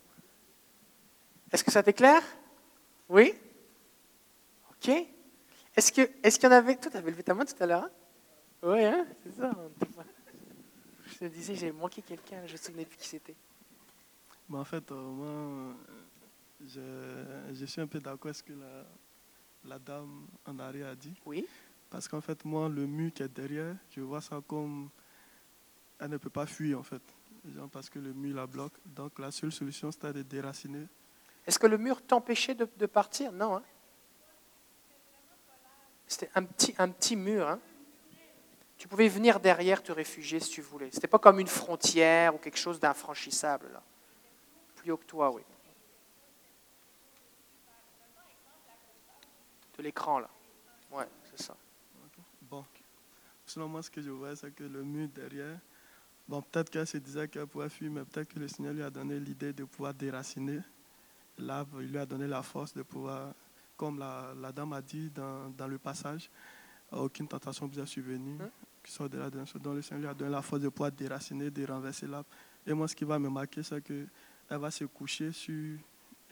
Est-ce 1.51 1.63
que 1.63 1.71
ça 1.71 1.81
t'éclaire? 1.83 2.21
Oui? 3.09 3.33
Ok. 4.71 4.89
Est-ce 5.75 5.91
que 5.91 6.01
est-ce 6.23 6.39
qu'il 6.39 6.49
y 6.49 6.53
en 6.53 6.55
avait 6.55 6.75
Toi, 6.77 6.91
tu 6.91 6.97
avais 6.97 7.11
levé 7.11 7.23
ta 7.23 7.33
main 7.33 7.45
tout 7.45 7.55
à 7.61 7.65
l'heure 7.65 7.83
hein? 7.83 7.91
Oui, 8.63 8.83
hein 8.83 9.05
c'est 9.23 9.35
ça. 9.37 9.51
Je 11.07 11.17
te 11.19 11.25
disais, 11.25 11.55
j'ai 11.55 11.71
manqué 11.71 12.01
quelqu'un, 12.01 12.41
je 12.45 12.53
ne 12.53 12.57
me 12.57 12.57
souvenais 12.57 12.85
plus 12.85 12.97
qui 12.97 13.07
c'était. 13.07 13.35
Mais 14.49 14.57
en 14.57 14.63
fait, 14.65 14.91
euh, 14.91 14.95
moi, 14.95 15.27
euh, 15.27 15.73
je, 16.63 17.51
je 17.53 17.65
suis 17.65 17.81
un 17.81 17.87
peu 17.87 17.99
d'accord 17.99 18.27
avec 18.27 18.35
ce 18.35 18.43
que 18.43 18.53
la, 18.53 18.85
la 19.63 19.79
dame 19.79 20.27
en 20.45 20.59
arrière 20.59 20.89
a 20.89 20.95
dit. 20.95 21.13
Oui. 21.25 21.45
Parce 21.89 22.07
qu'en 22.07 22.21
fait, 22.21 22.43
moi, 22.45 22.69
le 22.69 22.85
mur 22.85 23.11
qui 23.13 23.23
est 23.23 23.29
derrière, 23.29 23.75
je 23.91 24.01
vois 24.01 24.21
ça 24.21 24.41
comme. 24.47 24.89
Elle 25.99 26.09
ne 26.09 26.17
peut 26.17 26.29
pas 26.29 26.45
fuir, 26.45 26.79
en 26.79 26.83
fait. 26.83 27.01
Genre 27.55 27.69
parce 27.69 27.89
que 27.89 27.99
le 27.99 28.13
mur 28.13 28.35
la 28.35 28.47
bloque. 28.47 28.73
Donc, 28.85 29.19
la 29.19 29.31
seule 29.31 29.51
solution, 29.51 29.91
c'était 29.91 30.13
de 30.13 30.21
déraciner. 30.23 30.87
Est-ce 31.45 31.59
que 31.59 31.67
le 31.67 31.77
mur 31.77 32.01
t'empêchait 32.01 32.55
de, 32.55 32.67
de 32.77 32.85
partir? 32.85 33.31
Non. 33.31 33.57
Hein 33.57 33.63
C'était 36.07 36.31
un 36.35 36.43
petit, 36.43 36.73
un 36.77 36.89
petit 36.89 37.15
mur. 37.15 37.47
Hein 37.47 37.59
tu 38.77 38.87
pouvais 38.87 39.07
venir 39.07 39.39
derrière 39.39 39.81
te 39.81 39.91
réfugier 39.91 40.39
si 40.39 40.49
tu 40.49 40.61
voulais. 40.61 40.89
C'était 40.91 41.07
pas 41.07 41.19
comme 41.19 41.39
une 41.39 41.47
frontière 41.47 42.35
ou 42.35 42.37
quelque 42.37 42.57
chose 42.57 42.79
d'infranchissable. 42.79 43.69
Là. 43.71 43.81
Plus 44.75 44.91
haut 44.91 44.97
que 44.97 45.05
toi, 45.05 45.31
oui. 45.31 45.41
L'écran, 49.85 50.19
là. 50.19 50.29
Ouais, 50.91 51.07
c'est 51.29 51.43
ça. 51.43 51.55
Bon. 52.49 52.65
Selon 53.45 53.67
moi, 53.67 53.83
ce 53.83 53.91
que 53.91 54.01
je 54.01 54.09
vois, 54.09 54.35
c'est 54.35 54.51
que 54.51 54.63
le 54.63 54.83
mur 54.83 55.07
derrière, 55.13 55.59
bon, 56.27 56.41
peut-être 56.41 56.69
qu'elle 56.71 56.87
se 56.87 56.97
disait 56.97 57.27
qu'elle 57.27 57.45
pouvait 57.45 57.69
fuir, 57.69 57.91
mais 57.91 58.03
peut-être 58.03 58.33
que 58.33 58.39
le 58.39 58.47
Seigneur 58.47 58.73
lui 58.73 58.81
a 58.81 58.89
donné 58.89 59.19
l'idée 59.19 59.53
de 59.53 59.63
pouvoir 59.63 59.93
déraciner 59.93 60.59
l'arbre. 61.37 61.81
Il 61.81 61.91
lui 61.91 61.99
a 61.99 62.05
donné 62.05 62.27
la 62.27 62.41
force 62.41 62.73
de 62.73 62.81
pouvoir, 62.81 63.33
comme 63.77 63.99
la, 63.99 64.33
la 64.41 64.51
dame 64.51 64.73
a 64.73 64.81
dit 64.81 65.11
dans, 65.11 65.49
dans 65.49 65.67
le 65.67 65.77
passage, 65.77 66.29
aucune 66.91 67.27
tentation 67.27 67.67
vous 67.67 67.79
a 67.79 67.85
survenue, 67.85 68.37
Hein? 68.41 68.49
qui 68.83 68.91
sort 68.91 69.09
de 69.09 69.17
là, 69.17 69.29
dont 69.29 69.73
le 69.73 69.81
Seigneur 69.81 70.01
lui 70.01 70.09
a 70.09 70.13
donné 70.13 70.31
la 70.31 70.41
force 70.41 70.61
de 70.61 70.69
pouvoir 70.69 70.91
déraciner, 70.91 71.51
de 71.51 71.65
renverser 71.65 72.07
l'arbre. 72.07 72.29
Et 72.65 72.73
moi, 72.73 72.87
ce 72.87 72.95
qui 72.95 73.03
va 73.03 73.19
me 73.19 73.29
marquer, 73.29 73.61
c'est 73.61 73.81
qu'elle 73.83 74.07
va 74.49 74.71
se 74.71 74.85
coucher 74.85 75.31
sur, 75.31 75.77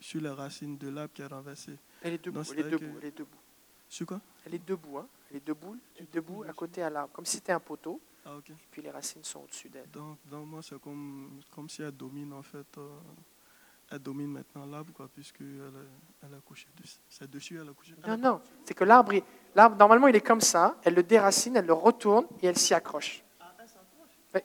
sur 0.03 0.19
les 0.21 0.29
racines 0.29 0.77
de 0.77 0.89
l'arbre 0.89 1.13
qui 1.13 1.21
est 1.21 1.25
renversé. 1.27 1.77
Elle 2.01 2.13
est 2.13 2.23
debout, 2.25 2.39
Donc, 2.39 2.47
elle 2.51 2.59
est 2.59 2.69
debout, 2.69 2.79
que- 2.93 2.99
elle 3.01 3.05
est 3.07 3.17
debout. 3.17 3.37
Sur 3.87 4.05
quoi? 4.07 4.19
Elle 4.45 4.55
est 4.55 4.67
debout, 4.67 4.97
hein. 4.97 5.07
Elle 5.31 5.37
est 5.37 5.47
debout, 5.47 5.77
debout 6.11 6.43
à 6.43 6.51
côté 6.53 6.83
à 6.83 6.89
l'arbre, 6.89 7.13
comme 7.13 7.25
si 7.25 7.37
c'était 7.37 7.53
un 7.53 7.59
poteau. 7.61 8.01
Ah, 8.25 8.35
ok. 8.37 8.49
Et 8.49 8.53
puis 8.69 8.81
les 8.81 8.91
racines 8.91 9.23
sont 9.23 9.39
au-dessus 9.43 9.69
d'elle. 9.69 9.89
Donc, 9.89 10.17
donc 10.25 10.45
moi, 10.47 10.61
c'est 10.61 10.79
comme, 10.81 11.39
comme 11.55 11.69
si 11.69 11.81
elle 11.81 11.91
domine, 11.91 12.33
en 12.33 12.41
fait, 12.43 12.67
euh, 12.77 12.89
elle 13.91 13.99
domine 13.99 14.27
maintenant 14.27 14.65
l'arbre, 14.65 14.91
quoi, 14.93 15.07
puisqu'elle 15.07 15.71
elle 16.21 16.33
est 16.37 16.41
couchée 16.45 16.67
dessus. 16.75 16.97
C'est 17.07 17.29
dessus, 17.29 17.57
elle 17.61 17.69
est 17.69 17.73
couchée. 17.73 17.95
Non, 18.05 18.17
non, 18.17 18.41
c'est 18.65 18.73
que 18.73 18.83
l'arbre, 18.83 19.13
il- 19.13 19.23
l'arbre, 19.55 19.77
normalement, 19.77 20.07
il 20.09 20.15
est 20.17 20.21
comme 20.21 20.41
ça. 20.41 20.77
Elle 20.83 20.95
le 20.95 21.03
déracine, 21.03 21.55
elle 21.55 21.65
le 21.65 21.73
retourne 21.73 22.25
et 22.41 22.47
elle 22.47 22.57
s'y 22.57 22.73
accroche. 22.73 23.23
Oui. 24.35 24.41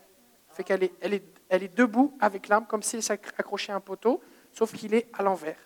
Fait 0.50 0.62
qu'elle 0.62 0.84
est, 0.84 0.92
elle 1.00 1.14
est, 1.14 1.24
elle 1.48 1.62
est 1.64 1.76
debout 1.76 2.16
avec 2.20 2.46
l'arbre, 2.48 2.68
comme 2.68 2.82
si 2.84 2.94
elle 2.96 3.02
s'accrochait 3.02 3.72
à 3.72 3.76
un 3.76 3.80
poteau, 3.80 4.20
sauf 4.58 4.72
qu'il 4.72 4.92
est 4.92 5.08
à 5.12 5.22
l'envers, 5.22 5.60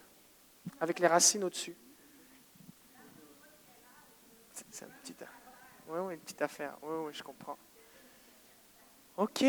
avec 0.79 0.99
les 0.99 1.07
racines 1.07 1.43
au-dessus. 1.45 1.75
C'est- 4.53 4.67
C'est 4.71 4.85
un 4.85 4.89
une 6.11 6.19
petite 6.19 6.43
affaire. 6.43 6.77
Oui, 6.83 7.07
oui, 7.07 7.13
je 7.15 7.23
comprends. 7.23 7.57
OK. 9.17 9.43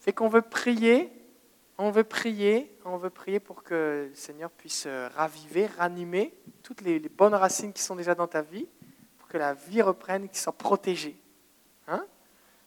Fait 0.00 0.12
qu'on 0.12 0.28
veut 0.28 0.42
prier, 0.42 1.10
on 1.78 1.90
veut 1.90 2.04
prier, 2.04 2.76
on 2.84 2.98
veut 2.98 3.08
prier 3.08 3.40
pour 3.40 3.62
que 3.62 4.08
le 4.10 4.14
Seigneur 4.14 4.50
puisse 4.50 4.84
euh, 4.86 5.08
raviver, 5.14 5.66
ranimer 5.66 6.34
toutes 6.62 6.82
les, 6.82 6.98
les 6.98 7.08
bonnes 7.08 7.34
racines 7.34 7.72
qui 7.72 7.80
sont 7.80 7.96
déjà 7.96 8.14
dans 8.14 8.28
ta 8.28 8.42
vie, 8.42 8.68
pour 9.18 9.28
que 9.28 9.38
la 9.38 9.54
vie 9.54 9.80
reprenne, 9.80 10.28
qu'ils 10.28 10.38
soient 10.38 10.52
protégés. 10.52 11.16
Hein? 11.88 12.04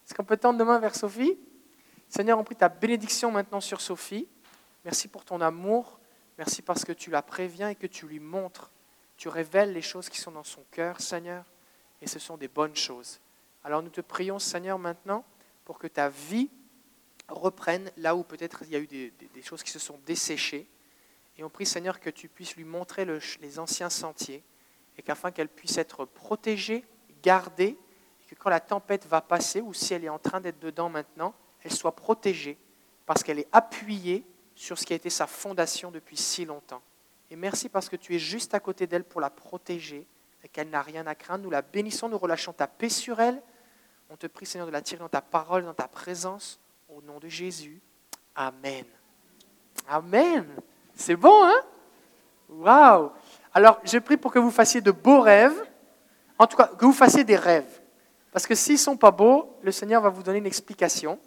Est-ce 0.05 0.15
qu'on 0.15 0.23
peut 0.23 0.37
tendre 0.37 0.57
demain 0.57 0.79
vers 0.79 0.95
Sophie? 0.95 1.37
Seigneur, 2.09 2.39
on 2.39 2.43
prie 2.43 2.55
ta 2.55 2.69
bénédiction 2.69 3.29
maintenant 3.29 3.61
sur 3.61 3.79
Sophie. 3.79 4.27
Merci 4.85 5.07
pour 5.07 5.25
ton 5.25 5.41
amour. 5.41 5.99
Merci 6.37 6.61
parce 6.61 6.85
que 6.85 6.91
tu 6.91 7.09
la 7.09 7.23
préviens 7.23 7.69
et 7.69 7.75
que 7.75 7.87
tu 7.87 8.07
lui 8.07 8.19
montres. 8.19 8.71
Tu 9.17 9.29
révèles 9.29 9.73
les 9.73 9.81
choses 9.81 10.09
qui 10.09 10.19
sont 10.19 10.31
dans 10.31 10.43
son 10.43 10.63
cœur, 10.69 11.01
Seigneur, 11.01 11.43
et 12.01 12.07
ce 12.07 12.19
sont 12.19 12.37
des 12.37 12.47
bonnes 12.47 12.75
choses. 12.75 13.19
Alors 13.63 13.81
nous 13.81 13.89
te 13.89 14.01
prions, 14.01 14.37
Seigneur, 14.37 14.77
maintenant, 14.77 15.25
pour 15.63 15.79
que 15.79 15.87
ta 15.87 16.09
vie 16.09 16.51
reprenne 17.27 17.91
là 17.97 18.15
où 18.15 18.23
peut-être 18.23 18.61
il 18.63 18.69
y 18.69 18.75
a 18.75 18.79
eu 18.79 18.85
des, 18.85 19.41
choses 19.41 19.63
qui 19.63 19.71
se 19.71 19.79
sont 19.79 19.99
desséchées. 20.05 20.67
Et 21.37 21.43
on 21.43 21.49
prie, 21.49 21.65
Seigneur, 21.65 21.99
que 21.99 22.11
tu 22.11 22.29
puisses 22.29 22.55
lui 22.55 22.63
montrer 22.63 23.05
les 23.41 23.59
anciens 23.59 23.89
sentiers 23.89 24.43
et 24.99 25.01
qu'afin 25.01 25.31
qu'elle 25.31 25.49
puisse 25.49 25.79
être 25.79 26.05
protégée, 26.05 26.85
gardée, 27.23 27.75
et 28.21 28.35
que 28.35 28.35
quand 28.35 28.51
la 28.51 28.59
tempête 28.59 29.07
va 29.07 29.21
passer, 29.21 29.61
ou 29.61 29.73
si 29.73 29.95
elle 29.95 30.03
est 30.03 30.09
en 30.09 30.19
train 30.19 30.41
d'être 30.41 30.59
dedans 30.59 30.89
maintenant, 30.89 31.33
elle 31.63 31.73
soit 31.73 31.95
protégée 31.95 32.57
parce 33.07 33.23
qu'elle 33.23 33.39
est 33.39 33.49
appuyée 33.51 34.23
sur 34.55 34.79
ce 34.79 34.85
qui 34.85 34.93
a 34.93 34.95
été 34.95 35.09
sa 35.09 35.27
fondation 35.27 35.91
depuis 35.91 36.17
si 36.17 36.45
longtemps. 36.45 36.81
Et 37.29 37.35
merci 37.35 37.69
parce 37.69 37.89
que 37.89 37.95
tu 37.95 38.15
es 38.15 38.19
juste 38.19 38.53
à 38.53 38.59
côté 38.59 38.87
d'elle 38.87 39.03
pour 39.03 39.19
la 39.21 39.29
protéger 39.29 40.07
et 40.43 40.47
qu'elle 40.47 40.69
n'a 40.69 40.81
rien 40.81 41.05
à 41.07 41.15
craindre. 41.15 41.43
Nous 41.43 41.49
la 41.49 41.61
bénissons, 41.61 42.07
nous 42.07 42.17
relâchons 42.17 42.53
ta 42.53 42.67
paix 42.67 42.89
sur 42.89 43.19
elle. 43.19 43.41
On 44.09 44.15
te 44.15 44.27
prie, 44.27 44.45
Seigneur, 44.45 44.67
de 44.67 44.71
la 44.71 44.81
tirer 44.81 44.99
dans 44.99 45.09
ta 45.09 45.21
parole, 45.21 45.65
dans 45.65 45.73
ta 45.73 45.87
présence, 45.87 46.59
au 46.87 47.01
nom 47.01 47.19
de 47.19 47.27
Jésus. 47.27 47.81
Amen. 48.35 48.85
Amen. 49.87 50.45
C'est 50.93 51.15
bon, 51.15 51.43
hein? 51.43 51.61
Waouh! 52.49 53.11
Alors, 53.53 53.79
je 53.83 53.97
prie 53.97 54.17
pour 54.17 54.31
que 54.31 54.39
vous 54.39 54.51
fassiez 54.51 54.81
de 54.81 54.91
beaux 54.91 55.21
rêves. 55.21 55.59
En 56.37 56.45
tout 56.45 56.57
cas, 56.57 56.67
que 56.67 56.85
vous 56.85 56.93
fassiez 56.93 57.23
des 57.23 57.35
rêves. 57.35 57.81
Parce 58.31 58.45
que 58.45 58.53
s'ils 58.53 58.75
ne 58.75 58.79
sont 58.79 58.97
pas 58.97 59.11
beaux, 59.11 59.57
le 59.63 59.71
Seigneur 59.71 60.01
va 60.01 60.09
vous 60.09 60.21
donner 60.21 60.37
une 60.37 60.45
explication. 60.45 61.17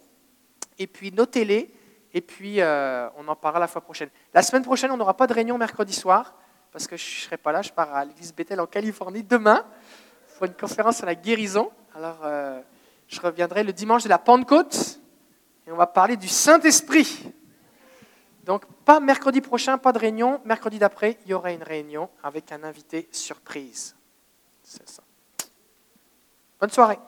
Et 0.77 0.87
puis, 0.87 1.11
notez-les. 1.11 1.73
Et 2.13 2.21
puis, 2.21 2.61
euh, 2.61 3.07
on 3.17 3.27
en 3.27 3.35
parlera 3.35 3.59
la 3.59 3.67
fois 3.67 3.81
prochaine. 3.81 4.09
La 4.33 4.41
semaine 4.41 4.63
prochaine, 4.63 4.91
on 4.91 4.97
n'aura 4.97 5.15
pas 5.15 5.27
de 5.27 5.33
réunion 5.33 5.57
mercredi 5.57 5.93
soir. 5.93 6.35
Parce 6.71 6.87
que 6.87 6.97
je 6.97 7.03
ne 7.03 7.21
serai 7.21 7.37
pas 7.37 7.51
là. 7.51 7.61
Je 7.61 7.71
pars 7.71 7.93
à 7.93 8.05
l'église 8.05 8.33
Bethel 8.33 8.59
en 8.59 8.67
Californie 8.67 9.23
demain 9.23 9.65
pour 10.37 10.45
une 10.45 10.53
conférence 10.53 10.97
sur 10.97 11.05
la 11.05 11.15
guérison. 11.15 11.71
Alors, 11.95 12.19
euh, 12.23 12.61
je 13.07 13.19
reviendrai 13.19 13.63
le 13.63 13.73
dimanche 13.73 14.03
de 14.03 14.09
la 14.09 14.19
Pentecôte. 14.19 14.99
Et 15.67 15.71
on 15.71 15.75
va 15.75 15.87
parler 15.87 16.17
du 16.17 16.27
Saint-Esprit. 16.27 17.31
Donc, 18.43 18.65
pas 18.85 18.99
mercredi 18.99 19.41
prochain, 19.41 19.77
pas 19.77 19.91
de 19.91 19.99
réunion. 19.99 20.41
Mercredi 20.45 20.79
d'après, 20.79 21.17
il 21.25 21.31
y 21.31 21.33
aura 21.33 21.51
une 21.51 21.63
réunion 21.63 22.09
avec 22.23 22.51
un 22.51 22.63
invité 22.63 23.07
surprise. 23.11 23.95
C'est 24.63 24.87
ça. 24.87 25.03
Bonne 26.59 26.71
soirée. 26.71 26.99